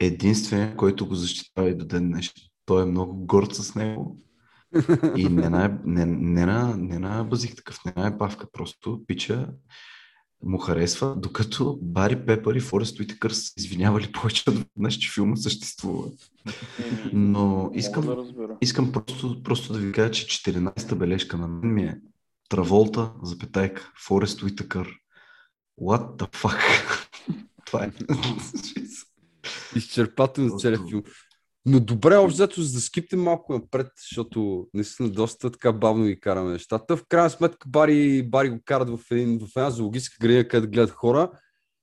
Единственият, 0.00 0.76
който 0.76 1.06
го 1.06 1.14
защитава 1.14 1.68
и 1.68 1.74
до 1.74 1.84
ден 1.84 2.10
днешен. 2.10 2.42
Той 2.66 2.82
е 2.82 2.86
много 2.86 3.26
горд 3.26 3.54
с 3.54 3.74
него. 3.74 4.16
И 5.16 5.28
не 5.28 5.48
на, 5.48 5.78
не, 5.84 6.06
не, 6.06 6.46
на, 6.46 6.76
не 6.76 6.98
на 6.98 7.24
базик 7.24 7.56
такъв, 7.56 7.84
не 7.84 7.92
на 7.96 8.10
бавка, 8.10 8.46
просто 8.52 9.02
пича 9.06 9.48
му 10.42 10.58
харесва, 10.58 11.14
докато 11.16 11.78
Бари 11.82 12.26
Пепър 12.26 12.54
и 12.54 12.60
Форест 12.60 13.00
Уитъкър 13.00 13.30
са 13.30 13.52
извинявали 13.56 14.12
повече 14.12 14.50
от 14.50 14.56
веднъж, 14.56 14.94
че 14.94 15.12
филма 15.12 15.36
съществува. 15.36 16.10
Но 17.12 17.70
искам, 17.74 18.04
да. 18.06 18.56
Искам 18.60 18.92
просто, 18.92 19.42
просто 19.42 19.72
да 19.72 19.78
ви 19.78 19.92
кажа, 19.92 20.10
че 20.10 20.26
14-та 20.26 20.94
бележка 20.94 21.36
на 21.36 21.48
мен 21.48 21.74
ми 21.74 21.82
е 21.82 21.98
Траволта, 22.48 23.12
запетайка, 23.22 23.92
Форест 24.06 24.42
Уитъкър. 24.42 24.88
What 25.80 26.16
the 26.16 26.34
fuck? 26.34 26.60
Това 27.66 27.84
е. 27.84 27.90
Изчерпателно 29.76 30.58
целият 30.58 30.88
филм. 30.88 31.02
Но 31.68 31.80
добре, 31.80 32.16
общо 32.16 32.34
взето, 32.34 32.62
за 32.62 32.72
да 32.72 32.80
скипнем 32.80 33.22
малко 33.22 33.52
напред, 33.52 33.86
защото 34.00 34.66
наистина 34.74 35.08
доста 35.08 35.50
така 35.50 35.72
бавно 35.72 36.04
ги 36.04 36.20
караме 36.20 36.52
нещата. 36.52 36.96
В 36.96 37.04
крайна 37.08 37.30
сметка 37.30 37.68
Бари, 37.68 38.22
Бари 38.22 38.48
го 38.50 38.60
карат 38.64 38.90
в, 38.90 38.98
един, 39.10 39.38
в 39.38 39.48
една 39.56 39.70
зоологическа 39.70 40.16
градина, 40.20 40.48
където 40.48 40.70
гледат 40.70 40.90
хора 40.90 41.30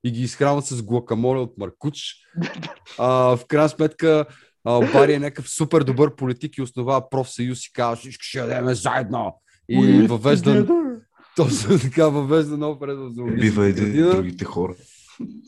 и 0.03 0.11
ги 0.11 0.21
изхранват 0.21 0.65
с 0.65 0.83
глакамоле 0.83 1.39
от 1.39 1.57
Маркуч. 1.57 2.15
А, 2.97 3.07
в 3.37 3.45
крайна 3.47 3.69
сметка 3.69 4.25
а, 4.63 4.91
Бари 4.91 5.13
е 5.13 5.19
някакъв 5.19 5.49
супер 5.49 5.83
добър 5.83 6.15
политик 6.15 6.57
и 6.57 6.61
основава 6.61 7.09
профсъюз 7.09 7.65
и 7.65 7.73
казва, 7.73 7.95
всички 7.95 8.27
ще 8.27 8.39
ядеме 8.39 8.75
заедно. 8.75 9.41
И 9.69 10.07
въвежда, 10.07 10.65
точно 11.35 11.79
така, 11.79 12.07
въвежда 12.07 12.57
нов 12.57 12.81
ред 12.81 12.97
в 12.97 13.09
зоологическа 13.09 13.61
Бива 13.61 13.71
градина. 13.71 14.11
другите 14.11 14.45
хора. 14.45 14.75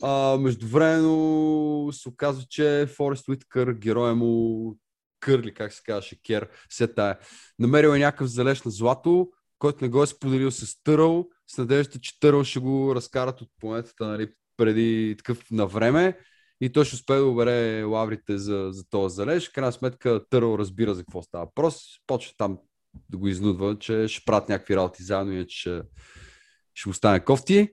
А, 0.02 0.36
междувременно 0.36 1.88
се 1.92 2.08
оказва, 2.08 2.44
че 2.50 2.86
Форест 2.96 3.28
Уиткър, 3.28 3.72
героя 3.72 4.14
му 4.14 4.76
Кърли, 5.20 5.54
как 5.54 5.72
се 5.72 5.82
казваше, 5.86 6.22
Кер, 6.22 6.48
се 6.70 6.86
тая. 6.86 7.18
Намерил 7.58 7.88
е 7.88 7.98
някакъв 7.98 8.28
залеж 8.28 8.62
на 8.62 8.70
злато, 8.70 9.28
който 9.58 9.84
не 9.84 9.88
го 9.88 10.02
е 10.02 10.06
споделил 10.06 10.50
с 10.50 10.82
Търъл, 10.84 11.28
с 11.46 11.58
надеждата, 11.58 11.98
че 12.00 12.20
Търъл 12.20 12.44
ще 12.44 12.58
го 12.60 12.94
разкарат 12.94 13.40
от 13.40 13.48
планетата 13.60 14.06
нали, 14.06 14.28
преди 14.56 15.14
такъв 15.18 15.50
на 15.50 15.66
време 15.66 16.18
и 16.60 16.72
той 16.72 16.84
ще 16.84 16.94
успее 16.94 17.16
да 17.16 17.24
обере 17.24 17.82
лаврите 17.82 18.38
за, 18.38 18.68
за 18.70 18.88
този 18.90 19.14
залеж. 19.14 19.48
В 19.48 19.52
крайна 19.52 19.72
сметка 19.72 20.20
Търъл 20.30 20.58
разбира 20.58 20.94
за 20.94 21.00
какво 21.00 21.22
става 21.22 21.44
въпрос, 21.44 21.84
почва 22.06 22.32
там 22.38 22.58
да 23.10 23.18
го 23.18 23.28
изнудва, 23.28 23.78
че 23.78 24.08
ще 24.08 24.24
правят 24.24 24.48
някакви 24.48 24.76
работи 24.76 25.02
заедно, 25.02 25.32
иначе 25.32 25.58
ще, 25.58 25.82
ще 26.74 26.88
му 26.88 26.94
стане 26.94 27.24
кофти. 27.24 27.68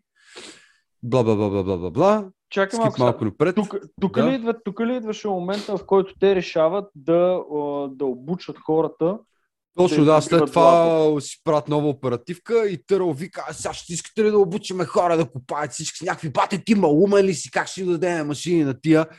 Бла, 1.04 1.24
бла, 1.24 1.36
бла, 1.36 1.50
бла, 1.50 1.64
бла, 1.64 1.78
бла, 1.78 1.92
бла. 1.92 2.30
Чакай 2.50 2.80
малко. 2.80 3.02
малко 3.02 3.26
напред. 3.26 3.56
Тук, 3.56 3.76
тук, 4.02 4.16
Да. 4.16 4.32
ли 4.32 4.36
идва, 4.36 4.64
тук 4.64 4.80
ли 4.80 4.96
идваше 4.96 5.28
момента, 5.28 5.78
в 5.78 5.86
който 5.86 6.14
те 6.20 6.36
решават 6.36 6.90
да, 6.96 7.40
да 7.92 8.06
обучат 8.06 8.58
хората? 8.60 9.18
Точно 9.78 10.06
да 10.06 10.22
след 10.22 10.46
това 10.46 11.22
си 11.22 11.42
правят 11.44 11.68
нова 11.68 11.90
оперативка 11.90 12.70
и 12.70 12.86
Търъл 12.86 13.14
вика, 13.14 13.46
сега 13.52 13.74
ще 13.74 13.94
искате 13.94 14.24
ли 14.24 14.32
да 14.32 14.38
обучиме 14.38 14.86
хора 14.86 15.18
да 15.18 15.30
копаят 15.30 15.72
всички 15.72 15.98
с 15.98 16.02
някакви 16.02 16.30
бате, 16.30 16.64
ти 16.64 16.76
малумен 16.76 17.26
ли 17.26 17.34
си, 17.34 17.52
как 17.52 17.68
ще 17.68 17.84
дадем 17.86 18.28
машини 18.28 18.64
на 18.64 18.82
тия? 18.82 19.08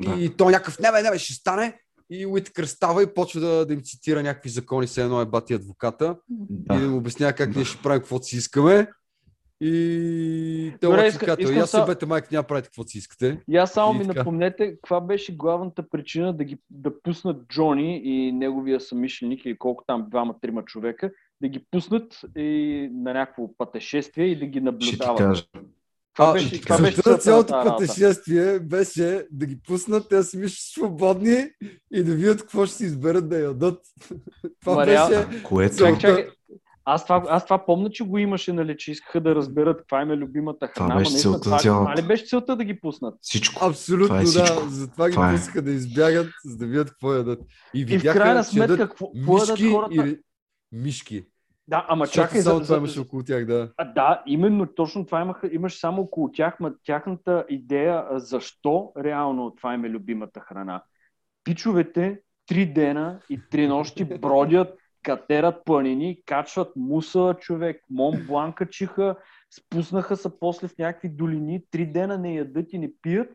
Да. 0.00 0.14
И 0.20 0.36
то 0.36 0.44
някакъв, 0.44 0.78
не 0.78 0.92
бе, 0.92 1.02
не 1.02 1.10
бе, 1.10 1.18
ще 1.18 1.32
стане. 1.32 1.80
И 2.10 2.26
Уиткър 2.26 2.64
става 2.64 3.02
и 3.02 3.14
почва 3.14 3.40
да, 3.40 3.66
да 3.66 3.72
им 3.72 3.80
цитира 3.80 4.22
някакви 4.22 4.50
закони, 4.50 4.86
все 4.86 5.02
едно 5.02 5.20
е 5.20 5.26
бати 5.26 5.54
адвоката 5.54 6.16
и 6.30 6.34
да 6.48 6.80
Да. 6.80 6.88
му 6.88 6.96
обяснява 6.96 7.32
как 7.32 7.50
Да. 7.50 7.58
ние 7.58 7.64
ще 7.64 7.82
правим 7.82 8.00
каквото 8.00 8.24
си 8.24 8.36
искаме. 8.36 8.86
И 9.60 10.72
те 10.72 10.86
Добре, 10.86 11.06
иска- 11.06 11.36
искам 11.38 11.56
и 11.56 11.58
аз 11.58 11.70
са- 11.70 11.80
се 11.80 11.86
бете 11.86 12.06
майка, 12.06 12.28
няма 12.32 12.42
правите 12.44 12.68
каквото 12.68 12.90
си 12.90 12.98
искате. 12.98 13.40
И 13.48 13.56
аз 13.56 13.72
само 13.72 13.94
И 13.94 13.98
ми 13.98 14.06
така. 14.06 14.18
напомнете, 14.18 14.72
каква 14.72 15.00
беше 15.00 15.36
главната 15.36 15.88
причина 15.88 16.32
да, 16.32 16.44
ги, 16.44 16.58
да 16.70 17.02
пуснат 17.02 17.48
Джони 17.48 18.00
и 18.04 18.32
неговия 18.32 18.80
самишленик 18.80 19.44
или 19.44 19.58
колко 19.58 19.84
там 19.86 20.06
двама-трима 20.10 20.64
човека, 20.64 21.10
да 21.40 21.48
ги 21.48 21.64
пуснат 21.70 22.04
и 22.36 22.50
на 22.94 23.12
някакво 23.12 23.56
пътешествие 23.56 24.26
и 24.26 24.38
да 24.38 24.46
ги 24.46 24.50
Ще 24.50 24.60
ти 24.60 24.64
наблюдават. 24.64 25.18
кажа. 25.18 25.44
Това 26.18 26.30
А, 26.30 26.32
беше, 26.32 26.60
това 26.60 26.78
беше 26.80 27.00
на 27.06 27.18
цялото 27.18 27.62
пътешествие 27.64 28.58
беше 28.60 29.26
да 29.30 29.46
ги 29.46 29.58
пуснат, 29.66 30.08
те 30.08 30.16
да 30.16 30.24
са 30.24 30.38
миш 30.38 30.58
свободни 30.72 31.50
и 31.92 32.02
да 32.02 32.14
видят 32.14 32.40
какво 32.40 32.66
ще 32.66 32.76
си 32.76 32.84
изберат 32.84 33.28
да 33.28 33.38
ядат. 33.38 33.80
Това 34.60 34.74
Ма, 34.74 34.84
беше... 34.84 35.42
Което 35.42 35.76
Чакай, 35.76 35.98
чакай. 35.98 36.28
Аз 36.84 37.04
това, 37.04 37.24
аз 37.28 37.44
това 37.44 37.66
помня, 37.66 37.90
че 37.90 38.04
го 38.04 38.18
имаше, 38.18 38.52
нали, 38.52 38.76
че 38.78 38.90
искаха 38.90 39.20
да 39.20 39.34
разберат 39.34 39.78
каква 39.78 40.02
им 40.02 40.10
е 40.10 40.16
любимата 40.16 40.66
храна. 40.66 40.96
беше 40.96 41.10
ама 41.10 41.18
целта 41.18 41.40
това, 41.40 41.58
цялата. 41.58 41.92
това 41.92 42.02
ли 42.02 42.08
беше 42.08 42.26
целта 42.26 42.56
да 42.56 42.64
ги 42.64 42.80
пуснат? 42.80 43.14
Всичко. 43.20 43.66
Абсолютно, 43.66 44.06
Това 44.06 44.20
е 44.20 44.22
да. 44.22 44.28
всичко. 44.28 44.68
Затова 44.68 45.08
ги 45.08 45.12
Това 45.14 45.30
е. 45.30 45.34
пускаха 45.34 45.62
да 45.62 45.70
избягат, 45.70 46.30
за 46.44 46.56
да 46.56 46.66
видят 46.66 46.90
какво 46.90 47.14
ядат. 47.14 47.40
И 47.74 47.80
И 47.80 47.84
в 47.84 47.88
видяха, 47.88 48.18
крайна 48.18 48.44
сметка, 48.44 48.76
какво, 48.76 49.12
какво 49.12 49.38
ядат 49.38 49.60
хората? 49.72 50.08
и 50.08 50.18
мишки. 50.72 51.24
Да, 51.68 51.86
ама 51.88 52.06
Защото 52.06 52.26
чакай, 52.28 52.40
само 52.40 52.58
за, 52.58 52.64
това 52.64 52.74
за, 52.74 52.78
имаше 52.78 53.00
около 53.00 53.22
тях, 53.22 53.46
да. 53.46 53.72
А, 53.76 53.84
да, 53.84 54.22
именно 54.26 54.66
точно 54.66 55.06
това 55.06 55.20
имаха, 55.20 55.50
имаше 55.52 55.78
само 55.78 56.02
около 56.02 56.32
тях, 56.32 56.60
ма 56.60 56.72
тяхната 56.84 57.44
идея 57.48 58.06
защо 58.10 58.92
реално 58.96 59.54
това 59.54 59.74
им 59.74 59.84
е 59.84 59.90
любимата 59.90 60.40
храна. 60.40 60.82
Пичовете 61.44 62.20
три 62.46 62.66
дена 62.66 63.20
и 63.30 63.40
три 63.50 63.68
нощи 63.68 64.04
бродят, 64.04 64.78
катерат 65.02 65.64
планини, 65.64 66.22
качват 66.26 66.72
муса 66.76 67.34
човек, 67.40 67.84
Мон 67.90 68.26
Блан 68.26 68.52
качиха, 68.52 69.16
спуснаха 69.58 70.16
се 70.16 70.38
после 70.40 70.68
в 70.68 70.78
някакви 70.78 71.08
долини, 71.08 71.62
три 71.70 71.86
дена 71.86 72.18
не 72.18 72.34
ядат 72.34 72.72
и 72.72 72.78
не 72.78 72.90
пият 73.02 73.30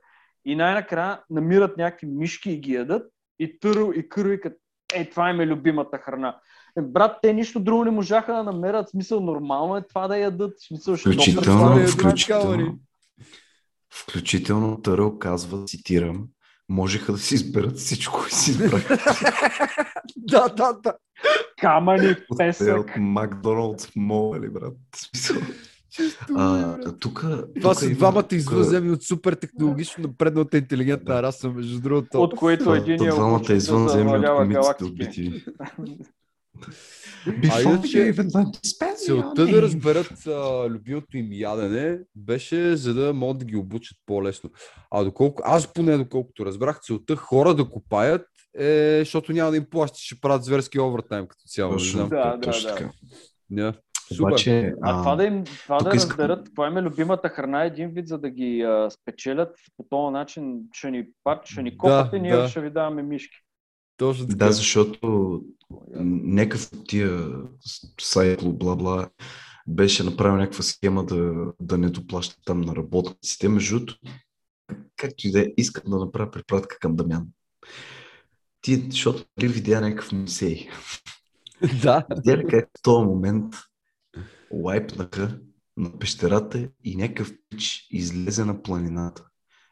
и 0.46 0.56
най-накрая 0.56 1.22
намират 1.30 1.78
някакви 1.78 2.08
мишки 2.08 2.52
и 2.52 2.60
ги 2.60 2.74
ядат 2.74 3.12
и 3.40 3.60
търл 3.60 3.92
и 3.96 4.10
кърл 4.10 4.30
и 4.30 4.42
кат, 4.42 4.54
е, 4.96 5.10
това 5.10 5.30
им 5.30 5.42
е 5.42 5.48
любимата 5.48 5.98
храна. 5.98 6.40
Брат, 6.82 7.18
те 7.22 7.34
нищо 7.34 7.60
друго 7.60 7.86
не 7.86 7.92
можаха 7.92 8.34
да 8.34 8.44
намерят. 8.44 8.90
Смисъл, 8.90 9.20
нормално 9.20 9.78
е 9.78 9.88
това 9.88 10.08
да 10.08 10.18
ядат. 10.18 10.54
Смисъл, 10.60 10.98
Включително, 10.98 11.76
не 11.76 11.84
е 11.84 11.88
включително, 11.88 12.80
включително 13.94 14.82
Търъл 14.82 15.20
казва, 15.20 15.66
цитирам, 15.66 16.28
можеха 16.70 17.12
да 17.12 17.18
си 17.18 17.36
изберат 17.36 17.78
всичко 17.78 18.26
и 18.28 18.36
си 18.36 18.52
избраха. 18.52 18.98
Да, 20.18 20.48
да, 20.50 20.74
да. 20.74 20.94
камъни, 21.58 22.16
песък. 22.38 22.80
от 22.80 22.88
Макдоналдс 22.98 23.88
мол, 23.96 24.36
ли, 24.36 24.50
брат? 24.50 24.74
Смисъл. 24.96 25.38
Чисто, 25.90 26.26
А, 26.36 26.78
тук, 26.94 27.20
Това 27.22 27.46
тук 27.62 27.76
са 27.76 27.86
има- 27.86 27.96
двамата 27.96 28.28
извънземни 28.32 28.92
от 28.92 29.04
супер 29.04 29.34
технологично 29.34 30.04
напредната 30.04 30.58
интелигентна 30.58 31.24
раса, 31.24 31.50
между 31.50 31.80
другото. 31.82 32.22
От 32.22 32.36
Това- 32.36 32.78
един 32.78 33.04
е 33.04 33.10
двамата 33.10 33.54
извънземни 33.54 34.18
от 34.18 34.38
комиците 34.38 34.84
от. 34.84 34.94
BTV. 34.94 35.44
А 37.26 37.32
you 37.32 38.14
even 38.14 38.30
spend 38.66 38.96
Целта 38.96 39.46
да 39.46 39.62
разберат 39.62 40.28
а, 40.28 40.70
любимото 40.70 41.18
им 41.18 41.28
ядене 41.32 42.00
беше 42.16 42.76
за 42.76 42.94
да 42.94 43.14
могат 43.14 43.38
да 43.38 43.46
ги 43.46 43.56
обучат 43.56 43.98
по-лесно. 44.06 44.50
А 44.92 45.04
доколко, 45.04 45.42
аз 45.46 45.74
поне 45.74 45.98
доколкото 45.98 46.46
разбрах, 46.46 46.80
целта 46.82 47.16
хора 47.16 47.54
да 47.54 47.70
копаят 47.70 48.28
е, 48.58 49.00
защото 49.00 49.32
няма 49.34 49.52
да 49.52 49.58
им 49.58 49.66
плащат, 49.70 49.98
ще 49.98 50.22
правят 50.22 50.44
зверски 50.44 50.80
овертайм 50.80 51.28
като 51.28 51.44
цяло. 51.48 51.72
Не 51.72 51.78
Точно, 51.78 51.98
знам. 51.98 52.10
Да, 52.10 52.36
да, 52.36 52.40
точно 52.42 52.70
да. 52.70 52.76
така. 52.76 52.90
Да. 53.50 53.74
Супер. 54.14 54.24
Обаче, 54.24 54.74
А 54.82 55.02
това 55.02 55.16
да, 55.16 55.24
им, 55.24 55.44
това 55.44 55.78
да 55.78 55.96
искам- 55.96 56.10
разберат 56.10 56.48
им 56.72 56.78
е 56.78 56.82
любимата 56.82 57.30
храна 57.30 57.64
е 57.64 57.68
един 57.68 57.90
вид, 57.90 58.08
за 58.08 58.18
да 58.18 58.30
ги 58.30 58.62
а, 58.62 58.90
спечелят 58.90 59.56
по 59.78 59.84
този 59.90 60.14
начин, 60.14 60.60
ще 60.74 60.92
ни 60.92 61.06
пат, 61.24 61.46
ще 61.46 61.62
ни 61.64 61.78
копате, 61.78 62.20
ние 62.20 62.36
да. 62.36 62.48
ще 62.48 62.62
ви 62.62 62.70
даваме 62.70 63.04
мишки. 63.04 63.38
Точно 63.98 64.28
така. 64.28 64.46
Да, 64.46 64.52
защото 64.52 65.42
някакъв 66.00 66.70
тия 66.88 67.30
сайкло, 68.02 68.54
бла-бла, 68.54 69.10
беше 69.68 70.04
направил 70.04 70.38
някаква 70.38 70.64
схема 70.64 71.06
да, 71.06 71.54
да 71.62 71.78
не 71.78 71.90
доплаща 71.90 72.36
там 72.46 72.62
на 72.62 72.76
работниците. 72.76 73.50
Между 73.50 73.76
другото, 73.76 74.00
както 74.98 75.28
и 75.28 75.32
да 75.32 75.42
е, 75.42 75.48
искам 75.58 75.92
да 75.92 75.98
направя 75.98 76.32
препратка 76.32 76.80
към 76.80 76.96
Дамян. 76.96 77.28
Ти, 78.62 78.86
защото 78.90 79.26
ли 79.42 79.48
видя 79.48 79.82
някакъв 79.82 80.12
мусей? 80.12 80.70
да. 81.82 82.06
Видя 82.16 82.38
ли 82.38 82.48
как 82.48 82.70
в 82.80 82.82
този 82.82 83.06
момент 83.06 83.56
лайпнаха 84.54 85.40
на 85.78 86.00
пещерата 86.00 86.70
и 86.84 86.96
някакъв 86.96 87.34
пич 87.50 87.88
излезе 87.92 88.46
на 88.46 88.62
планината 88.62 89.28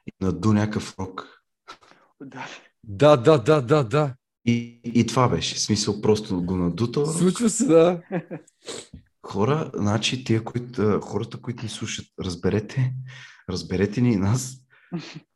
и 0.07 0.11
наду 0.21 0.53
някакъв 0.53 0.99
рок. 0.99 1.43
Да. 2.21 2.47
Да, 2.83 3.17
да, 3.17 3.37
да, 3.37 3.61
да, 3.61 3.83
да. 3.83 4.15
И, 4.45 4.79
и 4.83 5.05
това 5.05 5.29
беше. 5.29 5.55
В 5.55 5.59
смисъл 5.59 6.01
просто 6.01 6.43
го 6.43 6.57
наду 6.57 6.91
този 6.91 7.11
рок. 7.11 7.17
Случва 7.19 7.49
се, 7.49 7.65
да. 7.65 8.01
Хора, 9.25 9.71
значи 9.75 10.23
тия, 10.23 10.43
които, 10.43 10.99
хората, 11.01 11.37
които 11.37 11.63
ни 11.63 11.69
слушат, 11.69 12.05
разберете, 12.19 12.93
разберете 13.49 14.01
ни 14.01 14.13
и 14.13 14.17
нас. 14.17 14.57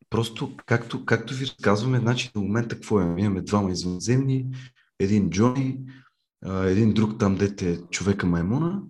Просто, 0.10 0.56
както, 0.66 1.06
както 1.06 1.34
ви 1.34 1.46
разказваме, 1.46 2.00
значи 2.00 2.32
до 2.36 2.42
момента 2.42 2.76
какво 2.76 3.02
имаме? 3.02 3.22
Имаме 3.22 3.42
двама 3.42 3.72
извънземни, 3.72 4.46
един 5.00 5.30
Джони, 5.30 5.80
един 6.46 6.94
друг 6.94 7.20
там, 7.20 7.36
дете 7.36 7.80
човека 7.92 8.28
маймуна. 8.28 8.82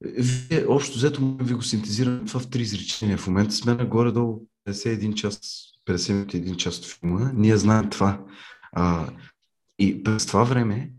Вие, 0.00 0.66
общо 0.68 0.96
взето, 0.96 1.36
ви 1.40 1.54
го 1.54 1.62
синтезираме 1.62 2.24
това 2.24 2.40
в 2.40 2.50
три 2.50 2.62
изречения. 2.62 3.18
В 3.18 3.26
момента 3.26 3.54
сме 3.54 3.74
на 3.74 3.86
горе-долу 3.86 4.46
51 4.68 5.14
час, 5.14 5.40
50 5.88 6.12
минути, 6.12 6.36
един 6.36 6.56
час 6.56 6.78
от 6.78 6.86
филма. 6.86 7.30
Ние 7.34 7.56
знаем 7.56 7.90
това. 7.90 8.24
А, 8.78 9.08
и 9.78 10.02
през 10.02 10.26
това 10.26 10.44
време 10.44 10.90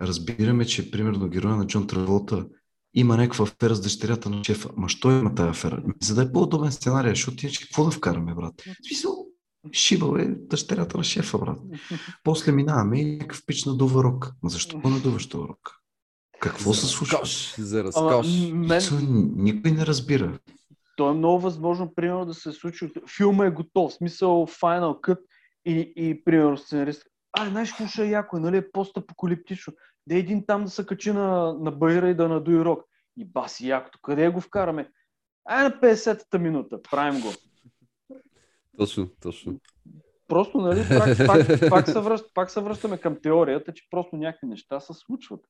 разбираме, 0.00 0.64
че 0.66 0.90
примерно 0.90 1.28
героя 1.28 1.56
на 1.56 1.66
Джон 1.66 1.86
Траволта 1.86 2.46
има 2.94 3.16
някаква 3.16 3.42
афера 3.44 3.74
с 3.74 3.80
дъщерята 3.80 4.30
на 4.30 4.44
шефа. 4.44 4.70
Ма 4.76 4.88
що 4.88 5.10
има 5.10 5.34
тази 5.34 5.50
афера? 5.50 5.82
За 6.02 6.14
да 6.14 6.22
е 6.22 6.32
по-удобен 6.32 6.72
сценарий, 6.72 7.10
защото 7.10 7.46
иначе 7.46 7.60
какво 7.60 7.84
да 7.84 7.90
вкараме, 7.90 8.34
брат? 8.34 8.54
В 8.62 8.86
смисъл, 8.88 9.26
шибал 9.72 10.16
е 10.16 10.26
дъщерята 10.28 10.98
на 10.98 11.04
шефа, 11.04 11.38
брат. 11.38 11.58
После 12.24 12.52
минаваме 12.52 13.00
и 13.00 13.12
някакъв 13.16 13.42
пич 13.46 13.64
на 13.64 13.76
дува 13.76 14.04
рок. 14.04 14.32
Ма 14.42 14.50
защо 14.50 14.80
не 14.84 15.00
дуваш 15.00 15.26
този 15.28 15.48
рок? 15.48 15.80
Какво 16.40 16.74
се 16.74 16.86
случва? 16.86 17.20
За 17.58 17.78
Ама, 17.80 17.88
разкош. 17.88 18.26
м- 18.52 18.54
мен, 18.54 18.82
никой 19.36 19.70
не 19.70 19.86
разбира. 19.86 20.38
то 20.96 21.10
е 21.10 21.14
много 21.14 21.40
възможно, 21.40 21.92
примерно, 21.94 22.26
да 22.26 22.34
се 22.34 22.52
случи. 22.52 22.92
Филма 23.16 23.46
е 23.46 23.50
готов, 23.50 23.90
в 23.90 23.94
смисъл 23.94 24.30
Final 24.30 25.00
Cut 25.00 25.18
и, 25.66 25.92
и 25.96 26.24
примерно 26.24 26.58
сценарист. 26.58 27.02
А, 27.38 27.50
знаеш 27.50 27.70
какво 27.70 27.86
ще 27.86 28.04
е 28.04 28.10
яко, 28.10 28.38
нали 28.38 28.56
е 28.56 28.70
постапокалиптично. 28.70 29.72
Да 30.06 30.14
е 30.14 30.18
един 30.18 30.46
там 30.46 30.64
да 30.64 30.70
се 30.70 30.86
качи 30.86 31.12
на, 31.12 31.54
на 31.60 31.70
байра 31.70 32.10
и 32.10 32.14
да 32.14 32.28
надуи 32.28 32.64
рок. 32.64 32.84
И 33.16 33.24
баси 33.24 33.68
якото, 33.68 33.98
къде 34.02 34.28
го 34.28 34.40
вкараме? 34.40 34.90
Ай 35.44 35.64
на 35.64 35.70
50-та 35.70 36.38
минута, 36.38 36.82
правим 36.82 37.20
го. 37.20 37.28
Точно, 38.78 39.08
точно. 39.22 39.60
Просто, 40.28 40.58
нали, 40.58 40.84
пак, 40.98 41.26
пак, 41.26 41.70
пак, 41.70 41.88
се 41.88 42.00
връщ, 42.00 42.34
пак 42.34 42.50
се 42.50 42.60
връщаме 42.60 42.98
към 42.98 43.20
теорията, 43.22 43.74
че 43.74 43.86
просто 43.90 44.16
някакви 44.16 44.46
неща 44.46 44.80
се 44.80 44.92
случват. 44.94 45.40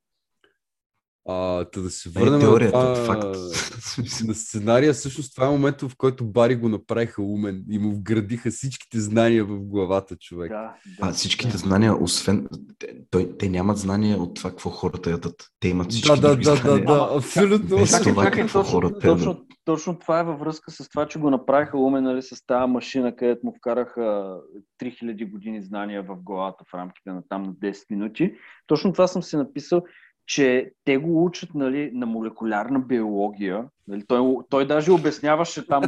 А, 1.29 1.65
та 1.65 1.81
да 1.81 1.91
се 1.91 2.09
Е, 2.09 2.13
върнем 2.13 2.33
на, 2.33 2.41
теорията, 2.41 2.95
това, 2.95 2.95
факт. 2.95 3.37
В 3.37 3.89
смисъл, 3.89 4.27
на 4.27 4.35
сценария. 4.35 4.93
Всъщност 4.93 5.35
това 5.35 5.47
е 5.47 5.51
момента, 5.51 5.89
в 5.89 5.97
който 5.97 6.25
Бари 6.25 6.57
го 6.57 6.69
направиха 6.69 7.23
умен 7.23 7.65
и 7.71 7.79
му 7.79 7.93
вградиха 7.93 8.51
всичките 8.51 9.01
знания 9.01 9.45
в 9.45 9.61
главата, 9.61 10.17
човек. 10.17 10.51
Да, 10.51 10.75
А 11.01 11.07
да. 11.07 11.13
всичките 11.13 11.57
знания, 11.57 12.03
освен... 12.03 12.49
Те, 12.79 12.87
той, 13.11 13.37
те 13.39 13.49
нямат 13.49 13.79
знания 13.79 14.19
от 14.19 14.35
това, 14.35 14.51
какво 14.51 14.71
хората 14.71 15.11
ядат. 15.11 15.47
Те 15.61 15.69
имат 15.69 15.91
всички 15.91 16.21
Да, 16.21 16.37
да, 16.37 16.37
да, 16.37 16.63
да, 16.63 16.81
да, 16.81 17.09
абсолютно. 17.17 17.77
Без 17.77 18.03
това 18.03 18.25
чакай, 18.25 18.43
какво 18.43 18.59
точно, 18.59 18.73
хората 18.73 18.99
точно, 18.99 19.47
точно 19.65 19.99
това 19.99 20.21
е 20.21 20.25
във 20.25 20.41
връзка 20.41 20.71
с 20.71 20.89
това, 20.89 21.07
че 21.09 21.19
го 21.19 21.31
направиха 21.31 21.79
умен 21.79 22.05
нали, 22.05 22.23
с 22.23 22.47
тази 22.47 22.73
машина, 22.73 23.17
където 23.17 23.47
му 23.47 23.55
вкараха 23.59 24.37
3000 24.83 25.31
години 25.31 25.63
знания 25.63 26.03
в 26.03 26.17
главата 26.17 26.65
в 26.71 26.75
рамките 26.75 27.11
на 27.11 27.23
там 27.29 27.43
на 27.43 27.53
10 27.53 27.85
минути. 27.91 28.35
Точно 28.67 28.93
това 28.93 29.07
съм 29.07 29.23
си 29.23 29.37
написал, 29.37 29.83
че 30.27 30.73
те 30.85 30.99
го 30.99 31.25
учат 31.25 31.55
нали, 31.55 31.91
на 31.95 32.07
молекулярна 32.07 32.79
биология. 32.79 33.65
Нали, 33.89 34.05
той, 34.09 34.37
той 34.51 34.67
даже 34.67 34.93
обясняваше 34.93 35.67
там. 35.67 35.83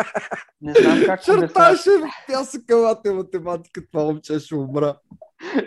Не 0.60 0.72
знам 0.72 0.98
как. 1.06 1.22
Черташе 1.22 1.90
в 1.90 2.26
пясъкавата 2.26 3.14
математика, 3.14 3.82
това 3.92 4.04
момче 4.04 4.38
ще 4.38 4.54
умра. 4.54 4.96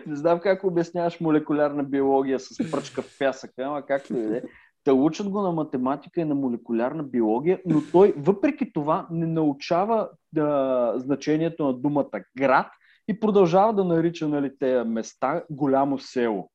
Не 0.07 0.15
знам 0.15 0.39
как 0.39 0.63
обясняваш 0.63 1.19
молекулярна 1.19 1.83
биология 1.83 2.39
с 2.39 2.71
пръчка 2.71 3.01
в 3.01 3.17
пясъка, 3.19 3.63
ама 3.63 3.85
както 3.85 4.17
и 4.17 4.21
да 4.21 4.37
е. 4.37 4.41
Те 4.83 4.91
учат 4.91 5.29
го 5.29 5.41
на 5.41 5.51
математика 5.51 6.21
и 6.21 6.25
на 6.25 6.35
молекулярна 6.35 7.03
биология, 7.03 7.59
но 7.65 7.81
той 7.91 8.13
въпреки 8.17 8.73
това 8.73 9.07
не 9.11 9.27
научава 9.27 10.09
да, 10.33 10.93
значението 10.95 11.65
на 11.65 11.73
думата 11.73 12.09
град 12.37 12.67
и 13.07 13.19
продължава 13.19 13.73
да 13.73 13.83
нарича 13.83 14.27
нали, 14.27 14.51
тези 14.59 14.89
места 14.89 15.43
голямо 15.49 15.99
село. 15.99 16.51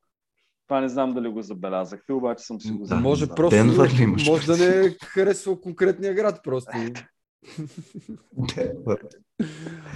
Това 0.67 0.81
не 0.81 0.89
знам 0.89 1.13
дали 1.13 1.29
го 1.29 1.41
забелязахте, 1.41 2.13
обаче 2.13 2.45
съм 2.45 2.61
си 2.61 2.71
го 2.71 2.85
Да. 2.85 2.95
Може 2.95 3.27
просто 3.27 3.55
Денвър 3.55 3.89
ли 3.89 4.03
имаш 4.03 4.27
може 4.27 4.47
да 4.47 4.57
не 4.57 4.85
е 4.85 4.89
харесва 5.03 5.61
конкретния 5.61 6.13
град 6.13 6.39
просто. 6.43 6.71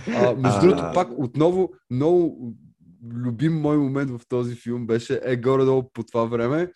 А, 0.08 0.36
между 0.36 0.58
А. 0.58 0.60
другото, 0.60 0.84
пак 0.94 1.10
отново 1.18 1.70
много 1.90 2.54
любим 3.14 3.62
мой 3.62 3.78
момент 3.78 4.12
в 4.12 4.22
този 4.30 4.56
филм 4.56 4.88
беше 4.88 5.22
е 5.24 5.36
горе-долу 5.36 5.90
по 5.94 6.04
това 6.04 6.26
време. 6.26 6.72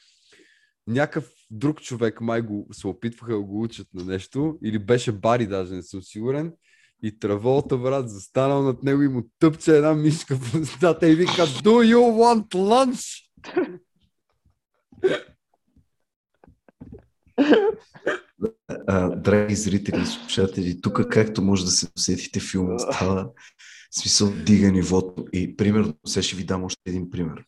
Някакъв 0.88 1.32
друг 1.52 1.82
човек 1.82 2.22
май 2.22 2.42
го 2.42 2.68
се 2.72 2.88
опитваха 2.88 3.34
да 3.34 3.42
го 3.42 3.62
учат 3.62 3.88
на 3.94 4.06
нещо, 4.06 4.58
или 4.64 4.80
беше 4.80 5.12
Бари, 5.12 5.48
даже 5.48 5.76
не 5.76 5.84
съм 5.84 6.02
сигурен. 6.02 6.54
И 7.04 7.20
Траволта, 7.20 7.78
брат, 7.78 8.10
застанал 8.10 8.64
над 8.64 8.84
него 8.84 9.02
и 9.02 9.08
му 9.08 9.24
тъпче 9.40 9.78
една 9.78 9.94
мишка 9.94 10.36
в 10.36 10.56
устата 10.56 11.10
и 11.10 11.16
вика 11.16 11.32
Do 11.32 11.94
you 11.94 11.98
want 11.98 12.48
lunch? 12.48 13.22
Драги 19.16 19.56
зрители 19.56 20.02
и 20.02 20.06
слушатели, 20.06 20.82
тук 20.82 21.10
както 21.10 21.42
може 21.42 21.66
да 21.66 21.72
се 21.72 21.88
усетите, 21.98 22.40
филмът 22.40 22.82
става 22.82 23.30
смисъл 23.92 24.32
дига 24.32 24.72
нивото. 24.72 25.26
И 25.34 25.58
примерно, 25.58 25.94
сега 26.08 26.24
ще 26.24 26.36
ви 26.36 26.44
дам 26.44 26.64
още 26.64 26.82
един 26.86 27.10
пример. 27.10 27.46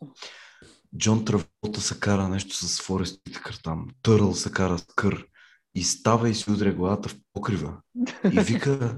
Джон 0.97 1.25
Траволта 1.25 1.81
се 1.81 1.99
кара 1.99 2.29
нещо 2.29 2.55
с 2.55 2.81
Форест 2.81 3.21
Уитъкър 3.27 3.59
там. 3.63 3.87
Търл 4.01 4.33
се 4.33 4.51
кара 4.51 4.77
с 4.77 4.85
кър. 4.95 5.25
И 5.75 5.83
става 5.83 6.29
и 6.29 6.35
си 6.35 6.51
удря 6.51 6.73
главата 6.73 7.09
в 7.09 7.15
покрива. 7.33 7.77
И 8.31 8.39
вика, 8.39 8.97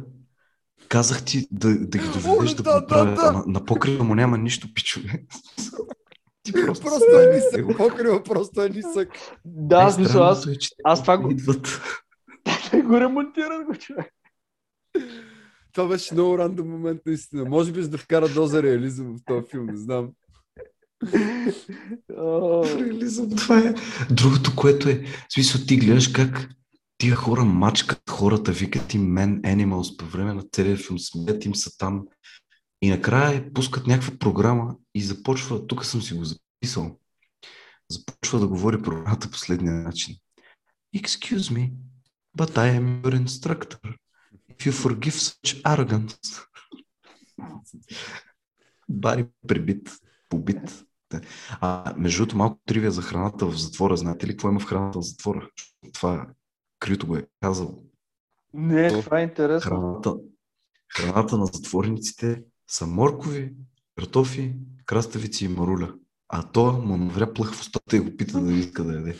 казах 0.87 1.25
ти 1.25 1.47
да, 1.51 1.79
да 1.79 1.97
ги 1.97 2.05
доведеш 2.05 2.53
да, 2.53 2.63
да, 2.63 2.81
поправят. 2.81 3.15
Да, 3.15 3.23
да. 3.23 3.31
На, 3.31 3.43
на 3.47 3.65
покрива 3.65 4.03
му 4.03 4.15
няма 4.15 4.37
нищо, 4.37 4.73
пичове. 4.73 5.23
Ти 6.43 6.51
просто, 6.51 6.85
просто 6.85 7.19
е 7.19 7.35
нисък, 7.35 7.77
покрива 7.77 8.23
просто 8.23 8.61
е 8.61 8.69
нисък. 8.69 9.09
Да, 9.45 9.87
е, 9.87 9.91
смисъл, 9.91 10.23
аз, 10.23 10.47
е, 10.47 10.57
аз 10.83 11.01
това 11.01 11.17
го... 11.17 11.31
Идват. 11.31 11.81
го 12.83 12.99
ремонтират 12.99 13.65
го, 13.65 13.75
човек. 13.75 14.13
Това 15.73 15.87
беше 15.87 16.13
много 16.13 16.37
рандом 16.37 16.69
момент, 16.69 17.01
наистина. 17.05 17.45
Може 17.45 17.71
би 17.71 17.83
за 17.83 17.89
да 17.89 17.97
вкара 17.97 18.29
доза 18.29 18.63
реализъм 18.63 19.15
в 19.17 19.19
този 19.25 19.47
филм, 19.51 19.65
не 19.65 19.77
знам. 19.77 20.09
Реализъм, 22.79 23.29
това 23.29 23.59
е. 23.59 23.73
Другото, 24.11 24.55
което 24.55 24.89
е, 24.89 25.03
в 25.29 25.33
смисъл 25.33 25.61
ти 25.67 25.77
гледаш 25.77 26.07
как 26.07 26.49
тия 26.97 27.15
хора 27.15 27.45
мачкат 27.45 28.09
хората, 28.09 28.51
викат 28.51 28.93
им 28.93 29.01
мен 29.01 29.41
Animals 29.41 29.97
по 29.97 30.05
време 30.05 30.33
на 30.33 30.43
целия 30.51 30.77
филм, 30.77 30.99
смеят 30.99 31.45
им 31.45 31.55
са 31.55 31.77
там. 31.77 32.05
И 32.81 32.89
накрая 32.89 33.53
пускат 33.53 33.87
някаква 33.87 34.17
програма 34.17 34.75
и 34.95 35.01
започва, 35.01 35.67
тук 35.67 35.85
съм 35.85 36.01
си 36.01 36.13
го 36.13 36.25
записал, 36.25 36.97
започва 37.91 38.39
да 38.39 38.47
говори 38.47 38.81
програмата 38.81 39.31
последния 39.31 39.73
начин. 39.73 40.15
Excuse 40.95 41.53
me, 41.55 41.73
but 42.37 42.57
I 42.57 42.79
am 42.79 43.01
your 43.03 43.25
instructor. 43.25 43.79
If 44.51 44.65
you 44.65 44.71
forgive 44.71 45.17
such 45.27 45.61
arrogance. 45.63 46.45
Бари 48.89 49.25
прибит, 49.47 49.91
побит. 50.29 50.85
А, 51.61 51.93
между 51.97 52.17
другото, 52.17 52.37
малко 52.37 52.59
тривия 52.65 52.91
за 52.91 53.01
храната 53.01 53.45
в 53.45 53.57
затвора. 53.57 53.97
Знаете 53.97 54.27
ли 54.27 54.31
какво 54.31 54.49
има 54.49 54.59
в 54.59 54.65
храната 54.65 54.99
в 54.99 55.05
затвора? 55.05 55.49
Това 55.93 56.27
Крито 56.79 57.07
го 57.07 57.15
е 57.15 57.27
казал. 57.41 57.83
Не, 58.53 58.89
То, 58.89 59.01
това 59.01 59.19
е 59.19 59.23
интересно. 59.23 59.69
Храната, 59.69 60.13
храната 60.97 61.37
на 61.37 61.45
затворниците 61.45 62.43
са 62.69 62.87
моркови, 62.87 63.53
картофи, 63.95 64.55
краставици 64.85 65.45
и 65.45 65.47
маруля. 65.47 65.93
А 66.27 66.51
то 66.51 66.71
му 66.71 66.97
навря 66.97 67.33
плъх 67.33 67.53
в 67.53 67.61
устата 67.61 67.97
и 67.97 67.99
го 67.99 68.17
пита 68.17 68.41
да 68.41 68.53
иска 68.53 68.83
да 68.83 68.93
яде. 68.93 69.15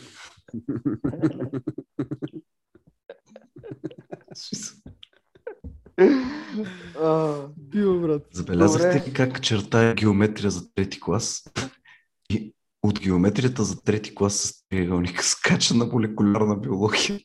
Био, 7.56 8.00
брат. 8.00 8.26
Забелязахте 8.32 9.08
ли 9.08 9.12
как 9.12 9.42
чертая 9.42 9.94
геометрия 9.94 10.50
за 10.50 10.74
трети 10.74 11.00
клас? 11.00 11.44
И 12.30 12.54
от 12.82 13.00
геометрията 13.00 13.64
за 13.64 13.82
трети 13.82 14.14
клас 14.14 14.34
с 14.34 14.68
триъгълник 14.68 15.24
скача 15.24 15.74
на 15.74 15.86
молекулярна 15.86 16.56
биология. 16.56 17.20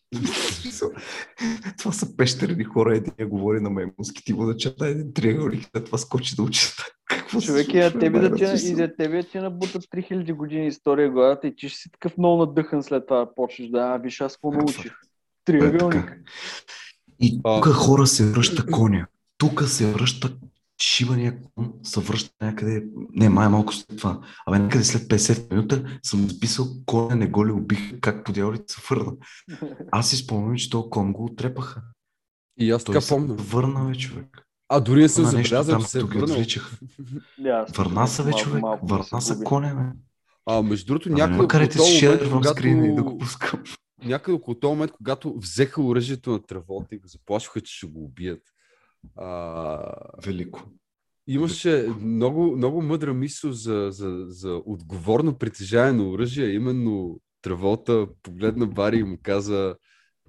това 1.77 1.91
са 1.91 2.17
пещерни 2.17 2.63
хора. 2.63 2.97
Един 2.97 3.29
говори 3.29 3.61
на 3.61 3.69
маймунски, 3.69 4.23
ти 4.25 4.33
му 4.33 4.45
да 4.45 4.57
чета 4.57 4.87
един 4.87 5.13
триъгълник, 5.13 5.69
след 5.71 5.85
това 5.85 5.97
скочи 5.97 6.35
да 6.35 6.43
учи. 6.43 6.67
Какво 7.09 7.41
Човек, 7.41 7.73
и, 7.73 7.79
а 7.79 7.99
тебе 7.99 8.19
да 8.19 8.35
ти, 8.35 8.67
и 8.67 8.75
да 8.75 8.95
тебе 8.95 9.23
ти 9.23 9.37
набутат 9.37 9.83
3000 9.83 10.33
години 10.33 10.67
история 10.67 11.11
главата 11.11 11.47
и 11.47 11.55
ти 11.55 11.69
ще 11.69 11.79
си 11.79 11.91
такъв 11.91 12.17
много 12.17 12.45
надъхан 12.45 12.83
след 12.83 13.07
това 13.07 13.35
почнеш 13.35 13.69
да, 13.69 13.79
а, 13.79 13.97
виж 13.97 14.21
аз 14.21 14.33
какво 14.33 14.51
научих. 14.51 14.93
Триъгълник. 15.45 16.11
Е 16.11 16.17
и 17.19 17.41
тук 17.43 17.65
хора 17.65 18.07
се 18.07 18.31
връща 18.31 18.65
коня. 18.65 19.07
Тук 19.37 19.63
се 19.63 19.91
връща 19.91 20.37
шибания 20.81 21.39
кон 21.55 21.73
се 21.83 21.99
връща 21.99 22.31
някъде, 22.41 22.83
не, 23.13 23.29
май 23.29 23.49
малко 23.49 23.73
след 23.73 23.97
това, 23.97 24.19
абе 24.47 24.59
някъде 24.59 24.83
след 24.83 25.01
50 25.01 25.51
минута 25.51 25.99
съм 26.03 26.29
записал 26.29 26.67
коня 26.85 27.15
не 27.15 27.27
го 27.27 27.47
ли 27.47 27.51
убих, 27.51 27.99
как 28.01 28.25
по 28.25 28.31
дяволите 28.31 28.73
се 28.73 28.81
върна. 28.89 29.11
Аз 29.91 30.09
си 30.09 30.15
спомням, 30.15 30.55
че 30.55 30.69
този 30.69 30.89
кон 30.89 31.13
го 31.13 31.25
отрепаха. 31.25 31.81
И 32.59 32.71
аз 32.71 32.83
така 32.83 32.99
помня. 33.09 33.33
Върна, 33.33 33.85
бе, 33.85 33.95
човек. 33.95 34.41
А 34.69 34.79
дори 34.79 35.01
не 35.01 35.09
съм 35.09 35.25
забелязал, 35.25 35.79
че 35.79 35.87
се 35.87 35.99
е 35.99 36.03
върнал. 36.03 36.37
Върна 37.75 38.07
се, 38.07 38.23
бе, 38.23 38.31
човек. 38.31 38.63
Върна 38.83 39.21
се 39.21 39.43
коня, 39.43 39.75
бе. 39.75 39.99
А 40.45 40.61
между 40.61 40.85
другото, 40.85 41.09
някъде 41.09 41.43
около 41.43 41.59
този 41.59 42.29
момент, 42.29 42.31
когато... 42.31 42.67
и 42.67 42.95
да 42.95 43.03
го 43.03 43.17
пускам. 43.17 43.63
Някъде 44.03 44.35
около 44.35 44.59
този 44.59 44.71
момент, 44.71 44.91
когато 44.91 45.37
взеха 45.37 45.81
оръжието 45.81 46.31
на 46.31 46.43
тревота 46.43 46.95
и 46.95 46.97
го 46.97 47.07
заплашваха, 47.07 47.61
че 47.61 47.77
ще 47.77 47.87
го 47.87 48.03
убият. 48.03 48.41
А... 49.15 49.81
Велико. 50.25 50.63
Имаше 51.27 51.87
много, 52.01 52.55
много 52.55 52.81
мъдра 52.81 53.13
мисъл 53.13 53.51
за, 53.51 53.87
за, 53.91 54.25
за 54.27 54.61
отговорно 54.65 55.37
притежание 55.37 55.93
на 55.93 56.09
оръжие. 56.09 56.53
Именно 56.53 57.19
Траволта 57.41 58.07
погледна 58.23 58.67
Бари 58.67 58.97
и 58.97 59.03
му 59.03 59.17
каза 59.23 59.75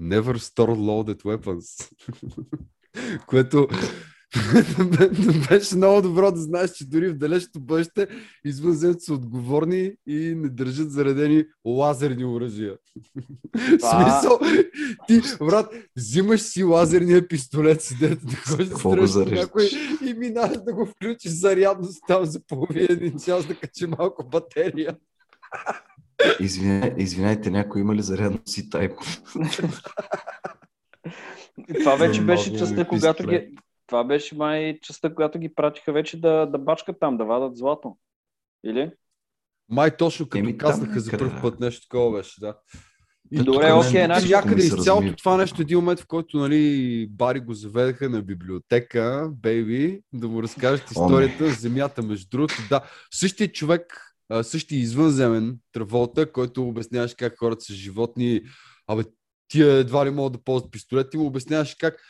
Never 0.00 0.36
store 0.36 0.76
loaded 0.76 1.22
weapons. 1.22 1.90
Което 3.26 3.68
Беше 5.48 5.76
много 5.76 6.02
добро 6.02 6.32
да 6.32 6.40
знаеш, 6.40 6.70
че 6.70 6.88
дори 6.88 7.08
в 7.08 7.18
далечното 7.18 7.60
бъдеще 7.60 8.06
извънземци 8.44 9.04
са 9.04 9.14
отговорни 9.14 9.92
и 10.06 10.34
не 10.36 10.48
държат 10.48 10.90
заредени 10.90 11.44
лазерни 11.64 12.24
оръжия. 12.24 12.76
В 13.54 13.78
смисъл, 13.80 14.38
ти, 15.06 15.20
брат, 15.40 15.74
взимаш 15.96 16.40
си 16.40 16.62
лазерния 16.62 17.28
пистолет, 17.28 17.82
си 17.82 17.98
дете 17.98 18.26
да 18.26 18.36
ходиш 18.74 19.10
да 19.10 19.24
някой 19.24 19.68
и 20.06 20.14
минаваш 20.14 20.58
да 20.66 20.72
го 20.72 20.86
включиш 20.86 21.32
зарядност 21.32 22.02
там 22.08 22.24
за 22.24 22.40
половина 22.46 22.86
един 22.90 23.18
час 23.18 23.46
да 23.46 23.54
качи 23.54 23.86
малко 23.86 24.28
батерия. 24.28 24.96
Извиня, 26.40 26.94
извинайте, 26.98 27.50
някой 27.50 27.80
има 27.80 27.94
ли 27.94 28.02
зарядно 28.02 28.38
си 28.46 28.70
тайп? 28.70 28.92
Това 31.78 31.96
вече 31.96 32.22
беше 32.22 32.58
частта, 32.58 32.84
когато 32.88 33.26
ги, 33.26 33.48
това 33.86 34.04
беше 34.04 34.36
май 34.36 34.78
частта, 34.82 35.14
която 35.14 35.38
ги 35.38 35.54
пратиха 35.54 35.92
вече 35.92 36.20
да, 36.20 36.46
да 36.46 36.58
бачкат 36.58 36.96
там, 37.00 37.16
да 37.16 37.24
вадат 37.24 37.56
злато. 37.56 37.96
Или? 38.64 38.92
Май 39.68 39.96
точно 39.96 40.28
като 40.28 40.38
Еми, 40.38 40.58
казаха 40.58 41.00
за 41.00 41.10
първ 41.10 41.38
път 41.42 41.60
нещо 41.60 41.88
такова 41.88 42.18
беше, 42.18 42.40
да. 42.40 42.58
И 43.32 43.42
Добре, 43.42 43.72
окей, 43.72 44.04
значи... 44.04 44.28
Някъде 44.28 44.62
из 44.62 44.84
цялото 44.84 45.16
това 45.16 45.36
нещо, 45.36 45.62
един 45.62 45.78
момент, 45.78 46.00
в 46.00 46.06
който 46.06 46.38
нали, 46.38 47.06
Бари 47.10 47.40
го 47.40 47.54
заведаха 47.54 48.10
на 48.10 48.22
библиотека, 48.22 49.30
бейби, 49.32 50.00
да 50.12 50.28
му 50.28 50.42
разкажат 50.42 50.90
историята 50.90 51.48
за 51.48 51.54
земята. 51.54 52.02
Между 52.02 52.28
другото, 52.30 52.54
да, 52.70 52.80
същия 53.10 53.52
човек, 53.52 54.14
същия 54.42 54.78
извънземен 54.78 55.58
Траволта, 55.72 56.32
който 56.32 56.68
обясняваш 56.68 57.14
как 57.14 57.38
хората 57.38 57.64
са 57.64 57.74
животни, 57.74 58.42
абе, 58.86 59.02
тия 59.48 59.72
едва 59.72 60.06
ли 60.06 60.10
могат 60.10 60.32
да 60.32 60.44
ползват 60.44 60.72
пистолет, 60.72 61.14
и 61.14 61.16
му 61.16 61.26
обясняваш 61.26 61.74
как 61.74 62.00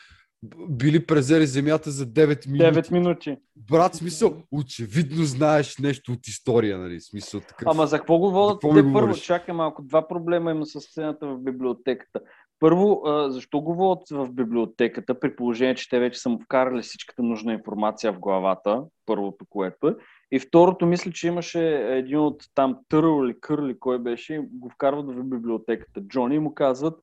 били 0.69 1.05
презели 1.05 1.45
земята 1.45 1.91
за 1.91 2.05
9 2.05 2.47
минути. 2.51 2.79
9 2.79 2.91
минути. 2.91 3.37
Брат, 3.55 3.95
смисъл, 3.95 4.35
очевидно 4.51 5.23
знаеш 5.23 5.77
нещо 5.77 6.11
от 6.11 6.27
история, 6.27 6.77
нали? 6.77 7.01
Смисъл 7.01 7.39
такъв. 7.39 7.67
Ама 7.71 7.87
за 7.87 7.97
какво 7.97 8.17
го 8.17 8.31
водят? 8.31 8.61
Те 8.61 8.67
първо, 8.67 8.83
говориш? 8.83 9.21
чакай 9.21 9.53
малко, 9.53 9.83
два 9.83 10.07
проблема 10.07 10.51
има 10.51 10.65
с 10.65 10.81
сцената 10.81 11.27
в 11.27 11.37
библиотеката. 11.37 12.19
Първо, 12.59 13.01
защо 13.27 13.61
го 13.61 13.75
водят 13.75 14.07
в 14.11 14.29
библиотеката, 14.31 15.19
при 15.19 15.35
положение, 15.35 15.75
че 15.75 15.89
те 15.89 15.99
вече 15.99 16.19
са 16.19 16.29
му 16.29 16.39
вкарали 16.39 16.81
всичката 16.81 17.23
нужна 17.23 17.53
информация 17.53 18.13
в 18.13 18.19
главата, 18.19 18.83
първото 19.05 19.45
което 19.49 19.87
е. 19.87 19.95
И 20.31 20.39
второто, 20.39 20.85
мисля, 20.85 21.11
че 21.11 21.27
имаше 21.27 21.75
един 21.75 22.19
от 22.19 22.43
там 22.55 22.77
Търл 22.89 23.25
или 23.25 23.39
Кърли, 23.39 23.79
кой 23.79 23.99
беше, 23.99 24.41
го 24.51 24.69
вкарват 24.69 25.05
в 25.15 25.23
библиотеката. 25.23 26.01
Джони 26.01 26.35
и 26.35 26.39
му 26.39 26.53
казват, 26.53 26.99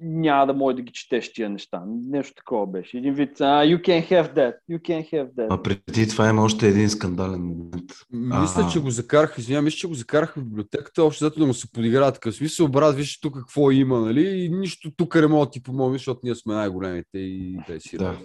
няма 0.00 0.46
да 0.46 0.54
може 0.54 0.76
да 0.76 0.82
ги 0.82 0.92
четеш 0.92 1.32
тия 1.32 1.50
неща. 1.50 1.82
Нещо 2.10 2.34
такова 2.36 2.66
беше. 2.66 2.98
Един 2.98 3.14
вид, 3.14 3.38
uh, 3.38 3.76
you 3.76 3.88
can 3.88 4.10
have 4.10 4.34
that, 4.34 4.54
you 4.70 4.80
can 4.80 5.12
have 5.12 5.34
that. 5.34 5.46
А 5.50 5.62
преди 5.62 6.08
това 6.08 6.28
има 6.28 6.42
още 6.42 6.68
един 6.68 6.90
скандален 6.90 7.40
момент. 7.40 7.92
Мисля, 8.12 8.62
а... 8.66 8.70
че 8.70 8.80
го 8.80 8.90
закарах, 8.90 9.34
извинявам, 9.38 9.64
мисля, 9.64 9.76
че 9.76 9.86
го 9.86 9.94
закарах 9.94 10.34
в 10.36 10.44
библиотеката, 10.44 11.04
още 11.04 11.24
зато 11.24 11.40
да 11.40 11.46
му 11.46 11.54
се 11.54 11.72
подиграят 11.72 12.14
такъв 12.14 12.34
смисъл, 12.34 12.68
брат, 12.68 12.96
виж 12.96 13.20
тук 13.20 13.34
какво 13.34 13.70
има, 13.70 14.00
нали? 14.00 14.44
И 14.44 14.48
нищо 14.48 14.90
тук 14.96 15.14
не 15.14 15.26
мога 15.26 15.46
да 15.46 15.50
ти 15.50 15.62
помогне, 15.62 15.98
защото 15.98 16.20
ние 16.24 16.34
сме 16.34 16.54
най-големите 16.54 17.18
и 17.18 17.58
да 17.68 17.80
си 17.80 17.98
да. 17.98 18.18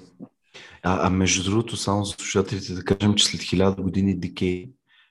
А, 0.84 1.08
а 1.08 1.10
между 1.10 1.52
другото, 1.52 1.78
само 1.78 2.06
за 2.06 2.12
слушателите 2.12 2.74
да 2.74 2.84
кажем, 2.84 3.16
че 3.16 3.26
след 3.26 3.42
хиляда 3.42 3.82
години 3.82 4.20
Дикей 4.20 4.70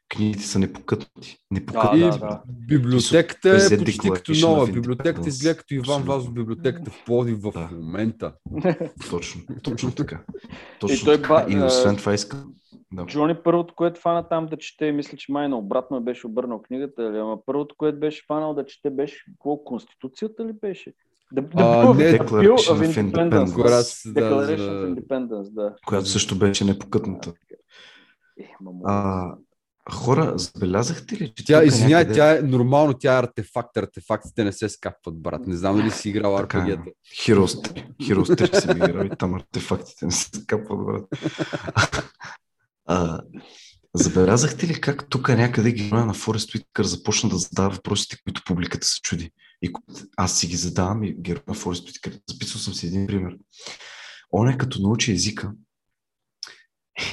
книгите 0.09 0.43
са 0.43 0.59
непокътнати. 0.59 1.39
непокътнати. 1.51 1.99
Да, 1.99 2.11
да, 2.11 2.19
да. 2.19 2.43
Библиотеката 2.49 3.49
е 3.49 3.79
почти 3.79 4.11
като 4.11 4.33
нова. 4.43 4.67
Библиотеката 4.67 5.29
изгледа 5.29 5.57
като 5.57 5.75
Иван 5.75 6.03
Вазов 6.03 6.33
библиотеката 6.33 6.91
в 6.91 7.05
Плодив 7.05 7.39
в 7.43 7.53
да. 7.53 7.69
момента. 7.73 8.33
Точно, 9.11 9.43
точно 9.63 9.93
така. 9.95 10.21
Точно 10.81 10.97
и, 10.97 11.05
той 11.05 11.23
така. 11.23 11.29
Ба... 11.35 11.53
и 11.53 11.63
освен 11.63 11.97
това 11.97 12.15
искам, 12.15 12.53
Да. 12.93 13.07
Джони 13.07 13.35
първото, 13.45 13.75
което 13.75 14.01
фана 14.01 14.29
там 14.29 14.47
да 14.47 14.57
чете, 14.57 14.93
мисля, 14.93 15.17
че 15.19 15.33
май 15.33 15.49
наобратно 15.49 16.01
беше 16.01 16.27
обърнал 16.27 16.63
книгата, 16.63 17.03
или, 17.03 17.19
ама 17.19 17.39
първото, 17.47 17.75
което 17.79 18.01
беше 18.01 18.25
фанал 18.27 18.55
да 18.55 18.67
чете, 18.67 18.91
беше 18.91 19.25
какво, 19.33 19.65
Конституцията 19.65 20.45
ли 20.45 20.53
беше? 20.53 20.93
Да, 21.33 21.43
да, 21.43 21.49
а, 21.57 21.95
не, 21.95 22.19
Declaration 22.19 22.57
of 22.57 23.13
Independence. 23.13 23.47
Declaration 23.47 24.59
of 24.59 24.95
Independence, 24.95 25.53
да. 25.53 25.75
Която 25.87 26.07
също 26.07 26.39
беше 26.39 26.65
непокътната. 26.65 27.33
Е, 28.41 28.51
а, 28.85 29.35
хора, 29.93 30.39
забелязахте 30.39 31.17
ли, 31.17 31.33
че 31.37 31.45
тя, 31.45 31.65
извиняй, 31.65 31.91
някъде... 31.91 32.15
тя 32.15 32.39
е 32.39 32.43
нормално, 32.43 32.95
тя 32.95 33.15
е 33.15 33.19
артефакт, 33.19 33.77
артефактите 33.77 34.45
не 34.45 34.53
се 34.53 34.69
скапват, 34.69 35.23
брат. 35.23 35.47
Не 35.47 35.57
знам 35.57 35.77
дали 35.77 35.91
си 35.91 36.09
играл 36.09 36.39
RPG-та. 36.39 36.91
Heroes 37.25 37.73
3, 37.73 37.97
Heroes 37.97 38.47
3 38.47 38.61
си 38.61 38.71
играл 38.71 39.05
и 39.05 39.17
там 39.19 39.35
артефактите 39.35 40.07
не 40.07 40.13
се 40.13 40.29
скапват, 40.35 40.87
брат. 40.87 41.05
а, 42.87 43.21
забелязахте 43.95 44.67
ли 44.67 44.81
как 44.81 45.09
тук 45.09 45.29
някъде 45.29 45.73
героя 45.73 46.07
на 46.07 46.15
Форест 46.15 46.55
Уиткър 46.55 46.85
започна 46.85 47.29
да 47.29 47.37
задава 47.37 47.71
въпросите, 47.71 48.17
които 48.25 48.43
публиката 48.47 48.87
се 48.87 49.01
чуди? 49.03 49.31
И 49.63 49.73
аз 50.17 50.39
си 50.39 50.47
ги 50.47 50.57
задавам 50.57 51.05
и 51.05 51.17
героя 51.19 51.45
на 51.49 51.55
Форест 51.55 51.87
Уиткър. 51.87 52.19
Записал 52.31 52.61
съм 52.61 52.75
си 52.75 52.87
един 52.87 53.07
пример. 53.07 53.37
Он 54.33 54.49
е 54.49 54.59
като 54.59 54.83
научи 54.83 55.13
езика. 55.13 55.53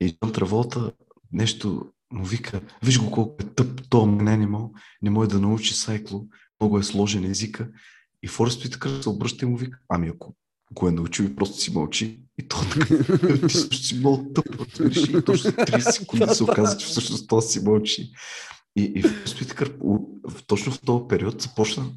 И 0.00 0.18
Джон 0.18 0.32
Траволта 0.32 0.92
нещо 1.32 1.92
му 2.14 2.24
вика, 2.24 2.60
виж 2.82 3.00
го 3.00 3.10
колко 3.10 3.36
е 3.42 3.44
тъп, 3.44 3.82
то 3.88 4.06
мен 4.06 4.42
имал, 4.42 4.72
не 5.02 5.10
може 5.10 5.30
да 5.30 5.40
научи 5.40 5.74
сайкло, 5.74 6.26
много 6.60 6.78
е 6.78 6.82
сложен 6.82 7.24
езика. 7.24 7.68
И 8.22 8.28
Форест 8.28 8.72
така 8.72 8.88
се 9.02 9.08
обръща 9.08 9.44
и 9.44 9.48
му 9.48 9.56
вика, 9.56 9.78
ами 9.88 10.08
ако 10.08 10.34
го 10.72 10.88
е 10.88 10.92
научил 10.92 11.24
и 11.24 11.36
просто 11.36 11.58
си 11.58 11.72
мълчи, 11.72 12.20
и 12.38 12.48
то 12.48 12.56
така, 12.70 12.96
ти 13.48 13.54
също 13.54 13.76
си 13.76 13.98
много 13.98 14.32
тъп, 14.34 14.46
разбираш, 14.60 15.08
и 15.08 15.24
точно 15.24 15.50
30 15.50 15.90
секунди 15.90 16.34
се 16.34 16.44
оказа, 16.44 16.78
че 16.78 16.86
всъщност 16.86 17.28
то 17.28 17.40
си 17.40 17.60
мълчи. 17.64 18.12
И, 18.76 18.92
и 18.96 19.02
Форест 19.02 19.72
точно 20.46 20.72
в 20.72 20.80
този 20.80 21.04
период 21.08 21.42
започна 21.42 21.90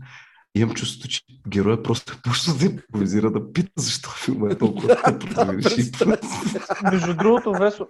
имам 0.55 0.75
чувството, 0.75 1.07
че 1.07 1.21
героя 1.47 1.83
просто 1.83 2.13
е 2.13 2.21
почна 2.23 2.53
да 2.53 2.65
импровизира 2.65 3.31
да 3.31 3.51
пита 3.53 3.71
защо 3.77 4.09
филма 4.09 4.51
е 4.51 4.57
толкова 4.57 4.97
Между 6.91 7.13
другото, 7.13 7.51
Весо, 7.51 7.87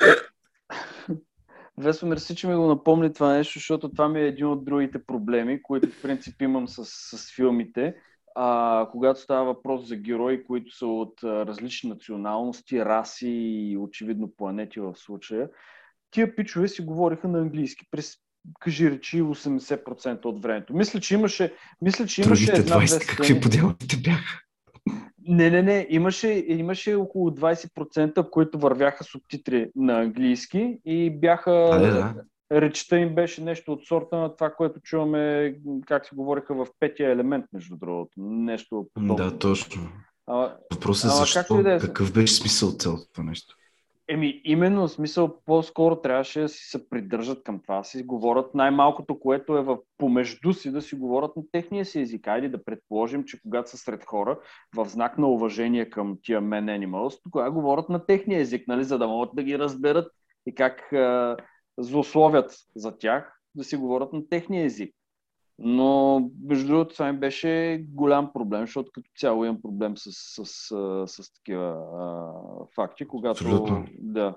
Весо, 1.80 2.06
мерси, 2.06 2.36
че 2.36 2.48
ми 2.48 2.56
го 2.56 2.68
напомни 2.68 3.14
това 3.14 3.34
нещо, 3.34 3.60
защото 3.60 3.90
това 3.90 4.10
ми 4.10 4.20
е 4.20 4.28
един 4.28 4.48
от 4.48 4.66
другите 4.66 5.06
проблеми, 5.06 5.64
които 5.64 5.90
в 5.90 6.02
принцип 6.02 6.42
имам 6.42 6.68
с, 6.68 6.86
с 6.86 7.36
филмите. 7.36 7.96
А, 8.36 8.88
когато 8.92 9.20
става 9.20 9.46
въпрос 9.46 9.88
за 9.88 9.96
герои, 9.96 10.44
които 10.44 10.78
са 10.78 10.86
от 10.86 11.24
а, 11.24 11.46
различни 11.46 11.90
националности, 11.90 12.86
раси 12.86 13.30
и 13.30 13.78
очевидно 13.78 14.32
планети 14.38 14.80
в 14.80 14.96
случая, 14.96 15.50
тия 16.12 16.36
пичове 16.36 16.68
си 16.68 16.82
говориха 16.82 17.28
на 17.28 17.40
английски 17.40 17.86
през 17.92 18.18
кажи 18.60 18.92
речи 18.92 19.22
80% 19.22 20.26
от 20.26 20.42
времето. 20.42 20.74
Мисля, 20.74 21.00
че 21.00 21.14
имаше, 21.14 21.54
мисля, 21.82 22.06
че 22.06 22.22
имаше 22.22 22.52
една 22.52 22.76
20, 22.76 23.18
какви 23.18 23.42
поделите 23.42 23.98
бяха? 23.98 24.47
Не, 25.28 25.50
не, 25.50 25.62
не. 25.62 25.88
Имаше, 25.90 26.46
имаше 26.48 26.96
около 26.96 27.30
20%, 27.30 28.30
които 28.30 28.60
вървяха 28.60 29.04
субтитри 29.04 29.72
на 29.76 30.02
английски 30.02 30.80
и 30.86 31.10
бяха... 31.10 31.70
А, 31.74 31.80
да. 31.80 32.14
Речта 32.52 32.98
им 32.98 33.16
беше 33.16 33.44
нещо 33.44 33.74
от 33.74 33.86
сорта 33.86 34.18
на 34.18 34.36
това, 34.36 34.54
което 34.54 34.80
чуваме, 34.80 35.56
как 35.86 36.06
се 36.06 36.16
говориха 36.16 36.54
в 36.56 36.68
петия 36.80 37.12
елемент, 37.12 37.46
между 37.54 37.76
другото. 37.76 38.12
Нещо 38.18 38.88
подобно. 38.94 39.16
Да, 39.16 39.38
точно. 39.38 39.82
Въпросът 40.74 41.12
е 41.12 41.16
защо, 41.16 41.64
да 41.64 41.74
е... 41.74 41.80
какъв 41.80 42.14
беше 42.14 42.34
смисъл 42.34 42.72
цялото 42.72 43.24
нещо? 43.24 43.56
Еми, 44.10 44.42
именно, 44.44 44.88
в 44.88 44.92
смисъл, 44.92 45.42
по-скоро 45.46 46.02
трябваше 46.02 46.40
да 46.40 46.50
си 46.50 46.64
се 46.64 46.90
придържат 46.90 47.44
към 47.44 47.62
това, 47.62 47.84
си 47.84 48.04
говорят 48.04 48.56
най-малкото, 48.56 49.20
което 49.20 49.58
е 49.58 49.62
в 49.62 49.78
помежду 49.98 50.54
си, 50.54 50.72
да 50.72 50.82
си 50.82 50.96
говорят 50.96 51.36
на 51.36 51.44
техния 51.52 51.86
си 51.86 52.00
език. 52.00 52.28
Айде 52.28 52.50
да 52.50 52.64
предположим, 52.64 53.24
че 53.24 53.42
когато 53.42 53.70
са 53.70 53.78
сред 53.78 54.06
хора, 54.06 54.40
в 54.76 54.86
знак 54.86 55.18
на 55.18 55.28
уважение 55.28 55.90
към 55.90 56.18
тия 56.24 56.42
men 56.42 56.86
animals, 56.86 57.20
тогава 57.24 57.52
говорят 57.52 57.90
на 57.90 58.06
техния 58.06 58.40
език, 58.40 58.68
нали, 58.68 58.84
за 58.84 58.98
да 58.98 59.08
могат 59.08 59.36
да 59.36 59.44
ги 59.44 59.60
разберат 59.60 60.12
и 60.46 60.56
как 60.56 60.92
е, 60.92 61.36
злословят 61.78 62.56
за 62.76 62.98
тях, 62.98 63.40
да 63.56 63.64
си 63.64 63.76
говорят 63.76 64.14
на 64.14 64.30
техния 64.30 64.66
език. 64.66 64.97
Но, 65.60 66.20
между 66.44 66.68
другото, 66.68 66.94
това 66.94 67.12
ми 67.14 67.20
беше 67.20 67.84
голям 67.90 68.34
проблем, 68.34 68.62
защото 68.62 68.92
като 68.94 69.10
цяло 69.18 69.46
имам 69.46 69.62
проблем 69.62 69.98
с, 69.98 70.12
с, 70.12 70.46
с, 70.46 71.24
с 71.24 71.34
такива 71.34 71.76
а, 72.00 72.32
факти, 72.76 73.08
когато... 73.08 73.44
Абсолютно. 73.44 73.86
Да. 74.00 74.36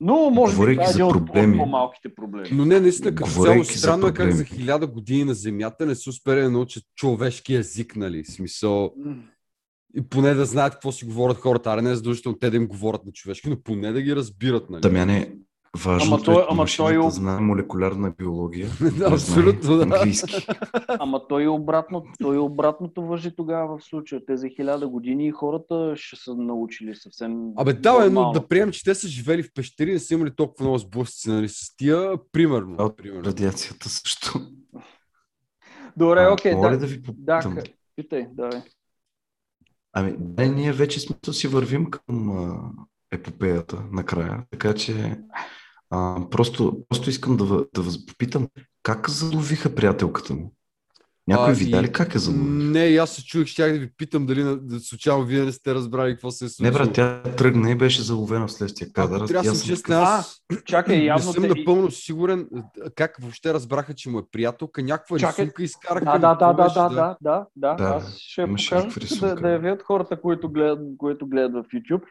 Но 0.00 0.30
може 0.30 0.66
би 0.66 0.74
това 0.74 0.86
е 0.86 0.90
един 0.90 1.04
от 1.04 1.32
по-малките 1.32 2.14
проблеми. 2.14 2.48
Но 2.52 2.64
не, 2.64 2.80
наистина, 2.80 3.14
като 3.14 3.30
цяло 3.30 3.64
странно 3.64 4.06
е 4.06 4.14
как 4.14 4.32
за 4.32 4.44
хиляда 4.44 4.86
години 4.86 5.24
на 5.24 5.34
Земята 5.34 5.86
не 5.86 5.94
са 5.94 6.10
успели 6.10 6.40
да 6.40 6.50
научат 6.50 6.84
човешки 6.96 7.54
език, 7.54 7.96
нали? 7.96 8.24
Смисъл... 8.24 8.94
И 9.96 10.08
поне 10.08 10.34
да 10.34 10.44
знаят 10.44 10.72
какво 10.72 10.92
си 10.92 11.04
говорят 11.04 11.36
хората, 11.36 11.70
а 11.70 11.82
не 11.82 11.94
задължително 11.94 12.38
те 12.38 12.50
да 12.50 12.56
им 12.56 12.66
говорят 12.66 13.06
на 13.06 13.12
човешки, 13.12 13.50
но 13.50 13.62
поне 13.62 13.92
да 13.92 14.02
ги 14.02 14.16
разбират, 14.16 14.70
нали? 14.70 14.80
Дамяне, 14.80 15.34
Важното 15.78 16.14
ама 16.14 16.22
той, 16.22 16.42
е, 16.42 16.46
ама 16.50 16.66
той... 16.76 16.96
да 16.96 17.10
знае 17.10 17.40
молекулярна 17.40 18.10
биология. 18.10 18.68
да, 18.98 19.12
абсолютно, 19.12 19.76
да. 19.76 19.82
Английски. 19.82 20.46
ама 20.88 21.28
той 21.28 21.46
обратно, 21.46 22.04
той 22.22 22.38
обратното 22.38 23.02
въжи 23.02 23.36
тогава 23.36 23.78
в 23.78 23.84
случая. 23.84 24.24
Те 24.26 24.36
за 24.36 24.48
хиляда 24.48 24.88
години 24.88 25.26
и 25.26 25.30
хората 25.30 25.92
ще 25.96 26.16
са 26.16 26.34
научили 26.34 26.94
съвсем 26.94 27.52
Абе 27.56 27.72
да, 27.72 28.10
но 28.10 28.30
да 28.30 28.48
приемем, 28.48 28.72
че 28.72 28.84
те 28.84 28.94
са 28.94 29.08
живели 29.08 29.42
в 29.42 29.50
пещери, 29.54 29.92
не 29.92 29.98
са 29.98 30.14
имали 30.14 30.30
толкова 30.30 30.64
много 30.64 30.78
сблъсъци 30.78 31.30
нали, 31.30 31.48
с 31.48 31.76
тия, 31.76 32.12
примерно. 32.32 32.76
от 32.78 32.96
примерно. 32.96 33.24
радиацията 33.24 33.88
също. 33.88 34.40
Добре, 35.96 36.28
окей, 36.32 36.54
да. 36.54 36.78
да 36.78 36.86
ви 36.86 37.02
попитам? 37.02 37.54
Да, 37.54 37.62
питай, 37.96 38.26
давай. 38.32 38.62
Ами, 39.92 40.14
да, 40.18 40.46
ние 40.46 40.72
вече 40.72 41.00
смисъл 41.00 41.34
си 41.34 41.48
вървим 41.48 41.90
към 41.90 42.30
а, 42.30 42.70
епопеята 43.10 43.82
накрая, 43.92 44.44
така 44.50 44.74
че 44.74 45.18
а, 45.90 46.16
просто, 46.30 46.78
просто 46.88 47.10
искам 47.10 47.36
да, 47.36 47.44
да 47.46 47.82
попитам, 48.06 48.48
как 48.82 49.10
заловиха 49.10 49.74
приятелката 49.74 50.34
му? 50.34 50.52
Някой 51.30 51.54
видя 51.54 51.82
ли 51.82 51.92
как 51.92 52.14
е 52.14 52.18
заловил? 52.18 52.44
Не, 52.44 52.80
аз 52.80 53.10
се 53.10 53.24
чуих, 53.24 53.46
щях 53.46 53.72
да 53.72 53.78
ви 53.78 53.90
питам 53.96 54.26
дали 54.26 54.42
да, 54.42 54.80
случайно 54.80 55.24
вие 55.24 55.44
не 55.44 55.52
сте 55.52 55.74
разбрали 55.74 56.12
какво 56.12 56.30
се 56.30 56.44
е 56.44 56.48
случило. 56.48 56.72
Не, 56.72 56.78
брат, 56.78 56.94
тя 56.94 57.22
тръгна 57.22 57.70
и 57.70 57.74
беше 57.74 58.02
заловена 58.02 58.46
в 58.46 58.52
следствие 58.52 58.92
кадър. 58.92 59.28
Трябва 59.28 59.50
да 59.50 59.54
съм 59.54 59.68
честен, 59.68 59.96
аз 59.96 60.42
чакай, 60.64 61.04
явно 61.04 61.26
не 61.26 61.32
съм 61.32 61.42
те... 61.42 61.48
напълно 61.48 61.90
сигурен 61.90 62.48
как 62.94 63.16
въобще 63.20 63.54
разбраха, 63.54 63.94
че 63.94 64.10
му 64.10 64.18
е 64.18 64.22
приятелка. 64.32 64.82
Някаква 64.82 65.18
чакай. 65.18 65.44
рисунка 65.44 65.62
изкараха. 65.62 66.04
Да, 66.04 66.18
да, 66.18 66.34
да, 66.34 66.52
да, 66.52 66.68
да, 66.68 67.16
да, 67.20 67.46
да, 67.56 67.74
да, 67.74 67.84
Аз 67.84 68.16
ще 68.18 68.46
покажа 68.46 69.20
да, 69.20 69.34
да 69.34 69.48
явят 69.48 69.82
хората, 69.82 70.20
които 70.20 70.52
гледат, 70.52 70.78
които 70.98 71.26
гледат 71.26 71.64
в 71.64 71.68
YouTube 71.68 72.02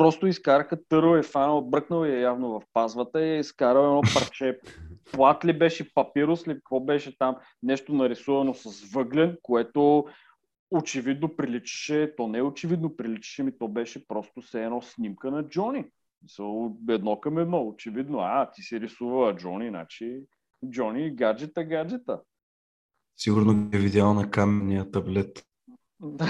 просто 0.00 0.26
изкараха 0.26 0.78
търо 0.88 1.16
е 1.16 1.22
фанал, 1.22 1.62
бръкнал 1.62 2.04
е 2.04 2.20
явно 2.20 2.48
в 2.48 2.62
пазвата 2.72 3.26
и 3.26 3.30
е 3.30 3.38
изкарал 3.38 3.82
едно 3.82 4.00
парче. 4.14 4.58
Плат 5.12 5.44
ли 5.44 5.58
беше, 5.58 5.94
папирус 5.94 6.48
ли, 6.48 6.54
какво 6.54 6.80
беше 6.80 7.18
там, 7.18 7.36
нещо 7.62 7.92
нарисувано 7.92 8.54
с 8.54 8.92
въглен, 8.92 9.36
което 9.42 10.04
очевидно 10.70 11.36
приличаше, 11.36 12.14
то 12.16 12.28
не 12.28 12.38
е 12.38 12.42
очевидно 12.42 12.96
приличаше 12.96 13.42
ми, 13.42 13.58
то 13.58 13.68
беше 13.68 14.06
просто 14.06 14.42
се 14.42 14.64
едно 14.64 14.82
снимка 14.82 15.30
на 15.30 15.48
Джони. 15.48 15.84
Едно 16.88 17.20
към 17.20 17.38
едно, 17.38 17.68
очевидно. 17.68 18.18
А, 18.20 18.50
ти 18.50 18.62
си 18.62 18.80
рисувала 18.80 19.36
Джони, 19.36 19.68
значи 19.68 20.20
Джони 20.70 21.10
гаджета, 21.10 21.64
гаджета. 21.64 22.20
Сигурно 23.16 23.68
ги 23.68 23.76
е 23.76 23.80
видял 23.80 24.14
на 24.14 24.30
каменния 24.30 24.90
таблет. 24.90 25.44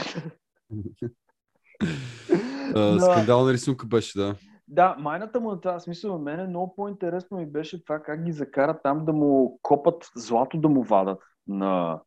Uh, 2.71 3.13
скандална 3.13 3.53
рисунка 3.53 3.87
беше, 3.87 4.19
да. 4.19 4.37
Да, 4.69 4.97
майната 4.99 5.41
му 5.41 5.51
на 5.51 5.61
това 5.61 5.81
смисъл, 5.81 6.13
на 6.13 6.19
мен 6.19 6.41
е 6.41 6.47
много 6.47 6.75
по-интересно 6.75 7.39
ми 7.39 7.47
беше 7.47 7.85
това 7.85 8.03
как 8.03 8.25
ги 8.25 8.33
закарат 8.33 8.83
там 8.83 9.05
да 9.05 9.13
му 9.13 9.59
копат 9.63 10.11
злато 10.17 10.59
да 10.59 10.69
му 10.69 10.83
вадат 10.83 11.23
на, 11.47 12.01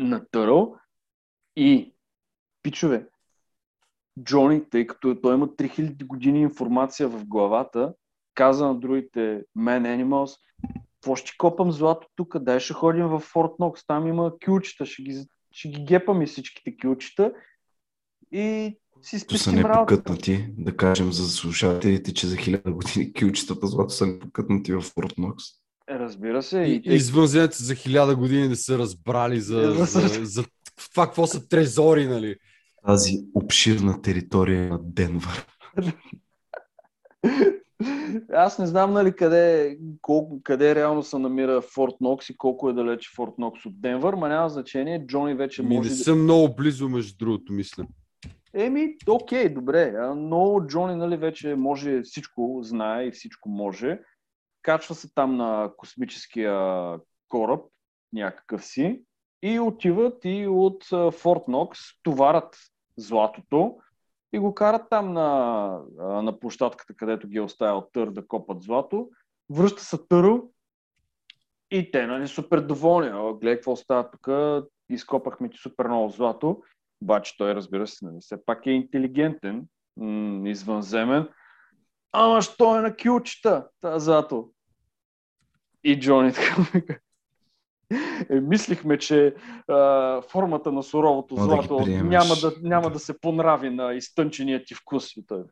на 0.00 0.24
търъл. 0.30 0.76
И, 1.56 1.94
пичове, 2.62 3.06
Джони, 4.22 4.70
тъй 4.70 4.86
като 4.86 5.20
той 5.22 5.34
има 5.34 5.48
3000 5.48 6.06
години 6.06 6.40
информация 6.40 7.08
в 7.08 7.26
главата, 7.26 7.94
каза 8.34 8.66
на 8.66 8.74
другите 8.74 9.44
Man 9.58 10.04
Animals, 10.04 10.38
какво 10.94 11.16
ще 11.16 11.32
копам 11.38 11.72
злато 11.72 12.08
тук, 12.16 12.38
дай 12.38 12.60
ще 12.60 12.74
ходим 12.74 13.06
в 13.06 13.20
Форт 13.20 13.52
Нокс, 13.58 13.86
там 13.86 14.06
има 14.06 14.32
кючета, 14.46 14.86
ще 14.86 15.02
ги, 15.02 15.24
ще 15.50 15.68
ги 15.68 15.84
гепаме 15.84 16.26
всичките 16.26 16.76
кючета 16.76 17.32
и 18.32 18.78
си 19.04 19.18
спестим 19.18 19.38
са 19.38 19.68
непокътнати, 19.68 20.46
да 20.58 20.76
кажем 20.76 21.12
за 21.12 21.28
слушателите, 21.28 22.14
че 22.14 22.26
за 22.26 22.36
хиляда 22.36 22.72
години 22.72 23.12
килчетата 23.12 23.66
злато 23.66 23.94
са 23.94 24.06
непокътнати 24.06 24.72
в 24.72 24.80
Форт 24.80 25.18
Нокс. 25.18 25.44
Е, 25.90 25.98
разбира 25.98 26.42
се. 26.42 26.60
И, 26.60 26.82
и 26.84 26.94
извънземците 26.94 27.64
за 27.64 27.74
хиляда 27.74 28.16
години 28.16 28.48
не 28.48 28.56
са 28.56 28.78
разбрали 28.78 29.40
за, 29.40 29.74
за, 29.78 29.84
за, 29.84 30.24
за 30.24 30.44
това 30.92 31.06
какво 31.06 31.26
са 31.26 31.48
трезори, 31.48 32.06
нали? 32.06 32.36
Тази 32.86 33.12
обширна 33.34 34.02
територия 34.02 34.68
на 34.68 34.78
Денвър. 34.82 35.46
Аз 38.32 38.58
не 38.58 38.66
знам 38.66 38.92
нали 38.92 39.12
къде, 39.12 39.76
колко, 40.02 40.40
къде 40.42 40.74
реално 40.74 41.02
се 41.02 41.18
намира 41.18 41.62
Форт 41.74 41.94
Нокс 42.00 42.28
и 42.28 42.36
колко 42.36 42.70
е 42.70 42.72
далече 42.72 43.10
Форт 43.16 43.32
Нокс 43.38 43.66
от 43.66 43.80
Денвър, 43.80 44.14
ма 44.14 44.28
няма 44.28 44.48
значение. 44.48 45.06
Джони 45.06 45.34
вече 45.34 45.62
Ми 45.62 45.76
може 45.76 45.90
не 45.90 45.96
да... 45.96 46.02
съм 46.02 46.22
много 46.22 46.54
близо, 46.54 46.88
между 46.88 47.16
другото, 47.18 47.52
мисля. 47.52 47.86
Еми, 48.54 48.96
окей, 49.08 49.48
добре, 49.48 49.92
но 50.16 50.60
Джони 50.66 50.96
нали, 50.96 51.16
вече 51.16 51.54
може 51.54 52.02
всичко, 52.02 52.58
знае 52.62 53.06
и 53.06 53.10
всичко 53.10 53.48
може. 53.48 54.00
Качва 54.62 54.94
се 54.94 55.14
там 55.14 55.36
на 55.36 55.70
космическия 55.76 56.54
кораб, 57.28 57.60
някакъв 58.12 58.64
си, 58.64 59.02
и 59.42 59.60
отиват 59.60 60.24
и 60.24 60.46
от 60.46 60.84
Форт 61.12 61.48
Нокс 61.48 61.80
товарят 62.02 62.56
златото 62.96 63.76
и 64.32 64.38
го 64.38 64.54
карат 64.54 64.82
там 64.90 65.12
на, 65.12 65.80
на 65.98 66.40
площадката, 66.40 66.94
където 66.94 67.28
ги 67.28 67.36
е 67.36 67.42
оставил 67.42 67.88
Тър 67.92 68.10
да 68.10 68.26
копат 68.26 68.62
злато. 68.62 69.08
Връща 69.50 69.82
се 69.82 69.98
Търл 70.08 70.50
и 71.70 71.90
те, 71.90 72.06
нали, 72.06 72.28
супер 72.28 72.60
доволни. 72.60 73.10
Гледай 73.40 73.54
какво 73.54 73.76
става 73.76 74.10
тук, 74.10 74.28
изкопахме 74.90 75.50
ти 75.50 75.58
супер 75.58 75.86
много 75.86 76.08
злато. 76.08 76.62
Обаче 77.04 77.36
той, 77.38 77.54
разбира 77.54 77.86
се, 77.86 78.04
нали, 78.04 78.16
все 78.20 78.44
пак 78.44 78.66
е 78.66 78.70
интелигентен, 78.70 79.66
м- 79.96 80.48
извънземен. 80.48 81.28
Ама 82.12 82.42
що 82.42 82.78
е 82.78 82.80
на 82.80 82.96
кючета, 82.96 83.68
тази 83.80 84.04
злато? 84.04 84.50
И 85.84 86.00
Джони 86.00 86.32
така 86.32 86.66
е, 88.30 88.40
мислихме, 88.40 88.98
че 88.98 89.34
а, 89.68 90.22
формата 90.22 90.72
на 90.72 90.82
суровото 90.82 91.34
Мога 91.34 91.56
да 91.56 91.62
злато 91.62 91.84
приемеш. 91.84 92.10
няма, 92.10 92.34
да, 92.40 92.52
няма 92.62 92.90
да 92.90 92.98
се 92.98 93.20
понрави 93.20 93.70
на 93.70 93.94
изтънчения 93.94 94.64
ти 94.64 94.74
вкус. 94.74 95.16
И 95.16 95.26
той, 95.26 95.42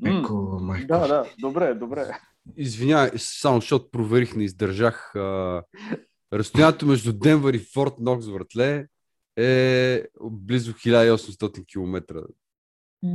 м, 0.00 0.18
Еко, 0.20 0.58
майко. 0.62 0.86
да, 0.86 1.08
да, 1.08 1.24
добре, 1.40 1.74
добре. 1.74 2.18
Извинявай, 2.56 3.10
само 3.16 3.60
защото 3.60 3.90
проверих, 3.90 4.36
не 4.36 4.44
издържах. 4.44 5.16
А... 5.16 5.62
Разстоянието 6.32 6.86
между 6.86 7.12
Денвър 7.12 7.54
и 7.54 7.58
Форт 7.58 7.94
Нокс, 7.98 8.26
вратле, 8.28 8.86
е 9.36 10.04
близо 10.22 10.72
1800 10.72 11.66
км. 11.66 12.24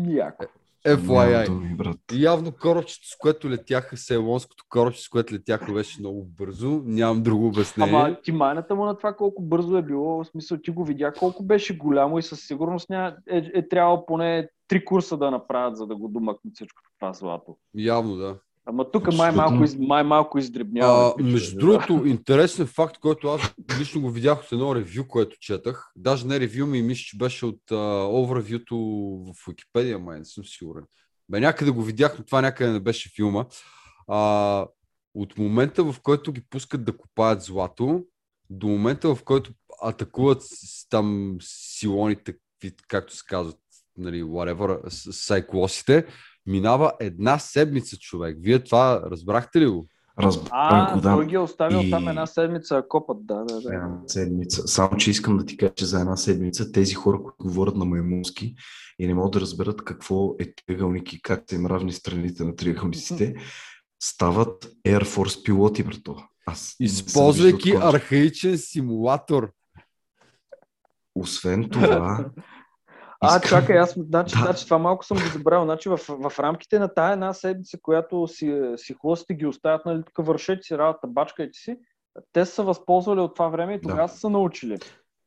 Яко. 0.07 0.45
Няма 0.85 0.97
FYI. 0.97 1.45
думи, 1.45 1.75
брат. 1.75 1.99
Явно 2.13 2.51
корабчето, 2.51 3.07
с 3.07 3.17
което 3.17 3.49
летяха, 3.49 3.97
селонското 3.97 4.63
корабче, 4.69 5.03
с 5.03 5.09
което 5.09 5.33
летяха, 5.33 5.73
беше 5.73 5.99
много 5.99 6.25
бързо. 6.25 6.81
Нямам 6.85 7.23
друго 7.23 7.47
обяснение. 7.47 7.95
Ама 7.95 8.21
ти 8.21 8.31
майната 8.31 8.75
му 8.75 8.85
на 8.85 8.97
това 8.97 9.13
колко 9.13 9.41
бързо 9.41 9.77
е 9.77 9.81
било, 9.81 10.23
в 10.23 10.27
смисъл 10.27 10.57
ти 10.57 10.71
го 10.71 10.85
видя 10.85 11.13
колко 11.13 11.43
беше 11.43 11.77
голямо 11.77 12.19
и 12.19 12.23
със 12.23 12.41
сигурност 12.41 12.89
ня... 12.89 13.17
е, 13.29 13.51
е 13.53 13.67
трябвало 13.67 14.05
поне 14.05 14.49
три 14.67 14.85
курса 14.85 15.17
да 15.17 15.31
направят, 15.31 15.77
за 15.77 15.87
да 15.87 15.95
го 15.95 16.07
домъкнат 16.07 16.55
всичко 16.55 16.81
това 16.99 17.13
злато. 17.13 17.57
Явно, 17.75 18.15
да. 18.15 18.39
Ама 18.69 18.91
тук 18.91 19.13
май 19.13 19.31
малко, 19.31 19.63
из, 19.63 19.75
май 19.79 20.03
малко 20.03 20.37
издребнява. 20.37 21.13
А, 21.19 21.23
между 21.23 21.57
другото, 21.57 22.05
интересен 22.05 22.67
факт, 22.67 22.97
който 22.97 23.27
аз 23.27 23.41
лично 23.79 24.01
го 24.01 24.09
видях 24.09 24.43
от 24.43 24.51
едно 24.51 24.75
ревю, 24.75 25.07
което 25.07 25.37
четах. 25.39 25.91
Даже 25.95 26.27
не 26.27 26.39
ревю 26.39 26.65
ми, 26.65 26.81
мисля, 26.81 27.01
че 27.03 27.17
беше 27.17 27.45
от 27.45 27.71
овервюто 27.71 28.77
в 29.25 29.33
Википедия, 29.47 29.99
май 29.99 30.19
не 30.19 30.25
съм 30.25 30.45
сигурен. 30.45 30.83
Бе, 31.29 31.39
някъде 31.39 31.71
го 31.71 31.81
видях, 31.83 32.17
но 32.17 32.25
това 32.25 32.41
някъде 32.41 32.71
не 32.71 32.79
беше 32.79 33.11
филма. 33.15 33.45
А, 34.07 34.65
от 35.15 35.37
момента, 35.37 35.83
в 35.83 35.95
който 36.03 36.31
ги 36.31 36.41
пускат 36.49 36.83
да 36.85 36.97
копаят 36.97 37.41
злато, 37.41 38.03
до 38.49 38.67
момента, 38.67 39.15
в 39.15 39.23
който 39.23 39.51
атакуват 39.83 40.43
там 40.89 41.37
силоните, 41.41 42.35
както 42.87 43.15
се 43.15 43.23
казват, 43.27 43.59
нали, 43.97 44.23
whatever, 44.23 44.89
с- 44.89 45.13
сайклосите, 45.13 46.05
минава 46.47 46.91
една 46.99 47.39
седмица, 47.39 47.97
човек. 47.97 48.37
Вие 48.41 48.63
това 48.63 49.01
разбрахте 49.11 49.61
ли 49.61 49.65
го? 49.67 49.87
Разбрах 50.19 50.49
А, 50.51 50.93
го, 50.93 51.01
да. 51.01 51.13
той 51.13 51.27
ги 51.27 51.35
е 51.35 51.39
оставил 51.39 51.79
И- 51.79 51.89
там 51.89 52.07
една 52.07 52.25
седмица, 52.25 52.83
копът, 52.89 53.25
да, 53.25 53.35
да, 53.35 53.61
да. 53.61 53.73
Една 53.75 53.99
седмица. 54.07 54.67
Само, 54.67 54.97
че 54.97 55.11
искам 55.11 55.37
да 55.37 55.45
ти 55.45 55.57
кажа, 55.57 55.73
че 55.73 55.85
за 55.85 55.99
една 55.99 56.17
седмица 56.17 56.71
тези 56.71 56.93
хора, 56.93 57.17
които 57.17 57.43
говорят 57.43 57.75
на 57.75 57.85
маймунски 57.85 58.55
и 58.99 59.07
не 59.07 59.13
могат 59.13 59.31
да 59.31 59.41
разберат 59.41 59.83
какво 59.85 60.35
е 60.39 60.53
триъгълник 60.55 61.13
и 61.13 61.21
как 61.21 61.43
са 61.49 61.55
им 61.55 61.65
равни 61.65 61.93
страните 61.93 62.43
на 62.43 62.55
триъгълниците, 62.55 63.35
стават 64.03 64.65
Air 64.87 65.03
Force 65.03 65.43
пилоти, 65.45 65.83
брато. 65.83 66.15
Аз 66.45 66.75
Използвайки 66.79 67.71
виждал 67.71 67.89
архаичен 67.89 68.57
симулатор. 68.57 69.51
Освен 71.15 71.69
това, 71.69 72.25
А, 73.21 73.35
искам- 73.35 73.49
чакай, 73.49 73.77
аз 73.77 73.93
значи, 73.97 74.35
Да. 74.35 74.41
значи, 74.41 74.65
това 74.65 74.77
малко 74.77 75.05
съм 75.05 75.17
го 75.17 75.23
забравил. 75.33 75.65
Значи, 75.65 75.89
в, 75.89 75.97
в 76.09 76.39
рамките 76.39 76.79
на 76.79 76.93
тая 76.93 77.13
една 77.13 77.33
седмица, 77.33 77.77
която 77.81 78.27
си, 78.27 78.61
си 78.77 78.95
хлъсти 79.01 79.33
ги 79.33 79.45
оставят, 79.45 79.85
нали, 79.85 80.03
тук 80.05 80.25
вършете 80.27 80.63
си 80.63 80.77
работа, 80.77 81.07
бачкайте 81.07 81.59
си, 81.59 81.75
те 82.33 82.45
са 82.45 82.63
възползвали 82.63 83.19
от 83.19 83.35
това 83.35 83.47
време 83.47 83.73
и 83.73 83.79
Да. 83.79 83.89
тогава 83.89 84.09
са 84.09 84.17
се 84.17 84.29
научили. 84.29 84.77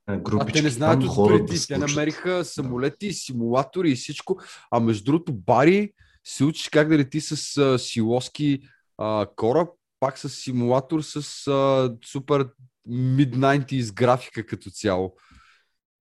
А 0.06 0.16
групички 0.16 0.52
те 0.52 0.62
не 0.62 0.70
знаят 0.70 1.02
от 1.04 1.28
преди. 1.28 1.52
да 1.52 1.66
те 1.68 1.78
намериха 1.78 2.44
самолети, 2.44 3.12
симулатори 3.12 3.90
и 3.90 3.94
всичко. 3.94 4.40
А 4.70 4.80
между 4.80 5.04
другото, 5.04 5.32
Бари 5.32 5.92
се 6.26 6.44
учиш 6.44 6.68
как 6.68 6.88
да 6.88 6.98
лети 6.98 7.20
с 7.20 7.56
а, 7.56 7.78
силоски 7.78 8.60
а, 8.98 9.26
кораб, 9.36 9.68
пак 10.00 10.18
с 10.18 10.28
симулатор 10.28 11.00
с 11.02 11.16
а, 11.48 11.90
супер 12.06 12.48
mid-90s 12.88 13.94
графика 13.94 14.46
като 14.46 14.70
цяло. 14.70 15.14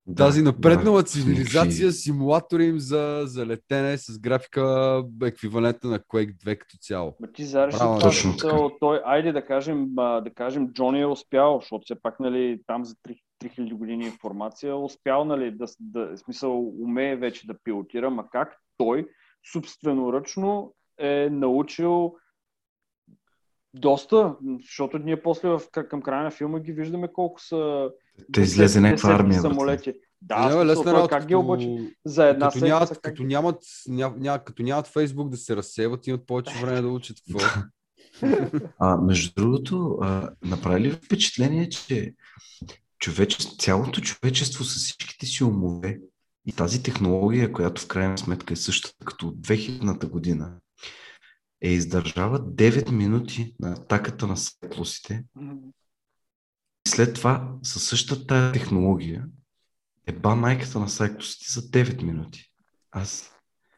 Да, 0.09 0.25
Тази 0.25 0.41
напреднала 0.41 1.01
да, 1.01 1.07
цивилизация, 1.07 1.91
симулатори 1.91 2.65
им 2.65 2.79
за, 2.79 3.21
за 3.25 3.45
летене 3.45 3.97
с 3.97 4.19
графика 4.19 5.03
еквивалента 5.23 5.87
на 5.87 5.99
Quake 5.99 6.35
2 6.45 6.57
като 6.57 6.77
цяло. 6.81 7.15
Ма 7.19 7.31
ти 7.31 7.43
ли 7.43 7.49
Браво, 7.49 7.77
това, 7.77 7.99
точно 7.99 8.37
така. 8.37 8.57
той, 8.79 9.01
айде 9.05 9.31
да 9.31 9.45
кажем, 9.45 9.87
да 9.95 10.31
кажем, 10.35 10.73
Джони 10.73 11.01
е 11.01 11.05
успял, 11.05 11.59
защото 11.59 11.83
все 11.85 11.95
пак, 12.01 12.19
нали, 12.19 12.59
там 12.67 12.85
за 12.85 12.95
3 12.95 13.19
3000 13.43 13.73
години 13.73 14.05
информация, 14.05 14.69
е 14.69 14.73
успял, 14.73 15.25
нали, 15.25 15.51
да, 15.51 15.65
да, 15.79 16.17
смисъл, 16.17 16.73
умее 16.81 17.15
вече 17.15 17.47
да 17.47 17.55
пилотира, 17.63 18.09
ма 18.09 18.29
как 18.31 18.57
той 18.77 19.07
собственоръчно 19.53 20.73
е 20.99 21.29
научил 21.31 22.15
доста, 23.73 24.35
защото 24.61 24.97
ние 24.97 25.21
после 25.21 25.49
в, 25.49 25.61
към 25.89 26.01
края 26.01 26.23
на 26.23 26.31
филма 26.31 26.59
ги 26.59 26.71
виждаме 26.71 27.13
колко 27.13 27.41
са 27.41 27.89
Те 28.31 28.41
излезе 28.41 28.81
някаква 28.81 29.13
армия. 29.13 29.41
самолети. 29.41 29.93
Да, 30.21 30.43
смисъл, 30.43 30.65
лесна 30.65 30.93
работа, 30.93 31.09
как 31.09 31.25
ги 31.25 31.35
обучи? 31.35 31.95
За 32.05 32.25
една 32.27 32.45
като, 32.45 32.59
седмица. 32.59 32.73
нямат, 32.73 32.89
как 32.89 33.01
като, 33.01 33.23
нямат, 33.23 33.63
ня, 33.87 34.13
ня, 34.17 34.43
като 34.43 34.63
нямат 34.63 34.87
Фейсбук 34.87 35.29
да 35.29 35.37
се 35.37 35.55
разсейват, 35.55 36.07
имат 36.07 36.25
повече 36.25 36.53
време 36.61 36.81
да 36.81 36.87
учат 36.87 37.17
какво. 37.27 37.47
А, 38.79 38.97
между 38.97 39.33
другото, 39.35 39.97
а, 40.01 40.29
направи 40.45 40.81
ли 40.81 40.91
впечатление, 40.91 41.69
че 41.69 42.13
човече, 42.99 43.37
цялото 43.59 44.01
човечество 44.01 44.63
с 44.63 44.75
всичките 44.75 45.25
си 45.25 45.43
умове 45.43 45.99
и 46.45 46.51
тази 46.51 46.83
технология, 46.83 47.51
която 47.51 47.81
в 47.81 47.87
крайна 47.87 48.17
сметка 48.17 48.53
е 48.53 48.57
същата 48.57 49.05
като 49.05 49.31
2000-та 49.31 50.07
година, 50.07 50.53
е 51.61 51.69
издържава 51.69 52.39
9 52.41 52.91
минути 52.91 53.55
на 53.59 53.71
атаката 53.71 54.27
на 54.27 54.37
светлосите. 54.37 55.23
И 56.87 56.89
след 56.89 57.13
това 57.13 57.53
със 57.63 57.83
същата 57.83 58.51
технология 58.53 59.25
е 60.07 60.11
ба 60.11 60.35
майката 60.35 60.79
на 60.79 60.89
сайклосите 60.89 61.45
за 61.51 61.61
9 61.61 62.03
минути. 62.03 62.45
Аз 62.91 63.31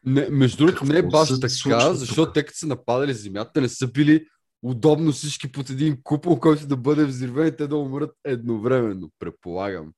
Не, 0.06 0.28
между 0.30 0.56
другото, 0.66 0.84
не 0.84 0.98
е 0.98 1.02
баш 1.02 1.28
така, 1.28 1.48
случва 1.48 1.94
защото 1.94 2.24
тук? 2.26 2.34
те 2.34 2.44
като 2.46 2.58
са 2.58 2.66
нападали 2.66 3.14
земята, 3.14 3.60
не 3.60 3.68
са 3.68 3.88
били 3.88 4.26
удобно 4.62 5.12
всички 5.12 5.52
под 5.52 5.70
един 5.70 6.02
купол, 6.02 6.40
който 6.40 6.66
да 6.66 6.76
бъде 6.76 7.04
взривен 7.04 7.46
и 7.46 7.56
те 7.56 7.66
да 7.66 7.76
умрат 7.76 8.10
едновременно, 8.24 9.10
предполагам. 9.18 9.92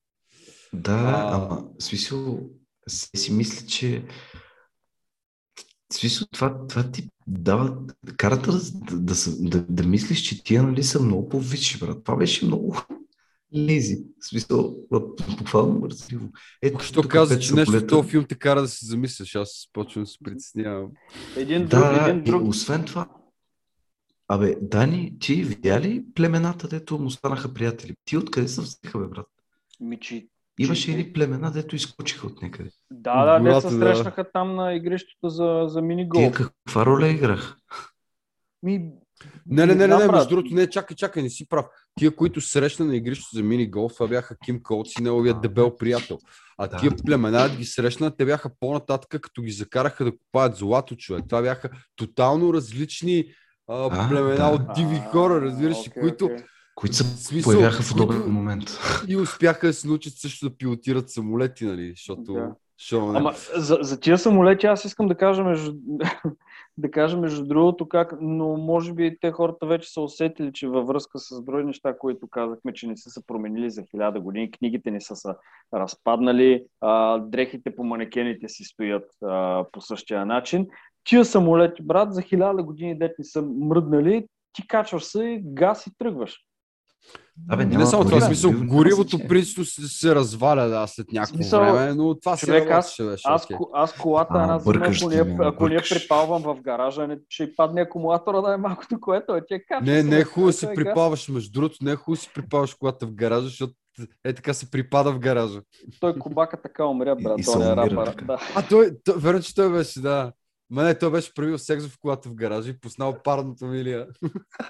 Да, 0.72 0.92
А. 0.92 1.34
ама 1.36 1.64
смисъл 1.78 2.40
си, 2.88 3.32
мисля, 3.32 3.66
че 3.66 4.04
смисъл 5.92 6.26
това, 6.32 6.66
това 6.66 6.90
ти 6.90 7.08
дава, 7.26 7.78
карата 8.16 8.52
да, 8.52 8.58
да, 8.60 8.96
да, 8.96 9.14
да, 9.40 9.64
да 9.68 9.82
мислиш, 9.82 10.22
че 10.22 10.44
тия 10.44 10.62
нали 10.62 10.82
са 10.82 11.00
много 11.02 11.28
по-висши, 11.28 11.78
брат. 11.78 12.04
Това 12.04 12.16
беше 12.16 12.46
много 12.46 12.76
лези. 13.56 13.96
В 14.20 14.28
смисъл, 14.28 14.76
буквално 15.38 15.78
мързливо. 15.78 16.28
Ето, 16.62 16.84
Що 16.84 17.02
каза, 17.02 17.38
че 17.38 17.54
нещо 17.54 17.72
в 17.72 17.86
този 17.86 18.08
филм 18.08 18.24
те 18.28 18.34
кара 18.34 18.62
да 18.62 18.68
се 18.68 18.86
замисляш, 18.86 19.34
аз 19.34 19.68
почвам 19.72 20.04
да 20.04 20.10
се 20.10 20.18
притеснявам. 20.24 20.90
Един 21.36 21.66
друг, 21.66 21.80
Да, 21.80 22.06
един 22.08 22.20
и 22.20 22.24
друг. 22.24 22.48
освен 22.48 22.84
това, 22.84 23.08
абе, 24.28 24.56
Дани, 24.62 25.18
ти 25.20 25.42
видя 25.42 25.80
ли 25.80 26.04
племената, 26.14 26.68
дето 26.68 26.98
му 26.98 27.10
станаха 27.10 27.54
приятели? 27.54 27.94
Ти 28.04 28.16
откъде 28.16 28.48
се 28.48 28.60
взеха, 28.60 28.98
бе, 28.98 29.06
брат? 29.06 29.26
Мичи. 29.80 30.28
Имаше 30.58 30.90
едни 30.90 31.12
племена, 31.12 31.50
дето 31.50 31.76
изкочиха 31.76 32.26
от 32.26 32.42
някъде. 32.42 32.70
Да, 32.90 33.24
да, 33.24 33.40
Гората, 33.40 33.68
те 33.68 33.72
се 33.72 33.78
да. 33.78 33.86
срещнаха 33.86 34.32
там 34.32 34.54
на 34.54 34.74
игрището 34.74 35.28
за, 35.28 35.64
за 35.66 35.82
минигол. 35.82 36.30
каква 36.30 36.86
роля 36.86 37.08
играх? 37.08 37.56
Ми, 38.62 38.90
Не, 39.46 39.66
не, 39.66 39.74
не, 39.74 39.86
не, 39.86 39.96
не, 39.96 40.08
между 40.12 40.28
другото, 40.28 40.54
не, 40.54 40.70
чакай, 40.70 40.96
чакай, 40.96 41.22
не 41.22 41.30
си 41.30 41.48
прав. 41.48 41.66
Тия, 41.98 42.16
които 42.16 42.40
срещна 42.40 42.86
на 42.86 42.96
игрището 42.96 43.36
за 43.36 43.42
мини 43.42 43.70
голф, 43.70 43.92
това 43.94 44.08
бяха 44.08 44.36
Ким 44.44 44.62
Колц 44.62 44.88
и 44.98 45.02
неговия 45.02 45.34
дебел 45.34 45.76
приятел. 45.76 46.18
А 46.58 46.66
да. 46.66 46.76
тия 46.76 46.92
племена 47.06 47.48
ги 47.48 47.64
срещна, 47.64 48.16
те 48.16 48.24
бяха 48.24 48.50
по-нататък, 48.60 49.20
като 49.20 49.42
ги 49.42 49.50
закараха 49.50 50.04
да 50.04 50.12
купаят 50.18 50.56
злато 50.56 50.96
човек. 50.96 51.24
Това 51.28 51.42
бяха 51.42 51.70
тотално 51.96 52.54
различни 52.54 53.24
а, 53.68 53.88
а, 53.92 54.08
племена 54.08 54.36
да. 54.36 54.48
от 54.48 54.62
диви 54.74 55.02
хора, 55.12 55.40
разбираш, 55.40 55.76
okay, 55.76 56.00
които 56.00 56.24
okay 56.24 56.44
които 56.74 56.96
се 56.96 57.04
смисъл, 57.04 57.52
появяха 57.52 57.82
в 57.82 57.92
удобен 57.92 58.16
които... 58.16 58.32
момент. 58.32 58.64
И 59.08 59.16
успяха 59.16 59.66
да 59.66 59.72
се 59.72 59.88
научат 59.88 60.12
също 60.12 60.48
да 60.48 60.56
пилотират 60.56 61.10
самолети, 61.10 61.64
нали? 61.64 61.90
Защото... 61.90 62.32
Да. 62.32 62.54
Шо, 62.78 63.12
Ама 63.14 63.32
за, 63.56 63.78
за 63.80 64.00
тия 64.00 64.18
самолети 64.18 64.66
аз 64.66 64.84
искам 64.84 65.08
да 65.08 65.14
кажа 65.14 65.44
между, 65.44 65.74
да 66.78 66.90
кажа 66.90 67.16
между 67.16 67.46
другото 67.46 67.88
как, 67.88 68.14
но 68.20 68.56
може 68.56 68.92
би 68.92 69.16
те 69.20 69.32
хората 69.32 69.66
вече 69.66 69.92
са 69.92 70.00
усетили, 70.00 70.52
че 70.52 70.68
във 70.68 70.86
връзка 70.86 71.18
с 71.18 71.42
други 71.42 71.64
неща, 71.64 71.98
които 71.98 72.28
казахме, 72.28 72.72
че 72.72 72.86
не 72.86 72.96
са 72.96 73.10
се 73.10 73.26
променили 73.26 73.70
за 73.70 73.82
хиляда 73.82 74.20
години, 74.20 74.50
книгите 74.50 74.90
не 74.90 75.00
са 75.00 75.16
се 75.16 75.28
разпаднали, 75.74 76.64
а, 76.80 77.18
дрехите 77.18 77.76
по 77.76 77.84
манекените 77.84 78.48
си 78.48 78.64
стоят 78.64 79.10
а, 79.24 79.64
по 79.72 79.80
същия 79.80 80.26
начин. 80.26 80.66
Тия 81.04 81.24
самолети, 81.24 81.82
брат, 81.82 82.14
за 82.14 82.22
хиляда 82.22 82.62
години 82.62 82.98
дет 82.98 83.12
не 83.18 83.24
са 83.24 83.42
мръднали, 83.42 84.26
ти 84.52 84.66
качваш 84.68 85.04
се, 85.04 85.40
газ 85.44 85.86
и 85.86 85.90
тръгваш. 85.98 86.40
Абе, 87.48 87.64
не 87.64 87.86
само 87.86 88.04
това, 88.04 88.20
смисъл, 88.20 88.52
горивото 88.64 89.18
принципно 89.28 89.64
се, 89.64 89.88
се 89.88 90.14
разваля 90.14 90.68
да, 90.68 90.86
след 90.86 91.12
някакво 91.12 91.34
смисъл, 91.34 91.60
време, 91.60 91.94
но 91.94 92.20
това 92.20 92.36
човек, 92.36 92.68
се 92.68 92.72
аз, 92.72 93.00
аз, 93.00 93.20
аз, 93.24 93.46
аз 93.72 93.92
колата 93.92 94.38
една 94.42 94.58
зима, 94.58 94.86
ако, 94.86 95.08
не, 95.08 95.46
ако 95.46 95.68
не 95.68 95.74
я 95.74 95.82
припалвам 95.90 96.42
в 96.42 96.60
гаража, 96.60 97.06
не, 97.06 97.18
ще 97.28 97.54
падне 97.56 97.80
акумулатора 97.80 98.40
да 98.40 98.54
е 98.54 98.56
малкото, 98.56 99.00
което 99.00 99.34
е 99.34 99.42
тя 99.46 99.58
качва. 99.68 99.92
Не, 99.92 100.02
не 100.02 100.18
е 100.18 100.24
хубаво 100.24 100.52
се 100.52 100.74
припаваш, 100.74 101.28
между 101.28 101.52
другото, 101.52 101.76
не 101.82 101.90
е 101.92 101.96
хубаво 101.96 102.16
да 102.16 102.22
си 102.22 102.30
припаваш 102.34 102.74
колата 102.74 103.06
в 103.06 103.14
гаража, 103.14 103.46
защото 103.46 103.74
е 104.24 104.32
така 104.32 104.54
се 104.54 104.70
припада 104.70 105.12
в 105.12 105.18
гаража. 105.18 105.60
Той 106.00 106.18
кобака 106.18 106.62
така 106.62 106.86
умря, 106.86 107.16
брат, 107.16 107.40
той 107.44 107.72
е 107.72 107.76
рапър. 107.76 108.14
Да. 108.24 108.38
А 108.56 108.68
той, 108.68 108.90
той, 109.04 109.14
верно, 109.18 109.42
че 109.42 109.54
той 109.54 109.72
беше, 109.72 110.00
да. 110.00 110.32
Ма 110.70 110.82
не, 110.82 110.98
той 110.98 111.10
беше 111.10 111.34
правил 111.34 111.58
секс 111.58 111.86
в 111.86 111.98
колата 112.00 112.28
в 112.28 112.34
гаража 112.34 112.70
и 112.70 112.80
пуснал 112.80 113.16
парното 113.24 113.64
милия. 113.66 114.06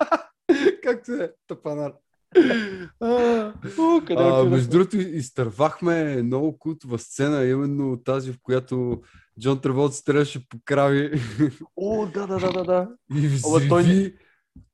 Както 0.82 1.12
е, 1.12 1.32
тъпанар 1.48 1.92
а, 3.00 4.44
между 4.44 4.70
другото, 4.70 4.96
изтървахме 4.96 6.22
много 6.22 6.58
култова 6.58 6.98
сцена, 6.98 7.44
именно 7.44 8.02
тази, 8.04 8.32
в 8.32 8.36
която 8.42 9.02
Джон 9.40 9.60
Траволт 9.60 9.94
стреляше 9.94 10.48
по 10.48 10.58
крави. 10.64 11.20
О, 11.76 12.06
да, 12.06 12.26
да, 12.26 12.38
да, 12.38 12.64
да. 12.64 12.88
И 13.14 13.26
взриви 13.26 13.68
той... 13.68 14.14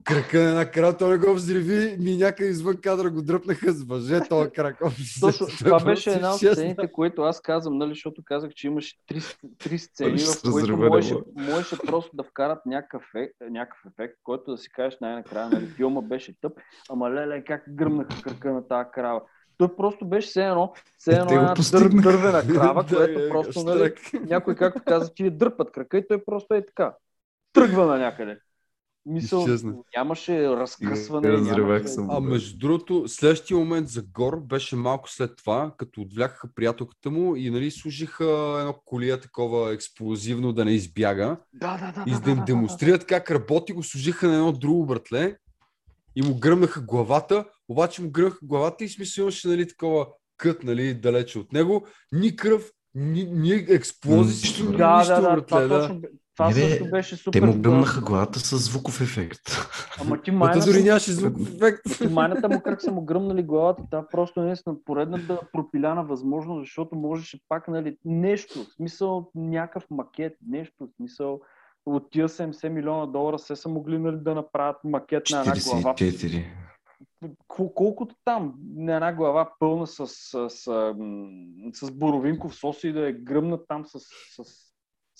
крака 0.04 0.38
на 0.38 0.48
една 0.48 0.70
крава, 0.70 0.96
той 0.96 1.10
не 1.10 1.18
го 1.18 1.34
взриви, 1.34 1.96
ми 1.98 2.16
някъде 2.16 2.50
извън 2.50 2.76
кадра 2.76 3.10
го 3.10 3.22
дръпнаха 3.22 3.72
с 3.72 3.84
въже, 3.84 4.20
това 4.28 4.50
крак. 4.50 4.78
Точно, 5.20 5.46
това 5.46 5.84
беше 5.84 6.10
една 6.10 6.30
от 6.30 6.36
сцените, 6.36 6.92
които 6.92 7.22
аз 7.22 7.40
казвам, 7.40 7.78
нали, 7.78 7.90
защото 7.90 8.22
казах, 8.24 8.50
че 8.54 8.66
имаше 8.66 8.96
три, 9.06 9.20
три 9.58 9.78
сцени, 9.78 10.18
в 10.18 10.52
които 10.52 10.76
можеше, 10.76 11.14
можеше 11.34 11.76
просто 11.86 12.16
да 12.16 12.22
вкарат 12.22 12.66
някакъв 12.66 13.02
ефект, 13.14 13.34
някакъв 13.50 13.80
ефект, 13.92 14.14
който 14.22 14.50
да 14.50 14.58
си 14.58 14.70
кажеш 14.72 14.98
най-накрая, 15.00 15.48
нали, 15.50 15.66
филма 15.66 16.00
беше 16.00 16.40
тъп, 16.40 16.52
ама 16.90 17.10
леле, 17.10 17.44
как 17.44 17.62
гръмнаха 17.68 18.22
кръка 18.22 18.52
на 18.52 18.68
тази 18.68 18.88
крава. 18.92 19.22
Той 19.58 19.76
просто 19.76 20.04
беше 20.04 20.28
все 20.28 20.44
едно, 20.44 20.72
все 20.98 21.10
едно 21.10 21.34
една 21.34 21.54
дър, 21.72 21.88
дървена 21.88 22.42
крава, 22.54 22.86
която 22.86 23.28
просто, 23.28 23.62
нали, 23.64 23.92
някой, 24.26 24.56
както 24.56 24.82
каза, 24.86 25.14
ти 25.14 25.30
дърпат 25.30 25.72
крака 25.72 25.98
и 25.98 26.08
той 26.08 26.24
просто 26.24 26.54
е 26.54 26.66
така. 26.66 26.94
Тръгва 27.52 27.86
на 27.86 27.98
някъде. 27.98 28.38
Мисъл, 29.06 29.46
нямаше 29.96 30.48
разкъсване. 30.48 31.28
Нямаше... 31.28 32.00
А 32.08 32.20
между 32.20 32.58
другото, 32.58 33.04
следващия 33.08 33.56
момент 33.56 33.88
за 33.88 34.02
Гор 34.02 34.40
беше 34.40 34.76
малко 34.76 35.10
след 35.10 35.36
това, 35.36 35.74
като 35.76 36.00
отвлякаха 36.00 36.48
приятелката 36.54 37.10
му 37.10 37.36
и 37.36 37.50
нали 37.50 37.70
служиха 37.70 38.56
едно 38.60 38.74
колия 38.84 39.20
такова 39.20 39.72
експлозивно 39.72 40.52
да 40.52 40.64
не 40.64 40.72
избяга. 40.72 41.36
Да, 41.54 41.78
да, 41.78 41.92
да. 41.92 42.10
И 42.10 42.14
за 42.14 42.20
да 42.20 42.30
им 42.30 42.36
да, 42.36 42.44
демонстрират 42.44 43.00
да, 43.00 43.04
да. 43.04 43.06
как 43.06 43.30
работи, 43.30 43.72
го 43.72 43.82
служиха 43.82 44.28
на 44.28 44.34
едно 44.34 44.52
друго 44.52 44.86
братле 44.86 45.36
и 46.16 46.22
му 46.22 46.34
гръмнаха 46.38 46.80
главата, 46.80 47.44
обаче 47.68 48.02
му 48.02 48.10
гръмнаха 48.10 48.38
главата 48.42 48.84
и 48.84 48.88
смисъл 48.88 49.22
имаше 49.22 49.48
нали, 49.48 49.68
такова 49.68 50.06
кът 50.36 50.64
нали, 50.64 50.94
далече 50.94 51.38
от 51.38 51.52
него. 51.52 51.86
Ни 52.12 52.36
кръв, 52.36 52.70
ни, 52.94 53.24
ни 53.24 53.52
експлозии, 53.52 54.66
да, 54.76 54.98
нищо, 54.98 55.12
да, 55.14 55.20
да, 55.20 55.20
братле, 55.20 55.46
това 55.46 55.60
да. 55.60 55.80
Точно, 55.80 56.00
това 56.36 56.48
не, 56.48 56.54
също 56.54 56.90
беше 56.90 57.16
супер. 57.16 57.40
Те 57.40 57.46
му 57.46 57.60
гръмнаха 57.60 58.00
главата 58.00 58.38
с 58.38 58.56
звуков 58.56 59.00
ефект. 59.00 59.40
Ама 60.00 60.22
ти 60.22 60.30
майната... 60.30 60.66
дори 60.66 60.82
нямаше 60.82 61.12
звуков 61.12 61.54
ефект. 61.54 61.80
Ти 61.98 62.08
майната 62.08 62.48
му 62.48 62.60
как 62.60 62.82
са 62.82 62.92
му 62.92 63.04
гръмнали 63.04 63.42
главата, 63.42 63.82
това 63.90 64.08
просто 64.08 64.42
не 64.42 64.52
е 64.52 64.54
поредната 64.84 65.40
пропиляна 65.52 66.04
възможност, 66.04 66.62
защото 66.62 66.96
можеше 66.96 67.38
пак, 67.48 67.68
нали, 67.68 67.96
нещо, 68.04 68.64
в 68.64 68.72
смисъл 68.76 69.30
някакъв 69.34 69.84
макет, 69.90 70.32
нещо, 70.46 70.86
в 70.86 70.96
смисъл 70.96 71.40
от 71.86 72.10
тия 72.10 72.28
70 72.28 72.68
милиона 72.68 73.06
долара 73.06 73.38
се 73.38 73.56
са 73.56 73.68
могли 73.68 73.98
нали, 73.98 74.16
да 74.16 74.34
направят 74.34 74.76
макет 74.84 75.22
на 75.30 75.40
една 75.40 75.54
глава. 75.64 75.94
44. 75.94 76.44
Колкото 77.48 78.14
там, 78.24 78.54
на 78.76 78.94
една 78.94 79.12
глава 79.12 79.52
пълна 79.58 79.86
с, 79.86 80.06
с, 80.06 80.50
с, 80.50 80.94
с 81.74 81.90
боровинков 81.90 82.54
сос 82.54 82.84
и 82.84 82.92
да 82.92 83.08
е 83.08 83.12
гръмна 83.12 83.58
там 83.68 83.84
с, 83.86 83.98
с 84.42 84.69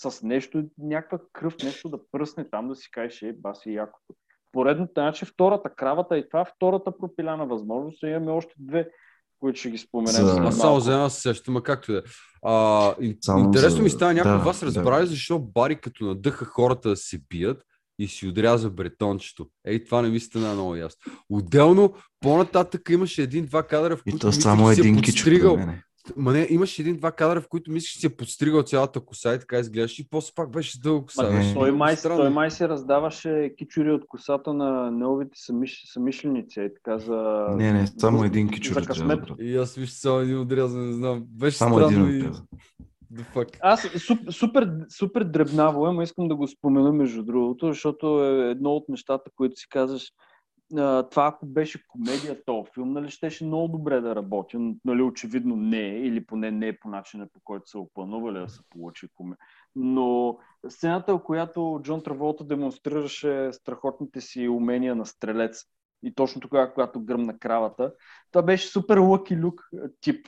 с 0.09 0.22
нещо, 0.22 0.62
някаква 0.78 1.18
кръв, 1.32 1.55
нещо 1.62 1.89
да 1.89 1.98
пръсне 2.12 2.51
там, 2.51 2.68
да 2.68 2.74
си 2.74 2.90
кажеш, 2.90 3.22
е, 3.22 3.32
баси 3.32 3.72
якото. 3.72 4.14
Поредната, 4.52 5.01
значи 5.01 5.24
втората 5.24 5.74
кравата 5.77 6.18
и 6.18 6.28
това, 6.28 6.44
втората 6.44 6.98
пропиляна 6.98 7.47
възможност, 7.47 8.02
имаме 8.02 8.31
още 8.31 8.55
две, 8.59 8.89
които 9.40 9.60
ще 9.60 9.70
ги 9.70 9.78
споменем. 9.78 10.27
За... 10.27 10.40
А 10.40 10.52
само 10.52 10.81
за 10.81 10.93
една 10.93 11.10
се 11.10 11.20
сещам, 11.20 11.56
а 11.56 11.62
както 11.62 11.93
е. 11.93 12.02
А, 12.43 12.94
интересно 13.39 13.77
за... 13.77 13.82
ми 13.82 13.90
става, 13.90 14.14
някой 14.14 14.32
да, 14.32 14.39
вас 14.39 14.62
разбрали, 14.62 15.01
да. 15.01 15.06
защо 15.06 15.39
Бари 15.39 15.77
като 15.77 16.05
надъха 16.05 16.44
хората 16.44 16.89
да 16.89 16.97
се 16.97 17.18
бият 17.28 17.62
и 17.98 18.09
си 18.09 18.27
отряза 18.27 18.70
бретончето. 18.70 19.47
Ей, 19.64 19.85
това 19.85 20.02
не 20.02 20.09
ми 20.09 20.20
стана 20.20 20.52
много 20.52 20.77
ясно. 20.77 21.12
Отделно, 21.31 21.94
по-нататък 22.20 22.89
имаше 22.90 23.22
един-два 23.22 23.62
кадра, 23.62 23.97
в 23.97 24.02
които 24.02 24.32
само 24.32 24.70
един 24.70 24.98
е 24.98 25.02
подстригал. 25.02 25.59
Ма 26.16 26.32
не, 26.32 26.46
имаше 26.50 26.82
един-два 26.82 27.12
кадра, 27.12 27.40
в 27.40 27.48
които 27.48 27.70
мислиш, 27.70 27.92
че 27.92 27.98
си 27.98 28.06
е 28.06 28.16
подстригал 28.16 28.62
цялата 28.62 29.00
коса 29.00 29.34
и 29.34 29.38
така 29.38 29.58
изглеждаш 29.58 29.98
и 29.98 30.08
после 30.10 30.32
пак 30.34 30.50
беше 30.50 30.80
дълго 30.80 31.06
коса. 31.06 31.30
Ма, 31.30 31.54
той, 31.54 31.72
май, 31.72 31.96
той 32.02 32.30
май 32.30 32.50
се 32.50 32.68
раздаваше 32.68 33.54
кичури 33.58 33.92
от 33.92 34.06
косата 34.08 34.52
на 34.52 34.90
неговите 34.90 35.32
самиш, 35.34 35.82
самишленици. 35.92 36.60
И 36.60 36.74
така 36.74 36.98
за... 36.98 37.46
Не, 37.56 37.72
не, 37.72 37.86
само 37.86 38.24
един 38.24 38.50
кичури. 38.50 38.74
За 38.74 38.86
късмет. 38.86 39.20
И 39.40 39.56
аз 39.56 39.74
виж 39.74 39.90
само 39.90 40.18
един 40.18 40.38
отрязан, 40.38 40.86
не 40.86 40.92
знам. 40.92 41.24
Беше 41.28 41.56
само 41.56 41.74
странно 41.74 42.08
един 42.08 42.20
и... 42.20 42.30
Аз 43.60 43.80
супер, 43.80 44.32
супер, 44.32 44.70
супер 44.88 45.24
дребнаво 45.24 45.88
е, 45.88 45.92
но 45.92 46.02
искам 46.02 46.28
да 46.28 46.36
го 46.36 46.48
спомена 46.48 46.92
между 46.92 47.22
другото, 47.22 47.66
защото 47.66 48.24
е 48.24 48.50
едно 48.50 48.70
от 48.70 48.88
нещата, 48.88 49.30
които 49.36 49.56
си 49.56 49.66
казваш, 49.68 50.12
това 51.10 51.26
ако 51.26 51.47
беше 51.47 51.86
комедия, 51.88 52.44
то 52.47 52.66
филм, 52.74 52.92
нали, 52.92 53.10
щеше 53.10 53.44
много 53.44 53.68
добре 53.68 54.01
да 54.01 54.14
работи. 54.14 54.74
Нали, 54.84 55.02
очевидно 55.02 55.56
не 55.56 55.80
е, 55.80 55.98
или 55.98 56.26
поне 56.26 56.51
не 56.51 56.68
е 56.68 56.78
по 56.78 56.88
начина, 56.88 57.26
по 57.32 57.40
който 57.44 57.70
са 57.70 57.78
опланували 57.78 58.38
да 58.38 58.48
се 58.48 58.60
получи 58.70 59.09
комедия. 59.14 59.38
Но 59.76 60.38
сцената, 60.68 61.14
в 61.14 61.22
която 61.22 61.80
Джон 61.82 62.02
Траволта 62.02 62.44
демонстрираше 62.44 63.48
страхотните 63.52 64.20
си 64.20 64.48
умения 64.48 64.94
на 64.94 65.06
стрелец, 65.06 65.64
и 66.02 66.14
точно 66.14 66.40
тогава, 66.40 66.72
когато 66.72 67.01
гръмна 67.01 67.38
кравата. 67.38 67.92
Това 68.32 68.42
беше 68.42 68.68
супер 68.68 68.98
лъки 68.98 69.36
люк 69.36 69.68
тип, 70.01 70.26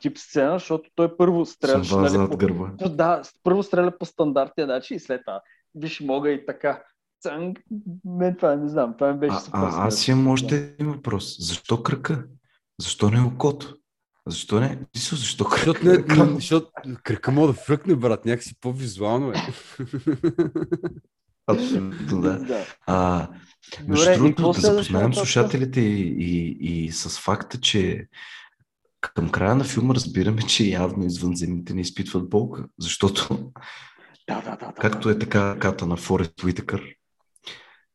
тип 0.00 0.18
сцена, 0.18 0.52
защото 0.52 0.90
той 0.94 1.16
първо 1.16 1.46
стреля. 1.46 1.82
Нали, 1.92 2.30
по. 2.78 2.88
Да, 2.88 3.22
първо 3.42 3.62
стреля 3.62 3.98
по 3.98 4.04
стандартния 4.04 4.66
начин 4.66 4.96
и 4.96 5.00
след 5.00 5.20
това 5.26 5.40
виж 5.74 6.00
мога 6.00 6.30
и 6.30 6.46
така. 6.46 6.82
Цанг, 7.20 7.58
мен 8.04 8.36
това 8.36 8.56
не 8.56 8.68
знам, 8.68 8.94
това 8.98 9.12
ми 9.12 9.18
беше 9.18 9.36
супер. 9.36 9.58
А, 9.58 9.82
а, 9.82 9.86
аз 9.86 10.08
имам 10.08 10.28
още 10.28 10.56
един 10.56 10.92
въпрос. 10.92 11.36
Защо 11.40 11.82
кръка? 11.82 12.26
Защо 12.80 13.10
не 13.10 13.20
окото? 13.20 13.76
Защо 14.26 14.60
не? 14.60 14.78
Защо 15.12 15.44
кръка? 15.44 15.72
Защото, 15.72 15.86
не, 15.86 16.34
защото 16.34 16.70
кръка 17.02 17.30
мога 17.30 17.46
да 17.46 17.52
фръкне, 17.52 17.94
брат, 17.94 18.24
някакси 18.24 18.54
по-визуално 18.60 19.30
е. 19.30 19.34
Абсолютно, 21.46 22.20
да. 22.20 22.66
А, 22.86 23.28
между 23.88 24.04
Добре, 24.04 24.16
другото, 24.16 24.52
да 24.52 24.60
запознаем 24.60 25.14
слушателите 25.14 25.80
и, 25.80 26.16
и, 26.18 26.84
и 26.84 26.92
с 26.92 27.18
факта, 27.18 27.60
че 27.60 28.06
към 29.00 29.30
края 29.30 29.54
на 29.54 29.64
филма 29.64 29.94
разбираме, 29.94 30.42
че 30.42 30.64
явно 30.64 31.06
извънземните 31.06 31.74
не 31.74 31.80
изпитват 31.80 32.28
болка, 32.28 32.64
защото 32.80 33.52
да, 34.28 34.40
да, 34.40 34.56
да, 34.56 34.72
както 34.80 35.10
е 35.10 35.18
така 35.18 35.56
ката 35.58 35.86
на 35.86 35.96
Форест 35.96 36.42
Уитъкър, 36.42 36.82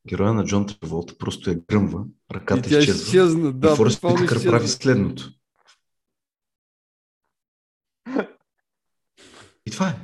героя 0.08 0.34
на 0.34 0.46
Джон 0.46 0.68
Траволта 0.68 1.18
просто 1.18 1.50
е 1.50 1.56
гръмва, 1.70 2.06
ръката 2.34 2.76
и 2.76 2.80
изчезва. 2.80 3.04
Изчезна, 3.04 3.54
да, 3.54 3.74
и 3.74 3.76
Форест 3.76 4.04
Уитъкър 4.04 4.44
прави 4.46 4.68
следното. 4.68 5.32
И 9.66 9.72
това 9.72 9.90
е. 9.90 9.96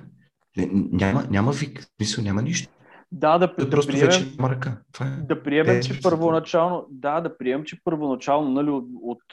Няма, 0.91 1.28
няма 1.30 1.52
вик, 1.52 1.88
мисъл, 1.99 2.24
няма 2.24 2.41
нищо. 2.41 2.69
Да, 3.12 3.38
да, 3.38 3.56
Той 3.56 3.66
да 3.66 3.72
просто 3.72 3.92
приемем, 3.92 4.10
вече 4.10 4.36
марка. 4.40 4.82
Това 4.94 5.06
е. 5.06 5.10
да 5.10 5.44
приемем, 5.44 5.78
Е, 5.78 5.80
че 5.80 6.02
първоначално, 6.02 6.86
да, 6.90 7.22
да 7.22 7.38
приемем, 7.38 7.66
че 7.66 7.84
първоначално 7.84 8.52
нали, 8.52 8.70
от, 8.70 8.86
от, 9.02 9.24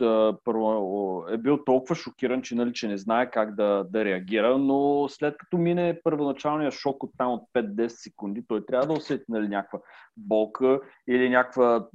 първо, 0.44 1.24
е 1.30 1.38
бил 1.38 1.64
толкова 1.64 1.94
шокиран, 1.94 2.42
че, 2.42 2.54
нали, 2.54 2.72
че 2.72 2.88
не 2.88 2.98
знае 2.98 3.30
как 3.30 3.54
да, 3.54 3.84
да 3.90 4.04
реагира, 4.04 4.58
но 4.58 5.08
след 5.08 5.36
като 5.38 5.58
мине 5.58 6.00
първоначалния 6.04 6.70
шок 6.70 7.02
от 7.02 7.10
там 7.18 7.32
от 7.32 7.42
5-10 7.54 7.88
секунди, 7.88 8.44
той 8.48 8.66
трябва 8.66 8.86
да 8.86 8.92
усети 8.92 9.24
нали, 9.28 9.48
някаква 9.48 9.78
болка 10.16 10.80
или 11.08 11.28
някаква 11.28 11.86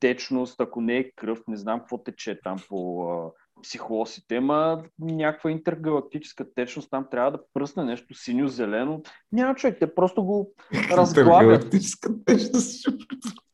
течност, 0.00 0.60
ако 0.60 0.80
не 0.80 0.96
е 0.96 1.10
кръв, 1.16 1.40
не 1.48 1.56
знам 1.56 1.78
какво 1.78 2.02
тече 2.02 2.40
там 2.42 2.56
по 2.68 3.32
психолосите, 3.62 4.40
ма 4.40 4.82
някаква 4.98 5.50
интергалактическа 5.50 6.54
течност, 6.54 6.90
там 6.90 7.06
трябва 7.10 7.30
да 7.30 7.40
пръсне 7.54 7.84
нещо 7.84 8.14
синьо-зелено. 8.14 9.02
Няма 9.32 9.54
човек, 9.54 9.76
те 9.80 9.94
просто 9.94 10.24
го 10.24 10.52
разглабят 10.90 11.70
течност. 11.70 12.86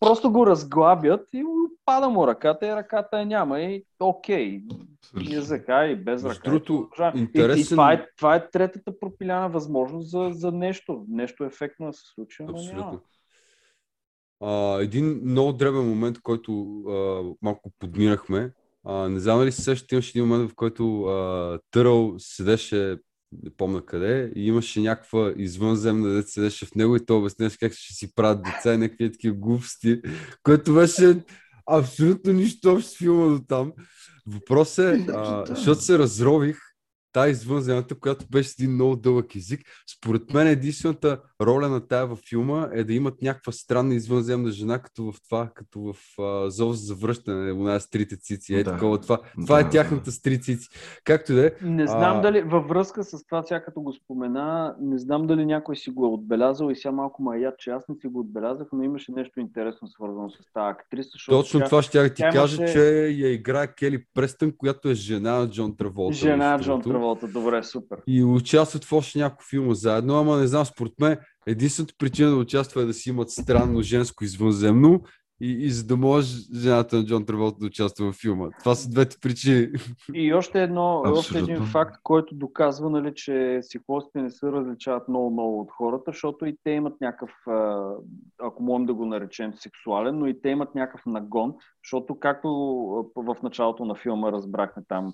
просто 0.01 0.33
го 0.33 0.47
разглабят 0.47 1.29
и 1.35 1.45
пада 1.85 2.09
му 2.09 2.27
ръката 2.27 2.67
и 2.67 2.77
ръката 2.77 3.19
я 3.19 3.27
няма. 3.27 3.61
И 3.61 3.85
окей, 4.01 4.63
язъка 5.31 5.87
и 5.87 5.97
без 5.97 6.25
ръка. 6.25 6.41
другото, 6.45 6.89
И, 7.15 7.19
и, 7.19 7.27
интересен- 7.27 7.71
това, 7.71 7.93
е, 7.93 8.07
това 8.17 8.35
е 8.35 8.51
третата 8.51 8.99
пропиляна 8.99 9.49
възможност 9.49 10.11
за, 10.11 10.31
за 10.33 10.53
нещо. 10.53 11.05
Нещо 11.09 11.45
ефектно 11.45 11.87
да 11.87 11.93
се 11.93 12.03
случи, 12.15 12.43
но 12.43 12.53
няма. 12.53 13.01
А, 14.41 14.81
един 14.83 15.21
много 15.25 15.53
дребен 15.53 15.89
момент, 15.89 16.19
който 16.23 16.83
а, 16.89 17.23
малко 17.43 17.71
подминахме. 17.79 18.53
А, 18.87 19.09
не 19.09 19.21
знам 19.21 19.39
дали 19.39 19.53
се 19.53 19.63
сещате, 19.63 19.95
имаше 19.95 20.11
един 20.11 20.29
момент, 20.29 20.51
в 20.51 20.55
който 20.55 21.03
а, 21.03 21.59
Търъл 21.71 22.15
седеше, 22.19 22.97
не 23.45 23.51
помня 23.57 23.87
къде, 23.87 24.33
и 24.37 24.47
имаше 24.47 24.81
някаква 24.81 25.33
извънземна 25.37 26.09
дете 26.09 26.29
седеше 26.29 26.67
в 26.67 26.75
него 26.75 26.97
и 26.97 27.07
той 27.07 27.17
обясняваше 27.17 27.59
как 27.59 27.73
ще 27.73 27.95
си 27.95 28.15
правят 28.15 28.43
деца 28.43 28.75
и 28.75 28.79
някакви 28.79 29.13
такива 29.13 29.37
глупости, 29.37 30.01
което 30.43 30.75
беше 30.75 31.23
абсолютно 31.71 32.33
нищо 32.33 32.73
общо 32.73 32.91
с 32.91 32.97
филма 32.97 33.27
до 33.27 33.41
там. 33.49 33.73
Въпросът 34.27 34.95
е, 34.95 35.07
а, 35.13 35.45
защото 35.47 35.81
се 35.81 35.99
разрових, 35.99 36.59
тази 37.13 37.31
извънземната, 37.31 37.95
която 37.95 38.27
беше 38.31 38.49
с 38.49 38.59
един 38.59 38.73
много 38.73 38.97
дълъг 38.97 39.37
език. 39.37 39.61
Според 39.97 40.35
мен 40.35 40.47
единствената 40.47 41.11
роля 41.43 41.69
на 41.69 41.81
тая 41.81 42.07
във 42.07 42.19
филма 42.21 42.69
е 42.73 42.85
да 42.85 42.93
имат 42.95 43.23
някаква 43.23 43.53
странна 43.53 43.95
извънземна 43.95 44.51
жена, 44.51 44.79
като 44.79 45.05
в 45.05 45.23
това, 45.25 45.51
като 45.55 45.81
в 45.83 45.97
а, 46.23 46.51
Зов 46.51 46.73
за 46.73 46.85
завръщане, 46.85 47.53
она 47.53 47.81
с 47.81 47.91
трите 47.91 48.17
цици. 48.17 48.55
Е, 48.55 48.63
Да. 48.63 48.73
такова, 48.73 49.01
това, 49.01 49.19
това 49.37 49.55
Да, 49.55 49.61
е 49.61 49.65
да. 49.65 49.71
тяхната 49.71 50.13
с 50.13 50.23
три 50.23 50.41
цици. 50.41 50.69
Както 51.05 51.33
и 51.33 51.35
да 51.35 51.47
е. 51.47 51.51
Не 51.63 51.87
знам 51.87 52.19
А- 52.19 52.21
дали, 52.21 52.43
във 52.43 52.69
връзка 52.69 53.05
с 53.05 53.25
това, 53.25 53.43
сега 53.43 53.63
като 53.63 53.81
го 53.81 53.93
спомена, 53.93 54.77
не 54.81 54.99
знам 54.99 55.27
дали 55.27 55.47
някой 55.47 55.77
си 55.77 55.91
го 55.91 56.05
е 56.05 56.09
отбелязал 56.09 56.71
и 56.71 56.77
сега 56.77 56.93
малко 56.93 57.23
ма 57.23 57.37
яд, 57.39 57.55
че 57.59 57.71
аз 57.71 57.89
не 57.89 57.95
си 57.95 58.07
го 58.07 58.21
отбелязах, 58.21 58.69
но 58.73 58.83
имаше 58.83 59.13
нещо 59.13 59.41
интересно 59.41 59.89
свързано 59.89 60.31
с 60.31 60.53
тази 60.53 60.71
актриса. 60.71 61.11
Точно 61.29 61.61
тя- 61.61 61.67
това 61.67 61.83
ще 61.83 62.09
ти 62.09 62.15
тя 62.15 62.31
кажа, 62.31 62.57
имаше- 62.57 62.73
че 62.73 62.81
я 63.09 63.33
играе 63.33 63.67
Кели 63.69 64.05
Престън, 64.15 64.53
която 64.57 64.89
е 64.89 64.95
жена 64.95 65.39
на 65.39 65.51
Джон 65.51 65.77
Траволта. 65.77 66.17
Жена 66.17 66.59
Джон 66.61 66.81
другото. 66.81 67.00
Траволта, 67.01 67.29
добре, 67.29 67.63
супер. 67.63 67.99
И 68.07 68.25
участват 68.25 68.85
в 68.85 68.93
още 68.93 69.19
няколко 69.19 69.45
филма 69.51 69.75
заедно, 69.75 70.15
ама 70.15 70.37
не 70.37 70.47
знам, 70.47 70.65
според 70.65 70.93
мен 71.01 71.19
единствената 71.47 71.95
причина 71.99 72.31
да 72.31 72.37
участва 72.37 72.83
е 72.83 72.85
да 72.85 72.95
си 72.95 73.11
имат 73.11 73.31
странно 73.31 73.83
женско 73.83 74.25
извънземно 74.25 75.01
и, 75.43 75.51
и 75.51 75.71
за 75.71 75.87
да 75.87 75.97
може 75.97 76.37
жената 76.55 76.97
на 76.97 77.05
Джон 77.05 77.27
Траволта 77.27 77.57
да 77.61 77.67
участва 77.67 78.13
в 78.13 78.17
филма. 78.21 78.49
Това 78.59 78.75
са 78.75 78.91
двете 78.91 79.17
причини. 79.23 79.69
И 80.15 80.35
още, 80.35 80.63
едно, 80.63 81.03
още 81.07 81.39
един 81.39 81.51
Абсолютно. 81.51 81.73
факт, 81.73 81.97
който 82.03 82.35
доказва, 82.35 82.91
нали, 82.91 83.13
че 83.15 83.61
психолозите 83.63 84.23
не 84.23 84.31
се 84.31 84.53
различават 84.53 85.09
много-много 85.09 85.61
от 85.61 85.71
хората, 85.71 86.05
защото 86.07 86.47
и 86.47 86.57
те 86.65 86.71
имат 86.71 87.01
някакъв, 87.01 87.31
ако 88.43 88.63
можем 88.63 88.87
да 88.87 88.95
го 88.95 89.07
наречем 89.07 89.53
сексуален, 89.57 90.19
но 90.19 90.27
и 90.27 90.41
те 90.41 90.49
имат 90.49 90.75
някакъв 90.75 91.01
нагон, 91.07 91.55
защото 91.85 92.19
както 92.19 92.49
в 93.17 93.37
началото 93.43 93.85
на 93.85 93.95
филма 93.95 94.33
разбрахме 94.33 94.83
там 94.89 95.13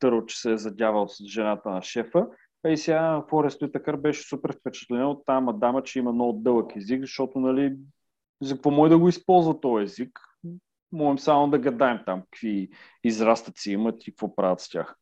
Търо, 0.00 0.26
че 0.26 0.40
се 0.40 0.52
е 0.52 0.58
задявал 0.58 1.08
с 1.08 1.24
жената 1.24 1.70
на 1.70 1.82
шефа, 1.82 2.26
а 2.64 2.70
и 2.70 2.76
сега 2.76 3.24
Форест 3.30 3.62
Уитакър 3.62 3.96
беше 3.96 4.28
супер 4.28 4.56
впечатлен 4.60 5.04
от 5.04 5.26
тази 5.26 5.44
мадама, 5.44 5.82
че 5.82 5.98
има 5.98 6.12
много 6.12 6.40
дълъг 6.42 6.76
език, 6.76 7.00
защото 7.00 7.40
нали, 7.40 7.76
за 8.42 8.54
какво 8.54 8.70
може 8.70 8.90
да 8.90 8.98
го 8.98 9.08
използва 9.08 9.60
този 9.60 9.84
език? 9.84 10.20
Можем 10.92 11.18
само 11.18 11.50
да 11.50 11.58
гадаем 11.58 11.98
там 12.06 12.22
какви 12.22 12.68
израстъци 13.04 13.72
имат 13.72 14.06
и 14.06 14.10
какво 14.10 14.36
правят 14.36 14.60
с 14.60 14.68
тях. 14.68 14.96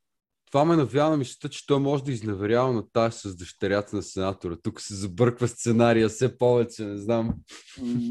Това 0.46 0.64
ме 0.64 0.76
навява 0.76 1.10
на 1.10 1.16
мисълта, 1.16 1.48
че 1.48 1.66
той 1.66 1.80
може 1.80 2.04
да 2.04 2.12
изневерява 2.12 2.72
на 2.72 2.90
тази 2.92 3.18
с 3.18 3.36
дъщерята 3.36 3.96
на 3.96 4.02
сенатора. 4.02 4.56
Тук 4.62 4.80
се 4.80 4.94
забърква 4.94 5.48
сценария 5.48 6.08
все 6.08 6.38
повече, 6.38 6.84
не 6.84 6.96
знам. 6.96 7.34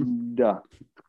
Да, 0.07 0.61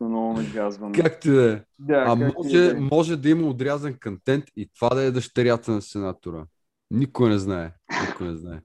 тук 0.04 0.10
много 0.10 0.32
ме 0.32 0.44
газвам. 0.54 0.92
Както 0.92 1.40
е. 1.40 1.64
Да, 1.78 2.04
А 2.06 2.14
може, 2.14 2.58
да 2.58 2.70
е. 2.70 2.74
може 2.74 3.16
да 3.16 3.28
има 3.28 3.46
отрязан 3.46 3.94
контент 4.02 4.44
и 4.56 4.70
това 4.74 4.88
да 4.88 5.02
е 5.02 5.10
дъщерята 5.10 5.72
на 5.72 5.82
сенатора. 5.82 6.44
Никой 6.90 7.30
не 7.30 7.38
знае. 7.38 7.72
Никой 8.08 8.26
не 8.26 8.36
знае. 8.36 8.60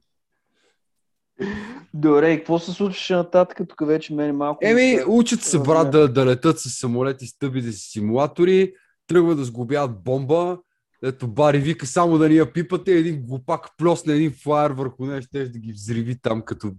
Добре, 1.94 2.38
какво 2.38 2.60
се 2.60 2.72
случваше 2.72 3.16
нататък, 3.16 3.58
тук 3.70 3.88
вече 3.88 4.14
мен 4.14 4.36
малко... 4.36 4.66
ми 4.66 4.72
Еми, 4.72 5.00
учат 5.08 5.42
се, 5.42 5.60
брат, 5.60 5.92
да, 5.92 6.08
да 6.14 6.26
летат 6.26 6.60
с 6.60 6.70
самолети, 6.70 7.28
стъбите 7.28 7.72
си 7.72 7.92
симулатори, 7.92 8.74
тръгват 9.08 9.38
да 9.38 9.44
сглобяват 9.44 10.04
бомба, 10.04 10.58
ето 11.04 11.28
Бари 11.28 11.60
вика 11.60 11.86
само 11.86 12.18
да 12.18 12.30
ни 12.30 12.36
я 12.36 12.54
пипате, 12.54 12.92
един 12.92 13.22
глупак 13.22 13.68
плесне 13.78 14.14
един 14.14 14.32
флайер 14.44 14.72
върху 14.72 15.06
нея, 15.06 15.22
ще 15.22 15.50
да 15.50 15.60
ги 15.60 15.74
взриви 15.74 16.22
там 16.22 16.42
като, 16.42 16.72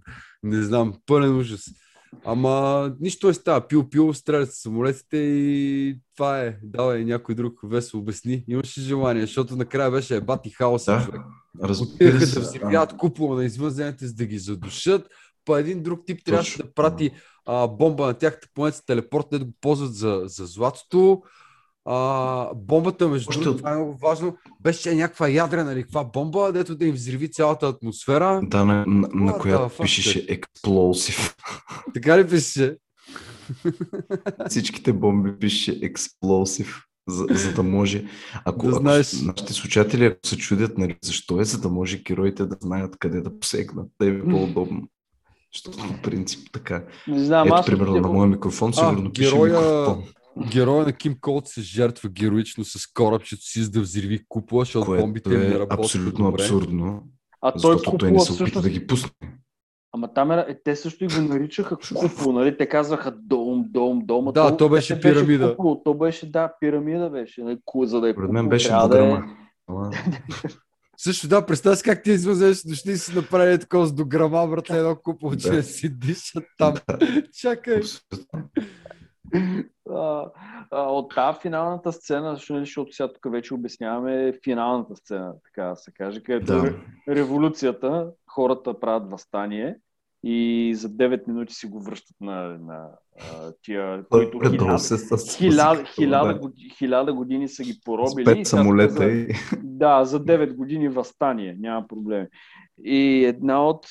не 0.43 0.61
знам, 0.61 0.93
пълен 1.05 1.37
ужас. 1.37 1.65
Ама 2.25 2.95
нищо 2.99 3.27
не 3.27 3.33
става. 3.33 3.67
Пил-пил, 3.67 4.13
стрелят 4.13 4.53
с 4.53 4.61
самолетите 4.61 5.17
и 5.17 5.97
това 6.15 6.41
е. 6.41 6.57
Давай 6.63 7.05
някой 7.05 7.35
друг 7.35 7.59
весел 7.63 7.99
обясни. 7.99 8.43
Имаше 8.47 8.81
желание, 8.81 9.21
защото 9.21 9.55
накрая 9.55 9.91
беше 9.91 10.15
ебати 10.15 10.49
хаос. 10.49 10.85
Да, 10.85 11.05
човек. 11.05 11.21
разбира 11.63 12.19
да 12.19 12.27
се. 12.27 12.39
взривяват 12.39 12.97
купола 12.97 13.35
на 13.35 13.45
извънземните, 13.45 14.07
за 14.07 14.13
да 14.13 14.25
ги 14.25 14.39
задушат. 14.39 15.07
Па 15.45 15.59
един 15.59 15.83
друг 15.83 16.05
тип 16.05 16.19
трябваше 16.25 16.57
да 16.57 16.73
прати 16.73 17.11
а, 17.45 17.67
бомба 17.67 18.05
на 18.05 18.13
тяхната 18.13 18.47
планета 18.53 18.85
телепорт, 18.85 19.25
да 19.31 19.39
го 19.39 19.51
ползват 19.61 19.93
за, 19.93 20.21
за 20.25 20.45
златото. 20.45 21.21
А, 21.85 22.49
бомбата, 22.55 23.07
между 23.07 23.31
другото, 23.31 23.49
от- 23.49 23.57
това 23.57 23.71
е 23.71 23.75
много 23.75 23.93
важно, 23.93 24.37
беше 24.59 24.95
някаква 24.95 25.27
ядрена 25.29 25.73
или 25.73 25.81
каква 25.83 26.03
бомба, 26.03 26.51
дето 26.51 26.75
да 26.75 26.85
им 26.85 26.93
взриви 26.93 27.31
цялата 27.31 27.67
атмосфера. 27.67 28.41
Да, 28.43 28.65
на, 28.65 28.85
на, 28.87 29.09
на 29.13 29.33
която 29.33 29.63
fuck, 29.65 29.81
пишеше 29.81 30.27
Explosive. 30.27 31.35
Така 31.93 32.19
ли 32.19 32.27
пише? 32.27 32.77
Всичките 34.49 34.93
бомби 34.93 35.31
пише 35.33 35.81
Explosive. 35.81 36.67
За, 37.07 37.25
за 37.31 37.53
да 37.53 37.63
може, 37.63 38.05
ако, 38.35 38.61
Да 38.61 38.69
ако 38.69 38.79
знаеш. 38.79 39.05
с- 39.05 39.21
нашите 39.23 39.53
слушатели 39.53 40.05
ако 40.05 40.19
се 40.23 40.37
чудят, 40.37 40.77
нали, 40.77 40.97
защо 41.01 41.39
е, 41.39 41.45
за 41.45 41.57
да 41.57 41.69
може 41.69 41.97
героите 41.97 42.45
да 42.45 42.57
знаят 42.61 42.97
къде 42.97 43.21
да 43.21 43.39
посегнат, 43.39 43.87
да 43.99 44.07
им 44.07 44.15
е 44.17 44.31
по-удобно. 44.31 44.87
Защото 45.53 45.77
по 45.87 46.01
принцип 46.01 46.49
така. 46.51 46.83
Не 47.07 47.25
знам, 47.25 47.47
Ето, 47.47 47.55
аз 47.55 47.65
примерно, 47.65 47.93
на 47.93 48.07
моя 48.07 48.27
микрофон 48.27 48.73
сигурно 48.73 49.11
пише 49.11 49.29
героя- 49.29 49.51
микрофон. 49.53 50.03
Героя 50.51 50.85
на 50.85 50.93
Ким 50.93 51.17
Колт 51.21 51.47
се 51.47 51.61
жертва 51.61 52.09
героично 52.09 52.63
с 52.65 52.93
корабчето 52.93 53.41
си, 53.43 53.61
за 53.63 53.71
да 53.71 53.81
взриви 53.81 54.19
купола, 54.29 54.61
защото 54.61 54.85
Което 54.85 55.03
бомбите 55.03 55.33
им 55.33 55.39
не 55.39 55.47
е 55.47 55.59
работят 55.59 55.79
абсолютно 55.79 56.25
добре. 56.25 56.41
абсурдно, 56.43 57.03
А 57.41 57.51
той 57.51 57.73
защото 57.73 57.97
той 57.97 58.11
не 58.11 58.19
се 58.19 58.31
опита 58.31 58.35
всъщност... 58.35 58.63
да 58.63 58.69
ги 58.69 58.87
пусне. 58.87 59.09
Ама 59.93 60.13
там 60.13 60.31
е, 60.31 60.59
те 60.63 60.75
също 60.75 61.03
и 61.03 61.07
го 61.07 61.21
наричаха 61.21 61.77
купол, 61.95 62.31
нали? 62.31 62.57
Те 62.57 62.69
казваха 62.69 63.11
дом, 63.11 63.65
дом, 63.69 64.01
дом. 64.05 64.25
Да, 64.25 64.57
то 64.57 64.69
беше 64.69 64.95
не 64.95 65.01
пирамида. 65.01 65.49
купол, 65.55 65.81
то 65.85 65.93
беше, 65.93 66.31
да, 66.31 66.53
пирамида 66.59 67.09
беше. 67.09 67.43
Нали? 67.43 67.57
Ку- 67.65 67.85
За 67.85 68.01
да 68.01 68.09
е 68.09 68.13
Според 68.13 68.31
мен 68.31 68.49
беше 68.49 68.69
да 68.69 69.05
е... 69.05 69.21
Също 70.97 71.27
да, 71.27 71.45
представя 71.45 71.75
си 71.75 71.83
как 71.83 72.03
ти 72.03 72.11
извънземни 72.11 72.55
дошли 72.65 72.91
и 72.91 72.97
си 72.97 73.15
направили 73.15 73.59
такова 73.59 73.85
с 73.85 73.93
дограма, 73.93 74.47
братле, 74.47 74.77
едно 74.77 74.95
купол, 74.95 75.35
че 75.35 75.49
Да. 75.49 75.55
да 75.55 75.63
си 75.63 75.89
дишат 75.89 76.43
там. 76.57 76.73
да, 76.87 76.97
Чакай. 77.33 77.77
абсолютно. 77.77 78.49
А, 79.89 80.25
а, 80.71 80.81
от 80.81 81.15
тази 81.15 81.39
финалната 81.41 81.91
сцена, 81.91 82.35
защото, 82.35 82.53
нали, 82.53 82.65
защото 82.65 82.91
сега 82.93 83.13
тук 83.13 83.31
вече 83.31 83.53
обясняваме 83.53 84.33
финалната 84.43 84.95
сцена, 84.95 85.33
така 85.43 85.67
да 85.69 85.75
се 85.75 85.91
каже, 85.91 86.23
където 86.23 86.45
Да. 86.45 86.61
ре- 86.63 86.75
революцията, 87.07 88.11
хората 88.27 88.79
правят 88.79 89.11
възстание 89.11 89.75
и 90.23 90.71
за 90.75 90.89
9 90.89 91.27
минути 91.27 91.53
си 91.53 91.67
го 91.67 91.83
връщат 91.83 92.15
на, 92.21 92.41
на 92.43 92.87
а, 93.19 93.51
тия, 93.61 94.03
които 94.09 94.39
хиляда, 94.39 94.79
с- 94.79 94.97
с- 94.97 95.37
години 97.13 97.47
са 97.47 97.63
ги 97.63 97.73
С 97.73 97.81
поробили. 97.81 98.21
и 98.21 98.25
пет 98.25 98.47
самолета 98.47 99.11
и... 99.11 99.33
Да, 99.63 100.05
за 100.05 100.19
9 100.19 100.55
години 100.55 100.89
възстание, 100.89 101.55
няма 101.59 101.87
проблем. 101.87 102.27
И 102.83 103.25
една 103.25 103.67
от 103.67 103.85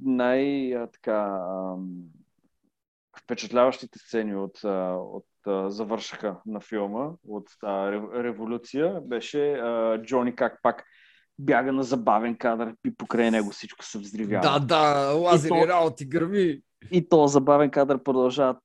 най- 0.00 0.74
така, 0.92 1.40
впечатляващите 3.24 3.98
сцени 3.98 4.36
от, 4.36 4.64
от 4.94 5.26
а, 5.46 5.70
завършаха 5.70 6.36
на 6.46 6.60
филма, 6.60 7.10
от 7.28 7.46
а, 7.62 7.92
революция, 8.22 9.00
беше 9.00 9.52
а, 9.52 10.02
Джони 10.02 10.36
как 10.36 10.58
пак 10.62 10.84
бяга 11.38 11.72
на 11.72 11.82
забавен 11.82 12.36
кадър 12.36 12.74
и 12.86 12.94
покрай 12.94 13.30
него 13.30 13.50
всичко 13.50 13.84
се 13.84 13.98
взривява. 13.98 14.42
Да, 14.42 14.58
да, 14.58 15.12
лазери 15.12 15.54
И 15.54 15.60
то- 15.62 15.68
работи, 15.68 16.08
гърми. 16.08 16.60
И 16.90 17.08
то 17.08 17.26
забавен 17.26 17.70
кадър 17.70 18.02
продължава 18.02 18.56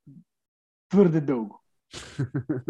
твърде 0.89 1.21
дълго. 1.21 1.61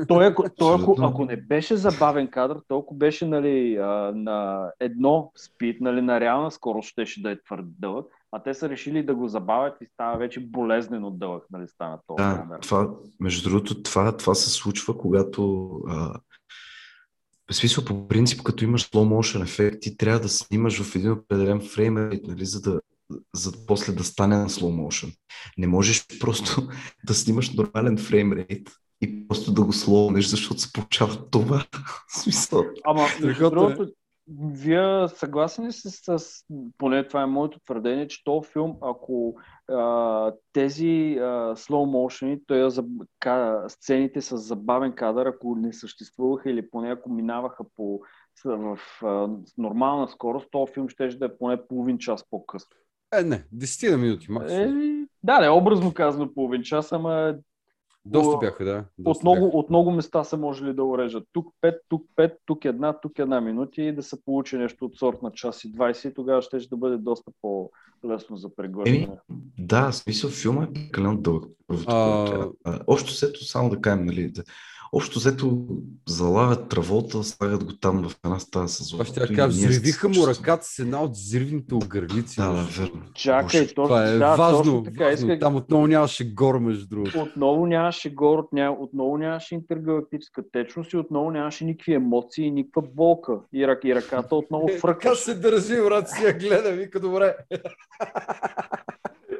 Той, 0.08 0.26
ако, 0.26 0.44
той 0.58 0.78
ако, 0.82 0.96
ако 1.02 1.26
не 1.26 1.38
беше 1.38 1.76
забавен 1.76 2.28
кадър, 2.28 2.58
толкова 2.68 2.98
беше 2.98 3.28
нали, 3.28 3.78
а, 3.78 4.12
на 4.16 4.70
едно 4.80 5.32
спид, 5.46 5.82
нали, 5.82 6.02
на 6.02 6.20
реална 6.20 6.52
скорост, 6.52 7.06
ще 7.06 7.22
да 7.22 7.32
е 7.32 7.42
твърде 7.44 7.72
дълъг, 7.80 8.06
а 8.32 8.44
те 8.44 8.54
са 8.54 8.70
решили 8.70 9.06
да 9.06 9.16
го 9.16 9.28
забавят 9.28 9.82
и 9.82 9.86
става 9.86 10.18
вече 10.18 10.40
болезнено 10.40 11.12
дълъг, 11.12 11.44
нали, 11.52 11.68
стана 11.68 12.00
това. 12.08 12.48
Да, 12.50 12.60
това, 12.60 12.90
между 13.20 13.50
другото, 13.50 13.84
това, 13.84 14.18
това 14.18 14.36
се 14.36 14.50
случва, 14.50 14.98
когато 14.98 15.70
а, 15.88 16.20
в 17.52 17.56
смисъл, 17.56 17.86
по 17.86 18.08
принцип, 18.08 18.44
като 18.44 18.64
имаш 18.64 18.90
slow 18.90 19.20
motion 19.20 19.44
ефект, 19.44 19.82
ти 19.82 19.98
трябва 19.98 20.20
да 20.20 20.30
снимаш 20.30 20.82
в 20.82 20.96
един 20.96 21.12
определен 21.12 21.62
фреймрейт, 21.62 22.28
нали, 22.28 22.46
за 22.46 22.62
да, 22.62 22.82
за 23.36 23.52
да 23.52 23.58
после 23.68 23.94
да 23.94 24.04
стане 24.04 24.38
на 24.38 24.50
slow 24.50 24.88
motion. 24.88 25.16
Не 25.58 25.68
можеш 25.68 26.06
просто 26.20 26.68
да 27.08 27.14
снимаш 27.14 27.54
нормален 27.54 27.98
фреймрейт 27.98 28.70
и 29.02 29.28
просто 29.28 29.54
да 29.54 29.64
го 29.64 29.74
слоунеш, 29.74 30.26
защото 30.26 30.62
се 30.62 30.74
получава 30.74 31.30
това. 31.30 31.66
Смисъл. 32.08 32.66
Ама, 32.84 33.08
между 33.22 33.50
другото, 33.50 33.92
вие 34.38 35.08
съгласни 35.08 35.68
ли 35.68 35.72
с, 35.72 35.92
с, 36.20 36.46
поне 36.78 37.08
това 37.08 37.22
е 37.22 37.26
моето 37.26 37.60
твърдение, 37.60 38.08
че 38.08 38.24
този 38.24 38.50
филм, 38.50 38.78
ако 38.82 39.36
а, 39.70 40.34
тези 40.54 41.18
slow 41.56 41.86
motion, 41.86 42.42
т.е. 42.48 43.70
сцените 43.70 44.22
с 44.22 44.38
забавен 44.38 44.94
кадър, 44.94 45.26
ако 45.26 45.56
не 45.56 45.74
съществуваха 45.74 46.50
или 46.50 46.70
поне 46.70 46.92
ако 46.92 47.10
минаваха 47.10 47.64
по, 47.76 48.00
в 48.46 48.80
а, 49.04 49.30
нормална 49.58 50.08
скорост, 50.08 50.48
този 50.52 50.74
филм 50.74 50.90
ще 50.90 51.08
да 51.08 51.26
е 51.26 51.38
поне 51.38 51.68
половин 51.68 51.98
час 51.98 52.26
по-късно. 52.30 52.76
Е, 53.20 53.24
не, 53.24 53.44
10 53.56 53.96
минути 53.96 54.32
максимум. 54.32 54.82
Е, 54.82 55.08
да, 55.24 55.40
не, 55.40 55.50
образно 55.50 55.94
казано 55.94 56.34
половин 56.34 56.64
час, 56.64 56.92
ама 56.92 57.36
доста 58.12 58.38
бяха, 58.38 58.66
да. 58.66 58.86
Доста 58.98 59.20
от, 59.20 59.24
много, 59.24 59.46
бяха. 59.46 59.58
от 59.58 59.70
много 59.70 59.92
места 59.92 60.24
са 60.24 60.38
можели 60.38 60.74
да 60.74 60.84
урежат. 60.84 61.24
Тук 61.34 61.48
5, 61.64 61.78
тук 61.90 62.06
5, 62.18 62.36
тук 62.46 62.66
една, 62.66 63.00
тук 63.00 63.20
една 63.20 63.42
минути 63.42 63.82
и 63.82 63.96
да 63.96 64.04
се 64.04 64.26
получи 64.26 64.58
нещо 64.58 64.86
от 64.86 64.98
сорт 64.98 65.22
на 65.22 65.32
час 65.32 65.64
и 65.64 65.74
20 65.74 66.12
и 66.12 66.14
тогава 66.14 66.42
ще, 66.42 66.60
ще 66.60 66.70
да 66.70 66.78
бъде 66.78 66.98
доста 66.98 67.32
по-лесно 67.42 68.38
за 68.38 68.56
преглъщане. 68.56 69.18
Да, 69.60 69.92
смисъл 69.92 70.30
филма 70.30 70.64
е 70.64 70.74
прекалено 70.74 71.18
дълъг. 71.18 71.46
А... 71.88 72.48
Общо 72.88 73.12
сето, 73.12 73.46
само 73.46 73.70
да 73.70 73.82
кажем, 73.82 74.06
нали, 74.06 74.32
да, 74.32 74.44
Общо 74.92 75.20
взето 75.20 75.68
залавят 76.08 76.70
траволта, 76.70 77.24
слагат 77.24 77.64
го 77.64 77.74
там 77.74 78.10
в 78.10 78.16
една 78.26 78.40
стая 78.40 78.68
с 78.68 78.84
злато. 78.84 79.06
Ще 79.06 79.28
така, 79.28 79.48
взривиха 79.48 80.10
му 80.10 80.28
ръката 80.28 80.66
с 80.66 80.80
една 80.80 81.04
от 81.04 81.12
взривните 81.12 81.76
огървици. 81.76 82.36
Да, 82.36 82.48
да, 82.48 82.68
верно. 82.80 83.02
Чакай, 83.14 83.68
точно, 83.68 83.84
това 83.84 84.08
е 84.08 84.18
да, 84.18 84.36
важно. 84.36 84.58
Точно 84.58 84.84
така. 84.84 85.04
важно. 85.04 85.28
Исках... 85.28 85.40
Там 85.40 85.56
отново 85.56 85.88
нямаше 85.88 86.34
гор, 86.34 86.60
между 86.60 86.88
другото. 86.88 87.22
Отново 87.22 87.66
нямаше 87.66 88.14
гор, 88.14 88.48
отново 88.80 89.18
нямаше 89.18 89.56
интергалактическа 89.56 90.44
течност 90.52 90.94
и 90.94 90.98
отново 90.98 91.32
нямаше 91.32 91.66
никакви 91.66 91.94
емоции, 91.94 92.52
никаква 92.52 92.82
болка. 92.82 93.40
И, 93.54 93.68
рък, 93.68 93.84
и 93.84 93.96
ръката 93.96 94.36
отново 94.36 94.68
фръква. 94.68 95.10
Така 95.10 95.16
се 95.16 95.34
държи, 95.34 95.76
брат, 95.76 96.10
си 96.10 96.24
я 96.24 96.34
гледа, 96.34 96.72
вика 96.72 97.00
добре. 97.00 97.36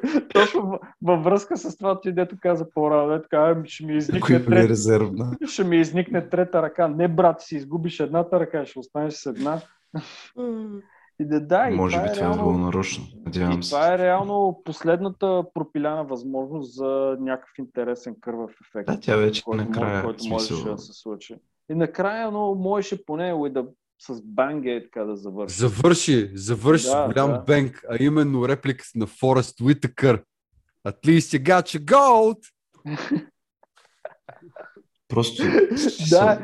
Точно 0.34 0.80
във 1.02 1.24
връзка 1.24 1.56
с 1.56 1.76
това, 1.76 2.00
ти 2.00 2.12
дето 2.12 2.36
каза 2.40 2.70
по-рано, 2.74 3.22
така, 3.22 3.62
ще 3.64 3.86
ми 3.86 3.96
изникне 3.96 4.44
трета, 4.44 4.68
резервна. 4.68 5.36
ще 5.46 5.64
ми 5.64 5.76
изникне 5.76 6.28
трета 6.28 6.62
ръка. 6.62 6.88
Не, 6.88 7.08
брат, 7.08 7.40
си 7.40 7.56
изгубиш 7.56 8.00
едната 8.00 8.40
ръка, 8.40 8.66
ще 8.66 8.78
останеш 8.78 9.14
с 9.14 9.26
една. 9.26 9.60
И 11.20 11.24
да, 11.24 11.40
да, 11.40 11.70
Може 11.70 11.96
и 11.96 12.02
би 12.02 12.08
това 12.14 12.26
е 12.26 12.34
било 12.34 12.52
нарочно. 12.52 13.04
Надявам 13.26 13.60
и 13.60 13.62
се. 13.62 13.70
Това 13.70 13.94
е 13.94 13.98
реално 13.98 14.62
последната 14.64 15.44
пропиляна 15.54 16.04
възможност 16.04 16.74
за 16.74 17.16
някакъв 17.20 17.58
интересен 17.58 18.16
кървав 18.20 18.50
ефект. 18.66 18.86
Да, 18.86 19.00
тя 19.00 19.16
вече 19.16 19.42
който, 19.44 19.64
накрая. 19.64 20.04
Който 20.04 20.24
можеше 20.28 20.64
да 20.64 20.78
се 20.78 20.92
случи. 20.92 21.36
И 21.70 21.74
накрая, 21.74 22.30
но 22.30 22.54
можеше 22.54 23.06
поне 23.06 23.50
да 23.50 23.66
с 24.00 24.22
банге 24.22 24.82
така 24.82 25.04
да 25.04 25.16
завърши. 25.16 25.56
Завърши, 25.56 26.30
завърши 26.34 26.86
да, 26.86 27.04
с 27.04 27.06
голям 27.06 27.30
да. 27.30 27.38
бенг, 27.38 27.84
а 27.90 27.96
именно 28.00 28.48
реплика 28.48 28.84
на 28.94 29.06
Форест 29.06 29.60
Уитъкър. 29.60 30.24
At 30.88 31.06
least 31.06 31.38
you 31.38 31.42
got 31.42 31.78
your 31.78 31.84
gold! 31.84 32.38
Просто... 35.08 35.42
да, 36.10 36.40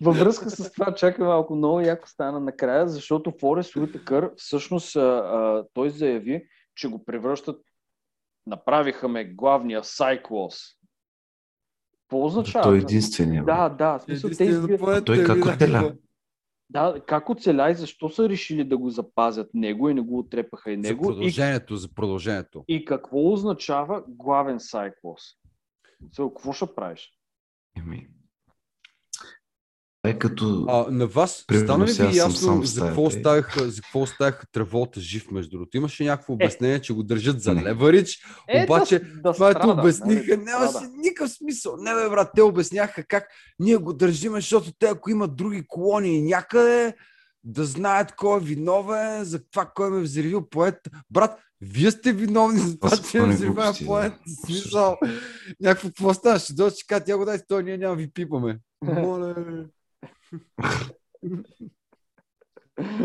във 0.00 0.18
връзка 0.18 0.50
с 0.50 0.72
това, 0.72 0.94
чакай 0.94 1.24
малко, 1.24 1.54
много 1.54 1.80
яко 1.80 2.08
стана 2.08 2.40
накрая, 2.40 2.88
защото 2.88 3.32
Форест 3.40 3.76
Уитъкър 3.76 4.30
всъщност 4.36 4.96
а, 4.96 5.00
а, 5.00 5.64
той 5.74 5.90
заяви, 5.90 6.46
че 6.74 6.88
го 6.88 7.04
превръщат 7.04 7.60
направиха 8.46 9.08
ме 9.08 9.24
главния 9.24 9.84
Сайклос. 9.84 10.58
Какво 11.92 12.24
означава? 12.24 12.62
Той 12.62 12.76
е 12.76 12.78
единствения. 12.78 13.44
Да, 13.44 13.68
да. 13.68 13.98
Смисъл, 13.98 14.30
те 14.30 14.44
избират... 14.44 15.04
Той 15.04 15.24
как 15.24 15.44
оцеля? 15.44 15.92
Да, 16.70 17.02
как 17.06 17.30
оцеля 17.30 17.70
и 17.70 17.74
защо 17.74 18.08
са 18.08 18.28
решили 18.28 18.64
да 18.64 18.78
го 18.78 18.90
запазят 18.90 19.54
него 19.54 19.88
и 19.88 19.94
не 19.94 20.00
го 20.00 20.18
отрепаха 20.18 20.72
и 20.72 20.76
него? 20.76 21.04
За 21.04 21.10
продължението, 21.10 21.74
и, 21.74 21.78
за 21.78 21.94
продължението. 21.94 22.64
И 22.68 22.84
какво 22.84 23.32
означава 23.32 24.04
главен 24.08 24.60
сайклос? 24.60 25.22
Какво 26.16 26.52
ще 26.52 26.74
правиш? 26.74 27.12
Еми, 27.78 28.08
е 30.08 30.18
като... 30.18 30.64
А, 30.68 30.86
на 30.90 31.06
вас 31.06 31.44
стана 31.62 31.86
ли 31.86 31.92
ви 31.92 32.16
ясно 32.16 32.64
за 32.64 32.80
какво, 32.80 33.02
оставяха, 33.02 33.70
за 33.70 33.82
какво 33.82 34.00
оставяха 34.00 34.46
треволта 34.52 35.00
жив 35.00 35.30
между 35.30 35.50
другото? 35.50 35.76
Имаше 35.76 36.04
някакво 36.04 36.32
е. 36.32 36.34
обяснение, 36.34 36.76
е. 36.76 36.80
че 36.80 36.92
го 36.92 37.02
държат 37.02 37.42
за 37.42 37.54
леварич, 37.54 38.18
е, 38.48 38.64
обаче 38.64 38.98
да, 38.98 39.22
да 39.22 39.32
това 39.32 39.50
ето 39.50 39.70
обясниха, 39.70 40.36
нали, 40.36 40.44
нямаше 40.44 40.78
никакъв 40.96 41.30
смисъл. 41.30 41.76
Не 41.76 41.94
бе, 41.94 42.08
брат, 42.08 42.30
те 42.34 42.42
обясняха 42.42 43.04
как 43.04 43.28
ние 43.58 43.76
го 43.76 43.92
държим, 43.92 44.32
защото 44.32 44.72
те 44.78 44.86
ако 44.86 45.10
имат 45.10 45.36
други 45.36 45.64
колонии 45.68 46.22
някъде, 46.22 46.94
да 47.44 47.64
знаят 47.64 48.12
кой 48.16 48.36
е 48.36 48.44
виновен, 48.44 49.24
за 49.24 49.44
това 49.50 49.70
кой 49.74 49.90
ме 49.90 49.98
е 49.98 50.02
взривил 50.02 50.48
поет. 50.48 50.88
Брат, 51.10 51.38
вие 51.60 51.90
сте 51.90 52.12
виновни 52.12 52.58
за 52.58 52.78
това, 52.78 52.96
че 53.10 53.20
ме 53.20 53.34
взривя 53.34 53.72
поет. 53.86 54.12
Смисъл. 54.44 54.96
Някакво 55.60 55.88
какво 55.88 56.14
става? 56.14 56.38
Ще 56.38 56.52
дойде, 56.52 56.76
че 56.76 57.04
тя 57.04 57.16
го 57.16 57.24
дай, 57.24 57.38
той 57.48 57.62
ние 57.62 57.78
няма 57.78 57.96
ви 57.96 58.12
пипаме. 58.12 58.58
Моля. 58.82 59.34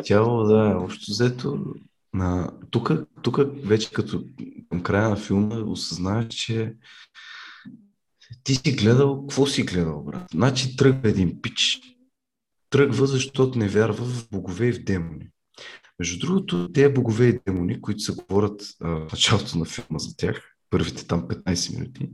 Тяло, 0.05 0.43
да, 0.43 0.77
общо 0.83 1.11
взето. 1.11 1.73
На... 2.13 2.51
Тук, 2.71 2.91
тук 3.21 3.39
вече 3.67 3.91
като 3.91 4.25
към 4.69 4.83
края 4.83 5.09
на 5.09 5.15
филма 5.15 5.55
осъзнаваш, 5.55 6.25
че 6.29 6.75
ти 8.43 8.55
си 8.55 8.71
гледал, 8.71 9.21
какво 9.21 9.45
си 9.45 9.63
гледал, 9.63 10.03
брат? 10.03 10.23
Значи 10.31 10.75
тръгва 10.75 11.09
един 11.09 11.41
пич. 11.41 11.81
Тръгва, 12.69 13.07
защото 13.07 13.59
не 13.59 13.67
вярва 13.67 14.05
в 14.05 14.29
богове 14.29 14.67
и 14.67 14.73
в 14.73 14.83
демони. 14.83 15.29
Между 15.99 16.27
другото, 16.27 16.71
тези 16.71 16.93
богове 16.93 17.25
и 17.25 17.39
демони, 17.45 17.81
които 17.81 17.99
се 17.99 18.13
говорят 18.13 18.61
а, 18.81 18.89
в 18.89 19.11
началото 19.11 19.57
на 19.57 19.65
филма 19.65 19.99
за 19.99 20.17
тях, 20.17 20.55
първите 20.69 21.07
там 21.07 21.27
15 21.27 21.75
минути, 21.75 22.09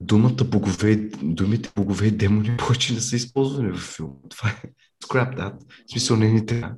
думата 0.00 0.44
богове, 0.44 0.96
думите 1.22 1.70
богове 1.76 2.06
и 2.06 2.10
демони 2.10 2.56
повече 2.58 2.94
не 2.94 3.00
са 3.00 3.16
използвани 3.16 3.72
в 3.72 3.94
филма. 3.96 4.14
Това 4.28 4.50
е 4.50 4.62
scrap 5.04 5.36
that. 5.38 5.58
В 5.86 5.90
смисъл 5.90 6.16
не 6.16 6.32
ни 6.32 6.46
трябва. 6.46 6.74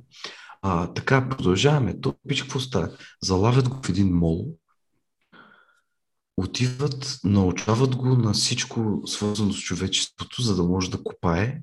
А, 0.61 0.93
така, 0.93 1.29
продължаваме. 1.29 2.01
То, 2.01 2.15
пич, 2.27 2.41
какво 2.41 2.59
става? 2.59 2.97
Залавят 3.23 3.69
го 3.69 3.79
в 3.83 3.89
един 3.89 4.13
мол, 4.13 4.55
отиват, 6.37 7.19
научават 7.23 7.95
го 7.95 8.07
на 8.07 8.33
всичко 8.33 9.01
свързано 9.05 9.53
с 9.53 9.59
човечеството, 9.59 10.41
за 10.41 10.55
да 10.55 10.63
може 10.63 10.91
да 10.91 11.03
копае. 11.03 11.61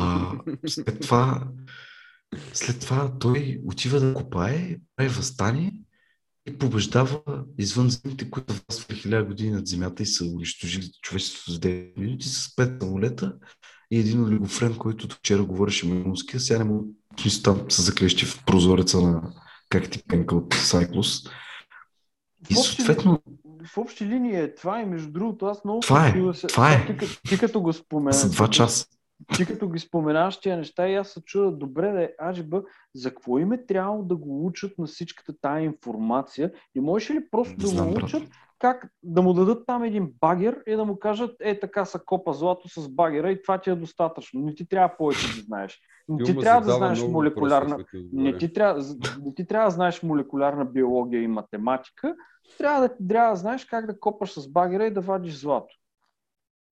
А, 0.00 0.32
след 0.66 1.00
това 1.00 1.44
след 2.52 2.80
това 2.80 3.18
той 3.18 3.60
отива 3.66 4.00
да 4.00 4.14
копае, 4.14 4.76
прави 4.96 5.08
възстание 5.08 5.72
и 6.46 6.58
побеждава 6.58 7.20
извънземните, 7.58 8.30
които 8.30 8.54
властвали 8.54 8.98
хиляда 8.98 9.24
години 9.24 9.50
над 9.50 9.66
Земята 9.66 10.02
и 10.02 10.06
са 10.06 10.24
унищожили 10.24 10.90
човечеството 11.02 11.52
за 11.52 11.58
9 11.58 11.98
минути 11.98 12.28
с 12.28 12.56
пет 12.56 12.82
самолета 12.82 13.34
и 13.90 13.98
един 13.98 14.24
олигофрен, 14.24 14.76
който 14.78 15.08
вчера 15.08 15.44
говореше 15.44 15.86
мулски, 15.86 16.38
сега 16.38 16.58
не 16.58 16.64
му 16.64 16.84
там 17.44 17.70
се 17.70 17.82
заклещи 17.82 18.26
в 18.26 18.44
прозореца 18.44 19.00
на 19.00 19.32
как 19.68 19.90
ти 19.90 20.02
пенка 20.08 20.36
от 20.36 20.54
Сайклус. 20.54 21.22
И 22.50 22.54
съответно... 22.54 23.22
В 23.66 23.78
общи 23.78 24.06
линии 24.06 24.36
е 24.36 24.54
това 24.54 24.80
и 24.80 24.84
между 24.84 25.10
другото 25.10 25.46
аз 25.46 25.64
много... 25.64 25.80
Това 25.80 26.08
е, 26.08 26.14
това 26.48 26.72
е. 26.72 26.96
Ти, 26.98 27.20
ти 27.28 27.38
като 27.38 27.60
го 27.60 27.72
спомена... 27.72 28.12
За 28.12 28.30
два 28.30 28.50
часа 28.50 28.86
ти 29.36 29.46
като 29.46 29.68
ги 29.68 29.78
споменаваш 29.78 30.40
тия 30.40 30.56
неща 30.56 30.88
и 30.88 30.94
аз 30.94 31.08
се 31.08 31.22
чуда, 31.24 31.52
добре 31.52 31.92
да 31.92 32.02
е 32.02 32.10
Аджиба, 32.22 32.62
за 32.94 33.10
какво 33.10 33.38
им 33.38 33.52
е 33.52 33.66
трябвало 33.66 34.02
да 34.02 34.16
го 34.16 34.46
учат 34.46 34.78
на 34.78 34.86
всичката 34.86 35.34
тая 35.40 35.64
информация 35.64 36.52
и 36.74 36.80
можеш 36.80 37.10
ли 37.10 37.30
просто 37.30 37.56
да, 37.56 37.66
знам, 37.66 37.90
го 37.90 38.04
учат, 38.04 38.22
как 38.58 38.88
да 39.02 39.22
му 39.22 39.32
дадат 39.32 39.66
там 39.66 39.84
един 39.84 40.12
багер 40.20 40.62
и 40.66 40.76
да 40.76 40.84
му 40.84 40.98
кажат, 40.98 41.36
е 41.40 41.60
така 41.60 41.84
са 41.84 42.00
копа 42.04 42.32
злато 42.32 42.68
с 42.68 42.88
багера 42.88 43.30
и 43.30 43.42
това 43.42 43.58
ти 43.58 43.70
е 43.70 43.74
достатъчно. 43.74 44.40
Не 44.40 44.54
ти 44.54 44.68
трябва 44.68 44.96
повече 44.96 45.36
да 45.36 45.42
знаеш. 45.42 45.80
Не 46.08 46.24
ти 46.24 46.36
трябва 46.36 46.66
да 46.66 46.72
знаеш 46.72 47.02
молекулярна... 47.02 47.84
Не 48.12 48.38
ти, 48.38 48.52
трябва, 48.52 48.82
не 49.24 49.34
ти 49.34 49.46
трябва 49.46 49.66
да 49.66 49.74
знаеш 49.74 50.02
молекулярна 50.02 50.64
биология 50.64 51.22
и 51.22 51.28
математика. 51.28 52.14
Трябва 52.58 52.80
да, 52.80 53.06
трябва 53.08 53.30
да 53.30 53.36
знаеш 53.36 53.64
как 53.64 53.86
да 53.86 54.00
копаш 54.00 54.32
с 54.32 54.52
багера 54.52 54.86
и 54.86 54.94
да 54.94 55.00
вадиш 55.00 55.40
злато. 55.40 55.74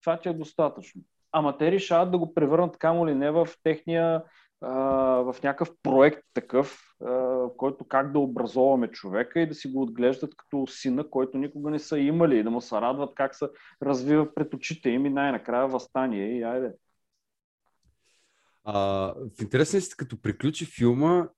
Това 0.05 0.21
ти 0.21 0.29
е 0.29 0.33
достатъчно. 0.33 1.03
Ама 1.33 1.59
те 1.59 1.73
решават 1.73 2.11
да 2.11 2.19
го 2.19 2.35
превърнат 2.35 2.79
камо 2.79 3.07
ли 3.07 3.15
не 3.15 3.31
в 3.31 3.49
техния 3.63 4.23
в 4.63 5.37
някакъв 5.43 5.71
проект 5.83 6.23
такъв, 6.35 6.95
в 7.01 7.51
който 7.57 7.85
как 7.85 8.13
да 8.13 8.19
образоваме 8.19 8.89
човека 8.89 9.41
и 9.41 9.47
да 9.47 9.55
си 9.55 9.69
го 9.69 9.83
отглеждат 9.83 10.37
като 10.37 10.67
сина, 10.67 11.11
който 11.11 11.39
никога 11.39 11.71
не 11.71 11.79
са 11.79 11.99
имали 11.99 12.39
и 12.39 12.43
да 12.43 12.51
му 12.51 12.61
се 12.61 12.75
радват 12.75 13.15
как 13.15 13.35
се 13.35 13.49
развива 13.83 14.35
пред 14.35 14.55
очите 14.55 14.91
им 14.91 15.07
и 15.07 15.11
най-накрая 15.11 15.69
възстание 15.69 16.39
и 16.39 16.43
айде. 16.43 16.73
А, 18.65 18.81
в 19.39 19.43
интересен 19.43 19.81
си, 19.81 19.97
като 19.97 20.21
приключи 20.23 20.67
филма, 20.67 21.29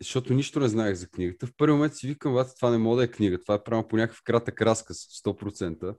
защото 0.00 0.34
нищо 0.34 0.60
не 0.60 0.68
знаех 0.68 0.94
за 0.94 1.08
книгата, 1.08 1.46
в 1.46 1.52
първи 1.56 1.72
момент 1.72 1.94
си 1.94 2.06
викам, 2.06 2.44
това 2.56 2.70
не 2.70 2.78
мога 2.78 2.96
да 2.96 3.04
е 3.04 3.10
книга, 3.10 3.40
това 3.40 3.54
е 3.54 3.62
правилно 3.62 3.88
по 3.88 3.96
някакъв 3.96 4.22
кратък 4.24 4.62
разказ, 4.62 4.96
100%. 4.96 5.96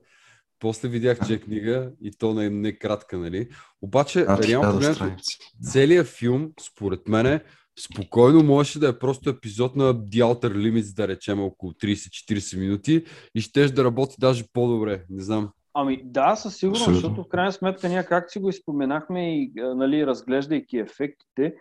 После 0.64 0.88
видях, 0.88 1.27
че 1.27 1.34
е 1.34 1.40
книга 1.40 1.91
и 2.02 2.11
то 2.11 2.34
не, 2.34 2.49
не 2.49 2.69
е 2.69 2.77
кратка, 2.77 3.18
нали? 3.18 3.49
Обаче, 3.81 4.26
а, 4.27 4.38
реално 4.38 4.72
погледнато, 4.72 5.15
целият 5.61 6.07
филм, 6.07 6.52
според 6.61 7.07
мен, 7.07 7.40
спокойно 7.80 8.44
можеше 8.44 8.80
да 8.80 8.88
е 8.88 8.99
просто 8.99 9.30
епизод 9.30 9.76
на 9.76 9.95
The 9.95 10.23
Outer 10.23 10.53
Limits, 10.53 10.95
да 10.95 11.07
речем 11.07 11.44
около 11.44 11.72
30-40 11.72 12.60
минути 12.60 13.06
и 13.35 13.41
щеш 13.41 13.72
да 13.72 13.84
работи 13.84 14.15
даже 14.19 14.44
по-добре. 14.53 15.03
Не 15.10 15.23
знам. 15.23 15.49
Ами 15.73 16.02
да, 16.03 16.35
със 16.35 16.57
сигурност, 16.57 16.94
защото 16.94 17.23
в 17.23 17.30
крайна 17.30 17.52
сметка 17.52 17.90
ние 17.90 18.03
как 18.03 18.31
си 18.31 18.40
го 18.40 18.49
изпоменахме 18.49 19.38
и 19.38 19.52
нали, 19.56 20.06
разглеждайки 20.06 20.77
ефектите, 20.77 21.56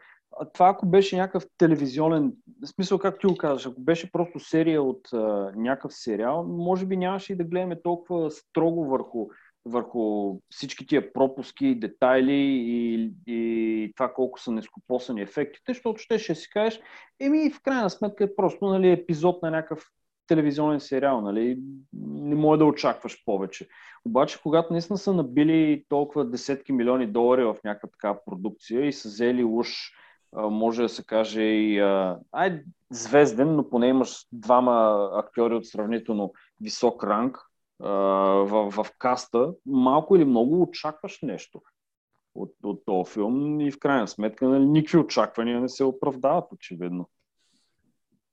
това 0.52 0.68
ако 0.68 0.86
беше 0.86 1.16
някакъв 1.16 1.46
телевизионен, 1.58 2.32
в 2.62 2.66
смисъл 2.66 2.98
как 2.98 3.20
ти 3.20 3.26
го 3.26 3.36
казваш, 3.36 3.66
ако 3.66 3.80
беше 3.80 4.12
просто 4.12 4.40
серия 4.40 4.82
от 4.82 5.12
а, 5.12 5.52
някакъв 5.56 5.94
сериал, 5.94 6.44
може 6.44 6.86
би 6.86 6.96
нямаше 6.96 7.32
и 7.32 7.36
да 7.36 7.44
гледаме 7.44 7.82
толкова 7.82 8.30
строго 8.30 8.84
върху, 8.84 9.28
върху 9.64 10.34
всички 10.50 10.86
тия 10.86 11.12
пропуски, 11.12 11.80
детайли 11.80 12.32
и, 12.32 13.12
и 13.26 13.92
това 13.96 14.12
колко 14.12 14.40
са 14.40 14.52
нескопосани 14.52 15.22
ефектите, 15.22 15.72
защото 15.72 16.02
ще 16.02 16.18
ще 16.18 16.34
си 16.34 16.50
кажеш, 16.50 16.80
еми 17.20 17.50
в 17.50 17.62
крайна 17.62 17.90
сметка 17.90 18.24
е 18.24 18.34
просто 18.36 18.66
нали, 18.66 18.90
епизод 18.90 19.42
на 19.42 19.50
някакъв 19.50 19.86
телевизионен 20.26 20.80
сериал, 20.80 21.20
нали? 21.20 21.58
не 22.12 22.34
може 22.34 22.58
да 22.58 22.64
очакваш 22.64 23.24
повече. 23.24 23.68
Обаче, 24.04 24.38
когато 24.42 24.72
наистина 24.72 24.98
са 24.98 25.12
набили 25.12 25.84
толкова 25.88 26.24
десетки 26.30 26.72
милиони 26.72 27.06
долари 27.06 27.44
в 27.44 27.56
някаква 27.64 27.88
такава 27.88 28.18
продукция 28.26 28.86
и 28.86 28.92
са 28.92 29.08
взели 29.08 29.44
уж 29.44 29.68
може 30.36 30.82
да 30.82 30.88
се 30.88 31.04
каже 31.04 31.42
и 31.42 31.80
ай, 32.32 32.62
звезден, 32.90 33.56
но 33.56 33.68
поне 33.68 33.86
имаш 33.86 34.26
двама 34.32 35.08
актьори 35.14 35.54
от 35.54 35.66
сравнително 35.66 36.32
висок 36.60 37.04
ранг 37.04 37.38
в, 37.80 38.70
в 38.70 38.86
каста, 38.98 39.52
малко 39.66 40.16
или 40.16 40.24
много 40.24 40.62
очакваш 40.62 41.18
нещо 41.22 41.60
от, 42.34 42.54
от 42.62 42.82
този 42.86 43.12
филм 43.12 43.60
и 43.60 43.70
в 43.70 43.78
крайна 43.78 44.08
сметка 44.08 44.48
нали, 44.48 44.66
никакви 44.66 44.98
очаквания 44.98 45.60
не 45.60 45.68
се 45.68 45.84
оправдават, 45.84 46.44
очевидно. 46.52 47.08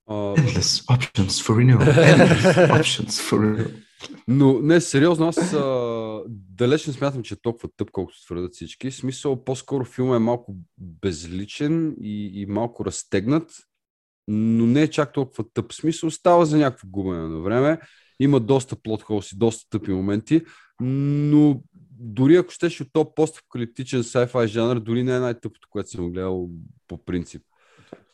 Endless 0.09 0.71
options 0.95 1.33
for 1.45 1.53
renewal. 1.59 1.85
Endless 2.13 2.47
options 2.79 3.13
for 3.27 3.37
renewal. 3.39 3.88
Но 4.27 4.59
не, 4.61 4.81
сериозно, 4.81 5.27
аз 5.27 5.53
а, 5.53 6.23
далеч 6.27 6.87
не 6.87 6.93
смятам, 6.93 7.23
че 7.23 7.33
е 7.33 7.41
толкова 7.41 7.69
тъп, 7.77 7.91
колкото 7.91 8.25
твърдат 8.25 8.53
всички. 8.53 8.91
В 8.91 8.95
смисъл, 8.95 9.43
по-скоро 9.43 9.85
филма 9.85 10.15
е 10.15 10.19
малко 10.19 10.55
безличен 10.77 11.95
и, 12.01 12.41
и 12.41 12.45
малко 12.45 12.85
разтегнат, 12.85 13.51
но 14.27 14.65
не 14.65 14.81
е 14.81 14.89
чак 14.89 15.13
толкова 15.13 15.45
тъп. 15.53 15.71
В 15.71 15.75
смисъл, 15.75 16.11
става 16.11 16.45
за 16.45 16.57
някакво 16.57 16.87
губене 16.87 17.27
на 17.27 17.39
време. 17.39 17.79
Има 18.19 18.39
доста 18.39 18.75
плот 18.75 19.01
холси, 19.01 19.37
доста 19.37 19.69
тъпи 19.69 19.91
моменти, 19.91 20.41
но 20.81 21.61
дори 21.99 22.35
ако 22.35 22.51
щеш 22.51 22.81
от 22.81 22.87
този 22.93 23.09
постапокалиптичен 23.15 24.03
sci-fi 24.03 24.45
жанр, 24.45 24.79
дори 24.79 25.03
не 25.03 25.15
е 25.15 25.19
най-тъпото, 25.19 25.67
което 25.71 25.89
съм 25.89 26.11
гледал 26.11 26.49
по 26.87 27.05
принцип. 27.05 27.41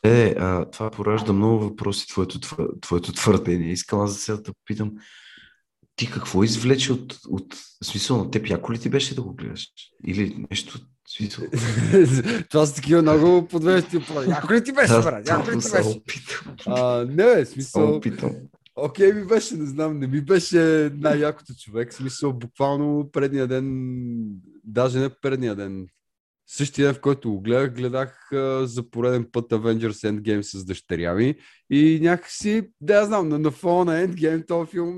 Е, 0.03 0.35
а, 0.37 0.65
това 0.65 0.91
поражда 0.91 1.33
много 1.33 1.59
въпроси, 1.59 2.07
твоето, 2.07 2.39
твоето 2.81 3.13
твърдение. 3.13 3.71
Искам 3.71 3.99
аз 3.99 4.11
за 4.11 4.17
сега 4.17 4.37
да 4.37 4.53
попитам, 4.53 4.91
ти 5.95 6.11
какво 6.11 6.43
извлече 6.43 6.93
от, 6.93 7.17
от 7.29 7.55
смисъл 7.83 8.17
на 8.17 8.31
теб? 8.31 8.49
Яко 8.49 8.73
ли 8.73 8.79
ти 8.79 8.89
беше 8.89 9.15
да 9.15 9.21
го 9.21 9.33
гледаш? 9.33 9.67
Или 10.07 10.45
нещо 10.51 10.79
смисъл? 11.17 11.45
Това 12.49 12.65
са 12.65 12.75
такива 12.75 13.01
много 13.01 13.47
подвеждащи. 13.47 13.99
Яко 14.27 14.53
ли 14.53 14.63
ти 14.63 14.71
беше, 14.71 14.93
брат? 14.93 15.29
Яко 15.29 15.51
ли 15.51 15.59
ти 15.59 15.71
беше? 15.71 16.01
А, 16.67 17.05
не, 17.09 17.45
смисъл. 17.45 18.01
Окей 18.75 19.13
ми 19.13 19.25
беше, 19.25 19.55
не 19.55 19.65
знам, 19.65 19.99
не 19.99 20.07
ми 20.07 20.21
беше 20.21 20.91
най-якото 20.93 21.53
човек. 21.55 21.93
Смисъл, 21.93 22.33
буквално 22.33 23.09
предния 23.13 23.47
ден, 23.47 23.65
даже 24.63 24.99
не 24.99 25.09
предния 25.09 25.55
ден, 25.55 25.87
Същия 26.47 26.87
ден, 26.87 26.95
в 26.95 27.01
който 27.01 27.31
го 27.31 27.41
гледах, 27.41 27.73
гледах 27.73 28.31
а, 28.31 28.67
за 28.67 28.89
пореден 28.89 29.25
път 29.31 29.51
Avengers 29.51 30.11
Endgame 30.11 30.41
с 30.41 30.65
дъщеря 30.65 31.13
ми 31.13 31.35
и 31.71 31.99
някакси, 32.01 32.63
да 32.81 32.95
я 32.95 33.05
знам, 33.05 33.29
на, 33.29 33.39
на 33.39 33.51
фона 33.51 33.91
на 33.91 34.07
Endgame 34.07 34.47
този 34.47 34.71
филм 34.71 34.95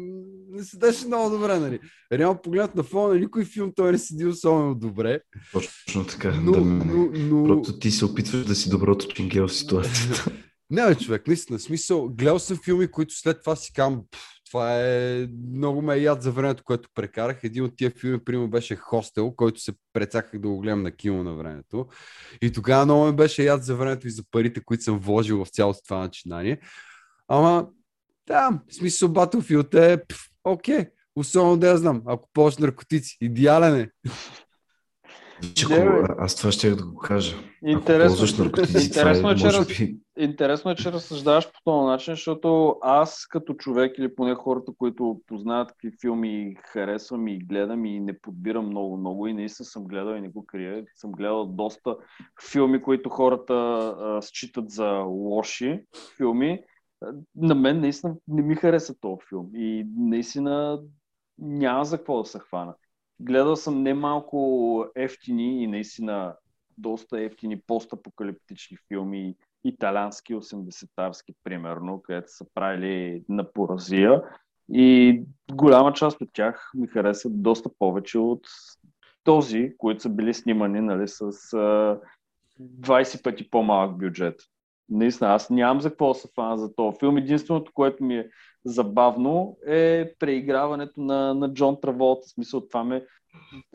не 0.49 0.63
седеше 0.63 1.07
много 1.07 1.29
добре, 1.29 1.59
нали? 1.59 1.79
Реално 2.13 2.41
погледнат 2.41 2.75
на 2.75 2.83
фона 2.83 3.13
на 3.13 3.19
никой 3.19 3.45
филм 3.45 3.71
той 3.75 3.91
не 3.91 3.97
седи 3.97 4.25
особено 4.25 4.75
добре. 4.75 5.19
Точно 5.53 6.05
така. 6.05 6.31
Но, 6.41 6.51
да, 6.51 6.61
но, 6.61 7.09
но... 7.13 7.43
Просто 7.43 7.79
ти 7.79 7.91
се 7.91 8.05
опитваш 8.05 8.45
да 8.45 8.55
си 8.55 8.69
доброто 8.69 9.07
чингел 9.07 9.47
в 9.47 9.53
ситуацията. 9.53 10.31
не, 10.69 10.87
бе, 10.87 10.95
човек, 10.95 11.27
наистина, 11.27 11.59
смисъл, 11.59 12.09
гледал 12.09 12.39
съм 12.39 12.59
филми, 12.65 12.87
които 12.87 13.13
след 13.13 13.39
това 13.41 13.55
си 13.55 13.73
кам, 13.73 14.01
това 14.47 14.81
е 14.81 15.27
много 15.53 15.81
ме 15.81 15.97
яд 15.97 16.21
за 16.21 16.31
времето, 16.31 16.63
което 16.63 16.89
прекарах. 16.95 17.43
Един 17.43 17.63
от 17.63 17.77
тия 17.77 17.91
филми, 17.91 18.23
примерно, 18.23 18.49
беше 18.49 18.75
Хостел, 18.75 19.31
който 19.31 19.59
се 19.59 19.73
прецаках 19.93 20.39
да 20.39 20.47
го 20.47 20.59
гледам 20.59 20.83
на 20.83 20.91
кино 20.91 21.23
на 21.23 21.33
времето. 21.33 21.87
И 22.41 22.51
тогава 22.51 22.85
много 22.85 23.05
ме 23.05 23.11
беше 23.11 23.43
яд 23.43 23.63
за 23.63 23.75
времето 23.75 24.07
и 24.07 24.11
за 24.11 24.23
парите, 24.31 24.61
които 24.65 24.83
съм 24.83 24.99
вложил 24.99 25.45
в 25.45 25.49
цялото 25.49 25.79
това 25.83 25.99
начинание. 25.99 26.59
Ама, 27.27 27.67
да, 28.27 28.49
в 28.69 28.73
смисъл 28.75 29.09
Battlefield 29.09 29.73
е, 29.73 30.03
окей, 30.43 30.85
особено 31.15 31.57
да 31.57 31.67
я 31.67 31.77
знам, 31.77 32.03
ако 32.05 32.29
ползваш 32.33 32.57
наркотици, 32.57 33.17
идеален 33.21 33.75
е. 33.75 33.89
Че, 35.55 35.67
не, 35.67 36.07
аз 36.17 36.35
това 36.35 36.51
ще 36.51 36.75
да 36.75 36.85
го 36.85 36.97
кажа. 36.97 37.35
Интересно, 37.65 38.25
интересно, 38.83 39.31
е, 39.31 39.35
че, 39.35 39.47
раз... 39.47 39.67
би... 39.67 39.97
интересно 40.17 40.71
е, 40.71 40.75
че 40.75 40.91
разсъждаваш 40.91 41.51
по 41.51 41.59
този 41.65 41.85
начин, 41.85 42.13
защото 42.13 42.75
аз 42.81 43.27
като 43.29 43.53
човек 43.53 43.97
или 43.97 44.15
поне 44.15 44.35
хората, 44.35 44.71
които 44.77 45.21
познават 45.27 45.71
какви 45.71 45.91
филми 46.01 46.55
харесвам 46.65 47.27
и 47.27 47.39
гледам 47.39 47.85
и 47.85 47.99
не 47.99 48.19
подбирам 48.19 48.67
много-много 48.67 49.27
и 49.27 49.33
наистина 49.33 49.65
съм 49.65 49.83
гледал 49.83 50.15
и 50.15 50.21
не 50.21 50.29
го 50.29 50.45
крия. 50.45 50.85
Съм 50.95 51.11
гледал 51.11 51.45
доста 51.45 51.95
филми, 52.51 52.81
които 52.81 53.09
хората 53.09 53.53
а, 53.53 54.21
считат 54.21 54.69
за 54.69 54.89
лоши 55.07 55.83
филми. 56.17 56.59
На 57.35 57.55
мен 57.55 57.79
наистина 57.79 58.15
не 58.27 58.41
ми 58.41 58.55
хареса 58.55 58.95
този 59.01 59.17
филм 59.29 59.49
и 59.55 59.87
наистина 59.97 60.81
няма 61.37 61.85
за 61.85 61.97
какво 61.97 62.23
да 62.23 62.25
се 62.25 62.39
хвана. 62.39 62.75
Гледал 63.19 63.55
съм 63.55 63.83
немалко 63.83 64.85
ефтини 64.95 65.63
и 65.63 65.67
наистина 65.67 66.35
доста 66.77 67.21
ефтини 67.21 67.61
постапокалиптични 67.67 68.77
филми, 68.87 69.35
италянски, 69.63 70.35
80-тарски, 70.35 71.33
примерно, 71.43 72.01
където 72.01 72.31
са 72.31 72.45
правили 72.53 73.23
на 73.29 73.51
поразия. 73.51 74.23
И 74.73 75.21
голяма 75.51 75.93
част 75.93 76.21
от 76.21 76.29
тях 76.33 76.71
ми 76.75 76.87
харесват 76.87 77.41
доста 77.41 77.69
повече 77.79 78.17
от 78.17 78.47
този, 79.23 79.73
които 79.77 80.01
са 80.01 80.09
били 80.09 80.33
снимани 80.33 80.81
нали, 80.81 81.07
с 81.07 81.21
а, 81.21 81.99
20 82.61 83.23
пъти 83.23 83.49
по-малък 83.49 83.97
бюджет. 83.97 84.41
Наистина, 84.89 85.33
аз 85.33 85.49
нямам 85.49 85.81
за 85.81 85.89
какво 85.89 86.13
се 86.13 86.27
фана 86.35 86.57
за 86.57 86.75
този 86.75 86.97
филм. 86.99 87.17
Единственото, 87.17 87.71
което 87.73 88.03
ми 88.03 88.17
е 88.17 88.29
забавно 88.65 89.57
е 89.67 90.11
преиграването 90.19 91.01
на, 91.01 91.33
на 91.33 91.53
Джон 91.53 91.77
Траволт. 91.81 92.19
В 92.25 92.29
смисъл, 92.29 92.67
това 92.67 92.83
ме, 92.83 93.05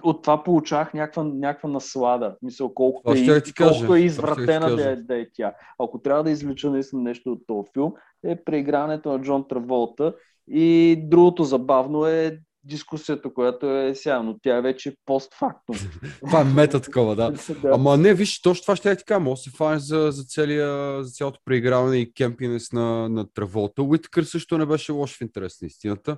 от 0.03 0.23
това 0.23 0.45
получавах 0.45 0.95
някаква, 0.95 1.25
някаква 1.25 1.69
наслада. 1.69 2.31
В 2.31 2.39
смисъл, 2.39 2.75
колкото, 2.75 3.13
е, 3.13 3.43
колко 3.59 3.95
е 3.95 4.01
извратена 4.01 4.77
да 4.77 4.91
е, 4.91 4.97
да 4.97 5.21
е 5.21 5.27
тя. 5.33 5.55
Ако 5.79 5.99
трябва 5.99 6.25
да 6.25 6.31
извлеча 6.31 6.71
наистина 6.71 7.03
нещо 7.03 7.33
от 7.33 7.43
този 7.47 7.69
филм, 7.73 7.93
е 8.25 8.45
преиграването 8.45 9.13
на 9.13 9.21
Джон 9.21 9.49
Траволта. 9.49 10.15
И 10.49 10.97
другото 11.09 11.45
забавно 11.45 12.07
е 12.07 12.39
дискусията, 12.65 13.35
която 13.35 13.67
е 13.77 13.95
сега, 13.95 14.23
но 14.23 14.39
тя 14.43 14.57
е 14.57 14.63
вече 14.63 14.97
постфактум. 15.07 15.77
това 16.27 16.41
е 16.41 16.45
мета 16.45 16.81
такова, 16.81 17.17
да. 17.17 17.35
Ама 17.73 17.97
не, 17.97 18.15
виж, 18.15 18.43
точно 18.43 18.63
това 18.63 18.77
ще 18.77 18.97
ти 18.97 19.05
кажа. 19.05 19.21
Може 19.21 19.39
да 19.39 19.43
се 19.43 19.57
фанеш 19.57 19.83
за, 19.83 20.09
за, 20.11 20.25
целия, 20.25 21.05
за 21.05 21.11
цялото 21.11 21.41
преиграване 21.45 21.97
и 21.97 22.13
кемпинес 22.13 22.73
на, 22.73 23.09
на 23.09 23.33
Траволта. 23.33 23.83
Уиткър 23.83 24.23
също 24.23 24.59
не 24.59 24.67
беше 24.67 24.93
лош 24.93 25.19
в 25.19 25.21
интерес 25.21 25.61
на 25.63 25.67
истината. 25.67 26.17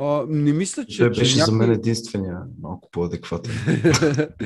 А, 0.00 0.24
не 0.28 0.52
мисля, 0.52 0.84
че. 0.84 0.98
Той 0.98 1.08
беше 1.08 1.32
че 1.32 1.38
някой... 1.38 1.52
за 1.52 1.58
мен 1.58 1.72
единствения 1.72 2.38
малко 2.62 2.88
по-адекватен. 2.92 3.54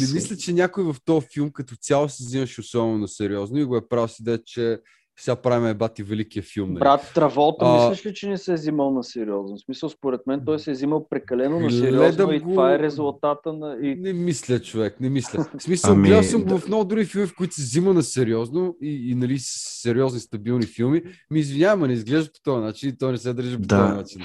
не 0.00 0.14
мисля, 0.14 0.36
че 0.36 0.52
някой 0.52 0.84
в 0.84 0.96
този 1.04 1.26
филм 1.34 1.50
като 1.52 1.76
цяло 1.76 2.08
се 2.08 2.24
взимаше 2.24 2.60
особено 2.60 2.98
на 2.98 3.08
сериозно 3.08 3.58
и 3.58 3.64
го 3.64 3.76
е 3.76 3.88
правил 3.88 4.08
си 4.08 4.22
да, 4.22 4.44
че 4.44 4.78
сега 5.22 5.36
правим 5.36 5.78
бати 5.78 6.02
великия 6.02 6.42
филм. 6.42 6.68
Нали? 6.68 6.80
Брат 6.80 7.12
Траволта, 7.14 7.64
а... 7.64 7.90
мислиш 7.90 8.06
ли, 8.06 8.14
че 8.14 8.28
не 8.28 8.38
се 8.38 8.52
е 8.52 8.54
взимал 8.54 8.90
на 8.90 9.04
сериозно? 9.04 9.56
В 9.56 9.60
смисъл, 9.60 9.88
според 9.88 10.20
мен 10.26 10.42
той 10.46 10.58
се 10.58 10.70
е 10.70 10.74
взимал 10.74 11.08
прекалено 11.08 11.60
на 11.60 11.70
сериозно 11.70 12.26
го... 12.26 12.32
и 12.32 12.40
това 12.40 12.74
е 12.74 12.78
резултата 12.78 13.52
на... 13.52 13.76
И... 13.82 13.94
Не 13.94 14.12
мисля, 14.12 14.60
човек, 14.60 15.00
не 15.00 15.10
мисля. 15.10 15.46
В 15.58 15.62
смисъл, 15.62 15.92
ами... 15.92 16.08
гледал 16.08 16.22
съм 16.22 16.44
го 16.44 16.58
в 16.58 16.68
много 16.68 16.84
други 16.84 17.04
филми, 17.04 17.26
в 17.26 17.34
които 17.34 17.54
се 17.54 17.62
взима 17.62 17.94
на 17.94 18.02
сериозно 18.02 18.76
и, 18.82 19.10
и 19.10 19.14
нали, 19.14 19.36
сериозни, 19.38 20.20
стабилни 20.20 20.66
филми. 20.66 21.02
Ми 21.30 21.40
извинявам, 21.40 21.88
не 21.88 21.92
изглежда 21.92 22.30
по 22.32 22.40
този 22.42 22.64
начин 22.64 22.88
и 22.88 22.98
той 22.98 23.12
не 23.12 23.18
се 23.18 23.34
държи 23.34 23.56
по 23.56 23.66
да. 23.66 23.86
този 23.86 23.96
начин. 23.98 24.22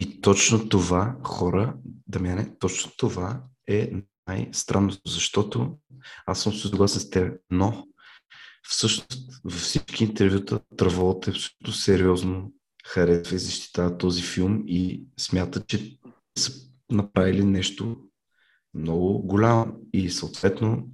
И 0.00 0.20
точно 0.20 0.68
това, 0.68 1.16
хора, 1.24 1.74
Дамяне, 2.08 2.48
точно 2.58 2.92
това 2.96 3.42
е 3.68 3.92
най-странното, 4.28 5.00
защото 5.06 5.70
аз 6.26 6.40
съм 6.42 6.52
съгласен 6.52 7.00
с 7.00 7.10
теб, 7.10 7.34
но 7.50 7.84
всъщност 8.62 9.40
във 9.44 9.60
всички 9.60 10.04
интервюта 10.04 10.60
Траволът 10.76 11.26
е 11.26 11.30
абсолютно 11.30 11.72
сериозно 11.72 12.52
харесва 12.86 13.36
и 13.36 13.38
защитава 13.38 13.98
този 13.98 14.22
филм 14.22 14.62
и 14.66 15.04
смята, 15.18 15.64
че 15.66 15.98
са 16.38 16.52
направили 16.90 17.44
нещо 17.44 17.96
много 18.74 19.22
голямо 19.22 19.72
и 19.92 20.10
съответно 20.10 20.88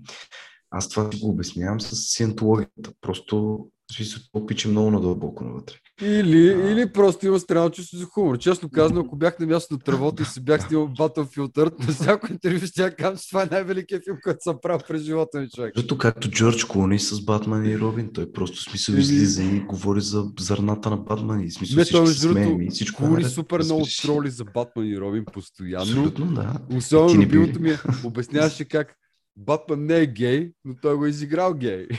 аз 0.71 0.89
това 0.89 1.05
го 1.05 1.29
обяснявам 1.29 1.81
с 1.81 1.97
сиентологията. 1.97 2.93
Просто 3.01 3.67
смисъл, 3.93 4.23
това 4.33 4.47
пича 4.47 4.69
много 4.69 4.91
надълбоко 4.91 5.45
навътре. 5.45 5.75
Или, 6.03 6.49
а... 6.49 6.71
или 6.71 6.93
просто 6.93 7.27
има 7.27 7.41
странно 7.41 7.71
чувство 7.71 7.99
за 7.99 8.05
хумор. 8.05 8.39
Честно 8.39 8.71
казано, 8.71 9.01
ако 9.01 9.17
бях 9.17 9.39
на 9.39 9.47
място 9.47 9.75
на 9.75 9.81
тръвото 9.81 10.23
и 10.23 10.27
се 10.27 10.41
бях 10.41 10.69
снимал 10.69 10.89
Battlefield 10.89 11.87
на 11.87 11.95
всяко 11.95 12.33
интервю 12.33 12.67
ще 12.67 12.91
кажа, 12.91 13.17
че 13.17 13.29
това 13.29 13.43
е 13.43 13.49
най-великият 13.51 14.05
филм, 14.05 14.17
който 14.23 14.39
съм 14.43 14.57
правил 14.63 14.87
през 14.89 15.03
живота 15.03 15.41
ми, 15.41 15.49
човек. 15.51 15.73
Зато 15.77 15.99
както 15.99 16.31
Джордж 16.31 16.65
Клуни 16.65 16.99
с 16.99 17.25
Батман 17.25 17.67
и 17.67 17.79
Робин, 17.79 18.11
той 18.13 18.33
просто 18.33 18.63
смисъл 18.63 18.93
или... 18.93 19.01
излиза 19.01 19.43
и 19.43 19.61
говори 19.61 20.01
за 20.01 20.25
зърната 20.41 20.91
на 20.91 20.97
Батман 20.97 21.41
и 21.41 21.51
смисъл 21.51 21.77
Не, 21.77 21.85
всички 21.85 22.07
се 22.07 22.29
смеем 22.29 22.63
и 22.63 22.71
всичко 22.71 23.03
Клуни 23.03 23.23
е 23.23 23.29
супер 23.29 23.65
много 23.65 23.87
троли 24.03 24.31
за 24.31 24.45
Батман 24.45 24.87
и 24.87 25.01
Робин 25.01 25.25
постоянно. 25.33 25.83
Абсолютно, 25.83 26.27
да. 26.27 26.59
Особено 26.77 27.23
любимото 27.23 27.61
ми 27.61 27.71
е, 27.71 27.79
обясняваше 28.05 28.65
как 28.65 28.97
Батман 29.37 29.85
не 29.85 30.01
е 30.01 30.07
гей, 30.07 30.53
но 30.65 30.75
той 30.83 30.97
го 30.97 31.07
е 31.07 31.09
изиграл 31.09 31.55
гей. 31.55 31.87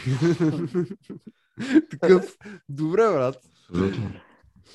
Такъв, 1.90 2.38
добре, 2.70 3.02
брат. 3.02 3.38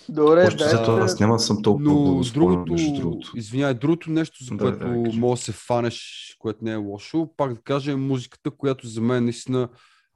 Добре, 0.08 0.46
Още 0.46 0.64
да. 0.64 0.70
За 0.70 0.82
това 0.82 1.00
аз 1.00 1.20
няма 1.20 1.38
съм 1.38 1.62
толкова 1.62 1.84
Но 1.84 2.22
другото, 2.34 2.74
другото. 2.74 3.36
извинявай, 3.36 3.74
другото 3.74 4.10
нещо, 4.10 4.44
за 4.44 4.50
да, 4.50 4.58
което 4.58 4.78
да, 4.78 5.18
може 5.18 5.40
да 5.40 5.44
се 5.44 5.52
фанеш, 5.52 6.36
което 6.38 6.64
не 6.64 6.72
е 6.72 6.76
лошо, 6.76 7.28
пак 7.36 7.54
да 7.54 7.60
кажа 7.60 7.92
е 7.92 7.96
музиката, 7.96 8.50
която 8.50 8.86
за 8.86 9.00
мен 9.00 9.24
наистина 9.24 9.68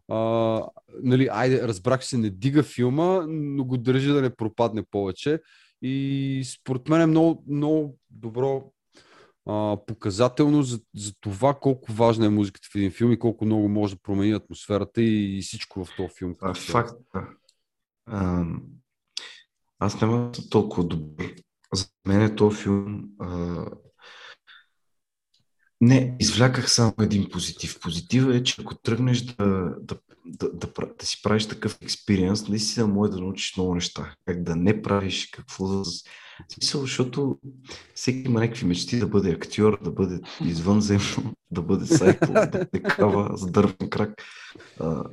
а, 0.08 0.62
нали, 1.02 1.28
айде, 1.32 1.68
разбрах 1.68 2.04
се, 2.04 2.18
не 2.18 2.30
дига 2.30 2.62
филма, 2.62 3.26
но 3.28 3.64
го 3.64 3.76
държи 3.76 4.08
да 4.08 4.22
не 4.22 4.36
пропадне 4.36 4.82
повече. 4.90 5.40
И 5.82 6.42
според 6.46 6.88
мен 6.88 7.00
е 7.00 7.06
много, 7.06 7.44
много 7.48 7.98
добро 8.10 8.72
показателно 9.86 10.62
за, 10.62 10.80
за 10.96 11.12
това 11.20 11.54
колко 11.54 11.92
важна 11.92 12.26
е 12.26 12.28
музиката 12.28 12.68
в 12.72 12.74
един 12.74 12.90
филм 12.90 13.12
и 13.12 13.18
колко 13.18 13.44
много 13.44 13.68
може 13.68 13.94
да 13.94 14.02
промени 14.02 14.32
атмосферата 14.32 15.02
и, 15.02 15.38
и 15.38 15.42
всичко 15.42 15.84
в 15.84 15.96
този 15.96 16.14
филм. 16.18 16.34
А, 16.40 16.54
факт. 16.54 16.94
А, 18.06 18.44
аз 19.78 20.00
няма 20.00 20.32
толкова 20.50 20.84
добър. 20.84 21.34
За 21.74 21.86
мен 22.06 22.22
е 22.22 22.34
този 22.34 22.62
филм 22.62 23.04
не, 25.80 26.16
извляках 26.20 26.70
само 26.70 26.94
един 27.00 27.28
позитив. 27.30 27.80
Позитива 27.80 28.36
е, 28.36 28.42
че 28.42 28.60
ако 28.60 28.74
тръгнеш 28.74 29.22
да, 29.22 29.44
да, 29.80 29.96
да, 30.26 30.50
да, 30.52 30.68
да 30.98 31.06
си 31.06 31.22
правиш 31.22 31.46
такъв 31.46 31.78
експириенс, 31.82 32.48
наистина 32.48 32.86
може 32.86 33.12
да 33.12 33.20
научиш 33.20 33.56
много 33.56 33.74
неща. 33.74 34.14
Как 34.24 34.42
да 34.42 34.56
не 34.56 34.82
правиш, 34.82 35.28
какво 35.32 35.68
да... 35.68 35.84
Смисъл, 36.54 36.80
защото 36.80 37.38
всеки 37.94 38.18
има 38.18 38.40
някакви 38.40 38.66
мечти 38.66 38.98
да 38.98 39.06
бъде 39.06 39.30
актьор, 39.30 39.82
да 39.82 39.90
бъде 39.90 40.20
извънземно, 40.44 41.34
да 41.50 41.62
бъде 41.62 41.86
сайкъл, 41.86 42.34
да 42.34 42.66
такава 42.72 43.38
с 43.38 43.50
дървен 43.50 43.90
крак. 43.90 44.22
А, 44.80 45.04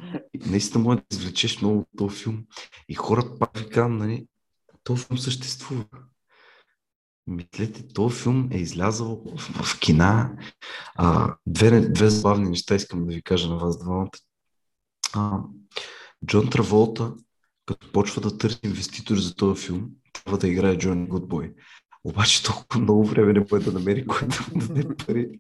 наистина 0.46 0.84
може 0.84 0.98
да 0.98 1.04
извлечеш 1.12 1.62
много 1.62 1.80
от 1.80 1.88
този 1.98 2.24
филм. 2.24 2.44
И 2.90 2.94
хората, 2.94 3.40
пак 3.40 3.58
ви 3.58 3.70
казвам, 3.70 3.98
нали, 3.98 4.26
този 4.84 5.06
филм 5.06 5.18
съществува. 5.18 5.86
Мислете, 7.28 7.88
този 7.88 8.22
филм 8.22 8.50
е 8.52 8.58
излязъл 8.58 9.24
в, 9.36 9.64
в 9.64 9.80
кина. 9.80 10.38
А, 10.96 11.36
две, 11.46 11.82
две 11.82 12.10
забавни 12.10 12.50
неща 12.50 12.76
искам 12.76 13.06
да 13.06 13.14
ви 13.14 13.22
кажа 13.22 13.50
на 13.50 13.58
вас 13.58 13.80
двамата. 13.80 14.10
А, 15.14 15.40
Джон 16.26 16.50
Траволта, 16.50 17.14
като 17.66 17.92
почва 17.92 18.22
да 18.22 18.38
търси 18.38 18.60
инвеститор 18.64 19.18
за 19.18 19.36
този 19.36 19.66
филм, 19.66 19.90
трябва 20.14 20.38
да 20.38 20.48
играе 20.48 20.78
Джони 20.78 21.08
Гудбой. 21.08 21.54
Обаче 22.04 22.44
толкова 22.44 22.82
много 22.82 23.06
време 23.06 23.34
не 23.34 23.46
може 23.52 23.66
да 23.66 23.72
намери, 23.72 24.08
който 24.08 24.52
да 24.56 24.68
даде 24.68 24.96
пари, 24.96 25.40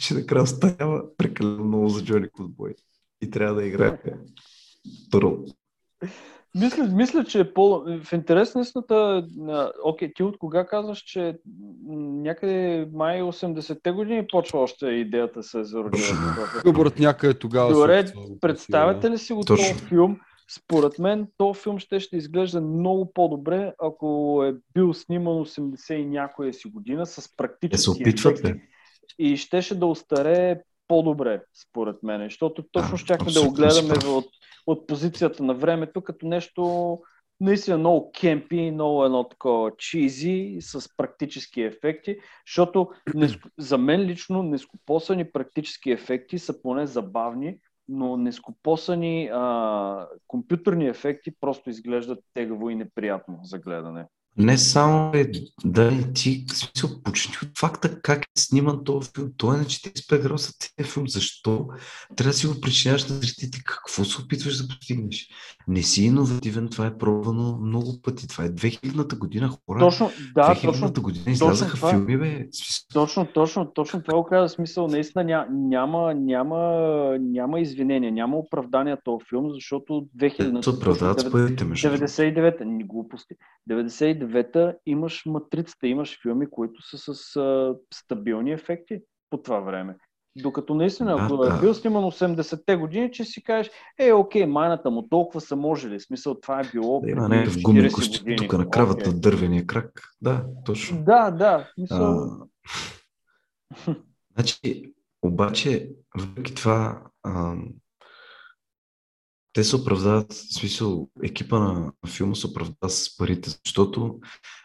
че 0.00 0.14
накрая 0.14 0.46
става 0.46 1.16
прекалено 1.16 1.64
много 1.64 1.88
за 1.88 2.04
Джони 2.04 2.28
Гудбой. 2.36 2.74
И 3.20 3.30
трябва 3.30 3.54
да 3.54 3.66
играе 3.66 3.98
Пърл. 5.10 5.44
Мисля, 6.60 6.84
мисля, 6.84 7.24
че 7.24 7.40
е 7.40 7.54
по... 7.54 7.84
в 8.04 8.12
интерес 8.12 8.54
на 8.54 8.60
истината, 8.60 9.26
окей, 9.84 10.12
ти 10.14 10.22
от 10.22 10.38
кога 10.38 10.66
казваш, 10.66 10.98
че 10.98 11.38
някъде 11.86 12.88
май 12.92 13.22
80-те 13.22 13.90
години 13.90 14.26
почва 14.32 14.58
още 14.58 14.86
идеята 14.86 15.42
се 15.42 15.64
зародила? 15.64 16.06
Хубърт 16.62 16.98
някъде 16.98 17.34
тогава. 17.34 17.72
Добре, 17.72 18.04
представяте 18.40 19.10
ли 19.10 19.18
си 19.18 19.32
го 19.32 19.44
този 19.44 19.74
филм? 19.74 20.20
Според 20.50 20.98
мен, 20.98 21.26
този 21.36 21.60
филм 21.60 21.78
ще, 21.78 22.00
ще 22.00 22.16
изглежда 22.16 22.60
много 22.60 23.12
по-добре, 23.12 23.72
ако 23.82 24.40
е 24.44 24.54
бил 24.74 24.94
сниман 24.94 25.34
80 25.34 25.94
и 25.94 26.06
някоя 26.06 26.52
си 26.52 26.68
година 26.68 27.06
с 27.06 27.36
практически 27.36 27.82
се 27.82 27.90
опитват. 27.90 28.40
И 29.18 29.36
щеше 29.36 29.78
да 29.78 29.86
остарее 29.86 30.60
по-добре, 30.88 31.42
според 31.54 32.02
мен. 32.02 32.22
Защото 32.24 32.64
точно 32.72 32.96
щяхме 32.96 33.32
да 33.32 33.44
го 33.44 33.52
гледаме 33.52 33.94
от 34.06 34.26
от 34.66 34.86
позицията 34.86 35.42
на 35.42 35.54
времето, 35.54 36.02
като 36.02 36.26
нещо 36.26 36.98
наистина 37.40 37.78
много 37.78 38.12
кемпи, 38.20 38.70
много 38.70 39.04
едно 39.04 39.28
такова 39.28 39.70
чизи 39.78 40.56
с 40.60 40.96
практически 40.96 41.62
ефекти, 41.62 42.18
защото 42.46 42.90
за 43.58 43.78
мен 43.78 44.00
лично 44.00 44.42
нескопосани 44.42 45.32
практически 45.32 45.90
ефекти 45.90 46.38
са 46.38 46.62
поне 46.62 46.86
забавни, 46.86 47.58
но 47.88 48.16
нескопосани 48.16 49.30
а, 49.32 50.08
компютърни 50.26 50.86
ефекти 50.86 51.32
просто 51.40 51.70
изглеждат 51.70 52.18
тегаво 52.34 52.70
и 52.70 52.74
неприятно 52.74 53.38
за 53.42 53.58
гледане. 53.58 54.06
Не 54.38 54.58
само 54.58 55.10
е 55.14 55.30
да 55.64 55.92
и 55.92 56.12
ти, 56.14 56.44
в 56.50 56.56
смисъл, 56.56 56.90
почти 57.02 57.38
от 57.42 57.58
факта 57.58 58.00
как 58.02 58.24
е 58.24 58.28
сниман 58.38 58.84
този 58.84 59.10
филм. 59.14 59.30
Той 59.36 59.54
е 59.54 59.58
на 59.58 59.64
45 59.64 60.22
градуса 60.22 60.52
целият 60.52 60.92
филм. 60.92 61.08
Защо? 61.08 61.68
Трябва 62.16 62.30
да 62.30 62.36
си 62.36 62.46
го 62.46 62.60
причиняваш 62.60 63.08
на 63.08 63.16
зрителите. 63.16 63.58
Какво 63.64 64.04
се 64.04 64.22
опитваш 64.22 64.56
да 64.56 64.68
постигнеш? 64.68 65.28
Не 65.68 65.82
си 65.82 66.04
иновативен, 66.04 66.68
това 66.68 66.86
е 66.86 66.98
пробвано 66.98 67.58
много 67.62 68.02
пъти. 68.02 68.28
Това 68.28 68.44
е 68.44 68.48
2000-та 68.48 69.16
година, 69.16 69.48
хора. 69.48 69.78
Точно, 69.78 70.10
да, 70.34 70.42
2000-та 70.42 70.86
точно, 70.86 71.02
година 71.02 71.24
излязаха 71.28 71.76
това, 71.76 71.90
филми, 71.90 72.18
бе. 72.18 72.48
Точно, 72.92 73.26
точно, 73.26 73.66
точно 73.66 74.02
това 74.02 74.22
го 74.22 74.48
смисъл. 74.48 74.88
Наистина 74.88 75.24
ня, 75.24 75.46
няма, 75.50 76.14
няма, 76.14 76.58
няма 77.20 77.60
извинения, 77.60 78.12
няма 78.12 78.36
оправдания 78.36 78.98
този 79.04 79.24
филм, 79.28 79.50
защото 79.50 80.06
2000-та... 80.18 80.62
Се 80.62 80.70
оправдават 80.70 81.20
с 81.20 81.30
парите, 81.30 81.64
между 81.64 81.88
99-та, 81.88 82.64
глупости. 82.86 83.34
99 83.70 84.23
2009 84.26 84.76
имаш 84.86 85.22
матрицата, 85.26 85.86
имаш 85.86 86.22
филми, 86.22 86.50
които 86.50 86.82
са 86.82 87.14
с 87.14 87.36
а, 87.36 87.74
стабилни 87.94 88.52
ефекти 88.52 89.00
по 89.30 89.42
това 89.42 89.60
време. 89.60 89.96
Докато 90.36 90.74
наистина, 90.74 91.16
ако 91.18 91.36
да, 91.36 91.56
е 91.56 91.60
бил 91.60 91.74
сниман 91.74 92.04
80-те 92.04 92.76
години, 92.76 93.12
че 93.12 93.24
си 93.24 93.42
кажеш, 93.42 93.72
е, 93.98 94.12
окей, 94.12 94.46
майната 94.46 94.90
му 94.90 95.08
толкова 95.08 95.40
са 95.40 95.56
можели. 95.56 96.00
Смисъл, 96.00 96.40
това 96.40 96.60
е 96.60 96.70
било. 96.72 97.00
Да, 97.00 97.10
има 97.10 97.28
някакъв 97.28 97.62
гумен 97.62 97.92
костюм 97.92 98.36
тук 98.36 98.52
на 98.52 98.70
кравата, 98.70 99.10
okay. 99.10 99.20
дървения 99.20 99.66
крак. 99.66 100.02
Да, 100.20 100.44
точно. 100.64 101.04
Да, 101.04 101.30
да. 101.30 101.70
Мисъл... 101.78 102.14
А... 102.14 102.46
значи, 104.36 104.92
обаче, 105.22 105.90
въпреки 106.18 106.54
това, 106.54 107.02
а, 107.22 107.54
те 109.54 109.64
се 109.64 109.76
оправдават, 109.76 110.32
в 110.32 110.54
смисъл, 110.54 111.08
екипа 111.24 111.58
на 111.58 111.92
филма 112.08 112.34
се 112.34 112.46
оправдава 112.46 112.90
с 112.90 113.16
парите, 113.16 113.50
защото 113.66 114.20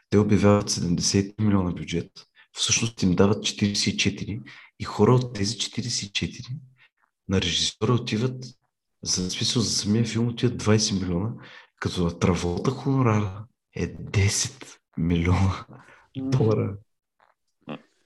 те 0.10 0.18
обявяват 0.18 0.70
70 0.70 1.42
милиона 1.42 1.72
бюджет, 1.72 2.12
всъщност 2.54 3.04
им 3.04 3.16
дават 3.16 3.38
44 3.38 4.42
и 4.80 4.84
хора 4.84 5.16
от 5.16 5.34
тези 5.34 5.56
44 5.56 6.46
на 7.30 7.42
режисьора 7.42 7.94
отиват, 7.94 8.46
за 9.04 9.32
смисъл 9.32 9.62
за 9.62 9.70
самия 9.70 10.06
филм 10.06 10.28
отиват 10.28 10.64
20 10.64 11.02
милиона, 11.02 11.34
като 11.80 12.04
на 12.04 12.20
Траволта 12.20 12.72
хонорара 12.72 13.46
е 13.76 13.96
10 13.96 14.78
милиона. 14.98 15.66
долара. 16.18 16.78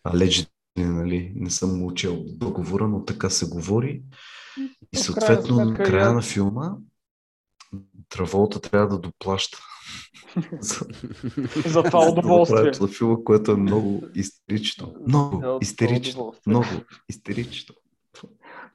Allegedly, 0.07 0.47
нали? 0.77 1.33
Не 1.35 1.49
съм 1.49 1.83
учил 1.83 2.23
договора, 2.27 2.87
но 2.87 3.05
така 3.05 3.29
се 3.29 3.49
говори. 3.49 4.03
И 4.93 4.97
съответно, 4.97 5.65
на 5.65 5.73
края 5.73 6.13
на 6.13 6.21
филма, 6.21 6.75
Траволта 8.09 8.61
трябва 8.61 8.87
да 8.87 8.99
доплаща. 8.99 9.57
за, 10.59 10.85
за 11.65 11.83
това 11.83 12.09
удоволствие. 12.09 12.73
За 12.73 12.87
филма, 12.87 13.17
което 13.23 13.51
е 13.51 13.55
много 13.55 14.03
истерично. 14.15 14.95
Много 15.07 15.57
истерично. 15.61 16.33
Много 16.47 16.67
истерично. 17.09 17.75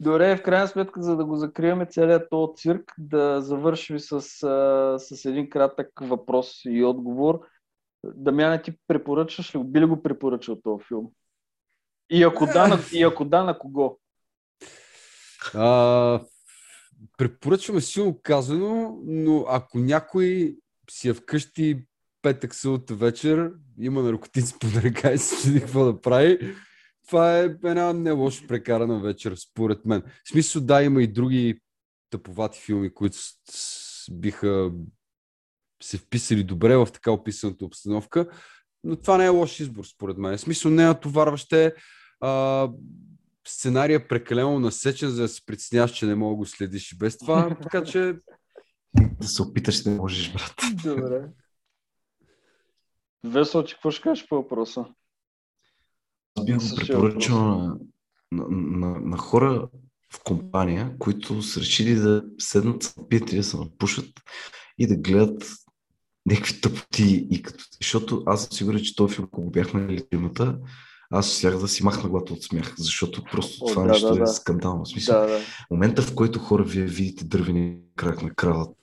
Добре, 0.01 0.37
в 0.37 0.43
крайна 0.43 0.69
сметка, 0.69 1.03
за 1.03 1.17
да 1.17 1.25
го 1.25 1.37
закриваме 1.37 1.87
целият 1.87 2.31
този 2.31 2.53
цирк, 2.57 2.95
да 2.99 3.41
завършим 3.41 3.99
с, 3.99 4.21
с 4.99 5.25
един 5.25 5.51
кратък 5.51 5.89
въпрос 6.01 6.61
и 6.65 6.85
отговор. 6.85 7.41
Дамяна, 8.05 8.63
ти 8.63 8.73
препоръчаш 8.87 9.55
ли, 9.55 9.65
би 9.65 9.81
ли 9.81 9.85
го 9.85 10.03
препоръчал 10.03 10.57
този 10.65 10.85
филм? 10.89 11.11
И 12.11 12.23
ако 12.23 12.47
да, 12.47 12.69
на, 12.69 12.79
и 12.93 13.03
ако 13.03 13.25
да, 13.25 13.45
на 13.45 13.59
кого? 13.59 13.99
А, 15.55 16.21
препоръчваме 17.19 17.81
силно 17.81 18.21
казано, 18.23 18.99
но 19.05 19.45
ако 19.49 19.79
някой 19.79 20.57
си 20.91 21.09
е 21.09 21.15
вкъщи 21.15 21.85
петък 22.23 22.55
сълта 22.55 22.95
вечер, 22.95 23.53
има 23.81 24.03
наркотици 24.03 24.55
под 24.61 24.77
ръка 24.77 25.13
и 25.13 25.19
се 25.19 25.43
чуди 25.43 25.61
какво 25.61 25.85
да 25.85 26.01
прави, 26.01 26.57
това 27.09 27.39
е 27.39 27.45
една 27.65 27.93
не 27.93 28.11
лошо 28.11 28.47
прекарана 28.47 29.01
вечер, 29.01 29.35
според 29.37 29.85
мен. 29.85 30.03
В 30.25 30.29
смисъл, 30.31 30.63
да, 30.63 30.83
има 30.83 31.03
и 31.03 31.07
други 31.07 31.61
тъповати 32.11 32.61
филми, 32.61 32.95
които 32.95 33.19
биха 34.11 34.73
се 35.83 35.99
вписали 35.99 36.45
добре 36.45 36.77
в 36.77 36.89
така 36.93 37.11
описаната 37.11 37.65
обстановка, 37.65 38.27
но 38.85 38.97
това 38.97 39.19
не 39.19 39.25
е 39.25 39.29
лош 39.29 39.61
избор, 39.61 39.85
според 39.85 40.19
мен. 40.19 40.37
В 40.37 40.41
смисъл, 40.41 40.71
не 40.71 40.85
натоварващ 40.85 41.53
а, 42.21 42.69
сценария 43.49 43.97
е 43.97 44.09
прекалено 44.09 44.59
насечен, 44.59 45.11
за 45.11 45.23
да 45.23 45.29
се 45.29 45.47
притесняваш, 45.47 45.91
че 45.91 46.07
не 46.07 46.15
мога 46.15 46.33
да 46.33 46.37
го 46.37 46.47
следиш 46.47 46.93
и 46.93 46.99
без 46.99 47.19
това, 47.19 47.57
така 47.63 47.85
че... 47.85 48.15
Да 49.21 49.29
се 49.29 49.43
опиташ, 49.43 49.85
не 49.85 49.95
можеш, 49.95 50.33
брат. 50.33 50.55
Добре. 50.85 51.29
Весело, 53.25 53.65
че 53.65 53.75
какво 53.75 53.91
ще 53.91 54.03
кажеш 54.03 54.29
по 54.29 54.37
въпроса? 54.37 54.85
Аз 56.39 56.45
бих 56.45 56.57
го 56.57 56.77
препоръчал 56.77 57.59
на, 57.59 57.79
на, 58.33 58.47
на, 58.49 59.01
на 59.01 59.17
хора 59.19 59.69
в 60.15 60.25
компания, 60.25 60.99
които 60.99 61.43
са 61.43 61.61
решили 61.61 61.95
да 61.95 62.25
седнат, 62.39 62.83
с 62.83 62.95
пият 63.09 63.31
да 63.31 63.45
се 63.45 63.57
напушат 63.57 64.09
и 64.79 64.87
да 64.87 64.97
гледат 64.97 65.45
някакви 66.27 66.61
тъпоти. 66.61 67.29
И 67.31 67.43
като... 67.43 67.65
Защото 67.83 68.23
аз 68.27 68.43
съм 68.43 68.53
сигурен, 68.53 68.81
че 68.81 68.97
този 68.97 69.15
филм, 69.15 69.25
ако 69.25 69.43
го 69.43 69.51
бяхме 69.51 69.81
на 69.81 70.09
темата, 70.09 70.59
аз 71.11 71.37
щях 71.39 71.59
да 71.59 71.69
си 71.69 71.85
махна 71.85 72.11
глата 72.11 72.33
от 72.33 72.43
смях, 72.43 72.75
защото 72.79 73.23
просто 73.33 73.65
О, 73.65 73.69
това 73.69 73.83
да, 73.83 73.89
нещо 73.89 74.09
да, 74.09 74.17
е 74.17 74.19
да. 74.19 74.27
скандално. 74.27 74.85
В 74.85 74.89
смисъл, 74.89 75.21
да, 75.21 75.27
да. 75.27 75.39
момента, 75.71 76.03
в 76.03 76.15
който 76.15 76.39
хора 76.39 76.63
вие 76.63 76.85
видите 76.85 77.25
дървени 77.25 77.77
крак 77.97 78.23
на 78.23 78.31
кралът, 78.31 78.77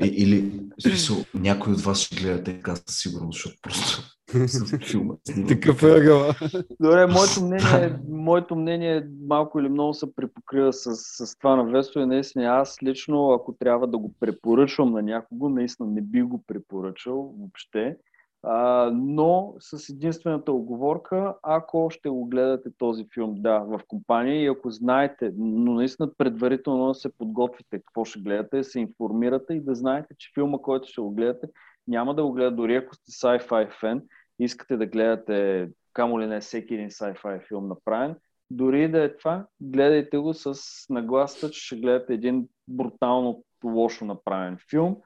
или 0.00 0.60
в 0.78 0.82
смисъл, 0.82 1.16
някой 1.34 1.72
от 1.72 1.80
вас 1.80 1.98
ще 1.98 2.16
гледате 2.16 2.56
така 2.56 2.76
със 2.76 2.98
сигурност, 2.98 3.36
защото 3.36 3.56
просто 3.62 4.12
филма. 4.90 5.14
Такъв 5.48 5.82
е 5.82 5.86
ъгъла. 5.86 6.34
Добре, 6.80 7.06
моето 7.06 7.40
мнение, 7.44 7.98
моето 8.08 8.56
мнение 8.56 9.06
малко 9.28 9.60
или 9.60 9.68
много 9.68 9.94
се 9.94 10.14
препокрива 10.14 10.72
с, 10.72 10.96
с 10.96 11.38
това 11.38 11.56
на 11.56 11.64
Весто 11.64 12.00
и 12.00 12.06
наистина 12.06 12.44
аз 12.44 12.82
лично, 12.82 13.30
ако 13.30 13.52
трябва 13.52 13.86
да 13.86 13.98
го 13.98 14.14
препоръчвам 14.20 14.92
на 14.92 15.02
някого, 15.02 15.48
наистина 15.48 15.88
не 15.88 16.02
би 16.02 16.22
го 16.22 16.44
препоръчал 16.46 17.34
въобще. 17.38 17.96
А, 18.42 18.90
но 18.94 19.54
с 19.58 19.88
единствената 19.88 20.52
оговорка, 20.52 21.34
ако 21.42 21.90
ще 21.90 22.08
го 22.08 22.24
гледате 22.24 22.70
този 22.78 23.06
филм, 23.14 23.34
да, 23.36 23.58
в 23.58 23.80
компания 23.88 24.42
и 24.42 24.46
ако 24.46 24.70
знаете, 24.70 25.32
но 25.36 25.74
наистина 25.74 26.10
предварително 26.18 26.88
да 26.88 26.94
се 26.94 27.18
подготвите 27.18 27.78
какво 27.78 28.04
ще 28.04 28.20
гледате, 28.20 28.56
да 28.56 28.64
се 28.64 28.80
информирате 28.80 29.54
и 29.54 29.60
да 29.60 29.74
знаете, 29.74 30.14
че 30.18 30.30
филма, 30.34 30.58
който 30.58 30.88
ще 30.88 31.00
го 31.00 31.10
гледате, 31.10 31.46
няма 31.88 32.14
да 32.14 32.24
го 32.24 32.32
гледа 32.32 32.56
дори 32.56 32.76
ако 32.76 32.94
сте 32.94 33.12
sci-fi 33.12 33.80
фен, 33.80 34.02
искате 34.38 34.76
да 34.76 34.86
гледате, 34.86 35.68
камо 35.92 36.20
ли 36.20 36.26
не 36.26 36.40
всеки 36.40 36.74
един 36.74 36.90
sci-fi 36.90 37.48
филм 37.48 37.68
направен, 37.68 38.16
дори 38.50 38.90
да 38.90 39.04
е 39.04 39.16
това, 39.16 39.46
гледайте 39.60 40.18
го 40.18 40.34
с 40.34 40.54
нагласта, 40.90 41.50
че 41.50 41.66
ще 41.66 41.76
гледате 41.76 42.14
един 42.14 42.48
брутално 42.68 43.44
лошо 43.64 44.04
направен 44.04 44.58
филм, 44.70 44.96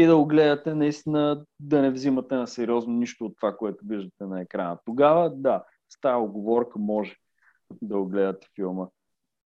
и 0.00 0.06
да 0.06 0.16
го 0.16 0.26
гледате 0.26 0.74
наистина 0.74 1.44
да 1.60 1.82
не 1.82 1.90
взимате 1.90 2.34
на 2.34 2.46
сериозно 2.46 2.94
нищо 2.94 3.24
от 3.24 3.32
това, 3.40 3.56
което 3.56 3.84
виждате 3.86 4.24
на 4.24 4.40
екрана. 4.40 4.78
Тогава, 4.84 5.30
да, 5.36 5.64
с 5.88 6.00
тази 6.00 6.16
оговорка 6.16 6.78
може 6.78 7.14
да 7.82 7.96
го 7.98 8.06
гледате 8.06 8.48
филма. 8.54 8.86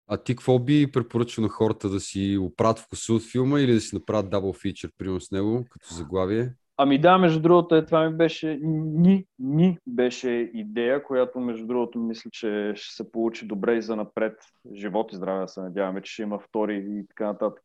А 0.07 0.17
ти 0.17 0.35
какво 0.35 0.59
би 0.59 0.91
препоръчал 0.91 1.41
на 1.41 1.49
хората 1.49 1.89
да 1.89 1.99
си 1.99 2.37
оправят 2.41 2.79
вкуса 2.79 3.13
от 3.13 3.23
филма 3.31 3.59
или 3.59 3.73
да 3.73 3.81
си 3.81 3.95
направят 3.95 4.29
дабл 4.29 4.53
фичър, 4.53 4.91
примерно 4.97 5.21
с 5.21 5.31
него, 5.31 5.65
като 5.69 5.93
заглавие? 5.93 6.53
Ами 6.81 7.01
да, 7.01 7.17
между 7.17 7.41
другото, 7.41 7.75
е, 7.75 7.85
това 7.85 8.09
ми 8.09 8.17
беше, 8.17 8.59
ни, 8.63 9.25
ни 9.39 9.77
беше 9.87 10.29
идея, 10.53 11.03
която 11.03 11.39
между 11.39 11.67
другото 11.67 11.99
мисля, 11.99 12.29
че 12.33 12.73
ще 12.75 12.95
се 12.95 13.11
получи 13.11 13.47
добре 13.47 13.75
и 13.75 13.81
за 13.81 13.95
напред. 13.95 14.33
Живот 14.75 15.13
и 15.13 15.15
здраве, 15.15 15.47
се 15.47 15.61
надяваме, 15.61 16.01
че 16.01 16.13
ще 16.13 16.21
има 16.21 16.39
втори 16.39 16.85
и 16.89 17.07
така 17.07 17.25
нататък 17.25 17.63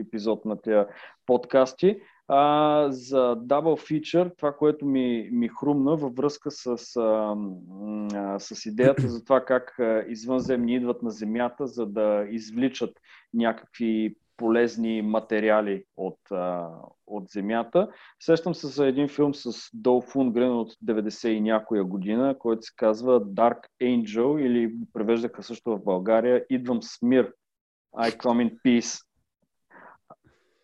епизод 0.00 0.44
на 0.44 0.60
тези 0.60 0.86
подкасти. 1.26 2.00
А, 2.30 2.86
за 2.90 3.36
Double 3.36 3.90
Feature, 3.90 4.36
това, 4.36 4.52
което 4.52 4.86
ми, 4.86 5.28
ми 5.32 5.48
хрумна 5.48 5.96
във 5.96 6.14
връзка 6.14 6.50
с, 6.50 6.66
а, 6.96 7.36
а, 8.14 8.38
с 8.38 8.66
идеята 8.66 9.08
за 9.08 9.24
това 9.24 9.44
как 9.44 9.78
извънземни 10.08 10.74
идват 10.74 11.02
на 11.02 11.10
Земята, 11.10 11.66
за 11.66 11.86
да 11.86 12.26
извличат 12.30 12.90
някакви 13.34 14.14
полезни 14.36 15.02
материали 15.02 15.84
от, 15.96 16.18
а, 16.30 16.68
от 17.06 17.28
Земята. 17.28 17.88
Сещам 18.20 18.54
се 18.54 18.66
за 18.66 18.86
един 18.86 19.08
филм 19.08 19.34
с 19.34 19.70
Дол 19.74 20.00
Фунгрен 20.00 20.50
от 20.50 20.72
90 20.84 21.28
и 21.28 21.40
някоя 21.40 21.84
година, 21.84 22.36
който 22.38 22.62
се 22.62 22.72
казва 22.76 23.20
Dark 23.20 23.58
Angel 23.82 24.40
или 24.40 24.74
превеждаха 24.92 25.42
също 25.42 25.70
в 25.70 25.84
България 25.84 26.44
Идвам 26.50 26.82
с 26.82 27.02
мир. 27.02 27.32
I 27.96 28.10
come 28.10 28.48
in 28.48 28.60
peace. 28.64 29.07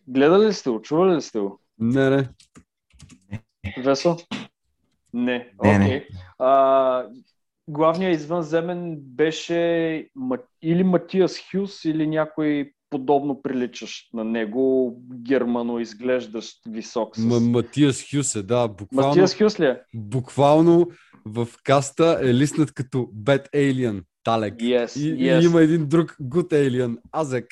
Гледали 0.08 0.46
ли 0.46 0.52
сте 0.52 0.70
го? 0.70 0.82
Чували 0.82 1.16
ли 1.16 1.20
сте 1.20 1.38
го? 1.38 1.60
Не, 1.78 2.10
не. 2.10 2.28
Весо? 3.78 4.16
Не. 5.12 5.52
Окей. 5.58 5.72
Okay. 5.72 6.06
А, 6.38 7.06
главният 7.68 8.20
извънземен 8.20 8.96
беше 8.98 10.08
или 10.62 10.84
Матиас 10.84 11.40
Хюс, 11.50 11.84
или 11.84 12.06
някой 12.06 12.72
подобно 12.90 13.42
приличаш 13.42 14.08
на 14.12 14.24
него, 14.24 14.96
германо 15.14 15.78
изглеждащ 15.78 16.60
висок. 16.68 17.16
С... 17.16 17.24
М- 17.24 17.40
Матиас 17.40 18.04
Хюс 18.10 18.34
е, 18.34 18.42
да. 18.42 18.68
Буквално, 18.68 19.08
Матиас 19.08 19.38
Хюс 19.38 19.60
ли 19.60 19.64
е? 19.64 19.80
Буквално 19.94 20.88
в 21.26 21.48
каста 21.64 22.18
е 22.22 22.34
лиснат 22.34 22.74
като 22.74 22.98
Bad 22.98 23.50
Alien. 23.50 24.02
Талек. 24.24 24.54
Yes, 24.54 25.00
и, 25.00 25.16
yes. 25.16 25.42
и 25.42 25.44
има 25.44 25.62
един 25.62 25.86
друг 25.88 26.16
Good 26.22 26.52
Alien, 26.52 26.96
Азек. 27.12 27.46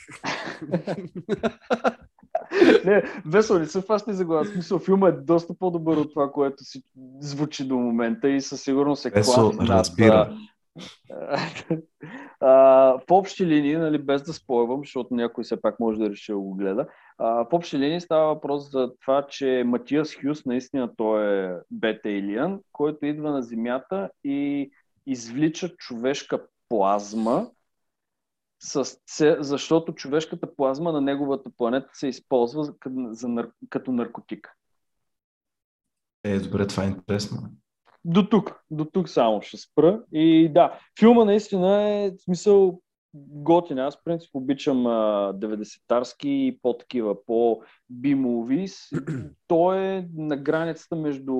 не, 2.87 3.03
весело 3.27 3.59
не 3.59 3.67
се 3.67 3.81
фащи 3.81 4.13
за 4.13 4.25
глас. 4.25 4.49
Смисъл, 4.49 4.79
филма 4.79 5.09
е 5.09 5.13
доста 5.13 5.55
по-добър 5.59 5.97
от 5.97 6.13
това, 6.13 6.33
което 6.33 6.65
си 6.65 6.83
звучи 7.21 7.65
до 7.65 7.77
момента 7.77 8.29
и 8.29 8.41
със 8.41 8.63
сигурност 8.63 9.07
е 9.07 9.11
клас. 9.11 9.39
разбира. 9.61 10.37
в 12.41 13.03
общи 13.11 13.47
линии, 13.47 13.77
нали, 13.77 13.99
без 13.99 14.23
да 14.23 14.33
спойвам, 14.33 14.81
защото 14.81 15.15
някой 15.15 15.45
все 15.45 15.61
пак 15.61 15.81
може 15.81 15.99
да 15.99 16.11
реши 16.11 16.33
да 16.33 16.39
го 16.39 16.55
гледа, 16.55 16.87
а, 17.19 17.45
в 17.45 17.49
общи 17.53 17.79
линии 17.79 18.01
става 18.01 18.35
въпрос 18.35 18.71
за 18.71 18.93
това, 19.01 19.27
че 19.27 19.63
Матиас 19.67 20.15
Хюс 20.15 20.45
наистина 20.47 20.91
той 20.97 21.45
е 21.45 21.55
бета 21.71 22.11
Илиан, 22.11 22.61
който 22.73 23.07
идва 23.07 23.31
на 23.31 23.43
Земята 23.43 24.11
и 24.25 24.71
извлича 25.07 25.69
човешка 25.77 26.43
плазма, 26.69 27.47
с, 28.65 28.97
защото 29.41 29.95
човешката 29.95 30.57
плазма 30.57 30.93
на 30.93 31.01
неговата 31.01 31.51
планета 31.57 31.89
се 31.93 32.09
използва 32.09 32.79
като, 32.79 32.97
за, 33.11 33.49
като 33.69 33.93
наркотик. 33.93 34.57
Е, 36.25 36.39
добре, 36.39 36.67
това 36.67 36.85
е 36.85 36.89
интересно. 36.89 37.39
До 38.05 38.29
тук, 38.29 38.65
до 38.71 38.85
тук 38.85 39.09
само 39.09 39.43
ще 39.43 39.57
спра. 39.57 40.03
И 40.13 40.53
да, 40.53 40.79
филма 40.99 41.25
наистина 41.25 41.83
е 41.83 42.11
в 42.11 42.23
смисъл 42.23 42.81
готин. 43.15 43.79
Аз, 43.79 43.97
в 43.97 44.05
принцип, 44.05 44.31
обичам 44.35 44.77
90-тарски 44.77 46.27
и 46.27 46.59
по-такива, 46.63 47.25
по 47.25 47.63
B-movies. 47.93 49.03
Той 49.47 49.79
е 49.79 50.09
на 50.17 50.37
границата 50.37 50.97
между 50.97 51.35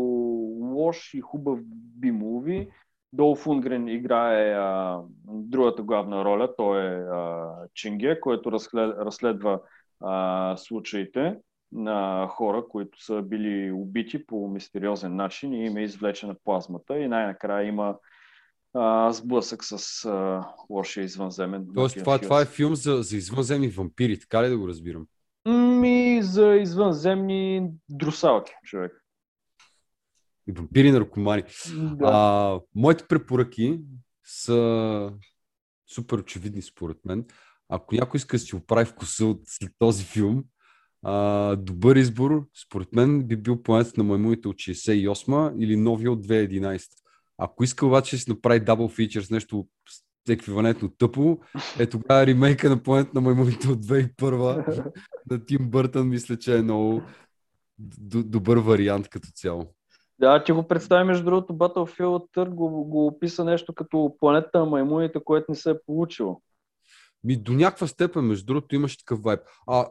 лош 0.75 1.15
и 1.15 1.21
хубав 1.21 1.61
B-movie. 2.01 2.69
Дол 3.13 3.37
Фунгрен 3.37 3.89
играе 3.89 4.53
а, 4.53 5.01
другата 5.27 5.83
главна 5.83 6.25
роля, 6.25 6.57
той 6.57 6.81
е 6.81 6.95
а, 6.95 7.51
Чинге, 7.75 8.21
който 8.21 8.53
разслед, 8.53 8.95
разследва 8.99 9.61
а, 10.01 10.57
случаите 10.57 11.37
на 11.73 12.29
хора, 12.31 12.65
които 12.69 13.05
са 13.05 13.23
били 13.23 13.73
убити 13.73 14.27
по 14.27 14.49
мистериозен 14.49 15.17
начин 15.17 15.53
и 15.53 15.67
им 15.67 15.77
е 15.77 15.83
извлечена 15.83 16.35
плазмата 16.45 16.99
и 16.99 17.09
най-накрая 17.09 17.69
има 17.69 17.97
а, 18.75 19.13
сблъсък 19.13 19.65
с 19.65 20.05
а, 20.05 20.45
лошия 20.71 21.05
извънземен. 21.05 21.67
Тоест, 21.75 21.99
това, 21.99 22.19
това 22.19 22.41
е 22.41 22.47
филм 22.47 22.75
за, 22.75 23.03
за 23.03 23.17
извънземни 23.17 23.69
вампири, 23.69 24.21
така 24.21 24.43
ли 24.43 24.49
да 24.49 24.59
го 24.59 24.69
разбирам? 24.69 25.07
Ми 25.81 26.23
за 26.23 26.55
извънземни 26.55 27.71
друсалки, 27.89 28.53
човек. 28.65 29.02
Вампири 30.49 30.93
наркомани. 30.93 31.43
Да. 31.75 31.97
А, 32.03 32.61
моите 32.75 33.05
препоръки 33.09 33.81
са 34.25 35.13
супер 35.95 36.19
очевидни 36.19 36.63
според 36.63 36.97
мен. 37.05 37.25
Ако 37.69 37.95
някой 37.95 38.19
иска 38.19 38.37
да 38.37 38.41
си 38.41 38.57
оправи 38.57 38.85
вкуса 38.85 39.27
от 39.27 39.41
след 39.45 39.73
този 39.79 40.05
филм, 40.05 40.45
а, 41.03 41.57
добър 41.57 41.97
избор, 41.97 42.47
според 42.67 42.93
мен, 42.93 43.23
би 43.23 43.37
бил 43.37 43.63
планета 43.63 43.93
на 43.97 44.05
маймуните 44.05 44.49
от 44.49 44.57
68 44.57 45.59
или 45.59 45.77
новия 45.77 46.13
от 46.13 46.27
2011. 46.27 46.89
Ако 47.39 47.65
иска 47.65 47.87
обаче 47.87 48.17
да 48.17 48.23
си 48.23 48.31
направи 48.31 48.61
дабл 48.61 48.89
фичър 48.89 49.23
с 49.23 49.31
нещо 49.31 49.69
еквивалентно 50.29 50.89
тъпо, 50.99 51.39
е 51.79 51.87
тогава 51.87 52.27
ремейка 52.27 52.69
на 52.69 52.83
планета 52.83 53.11
на 53.15 53.21
маймуните 53.21 53.69
от 53.69 53.87
2001 53.87 54.93
на 55.31 55.45
Тим 55.45 55.71
Бъртън, 55.71 56.09
мисля, 56.09 56.39
че 56.39 56.59
е 56.59 56.63
много 56.63 57.03
добър 58.15 58.57
вариант 58.57 59.09
като 59.09 59.29
цяло. 59.35 59.75
Да, 60.23 60.45
ти 60.45 60.53
го 60.53 60.69
представи, 60.69 61.05
между 61.05 61.25
другото, 61.25 61.53
Battlefield 61.53 62.49
го, 62.49 62.85
го 62.85 63.07
описа 63.07 63.45
нещо 63.45 63.75
като 63.75 64.17
планета 64.21 64.59
на 64.59 64.65
маймуните, 64.65 65.25
което 65.25 65.47
не 65.49 65.55
се 65.55 65.71
е 65.71 65.83
получило. 65.87 66.43
Ми 67.25 67.37
до 67.37 67.53
някаква 67.53 67.87
степен, 67.87 68.25
между 68.25 68.47
другото, 68.47 68.75
имаше 68.75 68.99
такъв 68.99 69.23
вайб. 69.23 69.41
А, 69.67 69.87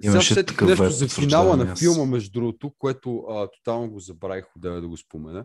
сега 0.00 0.12
Имаше 0.12 0.34
сетих 0.34 0.56
такъв 0.56 0.68
нещо 0.68 0.82
вайб, 0.82 0.94
за 0.94 1.08
финала 1.08 1.56
на 1.56 1.76
филма, 1.76 2.04
между 2.04 2.32
другото, 2.32 2.72
което 2.78 3.18
а, 3.18 3.48
тотално 3.50 3.90
го 3.90 4.00
забравих 4.00 4.44
да, 4.56 4.80
да 4.80 4.88
го 4.88 4.96
спомена. 4.96 5.44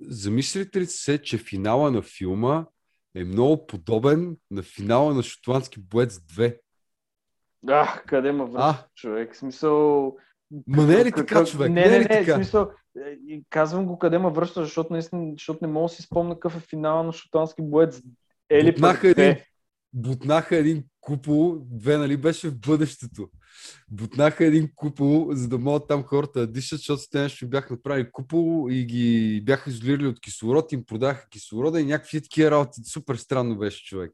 Замислите 0.00 0.80
ли 0.80 0.86
се, 0.86 1.22
че 1.22 1.38
финала 1.38 1.90
на 1.90 2.02
филма 2.02 2.66
е 3.14 3.24
много 3.24 3.66
подобен 3.66 4.36
на 4.50 4.62
финала 4.62 5.14
на 5.14 5.22
Шотландски 5.22 5.80
боец 5.80 6.18
2? 6.18 6.58
А, 7.68 8.00
къде 8.06 8.32
ма 8.32 8.46
връща 8.46 8.88
човек? 8.94 9.34
В 9.34 9.36
Смисъл... 9.36 10.12
Ма 10.66 10.86
не 10.86 10.94
е 10.94 11.04
ли 11.04 11.12
така, 11.12 11.44
човек? 11.44 11.70
Не, 11.70 11.80
Не 11.80 11.86
е 11.86 11.90
не, 11.90 11.98
ли 11.98 12.02
не, 12.02 12.08
така? 12.08 12.32
в 12.32 12.34
смисъл, 12.34 12.62
е, 12.62 12.66
и 13.28 13.44
казвам 13.50 13.86
го 13.86 13.98
къде 13.98 14.18
ме 14.18 14.30
връща, 14.30 14.62
защото, 14.62 14.92
наистина, 14.92 15.32
защото 15.32 15.58
не 15.62 15.72
мога 15.72 15.84
да 15.84 15.88
си 15.88 16.02
спомня 16.02 16.34
какъв 16.34 16.56
е 16.56 16.60
финала 16.60 17.02
на 17.02 17.12
шотански 17.12 17.62
боец. 17.62 18.02
Ели 18.48 18.72
Бутнаха 18.72 19.08
един, 19.08 19.36
бутнаха 19.92 20.56
един 20.56 20.84
купол, 21.00 21.58
две, 21.70 21.96
нали, 21.96 22.16
беше 22.16 22.48
в 22.48 22.60
бъдещето. 22.60 23.28
Бутнаха 23.90 24.44
един 24.44 24.70
купол, 24.74 25.28
за 25.30 25.48
да 25.48 25.58
могат 25.58 25.88
там 25.88 26.02
хората 26.02 26.40
да 26.40 26.46
дишат, 26.46 26.78
защото 26.78 27.02
те 27.10 27.20
нещо 27.20 27.48
бяха 27.48 27.72
направили 27.72 28.12
купол 28.12 28.68
и 28.70 28.84
ги 28.84 29.40
бяха 29.44 29.70
изолирали 29.70 30.06
от 30.06 30.20
кислород, 30.20 30.72
им 30.72 30.84
продаха 30.84 31.28
кислорода 31.28 31.80
и 31.80 31.84
някакви 31.84 32.22
такива 32.22 32.50
работи. 32.50 32.80
Супер 32.84 33.16
странно 33.16 33.58
беше 33.58 33.84
човек. 33.84 34.12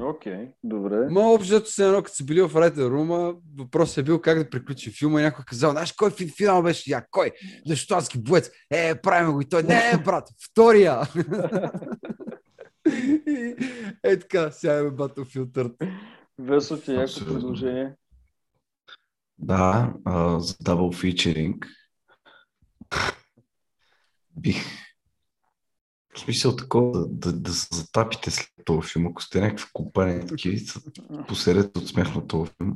Окей, 0.00 0.48
добре. 0.64 1.06
Ма 1.10 1.20
общото 1.20 1.70
се 1.70 1.86
едно, 1.86 2.02
като 2.02 2.16
са 2.16 2.24
били 2.24 2.42
в 2.42 2.60
Райта 2.60 2.90
Рума, 2.90 3.34
въпросът 3.58 3.98
е 3.98 4.02
бил 4.02 4.20
как 4.20 4.38
да 4.38 4.50
приключи 4.50 4.90
филма 4.90 5.20
и 5.20 5.24
някой 5.24 5.42
е 5.42 5.46
казал, 5.46 5.70
знаеш 5.70 5.92
кой 5.92 6.10
фи- 6.10 6.36
финал 6.36 6.62
беше? 6.62 6.90
Я, 6.90 7.06
кой? 7.10 7.30
Лещуански 7.70 8.18
боец. 8.22 8.50
Е, 8.70 9.00
правим 9.00 9.32
го 9.32 9.40
и 9.40 9.48
той. 9.48 9.62
Не, 9.62 10.02
брат, 10.04 10.28
втория. 10.50 11.00
И 13.26 13.56
е 14.04 14.18
така, 14.18 14.50
сега 14.50 14.74
е 14.74 14.82
Battlefield. 14.82 15.90
Весо 16.38 16.80
ти 16.80 16.90
е 16.92 16.94
яко 16.94 17.12
предложение. 17.24 17.94
Да, 19.38 19.94
а, 20.04 20.40
за 20.40 20.54
дабл 20.60 20.92
фичеринг 20.92 21.66
бих 24.36 24.56
в 26.16 26.20
смисъл 26.20 26.56
такова 26.56 27.06
да, 27.08 27.32
да, 27.32 27.52
се 27.52 27.68
затапите 27.72 28.30
след 28.30 28.50
този 28.64 28.88
филм, 28.88 29.06
ако 29.06 29.22
сте 29.22 29.40
някакви 29.40 29.66
компании 29.72 30.26
такива, 30.26 30.80
посерете 31.28 31.78
от 31.78 31.88
смях 31.88 32.14
на 32.14 32.26
този 32.26 32.50
филм. 32.56 32.74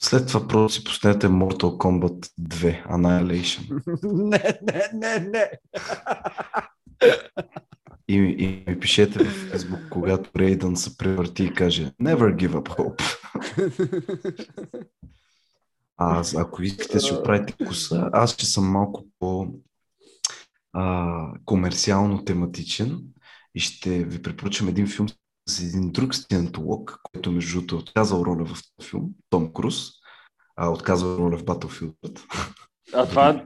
След 0.00 0.28
това 0.28 0.48
просто 0.48 0.78
си 0.78 0.84
пуснете 0.84 1.26
Mortal 1.26 1.76
Kombat 1.76 2.30
2 2.40 2.86
Annihilation 2.86 3.80
не, 4.28 4.58
не, 4.62 4.90
не, 4.94 5.28
не. 5.28 5.50
и, 8.08 8.16
и 8.16 8.64
ми 8.70 8.80
пишете 8.80 9.24
в 9.24 9.52
Facebook, 9.52 9.88
когато 9.88 10.30
Рейдън 10.38 10.76
се 10.76 10.96
превърти 10.98 11.44
и 11.44 11.54
каже 11.54 11.92
Never 12.02 12.36
give 12.36 12.52
up 12.52 12.68
hope. 12.78 13.02
А, 16.00 16.18
аз, 16.18 16.34
ако 16.34 16.62
искате 16.62 17.00
си 17.00 17.14
оправите 17.14 17.52
вкуса, 17.52 18.10
аз 18.12 18.34
ще 18.34 18.46
съм 18.46 18.70
малко 18.70 19.06
по 19.18 19.46
а, 20.80 21.32
комерциално 21.44 22.24
тематичен 22.24 23.00
и 23.54 23.60
ще 23.60 24.04
ви 24.04 24.22
препоръчам 24.22 24.68
един 24.68 24.86
филм 24.86 25.08
с 25.48 25.60
един 25.60 25.92
друг 25.92 26.14
сциентолог, 26.14 27.00
който 27.02 27.32
между 27.32 27.52
другото 27.52 27.74
е 27.74 27.78
отказал 27.78 28.22
роля 28.22 28.44
в 28.44 28.62
този 28.76 28.88
филм, 28.90 29.10
Том 29.30 29.52
Круз, 29.52 29.82
а 30.56 30.68
отказал 30.68 31.16
роля 31.18 31.36
в 31.36 31.44
Battlefield. 31.44 32.20
А 32.94 33.08
това, 33.08 33.44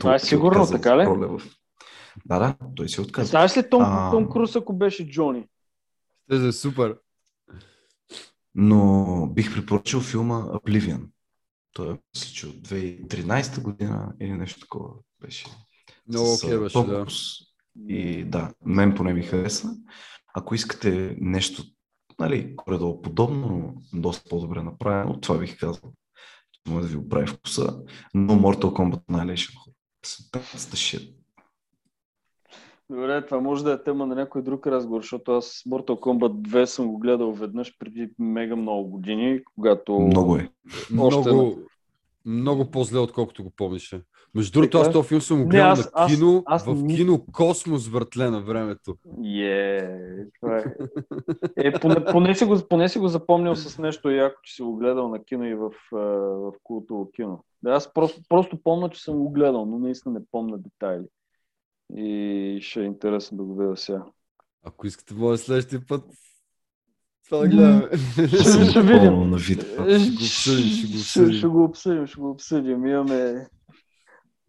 Това 0.00 0.14
е 0.14 0.18
се 0.18 0.26
сигурно, 0.26 0.66
така 0.66 0.98
ли? 0.98 1.06
роля 1.06 1.38
в... 1.38 1.42
Да, 2.26 2.38
да, 2.38 2.56
той 2.76 2.88
се 2.88 3.00
отказа. 3.00 3.26
знаеш 3.30 3.56
ли 3.56 3.70
Том, 3.70 3.82
А. 3.82 4.10
Том 4.10 4.30
Круз, 4.30 4.56
ако 4.56 4.72
беше 4.72 5.10
Джони? 5.10 5.46
Ще 6.32 6.46
е 6.46 6.52
супер. 6.52 6.96
Но 8.54 9.26
бих 9.34 9.54
препоръчал 9.54 10.00
филма 10.00 10.34
Oblivion. 10.34 11.08
Той 11.72 11.92
е, 11.92 11.98
мисля, 12.14 12.32
че 12.34 12.46
от 12.46 12.56
2013 12.56 13.62
година 13.62 14.12
или 14.20 14.32
нещо 14.32 14.60
такова 14.60 14.90
беше. 15.20 15.46
Много 16.08 16.26
С, 16.26 16.60
беше, 16.60 16.78
да. 16.78 17.06
И 17.88 18.24
да, 18.24 18.52
мен 18.66 18.94
поне 18.94 19.12
ми 19.12 19.22
хареса. 19.22 19.76
Ако 20.34 20.54
искате 20.54 21.16
нещо, 21.20 21.62
нали, 22.20 22.54
горе-долу 22.54 23.02
подобно, 23.02 23.74
но 23.92 24.00
доста 24.00 24.28
по-добре 24.30 24.62
направено, 24.62 25.20
това 25.20 25.38
бих 25.38 25.58
казал. 25.58 25.92
че 26.52 26.72
Може 26.72 26.86
да 26.86 26.92
ви 26.92 26.96
оправи 26.96 27.26
вкуса. 27.26 27.82
Но 28.14 28.34
Mortal 28.34 28.64
Kombat 28.64 29.04
Annihilation, 29.04 29.58
the 30.04 30.74
shit. 30.74 31.14
Добре, 32.90 33.26
това 33.26 33.40
може 33.40 33.64
да 33.64 33.72
е 33.72 33.82
тема 33.82 34.06
на 34.06 34.14
някой 34.14 34.42
друг 34.42 34.66
разговор, 34.66 35.02
защото 35.02 35.32
аз 35.32 35.62
Mortal 35.68 36.00
Kombat 36.00 36.48
2 36.48 36.64
съм 36.64 36.88
го 36.88 36.98
гледал 36.98 37.32
веднъж 37.32 37.78
преди 37.78 38.10
мега 38.18 38.56
много 38.56 38.90
години, 38.90 39.40
когато... 39.54 40.00
Много 40.00 40.36
е. 40.36 40.50
Още 40.98 41.32
Много, 41.32 41.58
много 42.26 42.70
по-зле, 42.70 42.98
отколкото 42.98 43.44
го 43.44 43.50
помнише. 43.50 44.02
Между 44.34 44.52
другото, 44.52 44.78
аз 44.78 44.92
този 44.92 45.08
филм 45.08 45.20
съм 45.20 45.42
го 45.42 45.48
гледал 45.48 45.70
аз- 45.70 45.84
на 45.84 45.90
аз- 45.94 46.14
кино, 46.14 46.42
аз 46.46 46.64
в 46.64 46.74
ни- 46.74 46.96
кино 46.96 47.26
Космос, 47.32 47.90
братле, 47.90 48.30
на 48.30 48.40
времето. 48.40 48.96
Е, 49.26 49.88
това 50.40 50.58
е. 50.58 50.64
Е, 51.56 51.72
поне, 51.72 52.04
поне, 52.04 52.34
си 52.34 52.44
го, 52.44 52.56
поне 52.68 52.88
си 52.88 52.98
го 52.98 53.08
запомнил 53.08 53.56
с 53.56 53.78
нещо 53.78 54.10
яко, 54.10 54.36
че 54.42 54.54
си 54.54 54.62
го 54.62 54.76
гледал 54.76 55.08
на 55.08 55.24
кино 55.24 55.44
и 55.46 55.54
в, 55.54 55.70
в 55.92 56.52
култово 56.62 57.10
кино. 57.10 57.44
Да, 57.62 57.70
аз 57.70 57.92
просто, 57.94 58.20
просто 58.28 58.62
помня, 58.62 58.90
че 58.90 59.02
съм 59.02 59.14
го 59.14 59.30
гледал, 59.30 59.66
но 59.66 59.78
наистина 59.78 60.14
не 60.14 60.26
помня 60.30 60.58
детайли. 60.58 61.04
И 61.96 62.58
ще 62.62 62.80
е 62.80 62.84
интересно 62.84 63.36
да 63.36 63.44
го 63.44 63.56
видя 63.56 63.76
сега. 63.76 64.04
Ако 64.62 64.86
искате, 64.86 65.14
може 65.14 65.42
следващия 65.42 65.80
път 65.88 66.04
това 67.24 67.38
да 67.38 67.48
гледаме. 67.48 67.88
Ще, 68.28 68.70
ще 68.70 68.82
видим. 68.82 69.30
На 69.30 69.36
вид. 69.36 69.64
Ще 71.38 71.46
го 71.46 71.64
обсъдим, 71.64 72.06
ще 72.06 72.20
го 72.20 72.30
обсъдим. 72.30 72.86
Имаме 72.86 73.46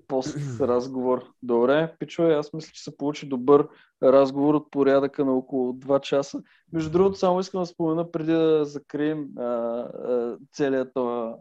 пост 0.07 0.37
разговор. 0.61 1.25
Добре, 1.43 1.93
пичове, 1.99 2.33
аз 2.33 2.53
мисля, 2.53 2.71
че 2.73 2.83
се 2.83 2.97
получи 2.97 3.29
добър 3.29 3.67
разговор 4.03 4.55
от 4.55 4.71
порядъка 4.71 5.25
на 5.25 5.33
около 5.33 5.73
2 5.73 6.01
часа. 6.01 6.41
Между 6.73 6.91
другото, 6.91 7.17
само 7.17 7.39
искам 7.39 7.61
да 7.61 7.65
спомена 7.65 8.11
преди 8.11 8.31
да 8.31 8.65
закрием 8.65 9.27
а, 9.37 9.41
а, 9.43 10.37
целият 10.53 10.93
този 10.93 11.33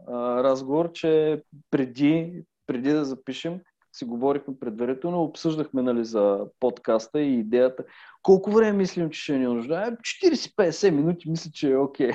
разговор, 0.43 0.91
че 0.91 1.41
преди, 1.71 2.43
преди 2.67 2.91
да 2.91 3.05
запишем, 3.05 3.59
си 3.97 4.05
говорихме 4.05 4.53
предварително, 4.59 5.23
обсъждахме 5.23 5.81
нали, 5.81 6.05
за 6.05 6.39
подкаста 6.59 7.21
и 7.21 7.39
идеята. 7.39 7.83
Колко 8.21 8.51
време 8.51 8.77
мислим, 8.77 9.09
че 9.09 9.21
ще 9.21 9.37
ни 9.37 9.45
нуждае? 9.45 9.91
40-50 9.91 10.89
минути, 10.89 11.29
мисля, 11.29 11.51
че 11.53 11.71
е 11.71 11.77
окей. 11.77 12.11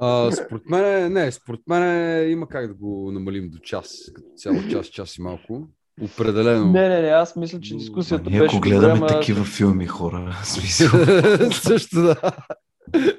А, 0.00 0.32
според 0.32 0.66
мен, 0.66 1.12
не, 1.12 1.32
според 1.32 1.60
мен 1.68 2.30
има 2.30 2.48
как 2.48 2.68
да 2.68 2.74
го 2.74 3.10
намалим 3.12 3.50
до 3.50 3.58
час, 3.58 4.10
като 4.14 4.28
цяло 4.36 4.56
час, 4.70 4.86
час 4.86 5.16
и 5.16 5.22
малко. 5.22 5.68
Определено. 6.02 6.72
Не, 6.72 6.88
не, 6.88 7.02
не, 7.02 7.08
аз 7.08 7.36
мисля, 7.36 7.60
че 7.60 7.74
Но, 7.74 7.78
дискусията 7.78 8.30
Ние 8.30 8.40
беше 8.40 8.56
ако 8.56 8.68
гледаме 8.68 8.92
ама- 8.92 9.06
такива 9.06 9.44
филми, 9.44 9.86
хора, 9.86 10.36
смисъл. 10.44 10.90
Също 11.52 12.02
да. 12.02 12.16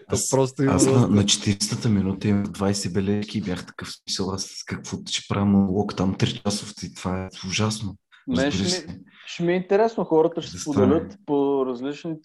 Аз, 0.07 0.29
просто 0.29 0.63
има 0.63 0.73
аз 0.73 0.85
на, 0.85 1.07
на 1.07 1.23
40-та 1.23 1.89
минута 1.89 2.27
имах 2.27 2.45
20 2.45 2.93
бележки 2.93 3.37
и 3.37 3.41
бях 3.41 3.65
такъв 3.65 3.91
смисъл. 3.91 4.31
Аз 4.31 4.63
какво 4.65 4.97
ще 5.05 5.27
правя 5.29 5.45
монолог 5.45 5.95
там 5.95 6.15
3 6.15 6.43
часов 6.43 6.73
и 6.83 6.93
това 6.95 7.23
е 7.23 7.29
ужасно. 7.47 7.95
Мен 8.27 8.51
ще, 8.51 8.63
ми, 8.63 8.69
се. 8.69 8.87
ще 9.25 9.43
ми 9.43 9.53
е 9.53 9.55
интересно, 9.55 10.03
хората 10.05 10.41
ще 10.41 10.51
Да 10.51 10.59
споделят 10.59 11.17
по 11.25 11.65
различни, 11.65 12.15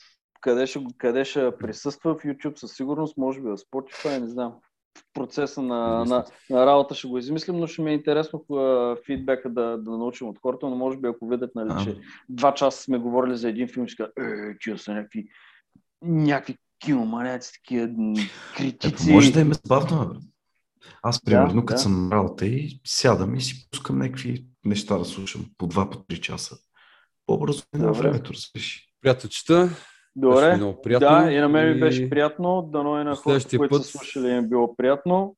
къде 0.41 0.67
ще, 0.67 0.81
къде 0.99 1.25
ще 1.25 1.51
присъства 1.61 2.15
в 2.15 2.23
YouTube 2.23 2.59
със 2.59 2.73
сигурност, 2.73 3.17
може 3.17 3.41
би 3.41 3.49
в 3.49 3.57
Spotify, 3.57 4.21
не 4.21 4.29
знам. 4.29 4.55
в 4.99 5.03
процеса 5.15 5.62
на, 5.62 6.05
на, 6.05 6.25
на 6.51 6.67
работа 6.67 6.95
ще 6.95 7.09
го 7.09 7.19
измислим, 7.19 7.57
но 7.57 7.67
ще 7.67 7.83
ми 7.83 7.91
е 7.91 7.95
интересно 7.95 8.45
фидбека 9.07 9.51
да, 9.51 9.79
да 9.79 9.91
научим 9.91 10.29
от 10.29 10.39
хората, 10.43 10.67
но 10.67 10.77
може 10.77 10.99
би 10.99 11.09
ако 11.09 11.29
видят, 11.29 11.51
нали, 11.55 11.85
че 11.85 11.97
два 12.29 12.55
часа 12.55 12.83
сме 12.83 12.99
говорили 12.99 13.37
за 13.37 13.49
един 13.49 13.69
филм, 13.69 13.89
ще 13.89 13.97
кажа, 13.97 14.31
е, 14.31 14.59
чия 14.59 14.79
са 14.79 14.95
някакви, 14.95 15.29
някакви 16.03 16.57
киноманяци, 16.81 17.52
такива 17.52 17.89
критици. 18.57 19.11
Е, 19.11 19.12
може 19.12 19.32
да 19.32 19.40
е 19.40 19.44
забавно, 19.44 20.09
бе. 20.09 20.20
Аз, 21.02 21.24
примерно, 21.24 21.61
да, 21.61 21.66
като 21.66 21.78
да. 21.78 21.82
съм 21.82 22.09
на 22.09 22.16
работа 22.16 22.47
и 22.47 22.81
сядам 22.85 23.35
и 23.35 23.40
си 23.40 23.69
пускам 23.70 23.98
някакви 23.98 24.47
неща 24.65 24.98
да 24.98 25.05
слушам 25.05 25.47
по 25.59 25.66
два, 25.66 25.90
по 25.90 25.98
три 25.98 26.20
часа. 26.20 26.57
По-бързо 27.27 27.62
е 27.74 27.78
на 27.78 27.93
времето, 27.93 28.32
разбираш. 28.32 28.86
Приятелчета, 29.01 29.70
Добре, 30.16 30.57
много 30.57 30.82
приятно. 30.82 31.09
Да, 31.09 31.32
и 31.32 31.39
на 31.39 31.48
мен 31.48 31.74
ми 31.74 31.81
беше 31.81 32.11
приятно. 32.11 32.62
Дано 32.73 33.01
и 33.01 33.05
на 33.05 33.16
хората, 33.16 33.59
които 33.59 33.77
път... 33.77 33.85
са 33.85 33.90
слушали, 33.90 34.28
им 34.28 34.44
е 34.44 34.48
било 34.48 34.77
приятно. 34.77 35.36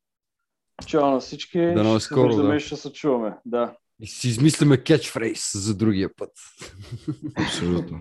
Чао 0.86 1.10
на 1.10 1.20
всички. 1.20 1.58
Дано 1.58 1.98
ще 1.98 2.04
скоро, 2.04 2.32
се 2.32 2.42
да. 2.42 2.60
ще 2.60 2.76
се 2.76 2.92
чуваме. 2.92 3.36
Да. 3.44 3.74
И 4.00 4.06
си 4.06 4.28
измисляме 4.28 4.82
кетчфрейс 4.82 5.50
за 5.54 5.76
другия 5.76 6.10
път. 6.16 6.30
Абсолютно. 7.36 8.00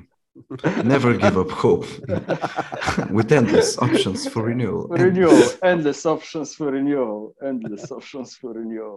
Never 0.84 1.18
give 1.18 1.38
up 1.38 1.52
hope. 1.52 1.86
With 3.12 3.32
endless 3.32 3.78
options 3.78 4.28
for 4.28 4.44
renewal. 4.44 4.88
Renewal. 4.88 5.44
Endless 5.64 6.06
options 6.06 6.56
for 6.56 6.72
renewal. 6.72 7.36
Endless 7.45 7.91
options 7.91 8.36
for 8.36 8.53
renewal. 8.53 8.90